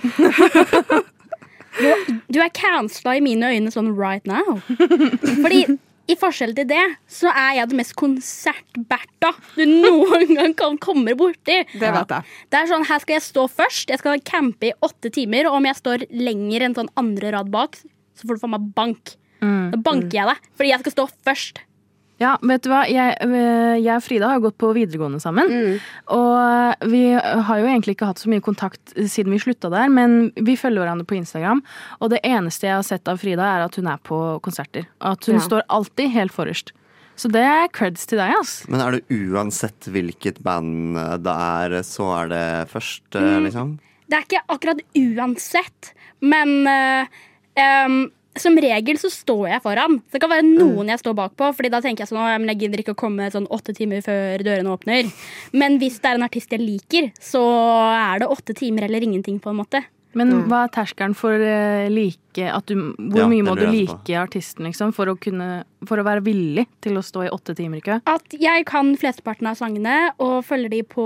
Du, 1.77 1.89
du 2.35 2.39
er 2.43 2.51
cancela 2.57 3.17
i 3.19 3.23
mine 3.25 3.51
øyne 3.55 3.71
sånn 3.75 3.93
right 3.99 4.27
now. 4.27 4.59
Fordi 5.43 5.61
i 6.07 6.15
forskjell 6.19 6.53
til 6.55 6.69
det, 6.71 6.83
så 7.11 7.31
er 7.35 7.57
jeg 7.61 7.71
det 7.73 7.79
mest 7.81 7.95
konsertberta 7.99 9.33
du 9.57 9.65
noen 9.67 10.35
gang 10.37 10.55
kan 10.59 10.77
komme 10.83 11.15
borti. 11.19 11.61
Det 11.75 11.93
vet 11.97 12.15
jeg. 12.15 12.35
Det 12.51 12.61
er 12.61 12.71
sånn, 12.71 12.87
Her 12.87 13.03
skal 13.03 13.17
jeg 13.19 13.25
stå 13.27 13.47
først. 13.51 13.91
Jeg 13.91 14.03
skal 14.03 14.23
campe 14.27 14.71
i 14.71 14.75
åtte 14.87 15.11
timer. 15.15 15.49
Og 15.51 15.59
om 15.61 15.67
jeg 15.67 15.79
står 15.81 16.07
lenger 16.15 16.67
enn 16.69 16.77
sånn 16.79 16.91
andre 16.99 17.33
rad 17.35 17.51
bak, 17.55 17.79
så 18.17 18.27
får 18.27 18.39
du 18.39 18.45
faen 18.45 18.55
meg 18.55 18.69
bank. 18.79 19.17
Da 19.47 19.79
banker 19.79 20.15
jeg 20.17 20.27
deg, 20.31 20.47
fordi 20.59 20.71
jeg 20.73 20.81
skal 20.85 20.95
stå 20.95 21.05
først. 21.27 21.59
Ja, 22.19 22.39
vet 22.41 22.63
du 22.65 22.71
hva? 22.73 22.85
Jeg, 22.89 23.17
øh, 23.27 23.77
jeg 23.77 23.93
og 23.93 24.03
Frida 24.07 24.29
har 24.31 24.41
gått 24.41 24.57
på 24.57 24.71
videregående 24.73 25.21
sammen. 25.21 25.51
Og 26.15 26.87
vi 26.89 27.03
har 27.13 27.61
jo 27.61 27.67
egentlig 27.69 27.97
ikke 27.97 28.09
hatt 28.09 28.23
så 28.23 28.31
mye 28.33 28.41
kontakt 28.45 28.95
siden 28.97 29.35
vi 29.35 29.41
slutta 29.43 29.69
der, 29.73 29.91
men 29.93 30.31
vi 30.37 30.55
følger 30.57 30.81
hverandre 30.85 31.05
på 31.11 31.19
Instagram. 31.19 31.61
Og 32.01 32.11
det 32.15 32.23
eneste 32.25 32.71
jeg 32.71 32.79
har 32.79 32.87
sett 32.89 33.11
av 33.13 33.21
Frida, 33.21 33.45
er 33.59 33.67
at 33.67 33.77
hun 33.77 33.91
er 33.93 34.01
på 34.01 34.21
konserter. 34.45 34.89
At 35.05 35.29
hun 35.29 35.37
Ja. 35.37 35.45
står 35.45 35.63
alltid 35.69 36.11
helt 36.17 36.33
forrest. 36.33 36.73
Så 37.17 37.31
det 37.33 37.41
er 37.45 37.69
creds 37.73 38.05
til 38.07 38.19
deg, 38.19 38.33
ass. 38.41 38.65
Men 38.69 38.81
er 38.81 38.91
det 38.99 39.07
uansett 39.09 39.89
hvilket 39.89 40.43
band 40.45 40.97
eh, 41.01 41.17
det 41.17 41.33
er, 41.33 41.79
så 41.83 42.11
er 42.25 42.29
det 42.29 42.69
først, 42.73 43.03
eh, 43.17 43.21
Mm. 43.37 43.45
liksom? 43.47 43.79
Det 44.09 44.17
er 44.19 44.25
ikke 44.25 44.45
akkurat 44.49 44.81
uansett, 44.95 45.93
men 46.21 46.67
uh, 46.69 47.07
em, 47.57 48.11
som 48.43 48.57
regel 48.61 48.99
så 49.01 49.11
står 49.13 49.49
jeg 49.55 49.63
foran. 49.65 49.99
Så 50.07 50.17
det 50.19 50.21
kan 50.25 50.31
være 50.33 50.47
noen 50.47 50.89
jeg 50.93 51.03
står 51.03 51.15
bakpå. 51.19 51.51
Fordi 51.57 51.71
da 51.73 51.81
tenker 51.85 52.05
jeg 52.05 52.13
sånn, 52.13 52.23
men 52.43 52.49
jeg 52.55 52.61
gidder 52.67 52.83
ikke 52.85 52.95
å 52.97 53.01
komme 53.07 53.31
sånn 53.33 53.49
åtte 53.53 53.75
timer 53.77 54.03
før 54.07 54.45
dørene 54.47 54.73
åpner. 54.77 55.11
Men 55.53 55.79
hvis 55.83 56.01
det 56.01 56.11
er 56.13 56.21
en 56.21 56.27
artist 56.29 56.51
jeg 56.53 56.61
liker, 56.65 57.11
så 57.21 57.43
er 57.97 58.21
det 58.25 58.29
åtte 58.33 58.55
timer 58.57 58.89
eller 58.89 59.01
ingenting, 59.07 59.39
på 59.41 59.51
en 59.51 59.61
måte. 59.65 59.85
Men 60.17 60.31
Mm. 60.33 60.45
hva 60.49 60.63
er 60.65 60.71
terskelen 60.73 61.15
for 61.15 61.35
eh, 61.35 61.91
like 61.93 62.41
at 62.41 62.65
du, 62.65 62.75
Hvor 62.97 63.19
Ja, 63.19 63.27
mye 63.29 63.45
må 63.45 63.55
du 63.55 63.67
like 63.67 64.01
på. 64.07 64.15
artisten 64.17 64.65
liksom, 64.65 64.95
for, 64.95 65.05
å 65.13 65.19
kunne, 65.21 65.65
for 65.85 65.99
å 66.01 66.05
være 66.07 66.23
villig 66.25 66.67
til 66.81 66.97
å 66.97 67.03
stå 67.05 67.27
i 67.27 67.29
åtte 67.29 67.55
timer 67.55 67.77
i 67.77 67.81
kø? 67.85 68.01
At 68.07 68.23
jeg 68.33 68.65
kan 68.65 68.97
flesteparten 68.97 69.47
av 69.51 69.57
sangene 69.61 70.13
og 70.19 70.43
følger 70.43 70.71
de 70.71 70.83
på 70.85 71.05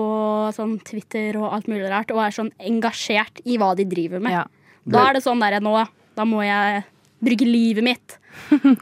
sånn 0.55 0.79
Twitter 0.85 1.35
og 1.43 1.53
alt 1.53 1.67
mulig 1.67 1.91
rart, 1.91 2.13
og 2.15 2.19
er 2.23 2.31
sånn 2.31 2.53
engasjert 2.61 3.43
i 3.45 3.59
hva 3.59 3.75
de 3.75 3.85
driver 3.85 4.21
med. 4.23 4.47
Da 4.87 5.09
er 5.09 5.15
det 5.15 5.25
sånn 5.25 5.41
der 5.43 5.59
nå, 5.59 5.75
da 6.15 6.25
må 6.25 6.45
jeg 6.47 6.85
bruke 7.21 7.45
livet 7.47 7.85
mitt 7.85 8.17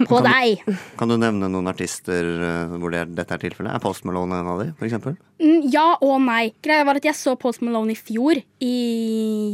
på 0.08 0.18
deg. 0.22 0.60
Kan 1.00 1.10
du 1.10 1.16
nevne 1.18 1.48
noen 1.50 1.66
artister 1.70 2.26
eh, 2.48 2.74
hvor 2.78 2.92
det, 2.94 3.06
dette 3.16 3.34
er 3.34 3.42
tilfellet? 3.42 3.72
Er 3.74 3.82
Post 3.82 4.04
Malone 4.08 4.38
en 4.38 4.50
av 4.52 4.60
de, 4.62 4.68
for 4.78 4.86
eksempel? 4.88 5.16
Mm, 5.42 5.68
Ja 5.72 5.86
og 6.00 6.20
nei. 6.22 6.52
Greia 6.62 6.84
var 6.86 7.00
at 7.00 7.08
jeg 7.08 7.16
så 7.18 7.34
Post 7.40 7.64
Malone 7.66 7.94
i 7.96 7.98
fjor, 7.98 8.38
i 8.62 8.74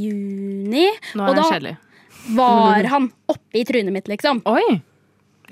juni. 0.04 0.88
Nå 1.14 1.22
er 1.22 1.28
og 1.28 1.34
han 1.34 1.40
da 1.40 1.46
kjedelig. 1.50 1.76
var 2.36 2.90
han 2.94 3.10
oppi 3.32 3.64
trynet 3.68 3.94
mitt, 3.94 4.10
liksom. 4.10 4.42
Oi! 4.50 4.80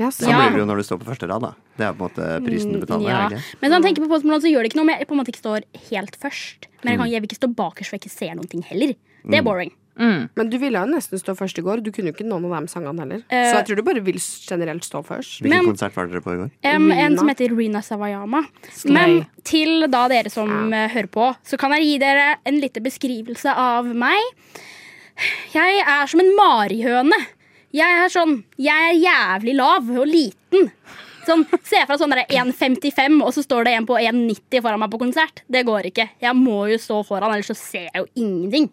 Sånn 0.03 0.33
blir 0.33 0.55
det 0.57 0.63
jo 0.63 0.65
når 0.67 0.81
du 0.81 0.85
står 0.89 0.99
på 1.03 1.07
første 1.13 1.29
rad, 1.31 1.45
da. 1.45 1.51
Det 1.77 1.85
er 1.87 1.93
på 1.95 2.07
en 2.07 2.09
måte 2.09 2.29
prisen 2.47 2.73
du 2.75 2.79
betaler. 2.83 3.11
Ja. 3.13 3.27
ikke? 3.29 3.59
Men 3.61 3.71
når 3.71 3.77
man 3.77 3.85
tenker 3.87 4.03
på 4.07 4.09
Post 4.11 4.25
Malone, 4.27 4.43
så 4.43 4.51
gjør 4.51 4.65
det 4.65 4.71
ikke 4.73 4.79
noe 4.81 4.87
om 4.89 4.93
jeg 4.95 5.07
på 5.11 5.15
en 5.15 5.21
måte 5.21 5.33
ikke 5.35 5.43
står 5.45 5.67
helt 5.91 6.17
først. 6.23 6.67
Men 6.83 6.95
jeg, 6.95 6.99
kan, 6.99 7.07
Mm. 7.07 7.13
jeg 7.13 7.21
vil 7.23 7.29
ikke 7.31 7.41
stå 7.43 7.51
bakerst 7.61 7.89
for 7.93 7.97
jeg 7.99 8.03
ikke 8.07 8.15
ser 8.17 8.33
noen 8.39 8.49
ting 8.51 8.65
heller. 8.67 8.95
Det 9.23 9.39
er 9.39 9.45
Mm. 10.01 10.29
Men 10.39 10.51
du 10.51 10.57
ville 10.61 10.81
jo 10.81 10.89
nesten 10.89 11.21
stå 11.21 11.35
først 11.37 11.59
i 11.61 11.65
går. 11.65 11.83
Du 11.85 11.91
kunne 11.93 12.11
jo 12.11 12.17
ikke 12.17 12.27
noen 12.27 12.47
av 12.49 12.65
de 12.65 12.73
sangene 12.73 13.05
heller. 13.05 13.23
Eh, 13.29 13.49
så 13.51 13.59
jeg 13.59 13.69
tror 13.69 13.81
du 13.81 13.85
bare 13.87 14.05
vil 14.05 14.19
generelt 14.23 14.87
stå 14.87 15.03
først. 15.07 15.43
Hvilken 15.45 15.69
konsert 15.69 15.97
var 15.99 16.09
dere 16.09 16.25
på 16.25 16.35
i 16.35 16.41
går? 16.41 16.51
Um, 16.65 16.89
en 16.95 17.19
som 17.19 17.29
heter 17.29 17.55
Rina 17.57 17.83
Sawayama. 17.85 18.45
Slay. 18.73 18.95
Men 18.97 19.45
til 19.49 19.87
da 19.93 20.07
dere 20.13 20.33
som 20.33 20.51
ja. 20.73 20.87
hører 20.95 21.11
på, 21.13 21.29
så 21.45 21.61
kan 21.61 21.77
jeg 21.77 21.89
gi 21.91 22.01
dere 22.03 22.29
en 22.49 22.61
liten 22.63 22.87
beskrivelse 22.87 23.53
av 23.53 23.91
meg. 23.93 24.33
Jeg 25.53 25.85
er 25.85 26.09
som 26.09 26.23
en 26.23 26.35
marihøne. 26.39 27.19
Jeg 27.73 28.03
er 28.03 28.11
sånn 28.13 28.43
Jeg 28.61 28.91
er 28.91 28.99
jævlig 29.01 29.57
lav 29.57 29.89
og 29.93 30.09
liten. 30.09 30.71
Sånn, 31.27 31.45
Se 31.63 31.81
for 31.87 31.95
deg 31.95 32.01
sånn 32.01 32.15
der 32.15 32.23
1,55, 32.27 33.19
og 33.23 33.31
så 33.37 33.45
står 33.45 33.67
det 33.69 33.75
en 33.79 33.87
på 33.89 33.97
1,90 34.01 34.63
foran 34.65 34.81
meg 34.83 34.91
på 34.93 35.01
konsert. 35.03 35.43
Det 35.51 35.63
går 35.69 35.89
ikke. 35.93 36.09
Jeg 36.23 36.39
må 36.39 36.65
jo 36.73 36.79
stå 36.83 36.99
foran, 37.07 37.31
ellers 37.31 37.51
så 37.53 37.57
ser 37.59 37.87
jeg 37.89 38.03
jo 38.03 38.09
ingenting. 38.25 38.69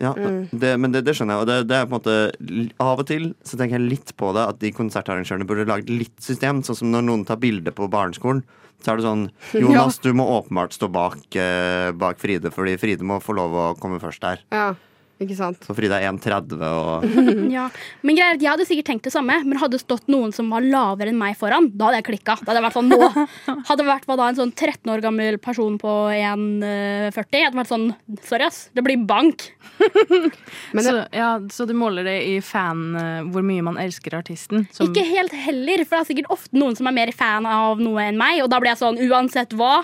Ja, 0.00 0.14
det, 0.52 0.74
men 0.80 0.94
det, 0.94 1.02
det 1.04 1.16
skjønner 1.18 1.36
jeg. 1.36 1.44
Og 1.44 1.50
det, 1.50 1.58
det 1.68 1.76
er 1.76 1.88
på 1.88 1.92
en 1.92 1.98
måte 1.98 2.16
Av 2.80 3.02
og 3.02 3.08
til 3.10 3.32
så 3.44 3.58
tenker 3.58 3.76
jeg 3.76 3.90
litt 3.90 4.14
på 4.16 4.30
det 4.36 4.46
at 4.54 4.62
de 4.62 4.72
konsertarrangørene 4.76 5.48
burde 5.48 5.68
lagd 5.68 5.90
litt 5.92 6.16
system. 6.24 6.62
Sånn 6.66 6.78
som 6.82 6.92
når 6.94 7.04
noen 7.10 7.26
tar 7.28 7.40
bilde 7.42 7.74
på 7.74 7.90
barneskolen. 7.92 8.44
Så 8.78 8.92
er 8.92 9.00
det 9.00 9.08
sånn 9.08 9.24
Jonas, 9.64 9.98
du 10.02 10.12
må 10.16 10.28
åpenbart 10.38 10.76
stå 10.76 10.88
bak, 10.94 11.24
eh, 11.34 11.90
bak 11.98 12.20
Fride, 12.22 12.52
fordi 12.54 12.76
Fride 12.80 13.06
må 13.06 13.18
få 13.22 13.34
lov 13.36 13.56
å 13.58 13.66
komme 13.80 13.98
først 14.02 14.22
der. 14.22 14.44
Ja, 14.54 14.70
ikke 15.20 15.36
sant? 15.38 15.64
For 15.66 15.74
Frida 15.74 15.98
er 16.00 16.08
1,30 16.12 16.60
og 16.62 17.06
Ja, 17.56 17.64
men 18.06 18.16
greier, 18.18 18.32
er 18.32 18.38
at 18.38 18.42
Jeg 18.44 18.50
hadde 18.52 18.66
sikkert 18.68 18.88
tenkt 18.92 19.08
det 19.08 19.12
samme, 19.14 19.34
men 19.44 19.58
hadde 19.58 19.74
det 19.78 19.82
stått 19.82 20.06
noen 20.12 20.30
som 20.34 20.50
var 20.52 20.62
lavere 20.62 21.10
enn 21.12 21.18
meg 21.18 21.34
foran, 21.40 21.66
da 21.74 21.88
hadde 21.88 21.98
jeg 22.02 22.06
klikka. 22.12 22.36
Da 22.44 22.52
hadde 22.52 22.60
jeg 22.60 22.66
vært 22.68 22.78
sånn, 22.78 22.92
nå 22.92 23.08
Hadde 23.68 23.82
jeg 23.84 23.90
vært 23.90 24.06
da, 24.12 24.28
en 24.30 24.38
sånn 24.38 24.52
13 24.54 24.92
år 24.94 25.02
gammel 25.04 25.38
person 25.42 25.78
på 25.82 25.94
1,40, 26.14 27.12
hadde 27.12 27.54
det 27.54 27.60
vært 27.62 27.72
sånn 27.72 27.88
Sorry, 28.28 28.46
ass. 28.48 28.60
Det 28.76 28.84
blir 28.86 29.00
bank. 29.08 29.48
så, 30.78 30.94
ja, 31.14 31.32
så 31.52 31.66
du 31.68 31.74
måler 31.78 32.06
det 32.08 32.16
i 32.28 32.38
fan 32.44 32.86
eh, 32.98 33.20
hvor 33.32 33.44
mye 33.46 33.64
man 33.66 33.78
elsker 33.80 34.16
artisten? 34.18 34.66
som- 34.74 34.88
Ikke 34.90 35.04
helt 35.06 35.34
heller, 35.34 35.84
for 35.84 35.98
det 35.98 36.04
er 36.04 36.10
sikkert 36.12 36.32
ofte 36.34 36.58
noen 36.58 36.76
som 36.78 36.88
er 36.90 36.96
mer 36.96 37.12
fan 37.16 37.46
av 37.48 37.80
noe 37.82 38.06
enn 38.08 38.18
meg, 38.20 38.42
og 38.44 38.50
da 38.52 38.58
blir 38.62 38.72
jeg 38.74 38.82
sånn 38.82 38.98
uansett 39.08 39.54
hva. 39.58 39.82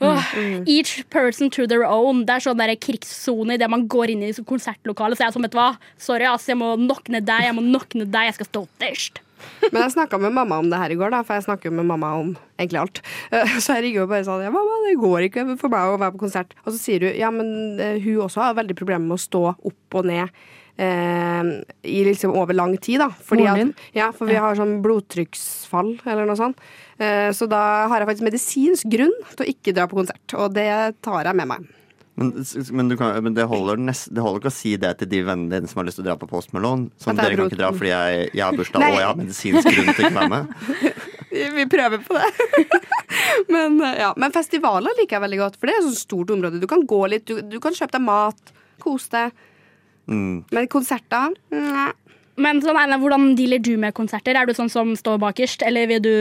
Åh, 0.00 0.32
Each 0.66 1.02
person 1.10 1.50
to 1.50 1.66
their 1.66 1.84
own. 1.84 2.24
Det 2.26 2.36
er 2.36 2.44
sånn 2.44 2.58
der 2.60 2.74
krigssone 2.78 3.56
idet 3.58 3.70
man 3.70 3.86
går 3.90 4.12
inn 4.14 4.22
i 4.22 4.32
konsertlokalet. 4.46 5.18
Så 5.18 5.24
jeg 5.24 5.32
er 5.32 5.36
sånn, 5.38 5.46
vet 5.48 5.54
du 5.56 5.58
hva, 5.58 5.70
sorry, 5.98 6.28
ass, 6.30 6.46
jeg 6.46 6.58
må 6.60 6.74
nokne 6.78 7.20
deg, 7.24 7.48
jeg 7.48 7.56
må 7.56 7.64
nokne 7.66 8.06
deg, 8.06 8.28
jeg 8.30 8.38
skal 8.38 8.50
stå 8.52 8.62
først. 8.82 9.22
Men 9.72 9.82
jeg 9.84 9.94
snakka 9.94 10.18
med 10.18 10.34
mamma 10.34 10.58
om 10.58 10.68
det 10.70 10.78
her 10.80 10.90
i 10.90 10.98
går, 10.98 11.12
da, 11.14 11.22
for 11.26 11.38
jeg 11.38 11.46
snakker 11.46 11.70
jo 11.70 11.76
med 11.78 11.86
mamma 11.86 12.12
om 12.18 12.32
egentlig 12.58 12.80
alt. 12.80 13.02
Eh, 13.30 13.56
Så 13.62 13.76
jeg 13.76 13.84
ringer 13.88 14.02
jo 14.02 14.06
bare 14.10 14.26
sånn 14.26 14.42
ja, 14.42 14.50
'Mamma, 14.50 14.78
det 14.86 14.96
går 14.98 15.26
ikke 15.28 15.44
for 15.60 15.70
meg 15.70 15.92
å 15.92 15.98
være 15.98 16.14
på 16.16 16.22
konsert.' 16.26 16.54
Og 16.64 16.72
så 16.74 16.78
sier 16.78 17.06
hun 17.06 17.18
ja, 17.18 17.30
men 17.30 17.78
eh, 17.80 17.98
hun 18.02 18.22
også 18.26 18.42
har 18.42 18.58
veldig 18.58 18.74
problemer 18.78 19.06
med 19.06 19.18
å 19.18 19.22
stå 19.22 19.42
opp 19.54 19.98
og 20.00 20.08
ned. 20.10 20.34
Eh, 20.78 21.42
I 21.90 22.02
liksom 22.06 22.34
over 22.38 22.54
lang 22.54 22.76
tid, 22.78 22.98
da. 23.02 23.08
Fordi 23.10 23.46
at, 23.50 23.86
ja, 23.94 24.10
for 24.14 24.26
vi 24.30 24.34
har 24.38 24.54
sånn 24.58 24.78
blodtrykksfall 24.82 25.96
eller 26.06 26.26
noe 26.26 26.38
sånt. 26.38 26.58
Eh, 26.98 27.30
så 27.32 27.46
da 27.50 27.62
har 27.90 28.02
jeg 28.02 28.10
faktisk 28.10 28.26
medisinsk 28.26 28.88
grunn 28.90 29.14
til 29.34 29.44
å 29.44 29.50
ikke 29.52 29.74
dra 29.76 29.86
på 29.90 30.00
konsert. 30.00 30.38
Og 30.38 30.54
det 30.56 30.70
tar 31.04 31.28
jeg 31.30 31.38
med 31.38 31.52
meg. 31.52 31.68
Men, 32.18 32.32
men, 32.74 32.88
du 32.90 32.96
kan, 32.98 33.12
men 33.22 33.34
det, 33.34 33.44
holder 33.46 33.78
nest, 33.78 34.08
det 34.10 34.22
holder 34.24 34.42
ikke 34.42 34.50
å 34.50 34.56
si 34.56 34.72
det 34.80 34.90
til 34.98 35.10
de 35.12 35.20
vennene 35.22 35.52
dine 35.52 35.70
som 35.70 35.78
har 35.78 35.86
lyst 35.86 36.00
til 36.00 36.02
å 36.02 36.08
dra 36.08 36.16
på 36.18 36.26
Post 36.26 36.50
Malone. 36.50 36.88
Er 37.06 37.14
dere 37.14 37.36
kan 37.38 37.46
ikke 37.46 37.60
dra 37.60 37.68
fordi 37.76 37.92
jeg, 37.92 38.24
jeg 38.32 38.42
har 38.42 38.56
bursdag 38.58 38.86
og 38.88 38.96
jeg 38.98 39.06
har 39.06 39.20
medisinsk 39.20 39.68
grunn 39.68 39.92
til 39.92 40.08
ikke 40.08 40.10
å 40.10 40.16
være 40.16 40.32
med. 40.32 40.96
Vi 41.58 41.66
prøver 41.70 42.02
på 42.02 42.16
det. 42.18 42.64
men, 43.54 43.78
eh, 43.86 44.00
ja. 44.02 44.10
men 44.18 44.34
festivaler 44.34 44.98
liker 44.98 45.18
jeg 45.18 45.24
veldig 45.28 45.40
godt, 45.44 45.60
for 45.60 45.70
det 45.70 45.76
er 45.76 45.86
et 45.86 46.00
stort 46.00 46.34
område. 46.34 46.58
Du 46.58 46.66
kan 46.70 46.82
gå 46.90 47.00
litt, 47.12 47.28
du, 47.30 47.38
du 47.46 47.60
kan 47.62 47.76
kjøpe 47.76 47.94
deg 47.94 48.04
mat, 48.08 48.52
kose 48.82 49.14
deg. 49.14 49.46
Mm. 50.10 50.42
Men 50.56 50.70
konserter 50.72 51.38
nei. 51.54 51.92
Men 52.38 52.60
sånn, 52.62 52.78
Einar, 52.78 53.00
hvordan 53.02 53.32
dealer 53.38 53.62
du 53.62 53.72
med 53.80 53.96
konserter? 53.96 54.38
Er 54.38 54.46
du 54.46 54.54
sånn 54.56 54.70
som 54.72 54.92
står 54.98 55.18
bakerst, 55.22 55.64
eller 55.66 55.88
vil 55.90 56.04
du 56.04 56.12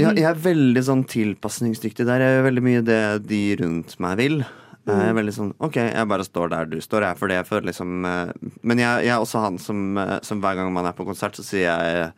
Ja, 0.00 0.12
jeg 0.12 0.24
er 0.28 0.40
veldig 0.48 0.84
sånn 0.86 1.04
tilpasningsdyktig 1.08 2.06
der. 2.08 2.24
Jeg 2.24 2.38
gjør 2.38 2.48
veldig 2.48 2.64
mye 2.64 2.86
det 2.86 3.02
de 3.28 3.42
rundt 3.60 3.98
meg 4.02 4.16
vil. 4.22 4.40
Jeg 4.88 5.10
er 5.10 5.16
veldig 5.18 5.34
sånn 5.36 5.50
OK, 5.60 5.76
jeg 5.76 6.08
bare 6.08 6.24
står 6.24 6.52
der 6.52 6.68
du 6.70 6.78
står, 6.80 7.04
jeg, 7.04 7.18
for 7.20 7.28
det 7.28 7.36
jeg 7.36 7.48
føler 7.48 7.66
liksom 7.68 8.06
eh, 8.08 8.30
Men 8.64 8.80
jeg, 8.80 9.04
jeg 9.04 9.12
er 9.12 9.20
også 9.20 9.42
han 9.42 9.58
som, 9.60 9.82
eh, 10.00 10.14
som 10.24 10.40
hver 10.40 10.56
gang 10.56 10.72
man 10.72 10.88
er 10.88 10.96
på 10.96 11.04
konsert, 11.04 11.36
så 11.36 11.44
sier 11.44 11.66
jeg 11.66 12.08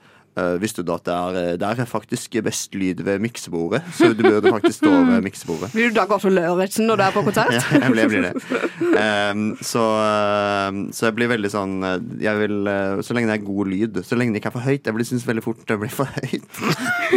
Visste 0.61 0.85
du 0.87 0.93
at 0.95 1.05
det 1.05 1.13
er, 1.13 1.65
er 1.83 1.89
faktisk 1.91 2.37
best 2.47 2.75
lyd 2.79 3.01
ved 3.05 3.19
miksebordet? 3.21 3.83
Så 3.97 4.13
du 4.15 4.23
burde 4.23 4.53
faktisk 4.55 4.79
stå 4.81 4.93
ved 5.09 5.23
miksebordet. 5.27 5.73
Blir 5.75 5.91
du 5.91 5.97
da 5.99 6.05
Gottfried 6.09 6.37
Lauritzen 6.39 6.87
når 6.89 6.97
du 7.01 7.03
er 7.05 7.15
på 7.17 7.25
konsert? 7.27 7.51
Ja, 7.61 7.81
jeg 7.83 7.91
blir, 7.93 8.03
jeg 8.03 8.11
blir 8.11 8.23
det. 8.29 8.61
Um, 8.81 9.43
så, 9.65 9.83
ehm, 10.01 10.79
så 10.95 11.09
jeg 11.09 11.17
blir 11.19 11.29
veldig 11.33 11.51
sånn 11.53 11.75
eh, 11.87 11.97
jeg 12.25 12.39
vil, 12.41 12.57
eh, 12.71 13.01
Så 13.07 13.15
lenge 13.17 13.31
det 13.31 13.37
er 13.41 13.45
god 13.47 13.71
lyd. 13.73 13.99
Så 14.07 14.17
lenge 14.19 14.33
det 14.35 14.41
ikke 14.43 14.51
er 14.53 14.57
for 14.57 14.65
høyt. 14.67 14.87
Jeg 14.87 14.95
blir- 14.97 15.09
synes 15.11 15.27
veldig 15.29 15.43
fort 15.45 15.61
det 15.69 15.79
blir 15.83 15.93
for 15.93 16.09
høyt. 16.17 16.47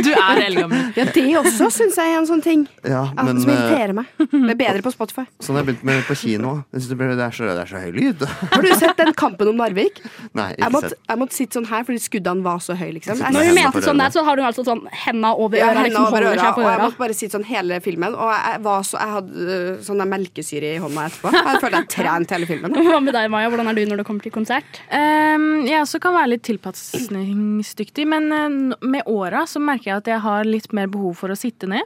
Du 0.04 0.12
er 0.12 0.44
eldgammel. 0.48 0.90
Ja, 1.00 1.06
det 1.14 1.24
også 1.40 1.70
syns 1.74 1.96
jeg 1.98 2.12
er 2.14 2.20
en 2.20 2.28
sånn 2.30 2.42
ting 2.44 2.66
Ja, 2.86 3.06
men 3.18 3.40
som 3.42 3.50
eh, 3.52 3.56
irriterer 3.58 3.96
meg. 3.98 4.10
Det 4.20 4.54
er 4.54 4.60
bedre 4.60 4.84
på 4.86 4.92
Spotify. 4.94 5.26
sånn 5.44 5.58
har 5.58 5.64
jeg 5.64 5.70
begynt 5.74 5.86
med 5.90 6.04
på 6.10 6.16
kino. 6.20 6.56
Jeg 6.74 6.82
synes 6.84 6.90
det, 6.94 6.98
blir- 7.00 7.16
det, 7.18 7.26
er 7.30 7.36
så, 7.38 7.48
det 7.50 7.64
er 7.64 7.72
så 7.72 7.82
høy 7.84 7.92
lyd. 7.96 8.26
Har 8.54 8.62
du 8.66 8.70
sett 8.80 8.98
den 9.00 9.14
kampen 9.18 9.50
om 9.54 9.58
Narvik? 9.62 10.02
Nei, 10.38 10.50
Jeg 10.58 10.72
måtte, 10.74 10.94
sett. 10.94 11.00
jeg 11.10 11.22
måtte 11.24 11.38
sitte 11.38 11.60
sånn 11.60 11.70
her 11.70 11.86
fordi 11.88 12.02
skuddene 12.04 12.46
var 12.46 12.60
så 12.64 12.76
høye. 12.80 12.94
Liksom. 12.94 13.03
Jeg- 13.06 13.18
Når 13.34 13.46
hun 13.50 13.56
mente 13.56 13.82
sånn 13.84 13.98
der, 14.00 14.10
så 14.16 14.24
har 14.24 14.36
hun 14.40 14.46
altså 14.48 14.64
sånn 14.66 14.82
henda 14.92 15.34
over 15.36 15.58
Ja, 15.58 15.68
øra. 15.68 15.74
hendene 15.84 15.90
Liksom 15.90 16.08
over 16.08 16.22
øra, 16.30 16.50
og 16.56 16.64
jeg 16.64 16.80
måtte 16.84 16.98
bare 16.98 17.14
sitte 17.18 17.36
sånn 17.38 17.46
hele 17.46 17.80
filmen. 17.84 18.14
Og 18.16 18.30
jeg, 18.32 18.62
var 18.64 18.82
så, 18.88 19.00
jeg 19.00 19.14
hadde 19.18 19.34
øh, 19.58 19.78
sånn 19.84 19.98
der 20.04 20.10
melkesyre 20.14 20.70
i 20.76 20.80
hånda 20.80 21.08
etterpå. 21.10 21.34
Jeg 21.34 21.62
følte 21.64 21.82
jeg 21.82 21.90
trent 21.90 22.30
hele 22.38 22.46
filmen. 22.48 22.72
Hva 22.94 23.02
med 23.04 23.14
deg, 23.14 23.30
Maja? 23.30 23.50
Hvordan 23.52 23.68
er 23.70 23.74
du 23.76 23.86
når 23.92 23.98
du 23.98 24.04
kommer 24.08 24.22
til 24.24 24.32
konsert? 24.32 24.80
Um, 24.92 25.66
jeg 25.68 25.82
også 25.82 26.00
kan 26.00 26.14
være 26.16 26.30
litt 26.36 26.44
tilpasningsdyktig, 26.48 28.08
men 28.08 28.32
eh, 28.32 28.78
med 28.88 29.04
åra 29.12 29.44
så 29.50 29.60
merker 29.64 29.92
jeg 29.92 29.98
at 30.04 30.06
jeg 30.14 30.22
har 30.24 30.44
litt 30.48 30.72
mer 30.74 30.88
behov 30.88 31.16
for 31.20 31.34
å 31.34 31.38
sitte 31.38 31.68
ned. 31.68 31.84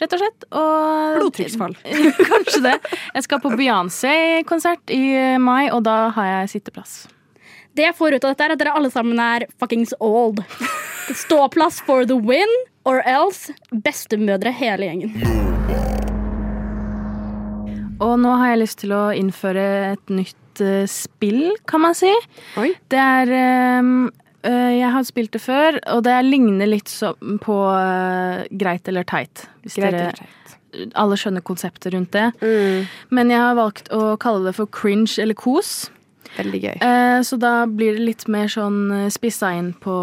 Rett 0.00 0.12
og 0.14 0.20
slett. 0.22 0.44
Og 0.54 1.16
Blodtrykksfall. 1.18 1.74
Kanskje 2.32 2.60
det. 2.62 2.76
Jeg 3.16 3.24
skal 3.26 3.40
på 3.42 3.50
Beyoncé-konsert 3.58 4.92
i 4.94 5.02
eh, 5.34 5.38
mai, 5.42 5.68
og 5.74 5.82
da 5.88 6.08
har 6.14 6.28
jeg 6.36 6.52
sitteplass. 6.56 7.00
Det 7.78 7.84
jeg 7.84 7.94
får 7.94 8.16
ut 8.16 8.24
av 8.26 8.32
dette, 8.32 8.42
er 8.42 8.52
at 8.56 8.58
dere 8.58 8.74
alle 8.74 8.88
sammen 8.90 9.20
er 9.22 9.44
fuckings 9.62 9.92
old. 10.02 10.40
Ståplass 11.14 11.76
for 11.86 12.02
the 12.10 12.16
win, 12.18 12.50
or 12.82 12.98
else 13.06 13.54
bestemødre 13.70 14.50
hele 14.50 14.88
gjengen. 14.88 15.12
Og 18.02 18.16
nå 18.18 18.32
har 18.40 18.50
jeg 18.50 18.60
lyst 18.64 18.80
til 18.82 18.94
å 18.96 19.04
innføre 19.14 19.66
et 19.92 20.10
nytt 20.10 20.62
uh, 20.62 20.88
spill, 20.90 21.52
kan 21.70 21.84
man 21.84 21.94
si. 21.94 22.10
Det 22.90 22.98
er 22.98 23.30
um, 23.78 24.08
uh, 24.42 24.72
Jeg 24.74 24.90
har 24.96 25.06
spilt 25.06 25.36
det 25.38 25.42
før, 25.44 25.78
og 25.94 26.02
det 26.06 26.16
ligner 26.26 26.66
litt 26.70 26.90
så, 26.90 27.12
på 27.14 27.60
uh, 27.62 28.42
Greit 28.58 28.90
eller 28.90 29.06
teit. 29.06 29.44
Hvis 29.62 29.78
Greit 29.78 29.94
dere 29.94 30.10
eller 30.10 30.34
alle 31.00 31.16
skjønner 31.16 31.40
konseptet 31.46 31.94
rundt 31.94 32.12
det. 32.12 32.26
Men 33.08 33.30
jeg 33.32 33.40
har 33.40 33.54
valgt 33.56 33.86
å 33.88 34.18
kalle 34.20 34.50
det 34.50 34.52
for 34.58 34.68
cringe 34.68 35.14
eller 35.22 35.38
kos. 35.38 35.86
Veldig 36.36 36.60
gøy. 36.62 36.76
Eh, 36.84 37.20
så 37.26 37.38
da 37.40 37.64
blir 37.66 37.96
det 37.96 38.04
litt 38.04 38.28
mer 38.28 38.46
sånn 38.52 38.92
eh, 38.92 39.08
spissa 39.10 39.50
inn 39.58 39.72
på 39.74 39.94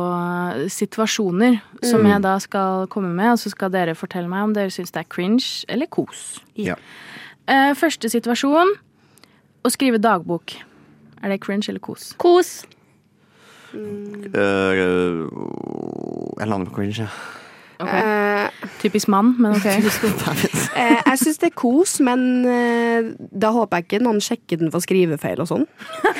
situasjoner 0.68 0.70
situasjoner 0.70 1.62
som 1.84 2.02
Mm. 2.02 2.10
jeg 2.12 2.22
da 2.22 2.38
skal 2.40 2.88
komme 2.88 3.14
med, 3.16 3.32
og 3.32 3.38
så 3.40 3.50
skal 3.52 3.70
dere 3.70 3.94
fortelle 3.96 4.28
meg 4.28 4.44
om 4.44 4.54
dere 4.54 4.70
syns 4.74 4.92
det 4.92 5.00
er 5.06 5.10
cringe 5.10 5.66
eller 5.70 5.86
kos. 5.88 6.40
Ja. 6.56 6.76
Eh, 7.48 7.74
første 7.74 8.10
situasjon 8.10 8.74
å 9.64 9.70
skrive 9.72 9.98
dagbok. 10.02 10.56
Er 11.24 11.30
det 11.30 11.42
cringe 11.42 11.70
eller 11.70 11.80
kos? 11.80 12.14
Kos. 12.18 12.66
Øh, 13.76 15.30
jeg 16.40 16.48
lander 16.48 16.70
på 16.70 16.76
cringe, 16.76 16.98
ja. 17.06 17.08
Ok. 17.80 17.90
Eh, 17.92 18.50
Typisk 18.86 19.10
mann, 19.10 19.34
men 19.42 19.56
ok. 19.58 19.66
eh, 20.78 21.00
jeg 21.00 21.18
syns 21.24 21.42
det 21.42 21.50
er 21.50 21.56
kos, 21.58 21.98
men 22.06 22.46
eh, 22.46 23.10
da 23.34 23.50
håper 23.56 23.82
jeg 23.82 23.88
ikke 23.88 24.04
noen 24.06 24.22
sjekker 24.22 24.62
den 24.62 24.70
for 24.74 24.78
skrivefeil 24.86 25.42
og 25.42 25.50
sånn. 25.50 25.66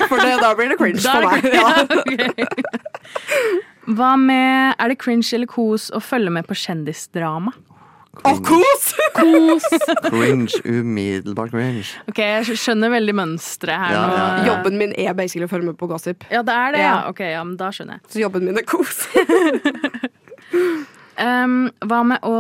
For 0.10 0.18
det, 0.18 0.42
da 0.42 0.50
blir 0.58 0.74
det 0.74 0.80
cringe 0.82 1.06
for 1.06 1.22
meg. 1.30 1.46
Ja. 1.54 1.70
Hva 3.86 4.16
med 4.18 4.74
Er 4.82 4.90
det 4.90 4.98
cringe 4.98 5.30
eller 5.38 5.46
kos 5.46 5.94
å 5.94 6.02
følge 6.02 6.34
med 6.34 6.50
på 6.50 6.58
kjendisdrama? 6.58 7.54
Å, 8.24 8.32
kos! 8.48 8.86
Kos. 9.14 9.66
Cringe. 10.08 10.56
Umiddelbart 10.64 11.52
cringe. 11.52 11.90
Ok, 12.08 12.22
Jeg 12.24 12.56
skjønner 12.62 12.94
veldig 12.94 13.16
mønsteret 13.20 13.82
her 13.82 13.94
Ja, 13.94 14.04
nå. 14.08 14.16
ja, 14.16 14.26
ja. 14.26 14.46
Jobben 14.50 14.80
min 14.80 14.96
er 14.96 15.14
basically 15.18 15.46
å 15.46 15.52
følge 15.52 15.74
med 15.74 15.80
på 15.80 15.90
gossip. 15.92 16.24
Ja, 16.32 16.42
det 16.48 16.56
er 16.56 16.78
det, 16.78 16.84
ja. 16.86 16.94
Ja. 16.94 17.10
Ok, 17.12 17.20
ja, 17.28 17.44
men 17.44 17.58
da 17.60 17.72
skjønner 17.76 18.00
jeg. 18.00 18.12
Så 18.16 18.24
jobben 18.24 18.48
min 18.48 18.62
er 18.62 18.66
kos. 18.66 19.04
Um, 21.16 21.70
hva 21.88 22.02
med 22.04 22.26
å 22.28 22.36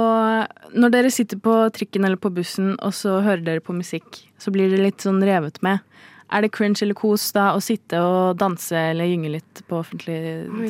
Når 0.76 0.91
dere 0.91 1.11
sitter 1.13 1.39
på 1.39 1.53
trikken 1.71 2.03
eller 2.03 2.19
på 2.19 2.32
bussen, 2.36 2.73
og 2.84 2.91
så 2.97 3.21
hører 3.23 3.45
dere 3.45 3.63
på 3.63 3.76
musikk, 3.76 4.26
så 4.41 4.51
blir 4.51 4.73
det 4.73 4.82
litt 4.82 5.05
sånn 5.05 5.23
revet 5.23 5.61
med. 5.63 5.80
Er 6.34 6.43
det 6.43 6.51
cringe 6.55 6.82
eller 6.84 6.97
kos 6.97 7.30
da 7.36 7.51
å 7.55 7.61
sitte 7.63 8.01
og 8.01 8.36
danse 8.41 8.76
eller 8.76 9.07
gynge 9.07 9.36
litt 9.38 9.61
på 9.69 9.80
offentlig 9.80 10.19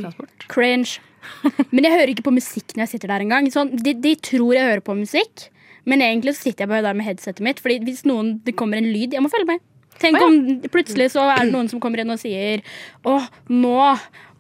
transport? 0.04 0.48
Cringe. 0.52 1.00
Men 1.74 1.88
jeg 1.88 1.96
hører 1.96 2.12
ikke 2.14 2.28
på 2.28 2.36
musikk 2.36 2.76
når 2.76 2.86
jeg 2.86 2.94
sitter 2.96 3.14
der 3.16 3.26
engang. 3.26 3.48
Sånn, 3.54 3.72
de, 3.80 3.96
de 3.98 4.14
tror 4.22 4.54
jeg 4.54 4.68
hører 4.68 4.84
på 4.86 4.98
musikk, 5.00 5.48
men 5.90 6.04
egentlig 6.06 6.36
så 6.36 6.50
sitter 6.50 6.66
jeg 6.66 6.74
bare 6.76 6.86
der 6.86 6.98
med 6.98 7.08
headsetet 7.08 7.42
mitt. 7.46 7.64
Fordi 7.64 7.80
hvis 7.88 8.04
noen, 8.06 8.36
det 8.46 8.58
kommer 8.60 8.82
en 8.82 8.92
lyd, 8.92 9.16
jeg 9.16 9.24
må 9.26 9.32
følge 9.34 9.56
med. 9.56 9.64
Tenk 10.02 10.20
om 10.22 10.38
plutselig 10.74 11.12
så 11.14 11.24
er 11.32 11.46
det 11.46 11.54
noen 11.56 11.70
som 11.72 11.80
kommer 11.84 12.02
inn 12.04 12.12
og 12.12 12.20
sier 12.22 12.62
Å, 13.08 13.20
nå 13.50 13.80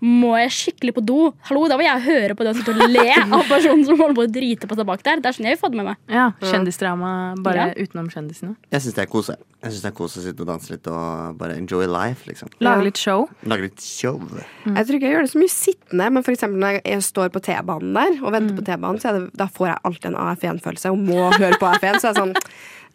må 0.06 0.36
jeg 0.38 0.51
skikkelig 0.53 0.91
på 0.97 1.01
do. 1.08 1.16
Hallo, 1.47 1.64
da 1.72 1.78
vil 1.80 1.88
jeg 1.88 2.01
høre 2.03 2.36
på 2.38 2.43
det 2.45 2.51
og 2.51 2.58
sitte 2.60 2.74
og 2.76 2.91
le 2.91 3.06
av 3.16 3.45
personen 3.47 3.86
som 3.88 3.97
holder 3.97 4.18
på 4.20 4.26
å 4.28 4.32
drite 4.36 4.68
på 4.70 4.76
seg 4.78 4.86
bak 4.86 5.01
der. 5.08 5.22
Det 5.24 5.30
er 5.32 5.38
sånn 5.38 5.47
jeg 5.47 5.56
vil 5.56 5.62
få 5.64 5.70
det 5.72 5.80
med 5.80 5.88
meg. 5.88 6.01
Ja, 6.12 6.26
Kjendisdrama 6.43 7.12
bare 7.41 7.70
Ja. 7.72 7.74
utenom 7.80 8.12
kjendisene. 8.12 8.53
Jeg 8.76 8.84
syns 8.84 8.93
det 8.99 9.06
er 9.06 9.10
kos. 9.10 9.32
jeg. 9.32 9.39
Synes 9.64 9.82
det 9.82 9.89
er 9.89 9.95
kos 9.97 10.18
å 10.20 10.22
sitte 10.28 10.43
og 10.45 10.47
danse 10.51 10.70
litt 10.76 10.86
og 10.91 11.39
bare 11.39 11.56
enjoy 11.58 11.88
life, 11.89 12.28
liksom. 12.30 12.51
Lage 12.62 12.84
litt 12.84 12.97
show. 13.01 13.26
Lage 13.49 13.62
litt 13.70 13.82
show. 13.82 14.20
Jeg 14.68 14.86
tror 14.86 14.99
ikke 14.99 15.08
jeg 15.10 15.16
gjør 15.16 15.26
det 15.26 15.34
så 15.34 15.41
mye 15.41 15.56
sittende, 15.56 16.12
men 16.12 16.24
eksempel 16.36 16.60
når 16.68 16.82
jeg 16.84 17.01
står 17.08 17.32
på 17.34 17.41
T-banen 17.47 17.93
der 17.97 18.20
og 18.22 18.36
venter 18.36 18.53
på 18.60 18.68
T-banen, 18.68 19.01
så 19.01 19.10
er 19.10 19.20
det, 19.22 19.34
da 19.41 19.47
får 19.47 19.72
jeg 19.72 19.80
alltid 19.89 20.12
en 20.12 20.22
AF1-følelse 20.28 20.91
og 20.91 20.99
må 21.01 21.32
høre 21.39 21.58
på 21.58 21.72
AF1. 21.72 22.01
Så 22.03 22.12
er 22.12 22.14
det 22.14 22.22
sånn 22.22 22.36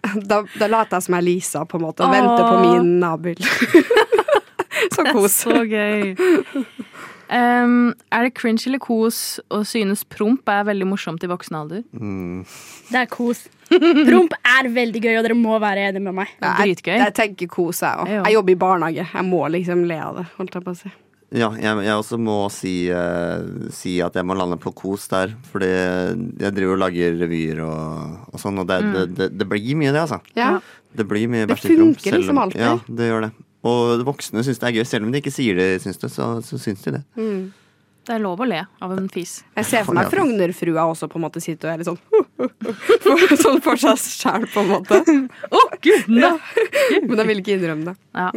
da, 0.30 0.42
da 0.58 0.68
later 0.70 0.98
jeg 0.98 1.06
som 1.06 1.16
jeg 1.16 1.22
er 1.22 1.26
Lisa, 1.28 1.64
på 1.68 1.80
en 1.80 1.86
måte, 1.86 2.04
og 2.04 2.10
Åh. 2.10 2.16
venter 2.16 2.44
på 2.46 2.56
min 2.64 2.92
nabobil. 3.02 3.40
så 4.94 5.06
kos. 5.10 5.40
Så 5.44 5.62
gøy. 5.68 6.14
Um, 7.30 7.92
er 8.10 8.26
det 8.26 8.32
cringe 8.34 8.66
eller 8.66 8.80
kos 8.82 9.38
å 9.54 9.60
synes 9.62 10.02
promp 10.10 10.48
er 10.50 10.64
veldig 10.66 10.88
morsomt 10.90 11.22
i 11.22 11.30
voksen 11.30 11.58
alder? 11.60 11.84
Mm. 11.94 12.40
Det 12.90 13.04
er 13.04 13.10
kos. 13.10 13.44
Promp 13.70 14.34
er 14.40 14.70
veldig 14.74 15.02
gøy, 15.04 15.12
og 15.20 15.28
dere 15.28 15.36
må 15.38 15.60
være 15.62 15.90
enige 15.90 16.02
med 16.08 16.16
meg. 16.22 16.32
Ja, 16.42 16.56
jeg, 16.66 16.80
jeg 16.90 17.14
tenker 17.14 17.52
kos, 17.52 17.84
jeg 17.84 18.02
òg. 18.02 18.10
Jeg 18.10 18.24
Jeg 18.24 18.38
jobber 18.38 18.56
i 18.56 18.58
barnehage. 18.64 19.06
Jeg 19.14 19.28
må 19.28 19.44
liksom 19.54 19.86
le 19.86 20.00
av 20.02 20.18
det. 20.18 20.26
Holdt 20.40 20.58
jeg 20.58 20.66
på 20.66 20.74
å 20.74 20.80
si. 20.80 20.90
Ja, 21.30 21.52
jeg, 21.54 21.82
jeg 21.86 21.94
også 21.94 22.16
må 22.18 22.36
si, 22.50 22.72
eh, 22.90 23.44
si 23.70 23.92
at 24.02 24.16
jeg 24.18 24.26
må 24.26 24.34
lande 24.34 24.56
på 24.58 24.72
kos 24.74 25.04
der. 25.12 25.36
Fordi 25.52 25.68
jeg 25.70 26.54
driver 26.56 26.74
og 26.74 26.80
lager 26.82 27.14
revyer 27.20 27.60
og, 27.62 28.16
og 28.34 28.42
sånn, 28.42 28.58
og 28.58 28.66
det, 28.66 28.80
Mm. 28.82 28.92
det, 28.96 29.04
det, 29.20 29.28
det 29.38 29.46
blir 29.48 29.76
mye, 29.78 29.92
det, 29.94 30.02
altså. 30.08 30.18
Ja. 30.34 30.56
Det 30.90 31.06
blir 31.06 31.28
mye 31.30 31.46
Det 31.46 31.60
funker 31.62 32.16
liksom 32.18 32.38
alltid. 32.42 32.60
Ja, 32.64 32.72
det 32.88 33.06
gjør 33.12 33.28
det. 33.28 33.32
Og 33.62 34.02
voksne 34.08 34.42
syns 34.42 34.58
det 34.58 34.66
er 34.70 34.76
gøy. 34.80 34.84
Selv 34.88 35.06
om 35.06 35.12
de 35.14 35.20
ikke 35.22 35.30
sier 35.34 35.54
det, 35.54 35.68
syns 35.84 36.00
det, 36.02 36.10
så, 36.10 36.32
så 36.42 36.58
syns 36.58 36.82
de 36.82 36.96
det. 36.98 37.02
Mm. 37.20 37.52
Det 38.08 38.14
er 38.16 38.22
lov 38.24 38.40
å 38.42 38.46
le 38.48 38.62
av 38.82 38.90
en 38.96 39.06
fis. 39.12 39.36
Jeg 39.54 39.66
ser 39.68 39.84
for 39.86 39.94
meg 39.94 40.08
Frognerfrua 40.10 40.86
også 40.90 41.06
på 41.12 41.20
en 41.20 41.24
måte 41.28 41.38
sitte 41.44 41.68
og 41.68 41.74
er 41.74 41.82
litt 41.82 41.86
sånn 41.86 42.00
for, 42.00 43.36
Sånn 43.44 43.60
for 43.62 43.78
seg 43.78 44.00
sjæl, 44.02 44.46
på 44.50 44.64
en 44.64 44.70
måte. 44.72 44.98
Å, 45.52 45.60
gud, 45.84 46.08
ja. 46.16 46.32
Men 47.06 47.20
jeg 47.20 47.28
vil 47.28 47.42
ikke 47.44 47.54
innrømme 47.60 47.92
det. 47.92 47.94
Ja. 48.16 48.30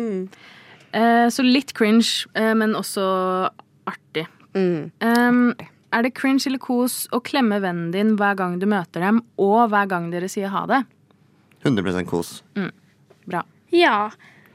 Eh, 0.93 1.27
så 1.33 1.45
litt 1.45 1.73
cringe, 1.77 2.27
eh, 2.37 2.53
men 2.57 2.75
også 2.77 3.03
artig. 3.89 4.27
Mm. 4.53 4.91
Um, 5.01 5.55
er 5.93 6.05
det 6.05 6.13
cringe 6.17 6.45
eller 6.45 6.61
kos 6.61 7.07
å 7.13 7.21
klemme 7.25 7.57
vennen 7.63 7.89
din 7.93 8.13
hver 8.19 8.37
gang 8.37 8.59
du 8.61 8.67
møter 8.69 9.01
dem, 9.01 9.23
og 9.41 9.71
hver 9.73 9.89
gang 9.89 10.11
dere 10.13 10.29
sier 10.29 10.53
ha 10.53 10.65
det? 10.69 10.83
100% 11.65 12.09
kos. 12.09 12.41
Bra. 13.25 13.43
Ja. 13.73 14.11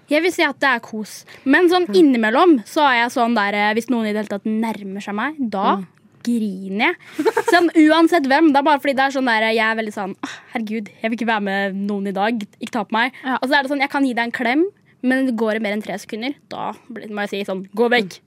Jeg 0.09 0.25
vil 0.25 0.33
si 0.33 0.45
at 0.47 0.57
det 0.63 0.71
er 0.71 0.83
kos. 0.85 1.23
Men 1.45 1.69
sånn 1.69 1.89
innimellom 1.93 2.59
så 2.69 2.87
er 2.87 3.03
jeg 3.03 3.15
sånn 3.17 3.35
der 3.37 3.57
eh, 3.57 3.73
Hvis 3.77 3.91
noen 3.93 4.09
i 4.09 4.15
det 4.15 4.23
hele 4.23 4.31
tatt 4.31 4.47
nærmer 4.49 5.05
seg 5.05 5.17
meg, 5.19 5.37
da 5.53 5.81
griner 6.25 6.93
jeg. 6.93 7.27
Sånn 7.49 7.69
uansett 7.87 8.27
hvem. 8.29 8.51
Det 8.53 8.61
er 8.61 8.67
bare 8.67 8.81
fordi 8.83 8.97
det 8.99 9.05
er 9.07 9.15
sånn 9.15 9.29
der 9.29 9.49
jeg 9.51 9.63
er 9.65 9.77
veldig 9.79 9.95
sånn 9.95 10.15
Herregud, 10.53 10.91
jeg 11.01 11.11
vil 11.11 11.19
ikke 11.19 11.31
være 11.31 11.47
med 11.47 11.79
noen 11.89 12.11
i 12.11 12.17
dag. 12.17 12.43
Ikke 12.59 12.75
ta 12.75 12.85
på 12.89 12.97
meg. 12.97 13.17
Og 13.39 13.47
så 13.47 13.55
er 13.55 13.63
det 13.63 13.73
sånn, 13.73 13.85
jeg 13.85 13.93
kan 13.93 14.07
gi 14.07 14.15
deg 14.17 14.29
en 14.29 14.35
klem, 14.35 14.65
men 15.03 15.37
går 15.37 15.55
det 15.59 15.63
mer 15.63 15.73
enn 15.77 15.83
tre 15.85 15.99
sekunder, 15.99 16.35
da 16.49 16.73
blir- 16.91 17.09
må 17.11 17.27
jeg 17.27 17.31
si 17.31 17.45
sånn 17.45 17.67
Gå 17.75 17.89
vekk. 17.91 18.21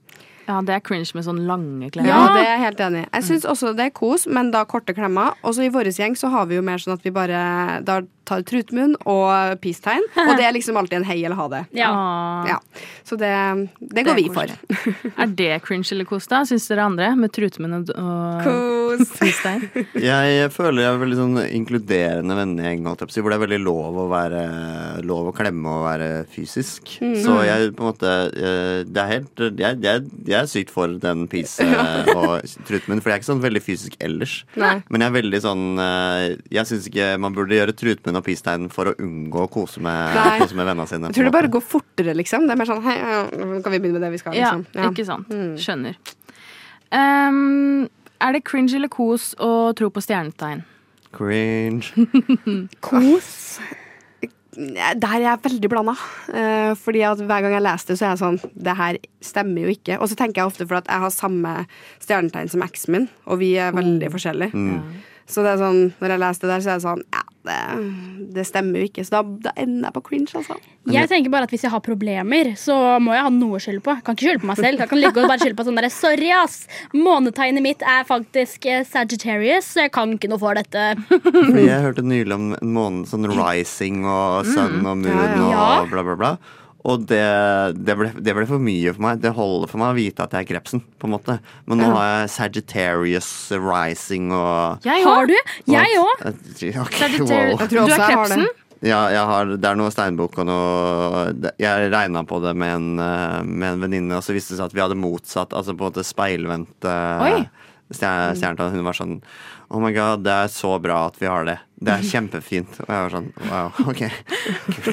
Ja, 0.48 0.60
det 0.60 0.74
er 0.74 0.80
cringe 0.80 1.14
med 1.14 1.24
sånn 1.24 1.46
lange 1.46 1.88
klemmer. 1.94 2.08
Ja, 2.08 2.34
det 2.34 2.40
er 2.42 2.56
jeg 2.56 2.62
helt 2.64 2.80
enig 2.80 3.02
i. 3.04 3.08
Jeg 3.14 3.22
syns 3.28 3.44
også 3.46 3.76
det 3.76 3.84
er 3.86 3.90
kos, 3.90 4.26
men 4.26 4.50
da 4.50 4.64
korte 4.64 4.92
klemmer. 4.92 5.34
Og 5.44 5.54
så 5.54 5.62
i 5.62 5.68
vår 5.70 5.84
gjeng 5.94 6.16
så 6.18 6.30
har 6.30 6.46
vi 6.46 6.56
jo 6.56 6.62
mer 6.62 6.78
sånn 6.82 6.94
at 6.94 7.02
vi 7.04 7.10
bare 7.10 7.80
da 7.84 8.00
tar 8.28 8.44
trutmunn 8.46 8.96
og 9.08 9.58
peace-tegn. 9.62 10.04
Og 10.28 10.32
det 10.38 10.46
er 10.46 10.54
liksom 10.56 10.78
alltid 10.80 11.00
en 11.00 11.08
hei 11.08 11.18
eller 11.24 11.38
ha 11.38 11.48
det. 11.52 11.62
Ja. 11.76 11.90
Ja. 12.48 12.58
Så 13.04 13.18
det, 13.20 13.32
det 13.80 14.04
går 14.06 14.14
Det 14.14 14.22
vi 14.22 14.28
for. 14.32 14.52
Er 15.22 15.26
det 15.26 15.50
cringe 15.66 15.88
eller 15.92 16.06
kos, 16.08 16.28
da? 16.30 16.42
Syns 16.48 16.68
dere 16.70 16.86
andre? 16.86 17.12
Med 17.18 17.32
trutmunn 17.34 17.76
og, 17.80 17.90
og 17.98 18.46
Kos. 18.46 19.12
freestyle? 19.18 19.86
Jeg 19.98 20.50
føler 20.54 20.84
jeg 20.84 20.90
er 20.92 21.00
veldig 21.02 21.18
sånn 21.18 21.40
inkluderende 21.44 22.36
vennegjeng, 22.38 22.86
hvor 22.86 23.32
det 23.32 23.36
er 23.38 23.44
veldig 23.46 23.60
lov 23.62 24.00
å 24.04 24.08
være 24.10 24.42
Lov 25.06 25.30
å 25.30 25.34
klemme 25.34 25.70
og 25.72 25.84
være 25.86 26.08
fysisk. 26.30 26.94
Mm. 27.02 27.14
Så 27.24 27.36
jeg 27.46 27.72
på 27.76 27.84
en 27.84 27.88
måte 27.88 28.10
eh, 28.32 28.82
Det 28.86 29.00
er 29.02 29.10
helt 29.10 29.42
Jeg, 29.58 29.78
jeg, 29.82 30.04
jeg 30.28 30.38
er 30.38 30.50
sykt 30.50 30.72
for 30.74 30.92
den 31.02 31.26
peace 31.32 31.64
eh, 31.64 32.10
og 32.14 32.44
trutmunn, 32.68 33.02
for 33.02 33.10
jeg 33.10 33.18
er 33.18 33.22
ikke 33.22 33.30
sånn 33.30 33.42
veldig 33.44 33.62
fysisk 33.64 33.96
ellers. 34.02 34.38
Nei. 34.60 34.74
Men 34.92 35.04
jeg 35.04 35.12
er 35.12 35.16
veldig 35.18 35.42
sånn 35.44 35.64
eh, 35.82 36.26
Jeg 36.54 36.68
syns 36.70 36.88
ikke 36.90 37.12
man 37.22 37.36
burde 37.36 37.56
gjøre 37.56 37.76
trutmunn 37.76 38.11
og 38.20 38.24
peace-tegn 38.26 38.68
for 38.72 38.90
å 38.90 38.94
unngå 39.02 39.44
å 39.46 39.50
kose 39.52 39.82
med, 39.84 40.16
kose 40.42 40.56
med 40.58 40.68
vennene 40.68 40.88
sine. 40.90 41.10
Jeg 41.10 41.18
tror 41.18 41.28
det 41.30 41.34
bare 41.36 41.52
går 41.52 41.64
fortere, 41.64 42.14
liksom. 42.18 42.46
Det 42.48 42.54
er 42.56 42.60
mer 42.60 42.70
sånn 42.70 42.82
hei, 42.86 42.96
kan 43.64 43.72
vi 43.74 43.78
begynne 43.78 43.98
med 43.98 44.06
det 44.06 44.12
vi 44.14 44.22
skal, 44.22 44.36
Ja, 44.38 44.54
liksom. 44.58 44.92
ikke 44.92 45.06
sant. 45.08 45.36
Skjønner. 45.62 45.98
Um, 46.92 47.88
er 48.22 48.36
det 48.36 48.44
cringe 48.46 48.76
eller 48.76 48.92
kos 48.92 49.32
å 49.40 49.72
tro 49.78 49.88
på 49.92 50.02
stjernetegn? 50.04 50.64
Cringe. 51.12 51.92
Kos. 52.84 53.60
Der 54.52 55.08
er 55.08 55.22
jeg 55.24 55.40
veldig 55.46 55.68
blanda. 55.72 55.94
Eh, 56.28 56.72
fordi 56.76 57.00
at 57.08 57.20
hver 57.24 57.44
gang 57.44 57.54
jeg 57.56 57.64
leser 57.64 57.92
det, 57.92 57.96
så 57.96 58.04
er 58.04 58.10
jeg 58.10 58.20
sånn 58.20 58.38
Det 58.52 58.74
her 58.76 58.98
stemmer 59.24 59.64
jo 59.64 59.72
ikke. 59.72 59.96
Og 59.98 60.10
så 60.10 60.18
tenker 60.18 60.42
jeg 60.42 60.50
ofte 60.50 60.66
for 60.68 60.80
at 60.82 60.90
jeg 60.92 61.04
har 61.04 61.14
samme 61.14 61.54
stjernetegn 62.04 62.52
som 62.52 62.64
eksen 62.66 62.96
min, 62.96 63.08
og 63.24 63.40
vi 63.40 63.54
er 63.60 63.72
veldig 63.76 64.12
forskjellige. 64.12 64.52
Mm. 64.52 65.00
Så 65.32 65.42
det 65.44 65.54
er 65.54 65.60
sånn, 65.62 65.82
når 66.00 66.12
jeg 66.16 66.20
leser 66.22 66.44
det 66.46 66.50
der, 66.52 66.64
så 66.64 66.70
er 66.74 66.80
det 66.80 66.84
sånn 66.86 67.04
Ja, 67.12 67.22
det, 67.48 67.56
det 68.36 68.44
stemmer 68.46 68.82
jo 68.82 68.88
ikke. 68.90 69.02
Så 69.06 69.14
da, 69.16 69.22
da 69.48 69.52
ender 69.58 69.88
jeg 69.88 69.96
på 69.96 70.02
cringe, 70.06 70.30
altså. 70.38 70.58
Jeg 70.92 71.08
tenker 71.10 71.30
bare 71.32 71.46
at 71.48 71.52
Hvis 71.54 71.64
jeg 71.66 71.72
har 71.72 71.82
problemer, 71.84 72.52
så 72.58 72.76
må 73.02 73.14
jeg 73.16 73.24
ha 73.26 73.32
noe 73.34 73.58
å 73.58 73.62
skylde 73.62 73.82
på. 73.86 73.94
Jeg 73.98 74.06
kan 74.06 74.16
ikke 74.18 74.28
skylde 74.28 74.42
på 74.44 74.50
meg 74.52 74.60
selv. 74.62 74.82
Jeg 74.84 74.90
kan 74.92 75.00
ligge 75.02 75.22
og 75.24 75.30
bare 75.30 75.42
skylde 75.42 75.58
på 75.58 75.66
sånn 75.68 75.80
der, 75.80 75.88
Sorry, 75.94 76.30
ass! 76.36 76.56
Månetegnet 76.94 77.64
mitt 77.64 77.82
er 77.86 78.06
faktisk 78.08 78.66
eh, 78.70 78.84
Sagittarius, 78.88 79.72
så 79.74 79.86
jeg 79.86 79.94
kan 79.94 80.14
ikke 80.16 80.30
noe 80.32 80.42
for 80.42 80.58
dette. 80.58 80.86
Fordi 81.10 81.66
jeg 81.68 81.84
hørte 81.88 82.04
nylig 82.06 82.36
om 82.36 82.50
en 82.58 82.74
måned 82.76 83.10
sånn 83.10 83.28
rising 83.32 84.02
og 84.06 84.48
sun 84.52 84.80
og 84.82 84.90
moon 85.02 85.06
Ja, 85.10 85.28
ja. 85.36 85.68
og 85.82 85.92
bla, 85.92 86.04
bla, 86.06 86.18
bla. 86.18 86.34
Og 86.84 87.04
det, 87.06 87.22
det, 87.86 87.94
ble, 87.94 88.08
det 88.18 88.32
ble 88.34 88.42
for 88.48 88.58
mye 88.58 88.90
for 88.94 89.04
meg. 89.04 89.20
Det 89.22 89.30
holder 89.36 89.70
for 89.70 89.78
meg 89.78 89.92
å 89.92 89.98
vite 90.00 90.24
at 90.24 90.32
jeg 90.34 90.42
er 90.42 90.48
krepsen. 90.48 90.80
på 90.98 91.06
en 91.06 91.12
måte 91.14 91.36
Men 91.70 91.78
nå 91.78 91.86
Ja. 91.86 91.92
har 91.94 92.08
jeg 92.22 92.30
Sagittarius 92.34 93.28
rising 93.54 94.32
og 94.34 94.82
Jeg 94.84 95.04
Har 95.06 95.26
du? 95.30 95.36
Jeg 95.70 96.00
òg. 96.00 96.26
Okay, 96.26 97.20
wow. 97.22 97.62
Du 97.70 97.78
er 97.78 97.86
jeg 97.86 97.94
har 97.94 97.98
det. 97.98 98.10
krepsen? 98.10 98.46
Ja, 98.82 99.02
jeg 99.14 99.22
har, 99.30 99.46
det 99.62 99.68
er 99.70 99.76
noe 99.78 99.92
steinbok 99.94 100.40
og 100.42 100.46
noe 100.48 101.52
Jeg 101.62 101.92
regna 101.94 102.24
på 102.26 102.40
det 102.42 102.56
med 102.58 102.74
en, 102.74 102.88
eh, 102.98 103.42
med 103.46 103.68
en 103.76 103.80
venninne, 103.86 104.16
og 104.18 104.24
så 104.26 104.34
viste 104.34 104.56
det 104.56 104.58
seg 104.58 104.66
at 104.66 104.74
vi 104.74 104.82
hadde 104.82 104.98
motsatt. 104.98 105.54
Altså 105.54 105.76
på 105.78 105.86
en 105.86 105.92
måte 105.92 106.02
speilvendt 106.02 106.82
eh, 106.90 107.44
stjernetall. 107.94 108.72
Hun 108.74 108.82
var 108.88 108.98
sånn 108.98 109.20
Oh 109.72 109.80
my 109.80 109.88
god, 109.96 110.20
det 110.26 110.32
er 110.36 110.50
så 110.52 110.74
bra 110.84 111.06
at 111.08 111.16
vi 111.20 111.26
har 111.30 111.46
det. 111.48 111.54
Det 111.80 111.92
er 111.94 112.02
kjempefint. 112.04 112.74
Og 112.84 112.90
jeg 112.92 113.04
var 113.06 113.14
sånn 113.14 113.30
wow, 113.48 113.70
ok. 113.90 114.02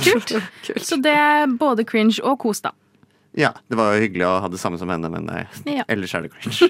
Kult. 0.08 0.32
Så 0.88 0.98
det 1.04 1.12
er 1.20 1.52
både 1.60 1.84
cringe 1.88 2.22
og 2.24 2.38
kos, 2.40 2.62
da. 2.64 2.72
Ja, 3.38 3.52
det 3.70 3.78
var 3.78 3.94
jo 3.94 4.06
hyggelig 4.08 4.26
å 4.26 4.38
ha 4.46 4.48
det 4.50 4.58
samme 4.62 4.80
som 4.82 4.90
henne, 4.90 5.12
men 5.12 5.28
nei, 5.28 5.44
Ja. 5.70 5.84
ellers 5.92 6.16
er 6.18 6.26
det 6.26 6.32
cringe. 6.34 6.70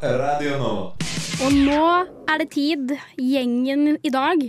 Radio 0.00 0.54
nå. 0.56 0.70
Og 1.44 1.52
nå 1.66 1.80
er 2.30 2.40
det 2.40 2.46
tid, 2.54 2.94
gjengen 3.20 3.98
i 4.00 4.12
dag, 4.12 4.46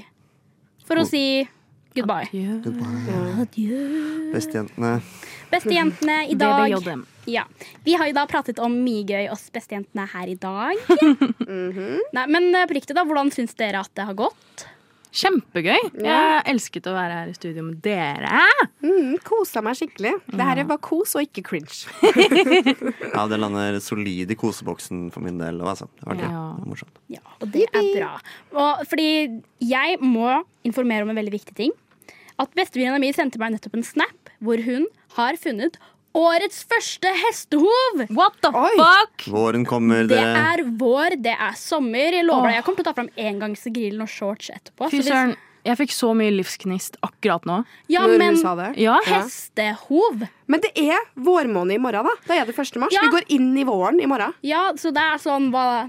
for 0.88 1.02
å 1.02 1.04
si 1.08 1.44
goodbye. 1.98 2.30
Adjø. 3.44 3.82
Bestejentene. 4.32 4.94
Bestejentene 5.52 6.18
i 6.32 6.38
dag. 6.40 6.78
Ja. 7.30 7.46
Vi 7.86 7.94
har 8.00 8.10
jo 8.10 8.16
da 8.18 8.26
pratet 8.30 8.60
om 8.64 8.74
mye 8.84 9.06
gøy, 9.06 9.28
oss 9.34 9.50
bestejentene 9.54 10.08
her 10.14 10.32
i 10.32 10.38
dag. 10.42 10.78
Nei, 12.18 12.28
men 12.28 12.52
eh, 12.56 12.68
på 12.70 12.78
riktig, 12.78 12.98
da, 12.98 13.06
hvordan 13.08 13.32
syns 13.34 13.54
dere 13.60 13.84
at 13.84 13.92
det 13.98 14.08
har 14.10 14.18
gått? 14.18 14.68
Kjempegøy. 15.12 15.90
Jeg 16.06 16.44
elsket 16.48 16.86
å 16.88 16.94
være 16.96 17.16
her 17.18 17.32
i 17.34 17.36
studio 17.36 17.66
med 17.68 17.82
dere. 17.84 18.46
Mm, 18.80 19.18
Kosa 19.28 19.60
meg 19.66 19.76
skikkelig. 19.76 20.14
Det 20.32 20.46
her 20.48 20.62
er 20.62 20.70
bare 20.70 20.80
kos 20.88 21.18
og 21.20 21.26
ikke 21.26 21.44
cringe. 21.50 21.84
Ja, 23.12 23.26
det 23.28 23.42
lander 23.42 23.76
solid 23.84 24.32
i 24.32 24.38
koseboksen 24.40 25.10
for 25.12 25.24
min 25.26 25.36
del. 25.42 25.60
Altså. 25.68 25.90
Det 26.00 26.08
var 26.08 26.22
gøy. 26.22 26.30
Ja. 26.32 26.46
Morsomt. 26.64 27.02
Ja, 27.12 27.22
og 27.42 27.52
det 27.52 27.66
er 27.76 27.90
bra. 27.92 28.14
Og 28.56 28.86
fordi 28.88 29.10
jeg 29.68 30.00
må 30.00 30.30
informere 30.68 31.04
om 31.04 31.12
en 31.12 31.20
veldig 31.20 31.36
viktig 31.36 31.58
ting. 31.60 31.76
At 32.40 32.56
bestevenninna 32.56 33.02
mi 33.04 33.12
sendte 33.14 33.42
meg 33.42 33.52
nettopp 33.58 33.76
en 33.82 33.86
snap 33.86 34.32
hvor 34.42 34.64
hun 34.64 34.88
har 35.18 35.36
funnet 35.38 35.76
årets 36.18 36.64
første 36.68 37.12
hestehov. 37.26 38.02
What 38.10 38.40
the 38.44 38.52
fuck? 38.52 39.28
Våren 39.32 39.66
kommer, 39.66 40.04
Det 40.08 40.18
Det 40.18 40.20
er 40.20 40.64
vår, 40.78 41.16
det 41.22 41.36
er 41.38 41.54
sommer. 41.56 42.12
Jeg 42.18 42.26
lover 42.26 42.50
deg, 42.50 42.56
jeg 42.60 42.64
kommer 42.68 42.82
til 42.82 42.86
å 42.86 42.90
ta 42.92 42.94
fram 42.98 43.10
engangsgrillen 43.18 44.02
og 44.04 44.10
shorts 44.12 44.50
etterpå. 44.54 44.90
Fy 44.92 45.02
søren. 45.06 45.36
Jeg 45.62 45.78
fikk 45.78 45.92
så 45.94 46.08
mye 46.18 46.32
livsgnist 46.34 46.96
akkurat 47.06 47.44
nå. 47.46 47.60
Ja, 47.88 48.08
Når 48.10 48.18
men 48.18 48.38
sa 48.42 48.56
det. 48.58 48.72
Ja. 48.82 48.96
hestehov. 49.06 50.24
Men 50.50 50.60
det 50.64 50.72
er 50.76 50.98
vårmåned 51.16 51.76
i 51.76 51.78
morgen, 51.78 52.08
da. 52.10 52.16
Da 52.26 52.40
er 52.42 52.46
det 52.50 52.56
1. 52.58 52.80
mars. 52.82 52.92
Ja. 52.96 53.04
Vi 53.06 53.14
går 53.14 53.28
inn 53.38 53.52
i 53.58 53.64
våren 53.68 54.02
i 54.02 54.08
morgen. 54.10 54.34
Ja, 54.42 54.72
så 54.74 54.90
det 54.92 55.04
er 55.06 55.22
sånn 55.22 55.52
hva 55.54 55.86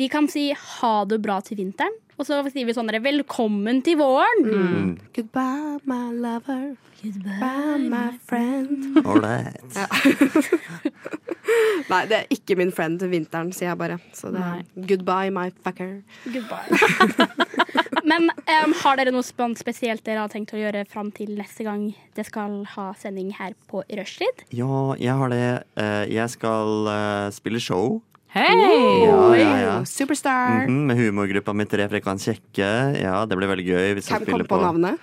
Vi 0.00 0.08
kan 0.08 0.26
si 0.32 0.46
ha 0.56 1.04
det 1.04 1.18
bra 1.20 1.40
til 1.44 1.58
vinteren. 1.58 1.92
Og 2.20 2.26
så 2.28 2.36
sier 2.52 2.68
vi 2.68 2.74
sånn 2.76 2.90
dere, 2.90 3.00
velkommen 3.00 3.78
til 3.84 3.96
våren. 3.96 4.42
Mm. 4.44 4.88
Goodbye, 5.16 5.78
my 5.88 6.00
lover. 6.20 6.74
Goodbye, 7.00 7.78
my 7.88 8.10
friend. 8.28 8.98
Ålreit. 9.08 9.78
Nei, 11.90 12.00
det 12.10 12.18
er 12.18 12.26
ikke 12.36 12.58
min 12.60 12.74
friend 12.76 13.00
til 13.00 13.08
vinteren, 13.14 13.54
sier 13.56 13.70
jeg 13.70 13.80
bare. 13.80 13.96
Så 14.12 14.28
det 14.34 14.42
er 14.44 14.60
goodbye, 14.90 15.32
my 15.32 15.46
fucker. 15.64 15.96
Goodbye. 16.28 16.68
Men 18.10 18.28
um, 18.28 18.74
har 18.82 19.00
dere 19.00 19.12
noe 19.16 19.24
spesielt 19.24 20.04
dere 20.04 20.20
har 20.26 20.30
tenkt 20.32 20.52
å 20.52 20.60
gjøre 20.60 20.84
fram 20.92 21.08
til 21.16 21.32
neste 21.40 21.64
gang 21.64 21.88
det 22.16 22.28
skal 22.28 22.60
ha 22.76 22.90
sending 23.00 23.32
her 23.40 23.56
på 23.72 23.80
Rushtid? 23.96 24.44
Ja, 24.52 24.92
jeg 25.00 25.16
har 25.24 25.32
det. 25.32 25.42
Eh, 25.80 26.04
Jeg 26.12 26.28
skal 26.36 26.84
eh, 26.92 27.32
spille 27.32 27.60
show. 27.64 28.00
Hei! 28.30 28.54
Ja, 29.04 29.34
ja, 29.34 29.56
ja. 29.58 29.84
Superstar. 29.84 30.66
Mhm, 30.68 30.86
med 30.86 30.96
humorgruppa 31.00 31.52
mi 31.52 31.64
Tre 31.66 31.88
frekvent 31.90 32.20
kjekke. 32.22 32.68
Ja, 33.02 33.24
det 33.26 33.34
blir 33.38 33.48
veldig 33.50 33.64
gøy. 33.66 33.94
Hvis 33.98 34.06
Hvem 34.12 34.24
kom 34.28 34.38
på, 34.44 34.48
på 34.52 34.58
navnet? 34.62 34.94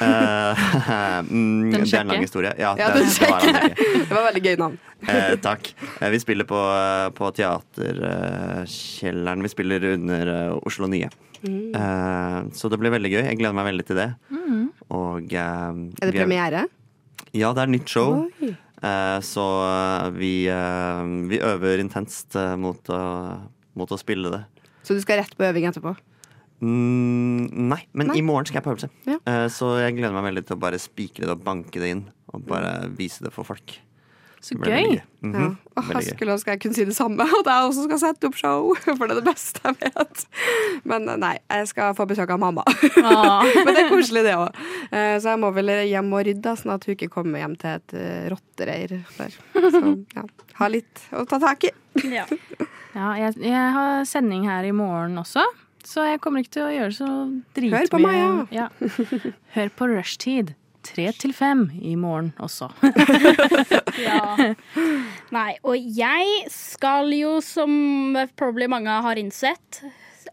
Eh, 0.00 0.54
mm, 1.28 1.70
det 1.74 1.80
er 1.92 2.00
en 2.00 2.08
lang 2.14 2.22
historie. 2.24 2.52
Ja, 2.56 2.72
Ja, 2.78 2.86
det, 2.94 3.00
den 3.02 3.08
det 3.12 3.20
var 3.28 3.40
kjekke. 3.44 3.74
Det 4.10 4.14
var 4.16 4.24
veldig 4.30 4.42
gøy 4.46 4.56
navn. 4.62 4.76
Eh, 5.04 5.34
takk. 5.44 5.62
Eh, 6.00 6.08
vi 6.14 6.18
spiller 6.22 6.46
på, 6.48 6.60
på 7.20 7.24
Teaterkjelleren. 7.36 9.40
Vi 9.44 9.50
spiller 9.52 9.80
under 9.92 10.24
eh, 10.38 10.56
Oslo 10.64 10.86
Nye. 10.88 11.08
Mm. 11.44 11.76
Eh, 11.76 12.38
så 12.56 12.64
det 12.72 12.80
blir 12.80 12.92
veldig 12.96 13.12
gøy. 13.12 13.22
Jeg 13.28 13.36
gleder 13.42 13.56
meg 13.60 13.68
veldig 13.74 13.84
til 13.92 14.00
det. 14.00 14.08
Og 14.88 15.28
eh, 15.36 15.68
Er 16.00 16.04
det 16.08 16.16
premiere? 16.16 16.64
Ja, 17.36 17.52
det 17.54 17.60
er 17.62 17.68
nytt 17.76 17.88
show. 17.92 18.24
Oi. 18.40 18.56
Eh, 18.80 19.18
så 19.26 19.46
eh, 19.66 20.06
vi, 20.16 20.34
eh, 20.48 21.02
vi 21.28 21.40
øver 21.44 21.82
intenst 21.82 22.36
mot, 22.60 22.92
å, 22.92 23.00
mot 23.76 23.92
å 23.92 23.98
spille 24.00 24.32
det. 24.32 24.44
Så 24.86 24.96
du 24.96 25.02
skal 25.04 25.20
rett 25.20 25.36
på 25.36 25.44
øving 25.44 25.68
etterpå? 25.68 25.92
Mm, 26.60 27.68
nei, 27.70 27.82
men 27.96 28.10
Nei. 28.10 28.18
i 28.20 28.24
morgen 28.24 28.48
skal 28.48 28.60
jeg 28.60 28.66
på 28.66 28.72
øvelse. 28.74 28.90
Ja. 29.08 29.20
Så 29.52 29.74
jeg 29.80 29.96
gleder 29.96 30.16
meg 30.16 30.26
veldig 30.28 30.42
til 30.48 30.58
å 30.58 30.60
bare 30.60 30.80
spikre 30.80 31.28
det 31.28 31.36
og 31.36 31.44
banke 31.44 31.80
det 31.80 31.94
inn. 31.94 32.02
Og 32.34 32.44
bare 32.46 32.90
vise 32.96 33.24
det 33.24 33.32
for 33.34 33.48
folk. 33.48 33.78
Så 34.40 34.56
gøy. 34.56 35.00
Mhm, 35.20 35.34
Ja. 35.36 35.48
Åh, 35.76 35.88
jeg 35.94 36.14
skulle 36.14 36.32
ønske 36.34 36.50
jeg 36.54 36.60
kunne 36.62 36.74
si 36.76 36.84
det 36.88 36.94
samme, 36.96 37.24
at 37.40 37.46
jeg 37.48 37.66
også 37.68 37.82
skal 37.86 37.98
sette 38.00 38.28
opp 38.30 38.36
show. 38.40 38.70
For 38.96 39.04
det 39.06 39.14
er 39.16 39.20
det 39.20 39.26
beste 39.28 39.60
jeg 39.64 39.76
vet. 39.96 40.24
Men 40.88 41.08
eh, 41.12 41.18
nei, 41.20 41.34
jeg 41.52 41.68
skal 41.70 41.94
få 41.98 42.06
besøk 42.08 42.32
av 42.32 42.40
mamma. 42.40 42.64
Ah. 43.04 43.44
Men 43.64 43.70
det 43.76 43.84
er 43.84 43.90
koselig, 43.92 44.22
det 44.24 44.34
òg. 44.40 44.56
Så 44.90 45.28
jeg 45.34 45.40
må 45.44 45.52
vel 45.56 45.70
hjem 45.90 46.12
og 46.16 46.24
rydde, 46.26 46.54
sånn 46.56 46.72
at 46.74 46.84
hun 46.88 46.96
ikke 46.96 47.10
kommer 47.12 47.42
hjem 47.44 47.54
til 47.60 47.76
et 47.78 47.96
eh, 48.00 48.28
rottereir 48.32 48.96
der. 49.18 49.36
Så 49.54 49.82
ja, 50.16 50.24
ha 50.60 50.68
litt 50.72 51.04
å 51.12 51.24
ta 51.28 51.38
tak 51.42 51.68
i. 51.68 51.72
Ja. 52.08 52.24
Ja, 52.96 53.12
jeg, 53.20 53.36
jeg 53.44 53.66
har 53.76 54.04
sending 54.08 54.48
her 54.50 54.64
i 54.66 54.72
morgen 54.74 55.20
også, 55.20 55.44
så 55.86 56.08
jeg 56.08 56.20
kommer 56.24 56.42
ikke 56.42 56.56
til 56.58 56.64
å 56.66 56.72
gjøre 56.74 56.96
så 56.96 57.10
dritmye. 57.56 57.76
Hør 57.76 57.92
på 57.92 58.00
meg, 58.02 58.56
ja. 58.56 58.66
Hør 59.54 59.70
på 59.78 59.88
rushtid. 59.92 60.54
Tre 60.82 61.10
til 61.12 61.32
fem 61.36 61.66
i 61.82 61.94
morgen 62.00 62.32
også. 62.40 62.70
Ja. 64.00 64.54
Nei, 65.34 65.50
og 65.66 65.76
jeg 65.76 66.46
skal 66.52 67.10
jo, 67.12 67.34
som 67.44 68.16
probably 68.38 68.68
mange 68.70 68.94
har 69.04 69.18
innsett 69.20 69.82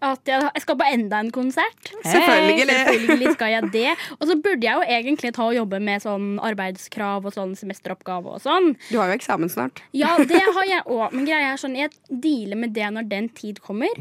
at 0.01 0.29
jeg, 0.29 0.41
jeg 0.55 0.61
skal 0.63 0.77
på 0.79 0.87
enda 0.93 1.19
en 1.23 1.31
konsert. 1.33 1.91
Selvfølgelig. 2.05 2.67
Selvfølgelig 2.87 3.31
skal 3.35 3.53
jeg 3.55 3.69
det. 3.73 3.93
Og 4.19 4.27
så 4.29 4.35
burde 4.41 4.67
jeg 4.67 4.75
jo 4.77 4.97
egentlig 4.97 5.31
ta 5.35 5.47
og 5.47 5.55
jobbe 5.57 5.79
med 5.83 6.03
sånn 6.03 6.27
arbeidskrav 6.43 7.25
og 7.27 7.33
sånn 7.35 7.55
semesteroppgave 7.59 8.35
og 8.37 8.41
sånn. 8.43 8.73
Du 8.91 8.97
har 8.99 9.11
jo 9.11 9.17
eksamen 9.17 9.49
snart. 9.51 9.81
Ja, 9.97 10.13
det 10.29 10.41
har 10.43 10.67
jeg 10.69 10.83
òg, 10.85 11.11
men 11.15 11.25
greia 11.27 11.53
er 11.53 11.61
sånn 11.61 11.77
jeg 11.79 11.91
dealer 12.09 12.59
med 12.59 12.75
det 12.77 12.89
når 12.93 13.09
den 13.09 13.29
tid 13.37 13.61
kommer. 13.63 13.91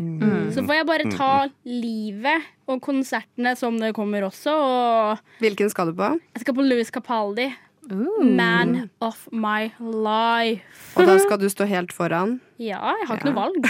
Så 0.54 0.64
får 0.66 0.80
jeg 0.80 0.88
bare 0.88 1.10
ta 1.12 1.32
livet 1.66 2.46
og 2.66 2.80
konsertene 2.82 3.52
som 3.58 3.76
det 3.78 3.92
kommer 3.96 4.26
også. 4.26 4.52
Og 4.56 5.42
Hvilken 5.42 5.70
skal 5.70 5.92
du 5.92 5.96
på? 5.98 6.12
jeg 6.34 6.42
skal 6.44 6.56
på 6.56 6.64
Louis 6.66 6.90
Capaldi. 6.90 7.50
Man 7.90 8.88
of 9.04 9.26
my 9.32 9.70
life. 9.80 10.64
Og 10.96 11.06
da 11.06 11.18
skal 11.22 11.38
du 11.42 11.46
stå 11.52 11.66
helt 11.70 11.92
foran. 11.94 12.38
Ja, 12.58 12.80
jeg 13.00 13.08
har 13.10 13.20
ikke 13.20 13.30
noe 13.30 13.38
valg. 13.38 13.68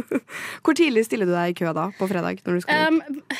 Hvor 0.66 0.76
tidlig 0.76 1.06
stiller 1.06 1.28
du 1.28 1.32
deg 1.32 1.54
i 1.54 1.56
kø 1.56 1.72
da, 1.76 1.88
på 1.96 2.08
fredag? 2.10 2.42
Når 2.44 2.58
du 2.58 2.66
skal 2.66 2.98
ut? 2.98 3.06
Um, 3.06 3.32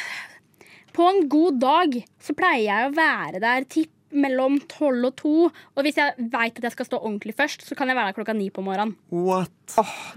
på 0.96 1.10
en 1.10 1.26
god 1.28 1.60
dag 1.60 1.98
så 2.22 2.36
pleier 2.38 2.64
jeg 2.64 2.88
å 2.88 2.94
være 2.96 3.42
der 3.42 3.68
tipp 3.68 3.92
mellom 4.16 4.58
tolv 4.70 5.10
og 5.10 5.16
to. 5.18 5.34
Og 5.50 5.84
hvis 5.84 5.98
jeg 6.00 6.28
veit 6.32 6.56
at 6.56 6.68
jeg 6.68 6.76
skal 6.76 6.88
stå 6.88 7.00
ordentlig 7.02 7.36
først, 7.36 7.66
så 7.66 7.76
kan 7.76 7.90
jeg 7.90 7.98
være 7.98 8.12
der 8.12 8.18
klokka 8.20 8.36
ni 8.36 8.48
på 8.54 8.64
morgenen. 8.64 8.96
What? 9.12 9.52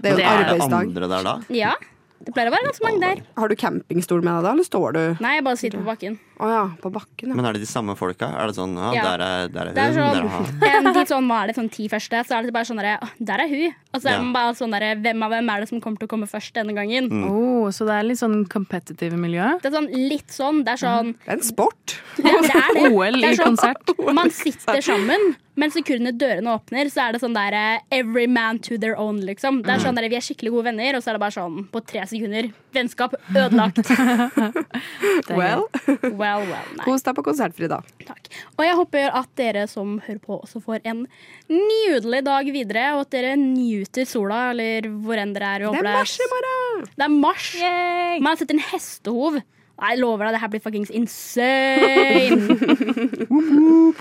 det 0.00 0.14
er 0.14 0.16
jo 0.16 0.22
en 0.22 0.24
er 0.24 0.44
det 0.44 0.46
arbeidsdag. 0.46 0.78
andre 0.80 1.10
der 1.12 1.26
da? 1.26 1.36
Ja, 1.52 1.74
det 2.20 2.34
pleier 2.36 2.50
å 2.50 2.54
være 2.54 2.68
ganske 2.70 2.86
mange 2.86 3.04
der. 3.04 3.22
Har 3.36 3.52
du 3.52 3.56
campingstol 3.60 4.24
med 4.24 4.32
deg 4.38 4.46
da, 4.46 4.56
eller 4.56 4.66
står 4.66 4.96
du 4.96 5.02
Nei, 5.24 5.36
jeg 5.38 5.46
bare 5.46 5.60
sitter 5.60 5.82
på 5.82 5.88
bakken. 5.90 6.18
Å 6.40 6.48
ja, 6.48 6.60
på 6.80 6.88
bakken, 6.94 7.28
ja. 7.28 7.34
Men 7.36 7.44
er 7.44 7.52
det 7.52 7.60
de 7.60 7.68
samme 7.68 7.92
folka? 8.00 8.30
Er 8.32 8.48
det 8.48 8.56
sånn 8.56 8.72
ja, 8.78 8.92
Ja. 8.96 9.02
der 9.10 9.20
er, 9.26 9.48
der 9.52 9.66
er 9.68 9.74
Det 9.76 9.82
er 9.82 9.92
hun, 9.92 10.00
der 10.00 10.06
er 10.08 10.14
sånn, 10.14 10.30
han? 10.30 10.86
en, 10.86 10.92
de 10.96 11.02
sånn, 11.10 11.26
hva 11.28 11.40
er 11.42 11.50
det, 11.50 11.56
sånn 11.58 11.68
ti 11.74 11.88
første, 11.92 12.22
så 12.24 12.38
er 12.38 12.48
det 12.48 12.54
bare 12.56 12.64
sånn 12.70 12.80
derre 12.80 13.10
Der 13.20 13.42
er 13.44 13.48
hun. 13.52 13.74
Og 13.92 14.00
så 14.00 14.08
er 14.08 14.12
Ja. 14.16 14.22
man 14.22 14.32
bare 14.32 14.54
sånn 14.56 14.72
derre 14.72 14.94
Hvem 15.04 15.22
av 15.26 15.30
hvem 15.34 15.52
er 15.52 15.60
det 15.60 15.68
som 15.68 15.80
kommer 15.84 15.98
til 16.00 16.08
å 16.08 16.12
komme 16.14 16.30
først 16.30 16.54
denne 16.56 16.72
gangen? 16.78 17.10
Mm. 17.10 17.28
Oh, 17.28 17.68
så 17.70 17.84
det 17.84 17.98
er 17.98 18.08
litt 18.08 18.18
sånn 18.22 18.48
competitive 18.48 19.18
miljø? 19.20 19.50
Det 19.60 19.68
er 19.68 19.76
sånn 19.76 19.90
litt 20.08 20.32
sånn. 20.32 20.64
Det 20.64 20.72
er 20.78 20.80
sånn 20.86 21.12
Det 21.20 21.28
er 21.28 21.36
en 21.36 21.46
sport. 21.52 21.98
Det 22.16 22.32
er 22.32 22.42
det. 22.48 22.88
OL 22.88 23.20
Det 23.20 23.34
i 23.34 23.36
sånn- 23.36 23.56
konsert. 23.56 23.94
Man 24.20 24.30
sitter 24.32 24.80
sammen, 24.84 25.34
men 25.60 25.70
sekundene 25.74 26.12
dørene 26.16 26.48
åpner, 26.56 26.88
så 26.88 27.02
er 27.08 27.12
det 27.12 27.20
sånn 27.20 27.34
der 27.36 27.80
Every 27.92 28.26
man 28.26 28.58
to 28.64 28.78
their 28.80 28.94
own, 28.96 29.18
liksom. 29.20 29.60
Det 29.66 29.74
er 29.74 29.82
sånn 29.82 29.94
der, 29.98 30.08
Vi 30.08 30.16
er 30.16 30.24
skikkelig 30.24 30.52
gode 30.54 30.64
venner, 30.70 30.96
og 30.96 31.02
så 31.04 31.10
er 31.12 31.18
det 31.18 31.20
bare 31.20 31.34
sånn 31.36 31.66
på 31.70 31.82
tre 31.84 32.00
sekunder. 32.08 32.48
Vennskap 32.72 33.14
ødelagt. 33.34 33.82
Well, 35.28 35.68
Well, 36.22 36.29
well, 36.38 36.72
nei. 36.76 36.84
kos 36.86 37.04
deg 37.06 37.16
på 37.18 37.24
konsertfri 37.26 37.68
da. 37.70 37.80
Takk. 38.06 38.30
Og 38.56 38.64
jeg 38.66 38.78
håper 38.78 39.16
at 39.20 39.30
dere 39.40 39.66
som 39.70 39.98
hører 40.06 40.20
på, 40.22 40.38
også 40.40 40.62
får 40.64 40.78
en 40.90 41.04
nydelig 41.50 42.22
dag 42.26 42.50
videre, 42.54 42.84
og 42.96 43.06
at 43.06 43.14
dere 43.16 43.36
nyter 43.40 44.08
sola, 44.08 44.50
eller 44.54 44.90
hvor 45.04 45.20
enn 45.20 45.34
dere 45.36 45.54
er. 45.56 45.66
Det 45.70 45.82
er 45.82 45.90
mars 45.90 46.18
i 46.18 46.28
morgen! 46.34 46.84
Det 46.94 47.06
er 47.06 47.16
mars. 47.16 47.48
Man 48.20 48.30
har 48.32 48.38
sett 48.42 48.54
en 48.54 48.66
hestehov. 48.70 49.40
Nei, 49.80 49.94
Jeg 49.94 50.00
lover 50.02 50.26
deg, 50.26 50.34
det 50.36 50.40
her 50.42 50.50
blir 50.52 50.60
fuckings 50.60 50.90
insane. 50.92 52.36